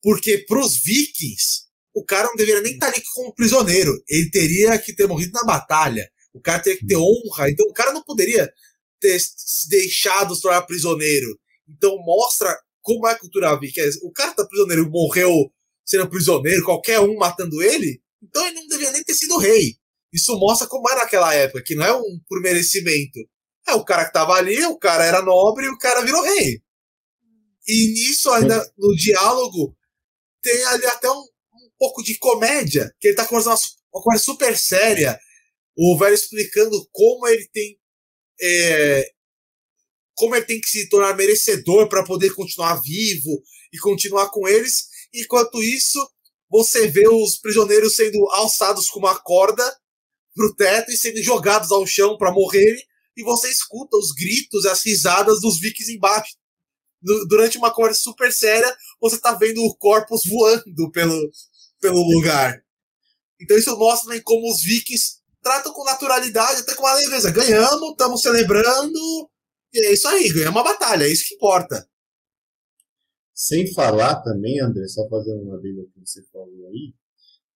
Porque 0.01 0.39
pros 0.39 0.77
vikings, 0.83 1.67
o 1.93 2.05
cara 2.05 2.27
não 2.27 2.35
deveria 2.35 2.61
nem 2.61 2.73
estar 2.73 2.91
tá 2.91 2.93
ali 2.93 3.03
como 3.13 3.35
prisioneiro. 3.35 3.91
Ele 4.07 4.29
teria 4.29 4.77
que 4.77 4.93
ter 4.93 5.07
morrido 5.07 5.31
na 5.33 5.43
batalha. 5.43 6.09
O 6.33 6.41
cara 6.41 6.61
teria 6.61 6.79
que 6.79 6.87
ter 6.87 6.97
honra. 6.97 7.49
Então 7.49 7.65
o 7.67 7.73
cara 7.73 7.91
não 7.91 8.03
poderia 8.03 8.51
ter 8.99 9.19
se 9.19 9.67
deixado 9.69 10.35
se 10.35 10.41
tornar 10.41 10.61
prisioneiro. 10.63 11.39
Então 11.67 11.97
mostra 11.97 12.55
como 12.81 13.07
é 13.07 13.11
a 13.11 13.19
cultura 13.19 13.59
viking. 13.59 13.81
O 14.03 14.11
cara 14.11 14.33
tá 14.33 14.45
prisioneiro 14.45 14.83
e 14.85 14.89
morreu 14.89 15.51
sendo 15.89 16.07
prisioneiro, 16.07 16.63
qualquer 16.63 16.99
um 16.99 17.15
matando 17.17 17.63
ele, 17.63 17.99
então 18.21 18.45
ele 18.45 18.55
não 18.55 18.67
deveria 18.67 18.91
nem 18.91 19.03
ter 19.03 19.15
sido 19.15 19.39
rei. 19.39 19.75
Isso 20.13 20.37
mostra 20.37 20.67
como 20.67 20.87
era 20.87 21.01
naquela 21.01 21.33
época, 21.33 21.63
que 21.63 21.73
não 21.73 21.83
é 21.83 21.93
um 21.93 22.19
por 22.27 22.39
merecimento. 22.41 23.19
É 23.67 23.73
o 23.73 23.83
cara 23.83 24.05
que 24.05 24.13
tava 24.13 24.33
ali, 24.33 24.63
o 24.65 24.77
cara 24.77 25.03
era 25.03 25.21
nobre 25.21 25.65
e 25.65 25.69
o 25.69 25.77
cara 25.77 26.01
virou 26.01 26.21
rei. 26.21 26.61
E 27.69 27.93
nisso, 27.93 28.31
ainda 28.31 28.73
no 28.75 28.95
diálogo, 28.95 29.77
tem 30.41 30.63
ali 30.65 30.87
até 30.87 31.07
um, 31.07 31.19
um 31.19 31.69
pouco 31.77 32.01
de 32.01 32.17
comédia, 32.17 32.91
que 32.99 33.09
ele 33.09 33.15
tá 33.15 33.27
conversando 33.27 33.53
uma, 33.53 33.61
uma 33.93 34.03
conversa 34.03 34.25
super 34.25 34.57
séria. 34.57 35.19
O 35.77 35.95
velho 35.95 36.15
explicando 36.15 36.89
como 36.91 37.27
ele 37.27 37.47
tem 37.49 37.79
é, 38.41 39.11
como 40.15 40.35
ele 40.35 40.45
tem 40.45 40.59
que 40.59 40.67
se 40.67 40.89
tornar 40.89 41.15
merecedor 41.15 41.87
para 41.87 42.03
poder 42.03 42.33
continuar 42.33 42.81
vivo 42.81 43.39
e 43.71 43.77
continuar 43.77 44.31
com 44.31 44.47
eles. 44.47 44.87
Enquanto 45.13 45.61
isso, 45.61 45.99
você 46.49 46.87
vê 46.87 47.07
os 47.07 47.37
prisioneiros 47.37 47.95
sendo 47.95 48.27
alçados 48.31 48.89
com 48.89 48.99
uma 48.99 49.19
corda 49.19 49.63
pro 50.33 50.55
teto 50.55 50.91
e 50.91 50.97
sendo 50.97 51.21
jogados 51.21 51.71
ao 51.71 51.85
chão 51.85 52.17
para 52.17 52.33
morrerem, 52.33 52.83
e 53.15 53.23
você 53.23 53.49
escuta 53.49 53.95
os 53.95 54.11
gritos 54.11 54.65
e 54.65 54.69
as 54.69 54.83
risadas 54.83 55.39
dos 55.39 55.59
vikings 55.59 55.93
embaixo. 55.93 56.35
Durante 57.01 57.57
uma 57.57 57.73
conversa 57.73 58.01
super 58.01 58.31
séria, 58.31 58.75
você 58.99 59.19
tá 59.19 59.33
vendo 59.33 59.61
corpos 59.77 60.21
voando 60.25 60.91
pelo, 60.91 61.31
pelo 61.79 62.01
lugar. 62.01 62.61
Então 63.41 63.57
isso 63.57 63.77
mostra 63.77 64.09
também 64.09 64.21
como 64.21 64.51
os 64.51 64.61
vikings 64.61 65.19
tratam 65.41 65.71
com 65.73 65.83
naturalidade, 65.83 66.61
até 66.61 66.75
com 66.75 66.83
uma 66.83 66.93
leveza. 66.93 67.31
Ganhamos, 67.31 67.91
estamos 67.91 68.21
celebrando, 68.21 69.29
e 69.73 69.85
é 69.85 69.93
isso 69.93 70.07
aí, 70.07 70.29
ganhar 70.29 70.49
uma 70.49 70.63
batalha, 70.63 71.05
é 71.05 71.11
isso 71.11 71.25
que 71.27 71.35
importa. 71.35 71.87
Sem 73.33 73.73
falar 73.73 74.21
também, 74.21 74.59
André, 74.59 74.85
só 74.87 75.07
fazendo 75.07 75.41
uma 75.43 75.59
vez 75.61 75.73
que 75.93 75.99
você 76.05 76.21
falou 76.31 76.67
aí, 76.67 76.93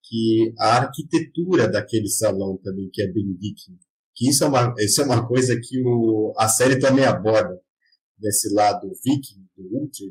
que 0.02 0.53
a 0.57 0.78
arquitetura 0.78 1.68
daquele 1.68 2.07
salão 2.07 2.57
também, 2.64 2.90
que 2.91 3.02
é 3.02 3.07
bem 3.07 3.34
viking, 3.34 3.78
que 4.15 4.30
isso 4.30 4.44
é 4.44 4.48
uma, 4.48 4.74
isso 4.80 5.02
é 5.02 5.06
uma 5.06 5.28
coisa 5.28 5.60
que 5.60 5.84
o, 5.86 6.34
a 6.38 6.48
série 6.48 6.80
também 6.80 7.03
aborda, 7.03 7.60
desse 8.18 8.53
lado 8.53 8.90
viking, 9.03 9.48
do 9.56 9.64
Ultra, 9.77 10.06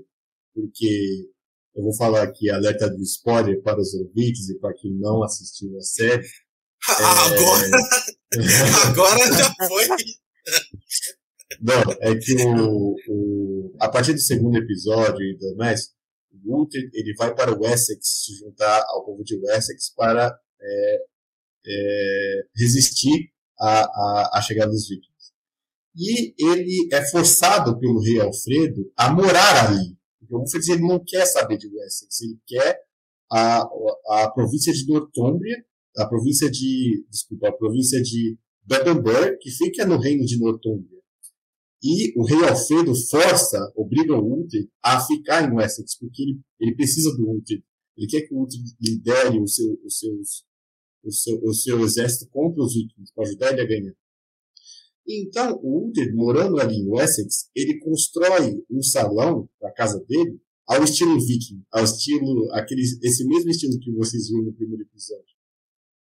porque 0.54 1.30
eu 1.74 1.82
vou 1.82 1.94
falar 1.96 2.22
aqui, 2.22 2.50
alerta 2.50 2.90
de 2.90 3.02
spoiler 3.02 3.62
para 3.62 3.80
os 3.80 3.94
ouvintes 3.94 4.48
e 4.50 4.58
para 4.58 4.74
quem 4.74 4.92
não 4.92 5.22
assistiu 5.22 5.76
a 5.78 5.80
série. 5.80 6.26
Agora, 6.88 7.66
é... 7.66 8.12
agora 8.88 9.32
já 9.32 9.54
foi. 9.68 9.86
Não, 11.60 11.82
é 12.00 12.16
que 12.16 12.34
o, 12.44 12.96
o, 13.08 13.76
a 13.78 13.88
partir 13.88 14.14
do 14.14 14.20
segundo 14.20 14.56
episódio 14.56 15.22
e 15.22 15.36
do 15.36 15.54
mais, 15.56 15.92
o 16.32 16.50
Walter 16.50 16.90
ele 16.92 17.14
vai 17.14 17.34
para 17.34 17.56
o 17.56 17.66
Essex 17.66 18.00
se 18.02 18.34
juntar 18.38 18.84
ao 18.88 19.04
povo 19.04 19.22
de 19.22 19.36
Wessex 19.36 19.90
para 19.94 20.36
é, 20.60 21.04
é, 21.66 22.42
resistir 22.56 23.30
à, 23.60 23.82
à, 23.82 24.38
à 24.38 24.42
chegada 24.42 24.70
dos 24.70 24.88
vikings. 24.88 25.11
E 25.94 26.34
ele 26.38 26.88
é 26.92 27.04
forçado 27.10 27.78
pelo 27.78 28.00
rei 28.00 28.20
Alfredo 28.20 28.90
a 28.96 29.12
morar 29.12 29.66
ali. 29.66 29.96
O 30.30 30.38
Alfredo 30.38 30.72
ele 30.72 30.88
não 30.88 31.02
quer 31.04 31.26
saber 31.26 31.58
de 31.58 31.68
Wessex, 31.68 32.20
ele 32.22 32.38
quer 32.46 32.80
a, 33.30 33.62
a 34.08 34.30
província 34.30 34.72
de 34.72 34.86
Northumbria, 34.86 35.64
a 35.98 36.06
província 36.06 36.50
de, 36.50 37.04
desculpa, 37.10 37.48
a 37.48 37.52
província 37.52 38.00
de 38.02 38.38
Bedonberg, 38.64 39.36
que 39.38 39.50
fica 39.50 39.84
no 39.86 39.98
reino 39.98 40.24
de 40.24 40.38
Northumbria. 40.38 41.02
E 41.82 42.16
o 42.16 42.24
rei 42.24 42.48
Alfredo 42.48 42.94
força, 43.10 43.58
obriga 43.74 44.14
o 44.14 44.24
Ultred 44.24 44.70
a 44.82 45.00
ficar 45.04 45.42
em 45.42 45.54
Wessex, 45.54 45.98
porque 45.98 46.22
ele, 46.22 46.40
ele 46.60 46.76
precisa 46.76 47.10
do 47.16 47.28
Ultred. 47.28 47.62
Ele 47.96 48.06
quer 48.06 48.22
que 48.22 48.34
o 48.34 48.38
Ultred 48.38 48.62
lidere 48.80 49.40
o 49.40 49.48
seu, 49.48 49.76
seus, 49.88 50.44
o, 51.02 51.12
seu, 51.12 51.40
o 51.42 51.52
seu 51.52 51.84
exército 51.84 52.30
contra 52.30 52.62
os 52.62 52.72
vikings, 52.72 53.12
para 53.12 53.24
ajudar 53.24 53.52
ele 53.52 53.60
a 53.62 53.66
ganhar. 53.66 53.94
Então, 55.06 55.58
o 55.62 55.84
Ultred, 55.84 56.12
morando 56.14 56.60
ali 56.60 56.76
em 56.76 56.88
Wessex, 56.88 57.50
ele 57.54 57.78
constrói 57.80 58.62
um 58.70 58.82
salão 58.82 59.48
da 59.60 59.70
casa 59.72 59.98
dele 60.08 60.40
ao 60.66 60.84
estilo 60.84 61.18
viking, 61.20 61.62
ao 61.72 61.84
estilo, 61.84 62.50
aquele, 62.52 62.82
esse 62.82 63.26
mesmo 63.26 63.50
estilo 63.50 63.78
que 63.80 63.92
vocês 63.92 64.28
viram 64.28 64.44
no 64.44 64.54
primeiro 64.54 64.82
episódio. 64.82 65.32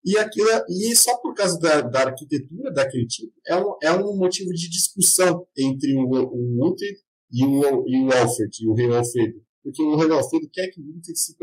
E, 0.03 0.17
aquilo, 0.17 0.47
e 0.69 0.95
só 0.95 1.17
por 1.17 1.33
causa 1.33 1.59
da, 1.59 1.81
da 1.81 2.01
arquitetura 2.03 2.71
daquele 2.71 3.05
tipo, 3.05 3.33
é 3.45 3.55
um, 3.55 3.75
é 3.81 3.91
um 3.91 4.15
motivo 4.15 4.51
de 4.51 4.69
discussão 4.69 5.45
entre 5.57 5.93
o, 5.95 6.07
o 6.09 6.65
Ulted 6.65 6.97
e 7.31 7.43
o, 7.43 7.87
e 7.87 8.03
o 8.03 8.11
Alfred, 8.13 8.51
e 8.61 8.67
o 8.67 8.73
rei 8.73 8.87
Alfredo. 8.87 9.41
Porque 9.63 9.83
o 9.83 9.95
rei 9.97 10.09
Alfredo 10.11 10.49
quer 10.51 10.67
que 10.69 10.81
o 10.81 10.85
Ulted 10.85 11.17
se 11.19 11.35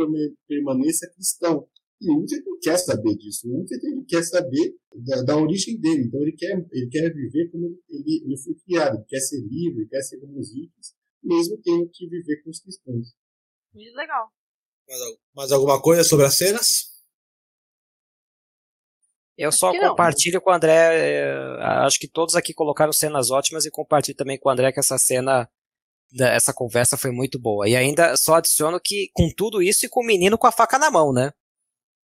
permaneça 0.48 1.10
cristão. 1.14 1.66
E 2.00 2.10
o 2.10 2.18
Ulted 2.18 2.44
não 2.44 2.58
quer 2.60 2.76
saber 2.76 3.16
disso. 3.16 3.48
O 3.48 3.58
Ulted 3.58 3.84
ele 3.84 4.04
quer 4.04 4.22
saber 4.22 4.76
da, 4.94 5.22
da, 5.22 5.36
origem 5.36 5.80
dele. 5.80 6.04
Então 6.04 6.20
ele 6.22 6.32
quer, 6.32 6.52
ele 6.72 6.88
quer 6.90 7.12
viver 7.12 7.50
como 7.50 7.66
ele, 7.88 8.22
ele 8.24 8.36
foi 8.36 8.54
criado. 8.54 8.96
Ele 8.96 9.04
quer 9.06 9.20
ser 9.20 9.40
livre, 9.40 9.80
ele 9.80 9.88
quer 9.88 10.02
ser 10.02 10.18
como 10.18 10.38
os 10.38 10.52
vikings, 10.52 10.94
mesmo 11.22 11.58
tendo 11.62 11.88
que 11.92 12.08
viver 12.08 12.42
com 12.42 12.50
os 12.50 12.60
cristãos. 12.60 13.08
Muito 13.72 13.94
legal. 13.94 14.30
Mais, 14.88 15.00
mais 15.34 15.52
alguma 15.52 15.80
coisa 15.80 16.04
sobre 16.04 16.26
as 16.26 16.36
cenas? 16.36 16.96
Eu 19.38 19.52
só 19.52 19.70
compartilho 19.70 20.40
com 20.40 20.50
o 20.50 20.54
André, 20.54 20.72
eh, 20.98 21.58
acho 21.84 21.98
que 21.98 22.08
todos 22.08 22.34
aqui 22.34 22.54
colocaram 22.54 22.92
cenas 22.92 23.30
ótimas 23.30 23.66
e 23.66 23.70
compartilho 23.70 24.16
também 24.16 24.38
com 24.38 24.48
o 24.48 24.52
André 24.52 24.72
que 24.72 24.80
essa 24.80 24.96
cena, 24.96 25.46
essa 26.18 26.54
conversa 26.54 26.96
foi 26.96 27.10
muito 27.10 27.38
boa. 27.38 27.68
E 27.68 27.76
ainda 27.76 28.16
só 28.16 28.36
adiciono 28.36 28.80
que 28.82 29.10
com 29.12 29.28
tudo 29.36 29.62
isso 29.62 29.84
e 29.84 29.90
com 29.90 30.00
o 30.00 30.06
menino 30.06 30.38
com 30.38 30.46
a 30.46 30.52
faca 30.52 30.78
na 30.78 30.90
mão, 30.90 31.12
né? 31.12 31.32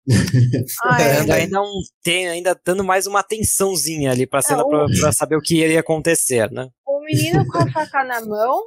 ah, 0.83 1.01
é. 1.01 1.19
Dando 1.19 1.31
ainda 1.31 1.61
um 1.61 1.81
tem 2.03 2.27
ainda 2.27 2.59
dando 2.65 2.83
mais 2.83 3.07
uma 3.07 3.21
atençãozinha 3.21 4.11
ali 4.11 4.27
pra 4.27 4.41
cena 4.41 4.67
para 4.67 4.85
pra, 4.99 5.11
saber 5.13 5.37
o 5.37 5.41
que 5.41 5.61
iria 5.61 5.79
acontecer, 5.79 6.51
né? 6.51 6.67
O 6.85 7.01
menino 7.01 7.45
com 7.47 7.57
a 7.59 7.71
faca 7.71 8.03
na 8.03 8.21
mão 8.21 8.61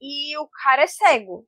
e 0.00 0.36
o 0.38 0.48
cara 0.62 0.82
é 0.82 0.86
cego. 0.86 1.44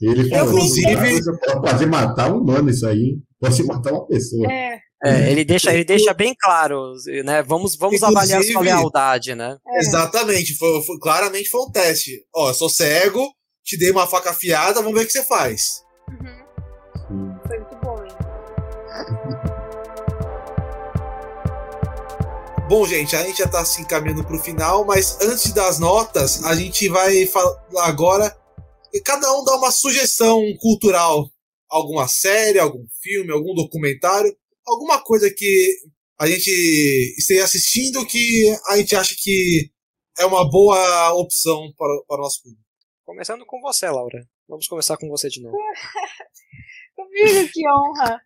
Ele 0.00 0.30
faz 0.30 0.48
inclusive 0.48 1.20
pode 1.60 1.86
matar 1.86 2.32
um 2.32 2.38
humano 2.38 2.70
isso 2.70 2.86
aí, 2.86 3.18
pode 3.38 3.62
matar 3.64 3.92
uma 3.92 4.06
pessoa. 4.06 4.50
É. 4.50 4.78
É, 5.02 5.30
ele 5.30 5.46
deixa, 5.46 5.72
ele 5.72 5.82
deixa 5.82 6.12
bem 6.12 6.34
claro, 6.38 6.92
né? 7.24 7.42
Vamos, 7.42 7.74
vamos 7.74 8.02
avaliar 8.02 8.42
sua 8.44 8.60
lealdade, 8.60 9.34
né? 9.34 9.56
É. 9.66 9.78
Exatamente, 9.78 10.54
foi, 10.56 10.82
foi, 10.82 10.98
claramente 10.98 11.48
foi 11.48 11.62
um 11.62 11.70
teste. 11.70 12.22
Ó, 12.34 12.50
eu 12.50 12.54
sou 12.54 12.68
cego, 12.68 13.26
te 13.64 13.78
dei 13.78 13.90
uma 13.90 14.06
faca 14.06 14.30
afiada, 14.30 14.82
vamos 14.82 14.92
ver 14.92 15.04
o 15.04 15.06
que 15.06 15.12
você 15.12 15.24
faz. 15.24 15.82
Uhum. 16.10 16.39
Bom, 22.70 22.86
gente, 22.86 23.16
a 23.16 23.24
gente 23.24 23.38
já 23.38 23.48
tá 23.48 23.64
se 23.64 23.82
encaminhando 23.82 24.24
pro 24.24 24.38
final, 24.38 24.84
mas 24.84 25.20
antes 25.20 25.52
das 25.52 25.80
notas, 25.80 26.44
a 26.44 26.54
gente 26.54 26.88
vai 26.88 27.26
falar 27.26 27.60
agora. 27.78 28.32
Cada 29.04 29.26
um 29.36 29.42
dá 29.42 29.56
uma 29.56 29.72
sugestão 29.72 30.40
cultural. 30.60 31.28
Alguma 31.68 32.06
série, 32.06 32.60
algum 32.60 32.86
filme, 33.02 33.32
algum 33.32 33.56
documentário, 33.56 34.32
alguma 34.64 35.02
coisa 35.02 35.28
que 35.36 35.78
a 36.16 36.28
gente 36.28 36.48
esteja 37.18 37.42
assistindo 37.42 38.06
que 38.06 38.56
a 38.68 38.76
gente 38.76 38.94
acha 38.94 39.16
que 39.18 39.68
é 40.20 40.24
uma 40.24 40.48
boa 40.48 41.12
opção 41.14 41.72
para, 41.76 41.92
para 42.06 42.20
o 42.20 42.22
nosso 42.22 42.40
público. 42.40 42.62
Começando 43.04 43.44
com 43.46 43.60
você, 43.60 43.90
Laura. 43.90 44.24
Vamos 44.48 44.68
começar 44.68 44.96
com 44.96 45.08
você 45.08 45.28
de 45.28 45.42
novo. 45.42 45.56
Comigo, 46.94 47.50
que 47.52 47.68
honra. 47.68 48.22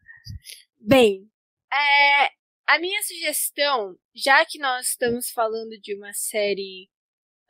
Bem, 0.78 1.30
é, 1.72 2.43
a 2.66 2.78
minha 2.78 3.02
sugestão, 3.02 3.96
já 4.14 4.44
que 4.44 4.58
nós 4.58 4.88
estamos 4.88 5.30
falando 5.30 5.78
de 5.80 5.94
uma 5.94 6.12
série 6.12 6.88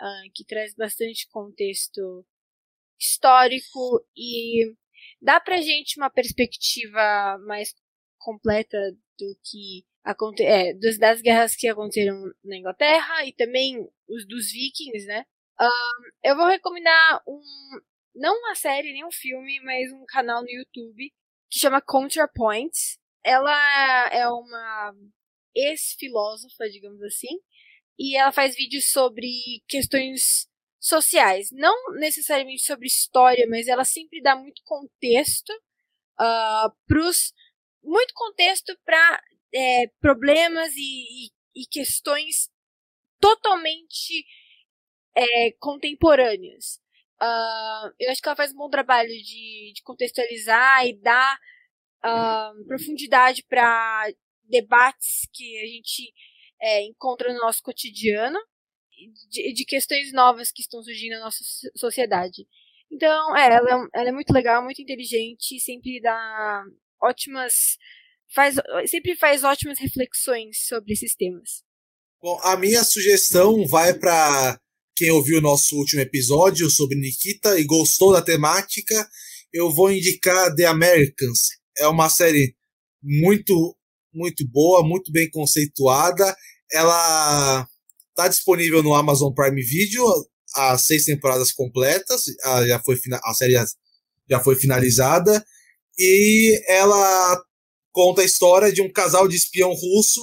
uh, 0.00 0.30
que 0.34 0.44
traz 0.44 0.74
bastante 0.74 1.28
contexto 1.28 2.26
histórico 2.98 4.04
e 4.16 4.74
dá 5.20 5.40
pra 5.40 5.60
gente 5.60 5.98
uma 5.98 6.10
perspectiva 6.10 7.38
mais 7.46 7.74
completa 8.18 8.78
do 9.18 9.38
que 9.42 9.84
é, 10.40 10.74
das, 10.74 11.20
guerras 11.22 11.56
que 11.56 11.66
aconteceram 11.66 12.22
na 12.44 12.56
Inglaterra 12.56 13.24
e 13.24 13.32
também 13.32 13.78
os 14.08 14.26
dos 14.26 14.52
vikings, 14.52 15.06
né? 15.06 15.24
Um, 15.60 16.10
eu 16.22 16.36
vou 16.36 16.46
recomendar 16.46 17.22
um 17.26 17.40
não 18.14 18.38
uma 18.38 18.54
série 18.54 18.92
nem 18.92 19.04
um 19.04 19.10
filme, 19.10 19.60
mas 19.60 19.92
um 19.92 20.04
canal 20.06 20.42
no 20.42 20.50
YouTube 20.50 21.12
que 21.50 21.58
chama 21.58 21.80
ContraPoints. 21.80 22.98
Ela 23.24 24.08
é 24.12 24.28
uma 24.28 24.94
ex-filósofa, 25.54 26.68
digamos 26.70 27.02
assim, 27.02 27.40
e 27.98 28.16
ela 28.16 28.32
faz 28.32 28.56
vídeos 28.56 28.90
sobre 28.90 29.28
questões 29.68 30.48
sociais, 30.80 31.48
não 31.52 31.92
necessariamente 31.94 32.62
sobre 32.62 32.86
história, 32.86 33.46
mas 33.48 33.68
ela 33.68 33.84
sempre 33.84 34.20
dá 34.20 34.36
muito 34.36 34.62
contexto 34.64 35.50
uh, 36.20 36.70
pros 36.86 37.32
muito 37.82 38.14
contexto 38.14 38.76
para 38.84 39.22
é, 39.54 39.86
problemas 40.00 40.74
e, 40.74 41.26
e, 41.26 41.30
e, 41.54 41.66
questões 41.70 42.50
totalmente 43.20 44.24
é, 45.14 45.52
contemporâneas. 45.58 46.80
Uh, 47.22 47.92
eu 48.00 48.10
acho 48.10 48.20
que 48.20 48.28
ela 48.28 48.36
faz 48.36 48.52
um 48.52 48.56
bom 48.56 48.70
trabalho 48.70 49.08
de, 49.08 49.72
de 49.74 49.82
contextualizar 49.82 50.86
e 50.86 50.98
dar 51.00 51.38
profundidade 52.66 53.44
para 53.48 54.12
debates 54.44 55.28
que 55.32 55.58
a 55.58 55.66
gente 55.66 56.12
é, 56.60 56.84
encontra 56.84 57.32
no 57.32 57.40
nosso 57.40 57.62
cotidiano 57.62 58.38
de, 59.28 59.52
de, 59.52 59.64
questões 59.64 60.12
novas 60.12 60.52
que 60.52 60.62
estão 60.62 60.82
surgindo 60.82 61.12
na 61.12 61.24
nossa 61.24 61.42
sociedade. 61.76 62.46
Então, 62.90 63.36
é, 63.36 63.54
ela, 63.54 63.88
ela 63.94 64.08
é 64.08 64.12
muito 64.12 64.32
legal, 64.32 64.62
muito 64.62 64.80
inteligente, 64.80 65.58
sempre 65.60 66.00
dá 66.00 66.62
ótimas. 67.02 67.76
Faz, 68.32 68.56
sempre 68.86 69.14
faz 69.16 69.44
ótimas 69.44 69.78
reflexões 69.78 70.66
sobre 70.66 70.92
esses 70.92 71.14
temas. 71.14 71.62
Bom, 72.20 72.38
a 72.42 72.56
minha 72.56 72.82
sugestão 72.82 73.66
vai 73.66 73.92
para 73.94 74.58
quem 74.96 75.10
ouviu 75.10 75.38
o 75.38 75.42
nosso 75.42 75.76
último 75.76 76.00
episódio 76.00 76.70
sobre 76.70 76.98
Nikita 76.98 77.58
e 77.58 77.64
gostou 77.64 78.12
da 78.12 78.22
temática. 78.22 79.08
Eu 79.52 79.70
vou 79.70 79.92
indicar 79.92 80.54
The 80.54 80.64
Americans. 80.66 81.63
É 81.78 81.88
uma 81.88 82.08
série 82.08 82.54
muito, 83.02 83.76
muito 84.12 84.46
boa, 84.48 84.86
muito 84.86 85.12
bem 85.12 85.28
conceituada. 85.30 86.34
Ela 86.72 87.66
está 88.10 88.28
disponível 88.28 88.82
no 88.82 88.94
Amazon 88.94 89.32
Prime 89.32 89.62
Video, 89.62 90.04
as 90.54 90.86
seis 90.86 91.04
temporadas 91.04 91.52
completas. 91.52 92.22
A, 92.44 92.66
já 92.66 92.80
foi, 92.80 92.98
a 93.22 93.34
série 93.34 93.54
já, 94.28 94.40
foi 94.40 94.56
finalizada 94.56 95.44
e 95.98 96.62
ela 96.68 97.42
conta 97.92 98.22
a 98.22 98.24
história 98.24 98.72
de 98.72 98.82
um 98.82 98.92
casal 98.92 99.28
de 99.28 99.36
espião 99.36 99.72
russo 99.72 100.20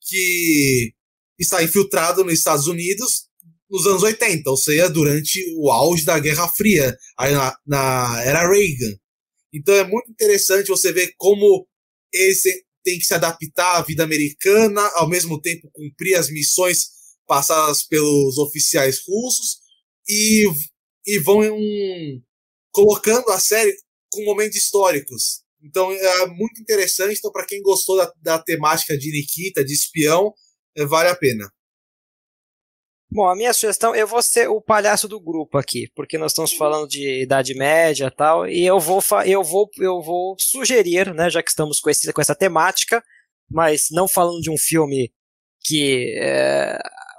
que 0.00 0.92
está 1.38 1.62
infiltrado 1.62 2.24
nos 2.24 2.34
Estados 2.34 2.66
Unidos 2.66 3.28
nos 3.70 3.86
anos 3.86 4.02
80, 4.02 4.48
ou 4.50 4.56
seja, 4.56 4.88
durante 4.88 5.42
o 5.56 5.70
auge 5.70 6.04
da 6.04 6.18
Guerra 6.18 6.46
Fria, 6.48 6.96
aí 7.18 7.32
na, 7.32 7.56
na 7.66 8.22
era 8.22 8.48
Reagan. 8.48 8.96
Então 9.54 9.72
é 9.74 9.84
muito 9.86 10.10
interessante 10.10 10.66
você 10.66 10.92
ver 10.92 11.14
como 11.16 11.66
eles 12.12 12.42
têm 12.82 12.98
que 12.98 13.04
se 13.04 13.14
adaptar 13.14 13.76
à 13.76 13.82
vida 13.82 14.02
americana, 14.02 14.82
ao 14.94 15.08
mesmo 15.08 15.40
tempo 15.40 15.70
cumprir 15.72 16.16
as 16.16 16.28
missões 16.28 16.90
passadas 17.26 17.82
pelos 17.84 18.36
oficiais 18.36 19.00
russos 19.06 19.60
e, 20.08 20.44
e 21.06 21.18
vão 21.20 21.40
um, 21.40 22.22
colocando 22.70 23.30
a 23.30 23.38
série 23.38 23.74
com 24.12 24.24
momentos 24.24 24.56
históricos. 24.56 25.44
Então 25.62 25.90
é 25.90 26.26
muito 26.26 26.60
interessante. 26.60 27.18
Então, 27.18 27.32
para 27.32 27.46
quem 27.46 27.62
gostou 27.62 27.96
da, 27.96 28.12
da, 28.20 28.38
temática 28.42 28.98
de 28.98 29.10
Nikita, 29.10 29.64
de 29.64 29.72
espião, 29.72 30.34
é, 30.76 30.84
vale 30.84 31.08
a 31.08 31.16
pena. 31.16 31.50
Bom, 33.10 33.28
a 33.28 33.36
minha 33.36 33.52
sugestão, 33.52 33.94
eu 33.94 34.06
vou 34.06 34.20
ser 34.20 34.48
o 34.48 34.60
palhaço 34.60 35.06
do 35.06 35.20
grupo 35.20 35.56
aqui, 35.56 35.88
porque 35.94 36.18
nós 36.18 36.32
estamos 36.32 36.52
falando 36.52 36.88
de 36.88 37.22
Idade 37.22 37.54
Média 37.54 38.06
e 38.06 38.10
tal, 38.10 38.48
e 38.48 38.64
eu 38.66 38.80
vou, 38.80 39.00
eu 39.24 39.42
vou, 39.44 39.70
eu 39.78 40.02
vou 40.02 40.34
sugerir, 40.38 41.14
né, 41.14 41.30
já 41.30 41.42
que 41.42 41.50
estamos 41.50 41.78
com, 41.78 41.90
esse, 41.90 42.12
com 42.12 42.20
essa 42.20 42.34
temática, 42.34 43.02
mas 43.48 43.86
não 43.90 44.08
falando 44.08 44.40
de 44.40 44.50
um 44.50 44.58
filme 44.58 45.12
que, 45.60 46.14
é, 46.18 46.78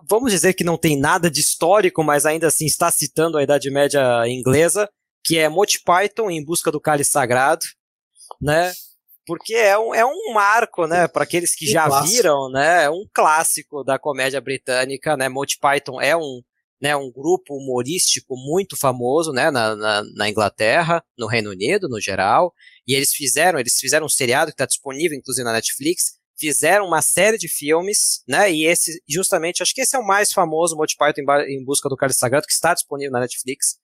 vamos 0.09 0.31
dizer 0.31 0.53
que 0.53 0.63
não 0.63 0.77
tem 0.77 0.99
nada 0.99 1.29
de 1.29 1.39
histórico, 1.39 2.03
mas 2.03 2.25
ainda 2.25 2.47
assim 2.47 2.65
está 2.65 2.91
citando 2.91 3.37
a 3.37 3.43
Idade 3.43 3.71
Média 3.71 4.27
inglesa, 4.27 4.89
que 5.23 5.37
é 5.37 5.49
Monty 5.49 5.81
Python 5.83 6.29
em 6.29 6.43
busca 6.43 6.71
do 6.71 6.79
cálice 6.79 7.11
sagrado, 7.11 7.65
né? 8.41 8.71
Porque 9.25 9.53
é 9.53 9.77
um, 9.77 9.93
é 9.93 10.05
um 10.05 10.33
marco, 10.33 10.85
né, 10.87 11.07
para 11.07 11.23
aqueles 11.23 11.55
que 11.55 11.65
um 11.65 11.71
já 11.71 11.85
clássico. 11.87 12.15
viram, 12.15 12.49
né, 12.51 12.83
é 12.83 12.89
um 12.89 13.05
clássico 13.13 13.83
da 13.83 13.97
comédia 13.97 14.39
britânica, 14.39 15.17
né, 15.17 15.27
Monty 15.27 15.57
Python 15.59 15.99
é 15.99 16.15
um, 16.15 16.41
né, 16.79 16.95
um 16.95 17.11
grupo 17.11 17.55
humorístico 17.55 18.35
muito 18.37 18.77
famoso, 18.77 19.31
né, 19.31 19.49
na, 19.49 19.75
na, 19.75 20.03
na 20.15 20.29
Inglaterra, 20.29 21.03
no 21.17 21.27
Reino 21.27 21.49
Unido, 21.49 21.89
no 21.89 21.99
geral, 21.99 22.53
e 22.87 22.93
eles 22.93 23.11
fizeram, 23.13 23.59
eles 23.59 23.77
fizeram 23.79 24.05
um 24.05 24.09
seriado 24.09 24.51
que 24.51 24.55
está 24.55 24.65
disponível, 24.65 25.17
inclusive 25.17 25.43
na 25.43 25.53
Netflix, 25.53 26.19
fizeram 26.37 26.85
uma 26.85 27.01
série 27.01 27.37
de 27.37 27.47
filmes, 27.47 28.21
né, 28.27 28.51
e 28.51 28.65
esse, 28.65 29.01
justamente, 29.07 29.63
acho 29.63 29.73
que 29.73 29.81
esse 29.81 29.95
é 29.95 29.99
o 29.99 30.05
mais 30.05 30.31
famoso, 30.31 30.75
Monty 30.75 30.95
Python 30.97 31.21
em, 31.21 31.57
em 31.57 31.65
busca 31.65 31.89
do 31.89 31.97
cálice 31.97 32.19
sagrado, 32.19 32.45
que 32.45 32.53
está 32.53 32.73
disponível 32.73 33.11
na 33.11 33.21
Netflix, 33.21 33.79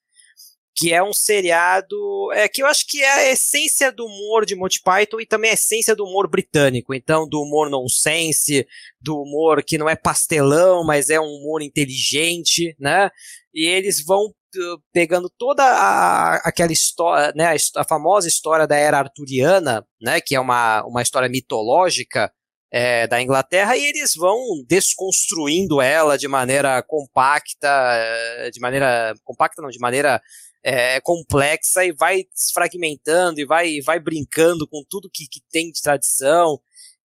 que 0.75 0.93
é 0.93 1.03
um 1.03 1.13
seriado 1.13 1.95
é 2.33 2.47
que 2.47 2.63
eu 2.63 2.67
acho 2.67 2.85
que 2.87 3.01
é 3.01 3.11
a 3.11 3.31
essência 3.31 3.91
do 3.91 4.05
humor 4.05 4.45
de 4.45 4.55
Monty 4.55 4.81
Python 4.81 5.19
e 5.19 5.25
também 5.25 5.51
a 5.51 5.55
essência 5.55 5.95
do 5.95 6.05
humor 6.05 6.29
britânico. 6.29 6.93
Então, 6.93 7.27
do 7.27 7.41
humor 7.41 7.69
nonsense, 7.69 8.65
do 8.99 9.21
humor 9.21 9.63
que 9.63 9.77
não 9.77 9.89
é 9.89 9.95
pastelão, 9.95 10.85
mas 10.85 11.09
é 11.09 11.19
um 11.19 11.25
humor 11.25 11.61
inteligente, 11.61 12.75
né? 12.79 13.09
E 13.53 13.67
eles 13.67 14.03
vão 14.03 14.27
uh, 14.27 14.81
pegando 14.93 15.29
toda 15.37 15.63
a, 15.63 16.35
aquela 16.47 16.71
história, 16.71 17.33
né, 17.35 17.47
a, 17.47 17.81
a, 17.81 17.83
famosa 17.83 18.27
história 18.27 18.65
da 18.65 18.77
era 18.77 18.97
arturiana, 18.97 19.85
né, 20.01 20.21
que 20.21 20.35
é 20.35 20.39
uma, 20.39 20.83
uma 20.85 21.01
história 21.01 21.27
mitológica 21.27 22.31
é, 22.71 23.05
da 23.07 23.21
Inglaterra, 23.21 23.75
e 23.75 23.83
eles 23.83 24.13
vão 24.15 24.39
desconstruindo 24.65 25.81
ela 25.81 26.17
de 26.17 26.29
maneira 26.29 26.81
compacta, 26.81 27.69
de 28.53 28.59
maneira 28.61 29.13
compacta 29.25 29.61
não, 29.61 29.69
de 29.69 29.79
maneira 29.79 30.21
é, 30.63 30.99
complexa 31.01 31.83
e 31.83 31.91
vai 31.91 32.25
se 32.33 32.53
fragmentando 32.53 33.39
e 33.39 33.45
vai, 33.45 33.81
vai 33.81 33.99
brincando 33.99 34.67
com 34.67 34.83
tudo 34.89 35.09
que, 35.11 35.27
que 35.27 35.41
tem 35.51 35.71
de 35.71 35.81
tradição. 35.81 36.59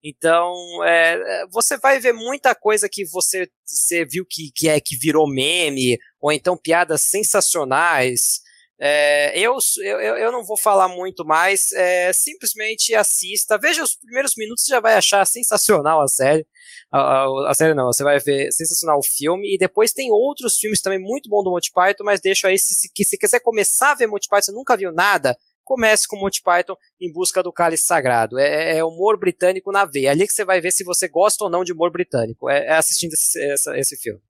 Então, 0.04 0.54
é, 0.86 1.48
você 1.52 1.78
vai 1.78 2.00
ver 2.00 2.14
muita 2.14 2.54
coisa 2.54 2.88
que 2.88 3.06
você, 3.06 3.50
você 3.66 4.06
viu 4.06 4.24
que, 4.30 4.52
que 4.56 4.70
é 4.70 4.80
que 4.80 4.96
virou 4.96 5.28
meme, 5.28 5.98
ou 6.22 6.32
então 6.32 6.56
piadas 6.56 7.02
sensacionais. 7.02 8.42
É, 8.80 9.40
eu, 9.40 9.58
eu, 9.84 10.00
eu 10.18 10.32
não 10.32 10.44
vou 10.44 10.58
falar 10.58 10.90
muito 10.90 11.24
mais, 11.26 11.72
é, 11.72 12.12
simplesmente 12.12 12.94
assista, 12.94 13.58
veja 13.58 13.82
os 13.82 13.96
primeiros 13.96 14.34
minutos, 14.38 14.66
já 14.68 14.82
vai 14.82 14.96
achar 14.96 15.26
sensacional 15.26 16.02
a 16.02 16.08
série. 16.08 16.46
A, 16.92 17.00
a, 17.00 17.52
a, 17.52 17.54
série 17.54 17.74
não, 17.74 17.86
você 17.86 18.04
vai 18.04 18.20
ver 18.20 18.52
sensacional 18.52 19.00
o 19.00 19.04
filme, 19.04 19.54
e 19.54 19.58
depois 19.58 19.94
tem 19.94 20.12
outros 20.12 20.58
filmes 20.58 20.82
também 20.82 21.00
muito 21.00 21.30
bom 21.30 21.42
do 21.42 21.52
Monty 21.52 21.72
Python, 21.72 22.04
mas 22.04 22.20
deixo 22.20 22.48
aí, 22.48 22.60
se, 22.60 22.76
se, 22.76 22.90
se 23.04 23.18
quiser 23.18 23.40
começar 23.40 23.92
a 23.92 23.96
ver 23.96 24.08
Monty 24.08 24.28
Python, 24.28 24.46
você 24.46 24.52
nunca 24.52 24.76
viu 24.76 24.92
nada, 24.92 25.38
comece 25.64 26.08
com 26.08 26.18
Monty 26.18 26.42
Python 26.42 26.76
em 27.02 27.12
busca 27.12 27.42
do 27.42 27.52
cálice 27.52 27.86
sagrado. 27.86 28.38
É, 28.38 28.78
é, 28.78 28.84
humor 28.84 29.18
britânico 29.18 29.72
na 29.72 29.84
veia. 29.84 30.10
É 30.10 30.12
ali 30.12 30.28
que 30.28 30.34
você 30.34 30.46
vai 30.46 30.62
ver 30.62 30.72
se 30.72 30.84
você 30.84 31.08
gosta 31.08 31.44
ou 31.44 31.50
não 31.50 31.64
de 31.64 31.74
humor 31.74 31.92
britânico. 31.92 32.50
É, 32.50 32.68
é 32.68 32.74
assistindo 32.74 33.14
esse, 33.14 33.42
essa, 33.52 33.78
esse 33.78 33.98
filme. 33.98 34.22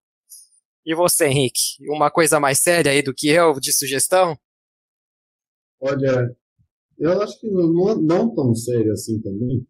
E 0.86 0.94
você, 0.94 1.26
Henrique? 1.26 1.84
Uma 1.88 2.12
coisa 2.12 2.38
mais 2.38 2.60
séria 2.60 2.92
aí 2.92 3.02
do 3.02 3.12
que 3.12 3.26
eu 3.26 3.58
de 3.58 3.72
sugestão? 3.72 4.38
Olha, 5.80 6.32
eu 6.96 7.20
acho 7.20 7.40
que 7.40 7.50
não, 7.50 8.00
não 8.00 8.32
tão 8.32 8.54
sério 8.54 8.92
assim 8.92 9.20
também. 9.20 9.66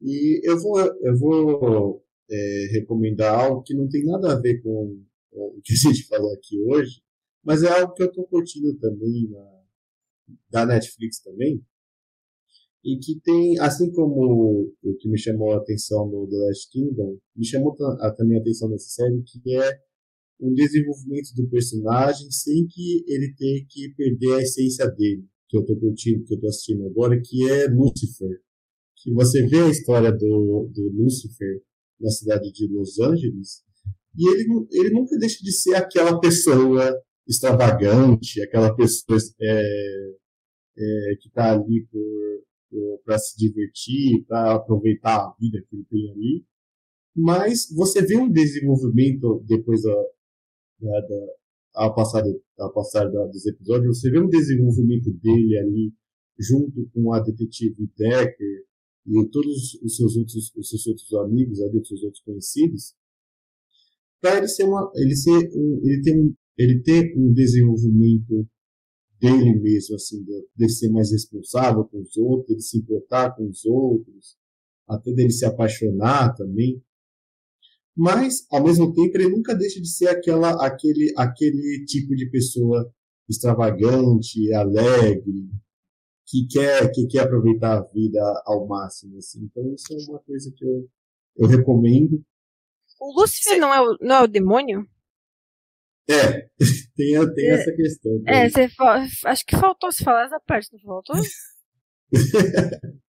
E 0.00 0.40
eu 0.42 0.58
vou, 0.58 0.80
eu 0.80 1.18
vou 1.18 2.04
é, 2.30 2.68
recomendar 2.72 3.38
algo 3.38 3.62
que 3.62 3.74
não 3.74 3.86
tem 3.90 4.02
nada 4.06 4.32
a 4.32 4.40
ver 4.40 4.62
com 4.62 5.04
o 5.32 5.60
que 5.62 5.74
a 5.74 5.76
gente 5.76 6.06
falou 6.06 6.32
aqui 6.32 6.58
hoje, 6.62 7.02
mas 7.44 7.62
é 7.62 7.68
algo 7.68 7.92
que 7.92 8.02
eu 8.02 8.06
estou 8.08 8.26
curtindo 8.26 8.74
também 8.78 9.28
na, 9.28 9.62
da 10.48 10.66
Netflix 10.66 11.20
também, 11.20 11.62
e 12.82 12.98
que 12.98 13.20
tem, 13.20 13.58
assim 13.60 13.92
como 13.92 14.72
o 14.82 14.94
que 14.98 15.08
me 15.08 15.18
chamou 15.18 15.52
a 15.52 15.58
atenção 15.58 16.08
no 16.08 16.26
The 16.26 16.36
Last 16.36 16.70
Kingdom, 16.70 17.18
me 17.36 17.44
chamou 17.44 17.76
também 18.16 18.38
a 18.38 18.40
atenção 18.40 18.68
nessa 18.70 18.88
série, 18.88 19.22
que 19.22 19.56
é 19.56 19.87
um 20.40 20.52
desenvolvimento 20.54 21.34
do 21.34 21.48
personagem 21.48 22.30
sem 22.30 22.66
que 22.68 23.04
ele 23.08 23.34
tenha 23.36 23.64
que 23.68 23.94
perder 23.94 24.34
a 24.34 24.42
essência 24.42 24.86
dele, 24.88 25.24
que 25.48 25.56
eu 25.56 25.62
estou 25.62 25.78
curtindo, 25.78 26.24
que 26.24 26.34
eu 26.34 26.36
estou 26.36 26.48
assistindo 26.48 26.86
agora, 26.86 27.20
que 27.20 27.48
é 27.50 27.66
Lucifer. 27.68 28.40
Que 28.96 29.12
você 29.12 29.46
vê 29.46 29.60
a 29.60 29.70
história 29.70 30.12
do, 30.12 30.70
do 30.72 30.88
Lucifer 30.90 31.62
na 32.00 32.10
cidade 32.10 32.52
de 32.52 32.68
Los 32.68 32.98
Angeles, 33.00 33.62
e 34.16 34.28
ele, 34.28 34.46
ele 34.72 34.90
nunca 34.90 35.16
deixa 35.16 35.42
de 35.42 35.52
ser 35.52 35.74
aquela 35.74 36.18
pessoa 36.18 36.92
extravagante, 37.26 38.42
aquela 38.42 38.74
pessoa 38.74 39.18
é, 39.40 40.12
é, 40.76 41.16
que 41.20 41.28
está 41.28 41.52
ali 41.52 41.86
para 43.04 43.18
se 43.18 43.36
divertir, 43.38 44.24
para 44.26 44.56
aproveitar 44.56 45.16
a 45.16 45.34
vida 45.38 45.62
que 45.68 45.76
ele 45.76 45.84
tem 45.88 46.10
ali. 46.10 46.44
Mas 47.14 47.68
você 47.74 48.02
vê 48.02 48.16
um 48.16 48.30
desenvolvimento 48.30 49.44
depois 49.46 49.82
da, 49.82 49.94
da, 50.80 51.00
da 51.00 51.26
ao 51.74 51.94
passar, 51.94 52.24
ao 52.58 52.72
passar 52.72 53.10
da, 53.10 53.26
dos 53.26 53.46
episódios, 53.46 53.98
você 53.98 54.10
vê 54.10 54.20
um 54.20 54.28
desenvolvimento 54.28 55.12
dele 55.12 55.58
ali 55.58 55.92
junto 56.38 56.88
com 56.92 57.12
a 57.12 57.20
detetive 57.20 57.88
Decker 57.96 58.64
e 59.06 59.28
todos 59.30 59.74
os 59.82 59.96
seus 59.96 60.16
outros, 60.16 60.52
os 60.56 60.68
seus 60.68 60.86
outros 60.86 61.12
amigos 61.14 61.60
ali, 61.60 61.78
os 61.78 61.88
seus 61.88 62.02
outros 62.02 62.22
conhecidos, 62.22 62.94
para 64.20 64.38
ele 64.38 64.48
ser 64.48 64.64
uma, 64.64 64.90
ele 64.96 65.16
ser 65.16 65.50
um, 65.54 65.80
ele 65.84 66.02
tem 66.02 66.36
ele 66.58 66.82
ter 66.82 67.14
um 67.16 67.32
desenvolvimento 67.32 68.46
dele 69.20 69.58
mesmo, 69.60 69.94
assim, 69.94 70.24
de, 70.56 70.68
ser 70.68 70.90
mais 70.90 71.12
responsável 71.12 71.84
com 71.84 72.00
os 72.00 72.16
outros, 72.16 72.56
de 72.56 72.62
se 72.64 72.78
importar 72.78 73.34
com 73.36 73.48
os 73.48 73.64
outros, 73.64 74.36
até 74.88 75.12
dele 75.12 75.30
se 75.30 75.44
apaixonar 75.44 76.34
também. 76.34 76.82
Mas, 77.98 78.46
ao 78.48 78.62
mesmo 78.62 78.94
tempo, 78.94 79.16
ele 79.16 79.28
nunca 79.28 79.56
deixa 79.56 79.80
de 79.80 79.88
ser 79.88 80.06
aquela, 80.06 80.64
aquele, 80.64 81.12
aquele 81.16 81.84
tipo 81.84 82.14
de 82.14 82.30
pessoa 82.30 82.88
extravagante, 83.28 84.54
alegre, 84.54 85.50
que 86.24 86.46
quer, 86.46 86.88
que 86.92 87.08
quer 87.08 87.22
aproveitar 87.24 87.76
a 87.76 87.82
vida 87.82 88.20
ao 88.46 88.68
máximo. 88.68 89.18
Assim. 89.18 89.40
Então, 89.42 89.74
isso 89.74 89.92
é 89.92 89.96
uma 90.12 90.20
coisa 90.20 90.52
que 90.56 90.64
eu, 90.64 90.88
eu 91.38 91.48
recomendo. 91.48 92.24
O 93.00 93.20
Lúcifer 93.20 93.58
não 93.58 93.74
é 93.74 93.80
o, 93.80 93.98
não 94.00 94.14
é 94.14 94.22
o 94.22 94.28
demônio? 94.28 94.88
É, 96.08 96.42
tem, 96.94 97.34
tem 97.34 97.46
é, 97.46 97.50
essa 97.50 97.72
questão. 97.72 98.22
É, 98.28 98.48
você, 98.48 98.68
acho 99.26 99.44
que 99.44 99.56
faltou 99.56 99.90
se 99.90 100.04
falar 100.04 100.26
essa 100.26 100.38
parte, 100.46 100.68
não 100.72 100.80
faltou? 100.80 101.16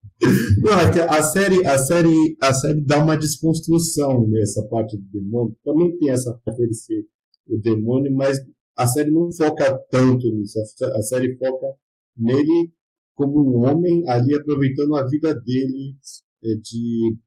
não, 0.61 0.71
é 0.73 1.09
a 1.09 1.23
série, 1.23 1.65
a, 1.65 1.77
série, 1.77 2.37
a 2.41 2.53
série 2.53 2.81
dá 2.81 3.01
uma 3.01 3.17
desconstrução 3.17 4.27
nessa 4.27 4.61
parte 4.67 4.97
do 4.97 5.03
demônio. 5.11 5.55
Também 5.63 5.97
tem 5.97 6.09
essa 6.09 6.33
parte 6.43 6.57
dele 6.57 6.73
ser 6.73 7.05
o 7.47 7.57
demônio, 7.57 8.13
mas 8.13 8.37
a 8.75 8.85
série 8.85 9.11
não 9.11 9.31
foca 9.31 9.77
tanto 9.89 10.29
nisso. 10.31 10.59
A 10.59 11.01
série 11.01 11.37
foca 11.37 11.67
nele 12.17 12.71
como 13.15 13.41
um 13.41 13.65
homem 13.65 14.07
ali 14.07 14.35
aproveitando 14.35 14.95
a 14.95 15.05
vida 15.05 15.33
dele 15.33 15.95
é, 16.43 16.55
de 16.55 17.17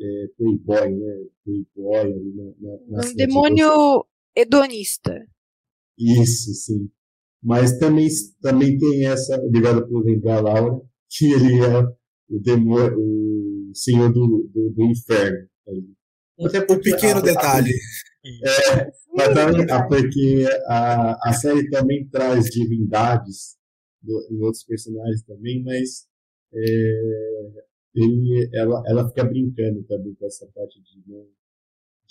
é, 0.00 0.26
playboy, 0.36 0.90
né? 0.90 1.24
Playboy 1.44 2.00
ali 2.00 2.34
na, 2.34 2.44
na, 2.60 2.78
na 2.88 3.08
um 3.08 3.14
demônio 3.14 4.06
hedonista. 4.34 5.26
Isso, 5.98 6.52
sim. 6.54 6.90
Mas 7.42 7.78
também, 7.78 8.08
também 8.40 8.78
tem 8.78 9.06
essa, 9.06 9.36
obrigado 9.42 9.86
por 9.88 10.04
lembrar, 10.04 10.40
Laura, 10.40 10.80
que 11.10 11.32
ele 11.32 11.60
é 11.60 12.01
o 12.28 12.38
demônio, 12.40 12.98
o 12.98 13.72
senhor 13.74 14.12
do, 14.12 14.48
do, 14.52 14.70
do 14.70 14.84
inferno. 14.84 15.48
Até 16.40 16.60
por 16.60 16.80
pequeno 16.80 17.18
a, 17.18 17.22
detalhe. 17.22 17.72
A, 18.24 18.28
é, 18.48 18.90
mas 19.14 19.34
também, 19.34 19.66
porque 19.88 20.46
a, 20.66 21.28
a 21.28 21.32
série 21.32 21.68
também 21.70 22.08
traz 22.08 22.46
divindades 22.46 23.56
do, 24.00 24.26
em 24.30 24.42
outros 24.42 24.64
personagens 24.64 25.22
também, 25.22 25.62
mas 25.62 26.06
é, 26.54 27.62
ele, 27.94 28.50
ela, 28.54 28.82
ela 28.86 29.08
fica 29.08 29.24
brincando 29.24 29.82
também 29.84 30.14
com 30.14 30.26
essa 30.26 30.46
parte 30.54 30.80
de 30.80 31.02
não 31.06 31.26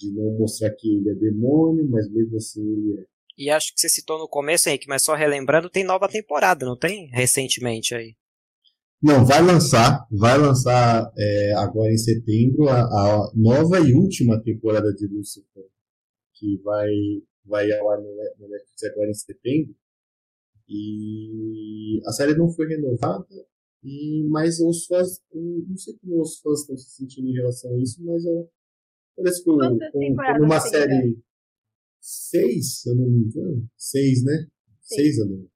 de 0.02 0.12
não 0.12 0.32
mostrar 0.38 0.72
que 0.72 0.98
ele 0.98 1.10
é 1.12 1.14
demônio, 1.14 1.88
mas 1.88 2.10
mesmo 2.10 2.36
assim 2.38 2.62
ele 2.62 3.02
é. 3.02 3.06
E 3.38 3.50
acho 3.50 3.74
que 3.74 3.80
você 3.80 3.88
citou 3.88 4.20
no 4.20 4.28
começo, 4.28 4.68
Henrique, 4.68 4.88
mas 4.88 5.04
só 5.04 5.16
relembrando, 5.16 5.70
tem 5.70 5.84
nova 5.84 6.08
temporada, 6.08 6.66
não 6.66 6.78
tem? 6.78 7.08
Recentemente 7.12 7.94
aí. 7.96 8.16
Não, 9.02 9.26
vai 9.26 9.42
lançar, 9.42 10.08
vai 10.12 10.38
lançar 10.38 11.12
é, 11.18 11.54
agora 11.54 11.92
em 11.92 11.98
setembro 11.98 12.70
a, 12.70 12.82
a, 12.82 13.32
nova 13.36 13.80
e 13.80 13.94
última 13.94 14.42
temporada 14.42 14.94
de 14.94 15.08
Lucifer, 15.08 15.66
que 16.36 16.58
vai, 16.64 16.90
vai 17.44 17.72
ao 17.72 17.90
ar 17.90 18.00
no, 18.00 18.48
Netflix 18.48 18.84
agora 18.84 19.10
em 19.10 19.14
setembro. 19.14 19.76
E 20.70 22.02
a 22.06 22.12
série 22.12 22.36
não 22.36 22.50
foi 22.50 22.68
renovada, 22.68 23.26
e, 23.84 24.24
mas 24.30 24.60
os 24.60 24.86
fãs, 24.86 25.20
não 25.34 25.76
sei 25.76 25.96
como 25.98 26.22
os 26.22 26.40
fãs 26.40 26.62
estão 26.62 26.78
se 26.78 26.92
sentindo 26.92 27.28
em 27.28 27.34
relação 27.34 27.74
a 27.74 27.80
isso, 27.80 28.04
mas 28.04 28.24
eu 28.24 28.50
Parece 29.16 29.44
que 29.44 29.46
com, 29.46 30.44
uma 30.44 30.60
série 30.60 31.18
seis, 32.00 32.82
se 32.82 32.90
eu 32.90 32.96
não 32.96 33.10
me 33.10 33.26
engano. 33.26 33.70
Seis, 33.78 34.24
né? 34.24 34.48
Seis, 34.82 35.18
eu 35.18 35.50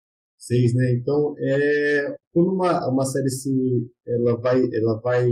Né? 0.50 0.94
Então, 0.94 1.36
é, 1.40 2.16
quando 2.32 2.54
uma, 2.54 2.88
uma 2.90 3.06
série 3.06 3.30
se, 3.30 3.52
ela 4.08 4.40
vai, 4.40 4.62
ela 4.74 5.00
vai, 5.02 5.28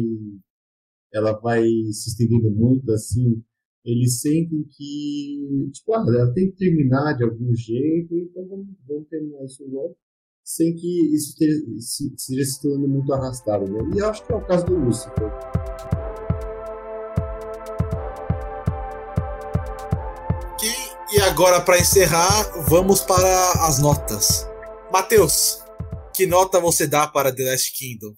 ela 1.14 1.40
vai 1.40 1.64
se 1.92 2.10
estendendo 2.10 2.50
muito 2.52 2.92
assim, 2.92 3.44
eles 3.86 4.22
sentem 4.22 4.64
que, 4.70 5.70
tipo, 5.74 5.94
ah, 5.94 6.06
ela 6.08 6.34
tem 6.34 6.50
que 6.50 6.58
terminar 6.58 7.16
de 7.18 7.24
algum 7.24 7.54
jeito, 7.54 8.16
então 8.16 8.48
vamos, 8.48 8.68
vamos 8.88 9.08
terminar 9.10 9.44
isso 9.44 9.64
logo, 9.70 9.96
sem 10.44 10.74
que 10.74 11.14
isso 11.14 11.36
esteja 11.78 12.46
se 12.46 12.62
tornando 12.62 12.88
muito 12.88 13.14
arrastado, 13.14 13.70
né? 13.72 13.80
E 13.96 14.02
acho 14.02 14.26
que 14.26 14.34
é 14.34 14.36
o 14.36 14.46
caso 14.46 14.66
do 14.66 14.76
Lucifer. 14.76 15.32
E 21.16 21.20
agora, 21.20 21.62
para 21.62 21.78
encerrar, 21.78 22.64
vamos 22.68 23.02
para 23.02 23.68
as 23.68 23.78
notas. 23.78 24.52
Matheus, 24.94 25.58
que 26.16 26.28
nota 26.28 26.60
você 26.60 26.86
dá 26.86 27.08
para 27.08 27.36
The 27.36 27.46
Last 27.46 27.76
Kingdom? 27.76 28.14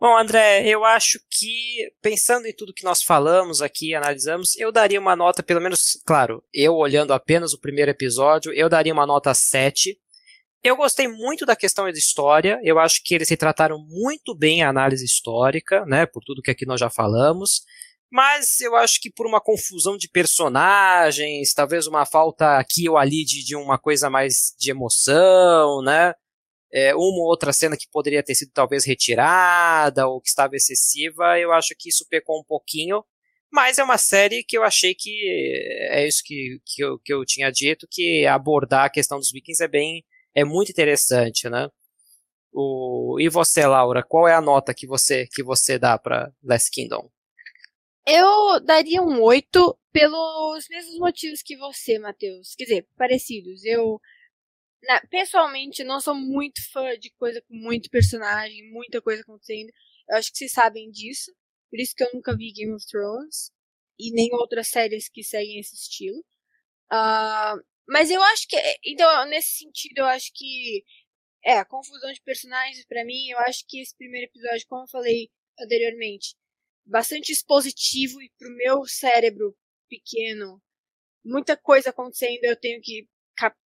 Bom, 0.00 0.16
André, 0.16 0.66
eu 0.66 0.86
acho 0.86 1.20
que, 1.30 1.92
pensando 2.00 2.46
em 2.46 2.56
tudo 2.56 2.72
que 2.72 2.82
nós 2.82 3.02
falamos 3.02 3.60
aqui, 3.60 3.94
analisamos, 3.94 4.56
eu 4.56 4.72
daria 4.72 4.98
uma 4.98 5.14
nota, 5.14 5.42
pelo 5.42 5.60
menos, 5.60 6.00
claro, 6.06 6.42
eu 6.50 6.76
olhando 6.76 7.12
apenas 7.12 7.52
o 7.52 7.60
primeiro 7.60 7.90
episódio, 7.90 8.54
eu 8.54 8.70
daria 8.70 8.94
uma 8.94 9.06
nota 9.06 9.34
7. 9.34 10.00
Eu 10.62 10.76
gostei 10.76 11.08
muito 11.08 11.44
da 11.44 11.54
questão 11.54 11.84
da 11.84 11.90
história, 11.90 12.58
eu 12.64 12.78
acho 12.78 13.02
que 13.04 13.14
eles 13.14 13.28
retrataram 13.28 13.78
muito 13.86 14.34
bem 14.34 14.62
a 14.62 14.70
análise 14.70 15.04
histórica, 15.04 15.84
né, 15.84 16.06
por 16.06 16.24
tudo 16.24 16.40
que 16.40 16.50
aqui 16.50 16.64
nós 16.64 16.80
já 16.80 16.88
falamos 16.88 17.60
mas 18.14 18.60
eu 18.60 18.76
acho 18.76 19.00
que 19.00 19.10
por 19.10 19.26
uma 19.26 19.40
confusão 19.40 19.96
de 19.96 20.08
personagens, 20.08 21.52
talvez 21.52 21.88
uma 21.88 22.06
falta 22.06 22.58
aqui 22.58 22.88
ou 22.88 22.96
ali 22.96 23.24
de, 23.24 23.44
de 23.44 23.56
uma 23.56 23.76
coisa 23.76 24.08
mais 24.08 24.54
de 24.56 24.70
emoção, 24.70 25.82
né? 25.82 26.14
É, 26.72 26.94
uma 26.94 27.02
ou 27.02 27.26
outra 27.26 27.52
cena 27.52 27.76
que 27.76 27.88
poderia 27.90 28.22
ter 28.22 28.36
sido 28.36 28.52
talvez 28.54 28.84
retirada 28.84 30.06
ou 30.06 30.20
que 30.20 30.28
estava 30.28 30.54
excessiva, 30.54 31.40
eu 31.40 31.52
acho 31.52 31.74
que 31.76 31.88
isso 31.88 32.06
pecou 32.08 32.38
um 32.38 32.44
pouquinho. 32.44 33.04
Mas 33.52 33.78
é 33.78 33.84
uma 33.84 33.98
série 33.98 34.44
que 34.44 34.56
eu 34.56 34.62
achei 34.62 34.94
que 34.94 35.10
é 35.90 36.06
isso 36.06 36.22
que, 36.24 36.60
que, 36.64 36.84
eu, 36.84 36.98
que 37.00 37.12
eu 37.12 37.24
tinha 37.24 37.50
dito, 37.50 37.88
que 37.90 38.26
abordar 38.26 38.84
a 38.84 38.90
questão 38.90 39.18
dos 39.18 39.32
vikings 39.32 39.60
é 39.62 39.68
bem, 39.68 40.04
é 40.36 40.44
muito 40.44 40.70
interessante, 40.70 41.48
né? 41.48 41.68
O, 42.52 43.16
e 43.20 43.28
você, 43.28 43.66
Laura, 43.66 44.04
qual 44.04 44.28
é 44.28 44.34
a 44.34 44.40
nota 44.40 44.72
que 44.72 44.86
você, 44.86 45.26
que 45.32 45.42
você 45.42 45.80
dá 45.80 45.98
para 45.98 46.30
Last 46.44 46.70
Kingdom? 46.70 47.10
Eu 48.06 48.60
daria 48.60 49.02
um 49.02 49.22
8 49.22 49.78
pelos 49.92 50.68
mesmos 50.68 50.98
motivos 50.98 51.42
que 51.42 51.56
você, 51.56 51.98
Matheus. 51.98 52.54
Quer 52.54 52.64
dizer, 52.64 52.88
parecidos. 52.96 53.64
Eu, 53.64 54.00
na, 54.82 55.00
pessoalmente, 55.06 55.82
não 55.84 56.00
sou 56.00 56.14
muito 56.14 56.60
fã 56.70 56.98
de 56.98 57.10
coisa 57.12 57.40
com 57.42 57.54
muito 57.54 57.88
personagem, 57.90 58.70
muita 58.70 59.00
coisa 59.00 59.22
acontecendo. 59.22 59.70
Eu 60.08 60.16
acho 60.16 60.30
que 60.30 60.38
vocês 60.38 60.52
sabem 60.52 60.90
disso. 60.90 61.34
Por 61.70 61.80
isso 61.80 61.94
que 61.96 62.04
eu 62.04 62.10
nunca 62.12 62.36
vi 62.36 62.52
Game 62.52 62.74
of 62.74 62.86
Thrones. 62.86 63.50
E 63.98 64.12
nem 64.12 64.34
outras 64.34 64.68
séries 64.68 65.08
que 65.08 65.22
seguem 65.22 65.60
esse 65.60 65.74
estilo. 65.74 66.18
Uh, 66.92 67.62
mas 67.88 68.10
eu 68.10 68.22
acho 68.22 68.46
que. 68.48 68.56
Então, 68.84 69.26
nesse 69.26 69.58
sentido, 69.58 69.98
eu 69.98 70.06
acho 70.06 70.30
que. 70.34 70.84
É, 71.46 71.58
a 71.58 71.64
confusão 71.64 72.10
de 72.12 72.22
personagens, 72.22 72.86
para 72.86 73.04
mim, 73.04 73.28
eu 73.28 73.38
acho 73.40 73.64
que 73.68 73.80
esse 73.80 73.94
primeiro 73.96 74.26
episódio, 74.30 74.66
como 74.66 74.84
eu 74.84 74.88
falei 74.88 75.30
anteriormente, 75.60 76.34
bastante 76.84 77.32
expositivo 77.32 78.20
e 78.22 78.30
pro 78.38 78.54
meu 78.56 78.84
cérebro 78.86 79.56
pequeno, 79.88 80.62
muita 81.24 81.56
coisa 81.56 81.90
acontecendo, 81.90 82.44
eu 82.44 82.56
tenho 82.56 82.80
que 82.82 83.08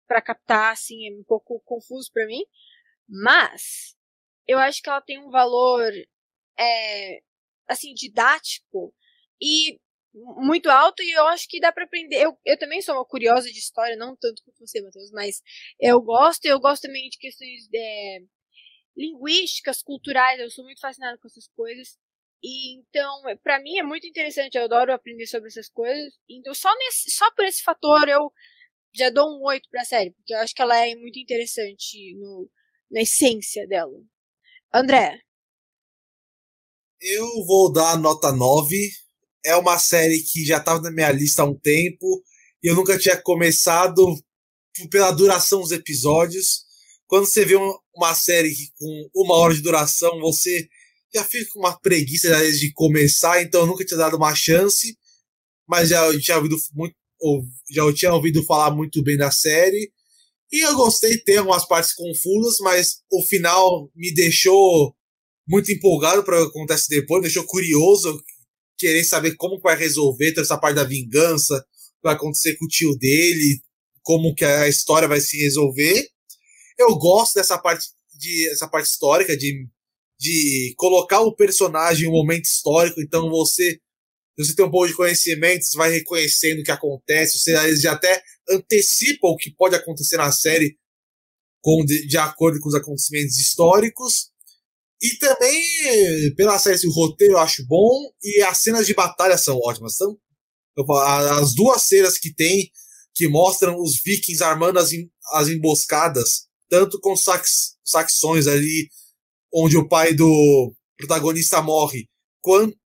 para 0.07 0.21
captar 0.21 0.71
assim, 0.71 1.07
é 1.09 1.11
um 1.13 1.23
pouco 1.23 1.61
confuso 1.65 2.09
para 2.13 2.25
mim, 2.25 2.41
mas 3.07 3.95
eu 4.47 4.57
acho 4.57 4.81
que 4.81 4.89
ela 4.89 5.01
tem 5.01 5.19
um 5.19 5.29
valor 5.29 5.91
é, 6.57 7.19
assim 7.67 7.93
didático 7.93 8.93
e 9.41 9.79
muito 10.13 10.69
alto 10.69 11.03
e 11.03 11.11
eu 11.11 11.27
acho 11.27 11.47
que 11.47 11.59
dá 11.59 11.71
para 11.71 11.83
aprender. 11.83 12.23
Eu, 12.23 12.37
eu 12.45 12.57
também 12.57 12.81
sou 12.81 12.95
uma 12.95 13.05
curiosa 13.05 13.51
de 13.51 13.59
história, 13.59 13.95
não 13.95 14.15
tanto 14.15 14.41
quanto 14.43 14.65
você, 14.65 14.81
Matheus, 14.81 15.11
mas 15.11 15.41
eu 15.79 16.01
gosto 16.01 16.45
eu 16.45 16.59
gosto 16.59 16.83
também 16.83 17.09
de 17.09 17.17
questões 17.17 17.67
é, 17.73 18.19
linguísticas, 18.95 19.83
culturais, 19.83 20.39
eu 20.39 20.49
sou 20.49 20.63
muito 20.65 20.81
fascinada 20.81 21.17
com 21.17 21.27
essas 21.27 21.47
coisas. 21.49 21.97
E 22.43 22.75
então, 22.79 23.23
para 23.43 23.61
mim 23.61 23.77
é 23.77 23.83
muito 23.83 24.07
interessante, 24.07 24.55
eu 24.57 24.65
adoro 24.65 24.93
aprender 24.93 25.25
sobre 25.27 25.47
essas 25.47 25.69
coisas. 25.69 26.13
Então, 26.29 26.53
só 26.53 26.69
nesse, 26.77 27.11
só 27.11 27.29
por 27.31 27.45
esse 27.45 27.63
fator 27.63 28.07
eu 28.07 28.31
já 28.95 29.09
dou 29.09 29.37
um 29.37 29.43
8 29.43 29.67
pra 29.69 29.85
série, 29.85 30.11
porque 30.11 30.33
eu 30.33 30.39
acho 30.39 30.53
que 30.53 30.61
ela 30.61 30.77
é 30.85 30.95
muito 30.95 31.19
interessante 31.19 32.15
no, 32.15 32.49
na 32.91 33.01
essência 33.01 33.67
dela. 33.67 33.97
André. 34.73 35.19
Eu 36.99 37.45
vou 37.45 37.71
dar 37.71 37.97
nota 37.97 38.31
9. 38.31 38.91
É 39.45 39.55
uma 39.55 39.77
série 39.77 40.19
que 40.23 40.45
já 40.45 40.57
estava 40.57 40.81
na 40.81 40.91
minha 40.91 41.11
lista 41.11 41.43
há 41.43 41.45
um 41.45 41.57
tempo 41.57 42.23
e 42.63 42.67
eu 42.69 42.75
nunca 42.75 42.97
tinha 42.97 43.15
começado 43.21 44.03
pela 44.89 45.11
duração 45.11 45.61
dos 45.61 45.71
episódios. 45.71 46.65
Quando 47.05 47.25
você 47.25 47.45
vê 47.45 47.55
uma 47.95 48.13
série 48.13 48.53
com 48.77 49.09
uma 49.15 49.35
hora 49.35 49.53
de 49.53 49.61
duração, 49.61 50.19
você 50.19 50.67
já 51.13 51.23
fico 51.23 51.53
com 51.53 51.59
uma 51.59 51.79
preguiça 51.79 52.29
de 52.51 52.71
começar, 52.73 53.41
então 53.41 53.61
eu 53.61 53.67
nunca 53.67 53.85
tinha 53.85 53.97
dado 53.97 54.17
uma 54.17 54.35
chance, 54.35 54.97
mas 55.67 55.89
já 55.89 56.19
tinha 56.19 56.37
ouvido 56.37 56.57
muito, 56.73 56.95
já 57.71 57.93
tinha 57.93 58.13
ouvido 58.13 58.43
falar 58.43 58.71
muito 58.71 59.03
bem 59.03 59.17
da 59.17 59.31
série. 59.31 59.91
E 60.51 60.65
eu 60.65 60.75
gostei, 60.75 61.17
tem 61.19 61.37
algumas 61.37 61.67
partes 61.67 61.93
confusas, 61.93 62.57
mas 62.59 63.01
o 63.11 63.21
final 63.23 63.89
me 63.95 64.13
deixou 64.13 64.95
muito 65.47 65.71
empolgado 65.71 66.23
para 66.23 66.41
o 66.41 66.45
que 66.45 66.57
acontece 66.57 66.89
depois, 66.89 67.21
me 67.21 67.27
deixou 67.27 67.45
curioso, 67.45 68.21
querer 68.77 69.03
saber 69.03 69.35
como 69.35 69.59
vai 69.59 69.75
resolver 69.77 70.31
toda 70.31 70.45
essa 70.45 70.57
parte 70.57 70.75
da 70.75 70.83
vingança, 70.83 71.55
o 71.55 71.59
que 71.59 72.03
vai 72.03 72.15
acontecer 72.15 72.55
com 72.57 72.65
o 72.65 72.69
tio 72.69 72.97
dele, 72.97 73.61
como 74.01 74.33
que 74.35 74.45
a 74.45 74.67
história 74.69 75.07
vai 75.07 75.19
se 75.19 75.37
resolver. 75.37 76.07
Eu 76.77 76.95
gosto 76.95 77.35
dessa 77.35 77.57
parte 77.57 77.87
de 78.17 78.49
essa 78.49 78.67
parte 78.67 78.87
histórica 78.87 79.35
de 79.35 79.67
de 80.19 80.73
colocar 80.77 81.21
o 81.21 81.35
personagem 81.35 82.05
em 82.05 82.09
um 82.09 82.13
momento 82.13 82.45
histórico, 82.45 83.01
então 83.01 83.29
você 83.29 83.79
você 84.37 84.55
tem 84.55 84.65
um 84.65 84.69
pouco 84.69 84.87
de 84.87 84.93
conhecimento, 84.93 85.65
você 85.65 85.75
vai 85.75 85.91
reconhecendo 85.91 86.59
o 86.59 86.63
que 86.63 86.71
acontece, 86.71 87.39
você 87.39 87.75
já 87.77 87.93
até 87.93 88.21
antecipa 88.47 89.27
o 89.27 89.35
que 89.35 89.49
pode 89.49 89.75
acontecer 89.75 90.17
na 90.17 90.31
série 90.31 90.77
com, 91.59 91.83
de, 91.83 92.05
de 92.07 92.17
acordo 92.17 92.59
com 92.59 92.69
os 92.69 92.75
acontecimentos 92.75 93.37
históricos. 93.39 94.29
E 95.01 95.15
também, 95.17 96.35
pela 96.35 96.59
série, 96.59 96.87
o 96.87 96.91
roteiro 96.91 97.33
eu 97.33 97.39
acho 97.39 97.65
bom 97.65 98.11
e 98.23 98.41
as 98.43 98.59
cenas 98.59 98.85
de 98.85 98.93
batalha 98.93 99.37
são 99.37 99.57
ótimas. 99.57 99.95
Então, 99.95 100.17
as 101.39 101.55
duas 101.55 101.81
cenas 101.83 102.19
que 102.19 102.33
tem, 102.33 102.71
que 103.15 103.27
mostram 103.27 103.75
os 103.81 103.99
vikings 104.03 104.43
armando 104.43 104.77
as, 104.77 104.91
as 105.33 105.47
emboscadas, 105.49 106.47
tanto 106.69 106.99
com 106.99 107.15
sax, 107.15 107.75
saxões 107.83 108.45
ali 108.45 108.87
onde 109.53 109.77
o 109.77 109.87
pai 109.87 110.13
do 110.13 110.73
protagonista 110.97 111.61
morre, 111.61 112.07
quanto, 112.41 112.77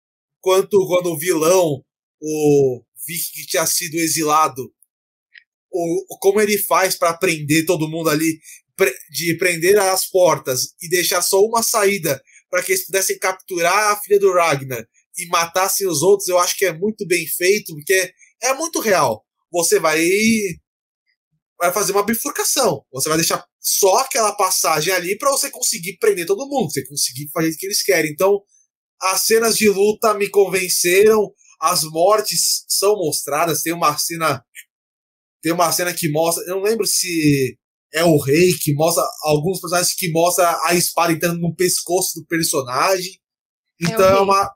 quanto 0.40 0.86
quando 0.86 1.10
o 1.10 1.18
vilão, 1.18 1.84
o 2.20 2.82
Vic 3.06 3.32
que 3.32 3.46
tinha 3.46 3.66
sido 3.66 3.94
exilado, 3.94 4.72
o, 5.72 6.18
como 6.18 6.40
ele 6.40 6.58
faz 6.58 6.96
para 6.96 7.16
prender 7.16 7.64
todo 7.64 7.88
mundo 7.88 8.10
ali, 8.10 8.38
de 9.10 9.36
prender 9.36 9.78
as 9.78 10.06
portas 10.06 10.74
e 10.80 10.88
deixar 10.88 11.22
só 11.22 11.40
uma 11.40 11.62
saída 11.62 12.20
para 12.50 12.62
que 12.62 12.72
eles 12.72 12.86
pudessem 12.86 13.18
capturar 13.18 13.92
a 13.92 14.00
filha 14.00 14.18
do 14.18 14.32
Ragnar 14.32 14.84
e 15.16 15.26
matassem 15.26 15.86
os 15.86 16.02
outros, 16.02 16.28
eu 16.28 16.38
acho 16.38 16.56
que 16.56 16.64
é 16.64 16.72
muito 16.72 17.06
bem 17.06 17.26
feito, 17.26 17.74
porque 17.74 18.12
é 18.42 18.54
muito 18.54 18.80
real. 18.80 19.24
Você 19.52 19.78
vai 19.78 20.00
vai 21.60 21.72
fazer 21.72 21.92
uma 21.92 22.04
bifurcação. 22.04 22.82
Você 22.90 23.08
vai 23.08 23.18
deixar 23.18 23.44
só 23.60 23.98
aquela 23.98 24.32
passagem 24.32 24.92
ali 24.94 25.18
para 25.18 25.30
você 25.30 25.50
conseguir 25.50 25.98
prender 25.98 26.26
todo 26.26 26.48
mundo, 26.48 26.72
você 26.72 26.84
conseguir 26.86 27.28
fazer 27.30 27.50
o 27.50 27.56
que 27.56 27.66
eles 27.66 27.82
querem. 27.82 28.10
Então, 28.10 28.40
as 29.00 29.22
cenas 29.26 29.56
de 29.56 29.68
luta 29.68 30.14
me 30.14 30.28
convenceram, 30.30 31.30
as 31.60 31.84
mortes 31.84 32.64
são 32.66 32.96
mostradas, 32.96 33.60
tem 33.60 33.74
uma 33.74 33.96
cena 33.98 34.42
tem 35.42 35.52
uma 35.52 35.72
cena 35.72 35.94
que 35.94 36.10
mostra, 36.10 36.44
eu 36.44 36.56
não 36.56 36.62
lembro 36.62 36.86
se 36.86 37.58
é 37.92 38.04
o 38.04 38.18
rei 38.18 38.52
que 38.60 38.74
mostra 38.74 39.02
alguns 39.22 39.58
personagens 39.58 39.94
que 39.94 40.10
mostra 40.10 40.58
a 40.64 40.74
espada 40.74 41.12
entrando 41.12 41.40
no 41.40 41.54
pescoço 41.54 42.20
do 42.20 42.26
personagem. 42.26 43.12
É 43.82 43.86
então 43.86 44.04
é, 44.04 44.12
é 44.12 44.20
uma 44.20 44.54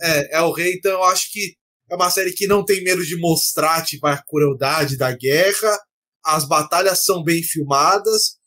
é, 0.00 0.38
é 0.38 0.42
o 0.42 0.52
rei, 0.52 0.74
então 0.74 0.92
eu 0.92 1.02
acho 1.04 1.30
que 1.30 1.54
é 1.90 1.94
uma 1.94 2.10
série 2.10 2.32
que 2.32 2.46
não 2.46 2.64
tem 2.64 2.82
medo 2.82 3.04
de 3.04 3.16
mostrar 3.16 3.84
tipo, 3.84 4.06
a 4.06 4.16
crueldade 4.22 4.96
da 4.96 5.12
guerra, 5.12 5.78
as 6.24 6.46
batalhas 6.46 7.04
são 7.04 7.22
bem 7.22 7.42
filmadas 7.42 8.38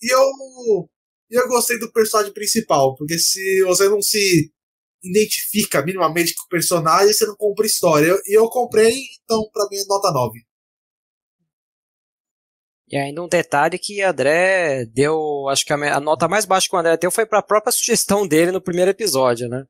e 0.00 0.12
eu, 0.12 0.88
eu 1.30 1.48
gostei 1.48 1.78
do 1.78 1.92
personagem 1.92 2.32
principal, 2.32 2.94
porque 2.96 3.18
se 3.18 3.62
você 3.64 3.88
não 3.88 4.02
se 4.02 4.52
identifica 5.02 5.82
minimamente 5.82 6.34
com 6.34 6.44
o 6.44 6.48
personagem, 6.48 7.12
você 7.12 7.26
não 7.26 7.36
compra 7.36 7.66
história. 7.66 8.06
E 8.26 8.36
eu, 8.36 8.42
eu 8.42 8.48
comprei, 8.48 8.94
então 9.24 9.48
para 9.52 9.66
mim 9.70 9.76
é 9.76 9.84
nota 9.86 10.12
9. 10.12 10.40
E 12.88 12.96
ainda 12.96 13.22
um 13.22 13.28
detalhe 13.28 13.78
que 13.78 14.02
André 14.02 14.84
deu, 14.84 15.48
acho 15.48 15.64
que 15.64 15.72
a, 15.72 15.96
a 15.96 16.00
nota 16.00 16.28
mais 16.28 16.44
baixa 16.44 16.68
que 16.68 16.76
o 16.76 16.78
André 16.78 16.96
deu 16.98 17.10
foi 17.10 17.24
para 17.24 17.38
a 17.38 17.42
própria 17.42 17.72
sugestão 17.72 18.26
dele 18.26 18.52
no 18.52 18.60
primeiro 18.60 18.90
episódio, 18.90 19.48
né? 19.48 19.64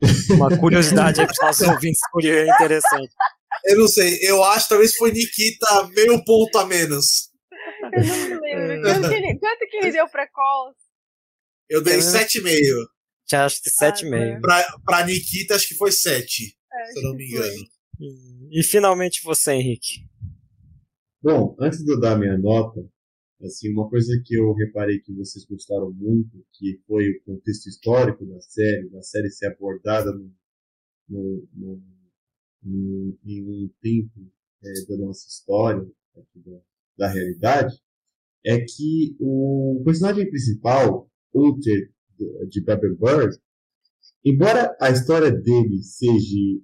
Uma 0.30 0.56
curiosidade 0.56 1.20
aí 1.20 1.26
para 1.26 1.32
os 1.32 1.40
nossos 1.40 1.68
ouvintes 1.68 2.00
interessante. 2.54 3.12
Eu 3.64 3.78
não 3.78 3.88
sei, 3.88 4.18
eu 4.22 4.42
acho 4.42 4.64
que 4.64 4.68
talvez 4.70 4.96
foi 4.96 5.12
Nikita 5.12 5.88
meio 5.94 6.22
ponto 6.24 6.58
a 6.58 6.66
menos. 6.66 7.30
Eu 7.92 8.04
não 8.04 8.18
me 8.18 8.40
lembro. 8.40 8.82
Quanto 8.82 9.08
que 9.08 9.14
ele, 9.14 9.38
quanto 9.38 9.66
que 9.68 9.76
ele 9.76 9.92
deu 9.92 10.08
pra 10.08 10.28
Cols? 10.30 10.76
Eu 11.68 11.82
dei 11.82 11.98
7,5. 11.98 12.44
Já 13.28 13.46
acho 13.46 13.62
que 13.62 13.70
7,5. 13.70 14.36
Ah, 14.36 14.40
pra, 14.40 14.78
pra 14.84 15.06
Nikita, 15.06 15.54
acho 15.54 15.68
que 15.68 15.74
foi 15.74 15.92
7. 15.92 16.56
É, 16.72 16.84
se 16.86 16.98
eu 16.98 17.02
não 17.04 17.14
me 17.14 17.26
engano. 17.26 17.64
E 18.50 18.62
finalmente 18.62 19.22
você, 19.22 19.52
Henrique. 19.52 20.06
Bom, 21.22 21.56
antes 21.58 21.82
de 21.82 21.90
eu 21.90 21.98
dar 21.98 22.18
minha 22.18 22.36
nota, 22.36 22.80
assim, 23.42 23.72
uma 23.72 23.88
coisa 23.88 24.12
que 24.24 24.34
eu 24.34 24.52
reparei 24.52 25.00
que 25.00 25.12
vocês 25.14 25.44
gostaram 25.46 25.90
muito, 25.92 26.44
que 26.52 26.80
foi 26.86 27.08
o 27.08 27.24
contexto 27.24 27.66
histórico 27.68 28.26
da 28.26 28.40
série, 28.42 28.90
da 28.90 29.02
série 29.02 29.30
ser 29.30 29.46
abordada 29.46 30.12
no, 30.12 30.30
no, 31.08 31.48
no 31.54 31.82
em, 32.64 33.42
um 33.42 33.70
tempo 33.80 34.32
é, 34.62 34.72
da 34.88 34.96
nossa 34.98 35.28
história, 35.28 35.86
da, 36.14 36.60
da, 36.96 37.08
realidade, 37.08 37.74
é 38.44 38.58
que 38.60 39.16
o 39.20 39.82
personagem 39.84 40.28
principal, 40.28 41.10
Uther, 41.34 41.92
de 42.48 42.62
Pepper 42.62 42.96
Bird, 42.96 43.36
embora 44.24 44.76
a 44.80 44.90
história 44.90 45.30
dele 45.30 45.82
seja 45.82 46.60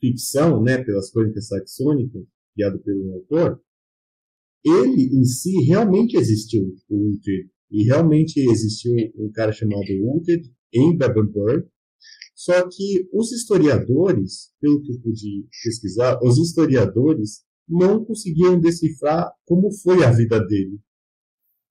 ficção, 0.00 0.62
né, 0.62 0.82
pelas 0.82 1.10
crônicas 1.10 1.48
saxônicas, 1.48 2.22
criado 2.54 2.78
pelo 2.80 3.12
autor, 3.14 3.60
ele 4.64 5.02
em 5.14 5.24
si 5.24 5.64
realmente 5.64 6.16
existiu, 6.16 6.74
o 6.88 7.10
Uther, 7.10 7.48
e 7.70 7.84
realmente 7.84 8.40
existiu 8.40 8.94
um 9.16 9.30
cara 9.30 9.52
chamado 9.52 9.84
Uther 10.02 10.40
em 10.72 10.96
Bird, 10.96 11.68
Só 12.48 12.66
que 12.66 13.06
os 13.12 13.30
historiadores, 13.30 14.54
pelo 14.58 14.80
que 14.80 14.90
eu 14.90 15.00
pude 15.02 15.46
pesquisar, 15.62 16.18
os 16.22 16.38
historiadores 16.38 17.44
não 17.68 18.02
conseguiam 18.02 18.58
decifrar 18.58 19.30
como 19.44 19.70
foi 19.70 20.02
a 20.02 20.10
vida 20.10 20.42
dele. 20.46 20.80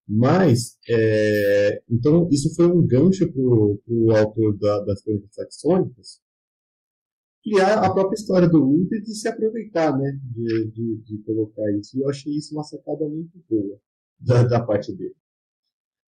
Mas, 0.06 0.78
é, 0.88 1.82
então, 1.90 2.28
isso 2.30 2.54
foi 2.54 2.66
um 2.66 2.86
gancho 2.86 3.26
para 3.26 3.42
o 3.42 4.16
autor 4.16 4.56
da, 4.56 4.84
das 4.84 5.02
crônicas 5.02 5.34
saxônicas 5.34 6.20
criar 7.42 7.84
a 7.84 7.92
própria 7.92 8.14
história 8.14 8.48
do 8.48 8.62
Uther 8.62 9.02
e 9.02 9.14
se 9.14 9.26
aproveitar 9.26 9.98
né, 9.98 10.16
de, 10.22 10.70
de, 10.70 10.96
de, 11.02 11.22
colocar 11.24 11.68
isso. 11.72 11.98
E 11.98 12.02
eu 12.02 12.08
achei 12.08 12.32
isso 12.34 12.54
uma 12.54 12.62
sacada 12.62 13.08
muito 13.08 13.36
boa 13.50 13.80
da, 14.20 14.44
da 14.44 14.64
parte 14.64 14.94
dele. 14.94 15.16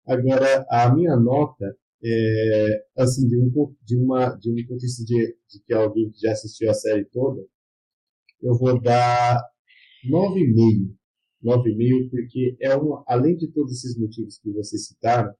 Agora, 0.06 0.68
a 0.70 0.94
minha 0.94 1.16
nota 1.16 1.76
é, 2.04 2.86
assim, 2.98 3.28
de 3.28 3.38
um, 3.38 3.76
de 3.84 3.98
uma, 3.98 4.36
de 4.36 4.52
um 4.52 4.68
contexto 4.68 5.06
de, 5.06 5.38
de 5.48 5.60
que 5.66 5.74
alguém 5.74 6.10
que 6.12 6.20
já 6.20 6.32
assistiu 6.32 6.70
a 6.70 6.74
série 6.74 7.06
toda, 7.06 7.46
eu 8.42 8.58
vou 8.58 8.82
dar 8.82 9.42
9,5. 10.06 10.96
9,5 11.44 12.10
porque 12.10 12.56
é 12.60 12.76
uma, 12.76 13.04
além 13.08 13.36
de 13.36 13.48
todos 13.52 13.72
esses 13.72 13.98
motivos 13.98 14.40
que 14.40 14.52
vocês 14.52 14.88
citaram, 14.88 15.34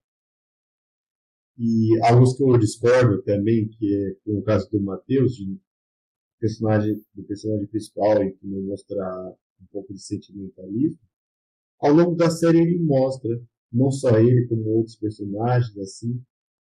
e 1.58 1.98
alguns 2.04 2.36
que 2.36 2.42
eu 2.42 2.58
discordo 2.58 3.22
também, 3.22 3.68
que 3.68 4.16
é 4.26 4.30
no 4.32 4.42
caso 4.42 4.70
do 4.70 4.80
Matheus, 4.80 5.34
de 5.34 5.58
personagem, 6.40 6.94
do 7.14 7.22
personagem 7.24 7.66
principal 7.66 8.22
e 8.24 8.32
que 8.32 8.46
não 8.46 8.62
mostrar 8.62 9.28
um 9.60 9.66
pouco 9.70 9.92
de 9.92 10.02
sentimentalismo, 10.02 10.98
ao 11.80 11.92
longo 11.92 12.14
da 12.14 12.30
série 12.30 12.60
ele 12.60 12.78
mostra, 12.78 13.30
não 13.72 13.90
só 13.90 14.18
ele, 14.18 14.46
como 14.48 14.64
outros 14.70 14.96
personagens, 14.96 15.76
assim, 15.78 16.20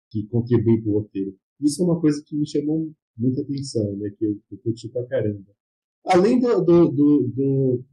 que 0.09 0.27
contribuem 0.27 0.81
para 0.81 0.91
o 0.91 0.99
roteiro. 0.99 1.35
Isso 1.59 1.81
é 1.81 1.85
uma 1.85 1.99
coisa 1.99 2.21
que 2.25 2.35
me 2.35 2.47
chamou 2.47 2.91
muita 3.17 3.41
atenção, 3.41 3.95
né, 3.97 4.09
que 4.17 4.25
eu, 4.25 4.37
eu 4.51 4.57
curti 4.59 4.89
pra 4.89 5.05
caramba. 5.05 5.45
Além 6.05 6.39
do, 6.39 6.61
do, 6.61 6.89
do, 6.89 7.31
do 7.35 7.85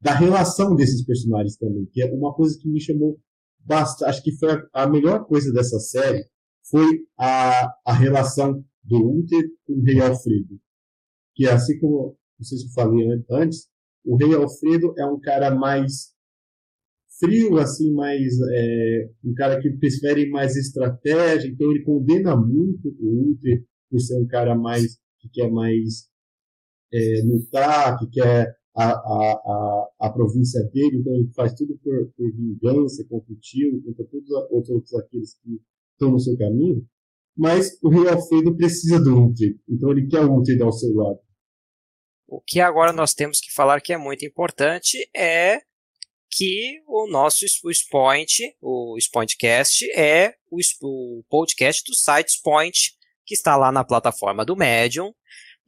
da 0.00 0.14
relação 0.14 0.74
desses 0.74 1.04
personagens 1.04 1.56
também, 1.56 1.86
que 1.86 2.02
é 2.02 2.12
uma 2.12 2.34
coisa 2.34 2.58
que 2.60 2.68
me 2.68 2.80
chamou 2.80 3.18
bastante, 3.60 4.08
acho 4.08 4.22
que 4.22 4.36
foi 4.36 4.50
a, 4.50 4.82
a 4.82 4.90
melhor 4.90 5.24
coisa 5.26 5.52
dessa 5.52 5.78
série, 5.78 6.26
foi 6.68 7.04
a, 7.16 7.72
a 7.86 7.92
relação 7.92 8.64
do 8.82 9.18
Uther 9.18 9.48
com 9.64 9.74
o 9.74 9.82
rei 9.82 10.00
Alfredo. 10.00 10.58
Que 11.34 11.46
assim 11.46 11.78
como, 11.78 12.16
não 12.38 12.44
sei 12.44 12.58
se 12.58 12.72
falei 12.72 13.06
antes, 13.30 13.68
o 14.04 14.16
rei 14.16 14.34
Alfredo 14.34 14.92
é 14.98 15.06
um 15.06 15.20
cara 15.20 15.54
mais 15.54 16.12
frio, 17.22 17.58
assim, 17.58 17.92
mais 17.92 18.34
é, 18.52 19.08
um 19.24 19.32
cara 19.34 19.60
que 19.60 19.70
prefere 19.70 20.28
mais 20.28 20.56
estratégia, 20.56 21.48
então 21.48 21.70
ele 21.70 21.84
condena 21.84 22.36
muito 22.36 22.88
o 22.98 23.30
Uther 23.30 23.64
por 23.88 24.00
ser 24.00 24.18
um 24.18 24.26
cara 24.26 24.56
mais 24.56 24.98
que 25.20 25.28
quer 25.32 25.48
mais 25.50 26.08
é, 26.92 27.22
lutar, 27.24 27.96
que 27.98 28.08
quer 28.10 28.56
a, 28.74 28.84
a, 28.84 29.32
a, 29.32 29.88
a 30.00 30.10
província 30.10 30.62
dele, 30.72 30.98
então 30.98 31.14
ele 31.14 31.30
faz 31.34 31.52
tudo 31.54 31.78
por, 31.78 32.10
por 32.16 32.32
vingança 32.32 33.04
contra 33.08 33.32
o 33.32 33.36
tio, 33.36 33.82
contra 33.84 34.04
todos 34.06 34.28
os 34.28 34.70
outros 34.70 34.94
aqueles 34.94 35.34
que 35.34 35.60
estão 35.92 36.10
no 36.10 36.18
seu 36.18 36.36
caminho. 36.36 36.84
Mas 37.36 37.78
o 37.82 37.88
rei 37.88 38.08
Alfredo 38.08 38.56
precisa 38.56 38.98
do 38.98 39.14
Ultra, 39.14 39.46
então 39.68 39.90
ele 39.90 40.08
quer 40.08 40.24
o 40.24 40.32
Ultra 40.32 40.64
ao 40.64 40.72
seu 40.72 40.92
lado. 40.94 41.20
O 42.26 42.40
que 42.40 42.60
agora 42.60 42.92
nós 42.92 43.14
temos 43.14 43.40
que 43.40 43.52
falar 43.52 43.80
que 43.80 43.92
é 43.92 43.98
muito 43.98 44.24
importante 44.24 44.98
é 45.14 45.60
que 46.32 46.80
o 46.86 47.06
nosso 47.10 47.44
o 47.62 47.70
Spoint, 47.70 48.56
o 48.60 48.96
Spointcast, 48.98 49.84
é 49.94 50.34
o, 50.50 50.58
o 50.82 51.24
podcast 51.28 51.82
do 51.86 51.94
site 51.94 52.30
Spoint, 52.30 52.92
que 53.26 53.34
está 53.34 53.54
lá 53.54 53.70
na 53.70 53.84
plataforma 53.84 54.44
do 54.44 54.56
Medium. 54.56 55.12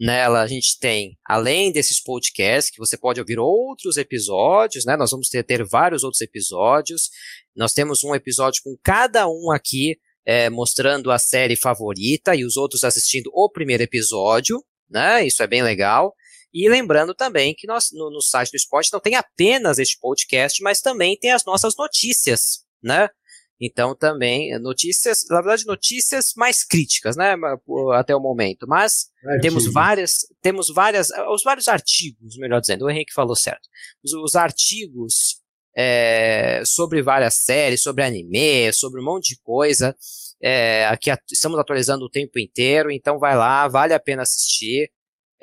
Nela 0.01 0.41
a 0.41 0.47
gente 0.47 0.79
tem, 0.81 1.17
além 1.25 1.71
desses 1.71 2.03
podcasts, 2.03 2.73
que 2.73 2.79
você 2.79 2.97
pode 2.97 3.21
ouvir 3.21 3.39
outros 3.39 3.97
episódios, 3.97 4.85
né? 4.85 4.97
Nós 4.97 5.11
vamos 5.11 5.29
ter, 5.29 5.45
ter 5.45 5.65
vários 5.65 6.03
outros 6.03 6.21
episódios. 6.23 7.11
Nós 7.55 7.73
temos 7.73 8.03
um 8.03 8.15
episódio 8.15 8.61
com 8.65 8.77
cada 8.83 9.29
um 9.29 9.53
aqui 9.53 9.97
é, 10.27 10.49
mostrando 10.49 11.13
a 11.13 11.19
série 11.19 11.57
favorita 11.57 12.35
e 12.35 12.45
os 12.45 12.57
outros 12.57 12.83
assistindo 12.83 13.31
o 13.33 13.49
primeiro 13.51 13.83
episódio, 13.83 14.65
né? 14.91 15.25
Isso 15.25 15.43
é 15.43 15.47
bem 15.47 15.63
legal. 15.63 16.15
E 16.55 16.69
lembrando 16.69 17.13
também 17.15 17.53
que 17.53 17.67
nós, 17.67 17.89
no, 17.93 18.11
no 18.11 18.23
site 18.23 18.53
do 18.53 18.57
esporte 18.57 18.93
não 18.93 19.01
tem 19.01 19.17
apenas 19.17 19.79
este 19.79 19.99
podcast, 19.99 20.63
mas 20.63 20.81
também 20.81 21.19
tem 21.19 21.33
as 21.33 21.45
nossas 21.45 21.75
notícias, 21.77 22.65
né? 22.81 23.09
Então 23.61 23.95
também 23.95 24.57
notícias, 24.59 25.25
na 25.29 25.41
verdade 25.41 25.65
notícias 25.67 26.33
mais 26.37 26.65
críticas, 26.65 27.17
né, 27.17 27.35
até 27.95 28.15
o 28.15 28.21
momento. 28.21 28.67
Mas 28.69 29.07
Artigo. 29.25 29.43
temos 29.43 29.73
várias, 29.73 30.19
temos 30.43 30.69
várias, 30.73 31.09
os 31.33 31.43
vários 31.43 31.69
artigos, 31.69 32.37
melhor 32.37 32.61
dizendo, 32.61 32.85
o 32.85 32.91
Henrique 32.91 33.13
falou 33.13 33.35
certo. 33.35 33.69
Os, 34.05 34.13
os 34.13 34.35
artigos 34.35 35.41
é, 35.77 36.63
sobre 36.65 37.03
várias 37.03 37.35
séries, 37.35 37.83
sobre 37.83 38.05
anime, 38.05 38.73
sobre 38.73 39.01
um 39.01 39.05
monte 39.05 39.35
de 39.35 39.41
coisa. 39.41 39.97
É, 40.43 40.87
aqui 40.87 41.11
estamos 41.33 41.59
atualizando 41.59 42.05
o 42.05 42.11
tempo 42.11 42.39
inteiro, 42.39 42.91
então 42.91 43.19
vai 43.19 43.37
lá, 43.37 43.67
vale 43.67 43.95
a 43.95 44.01
pena 44.01 44.23
assistir. 44.23 44.91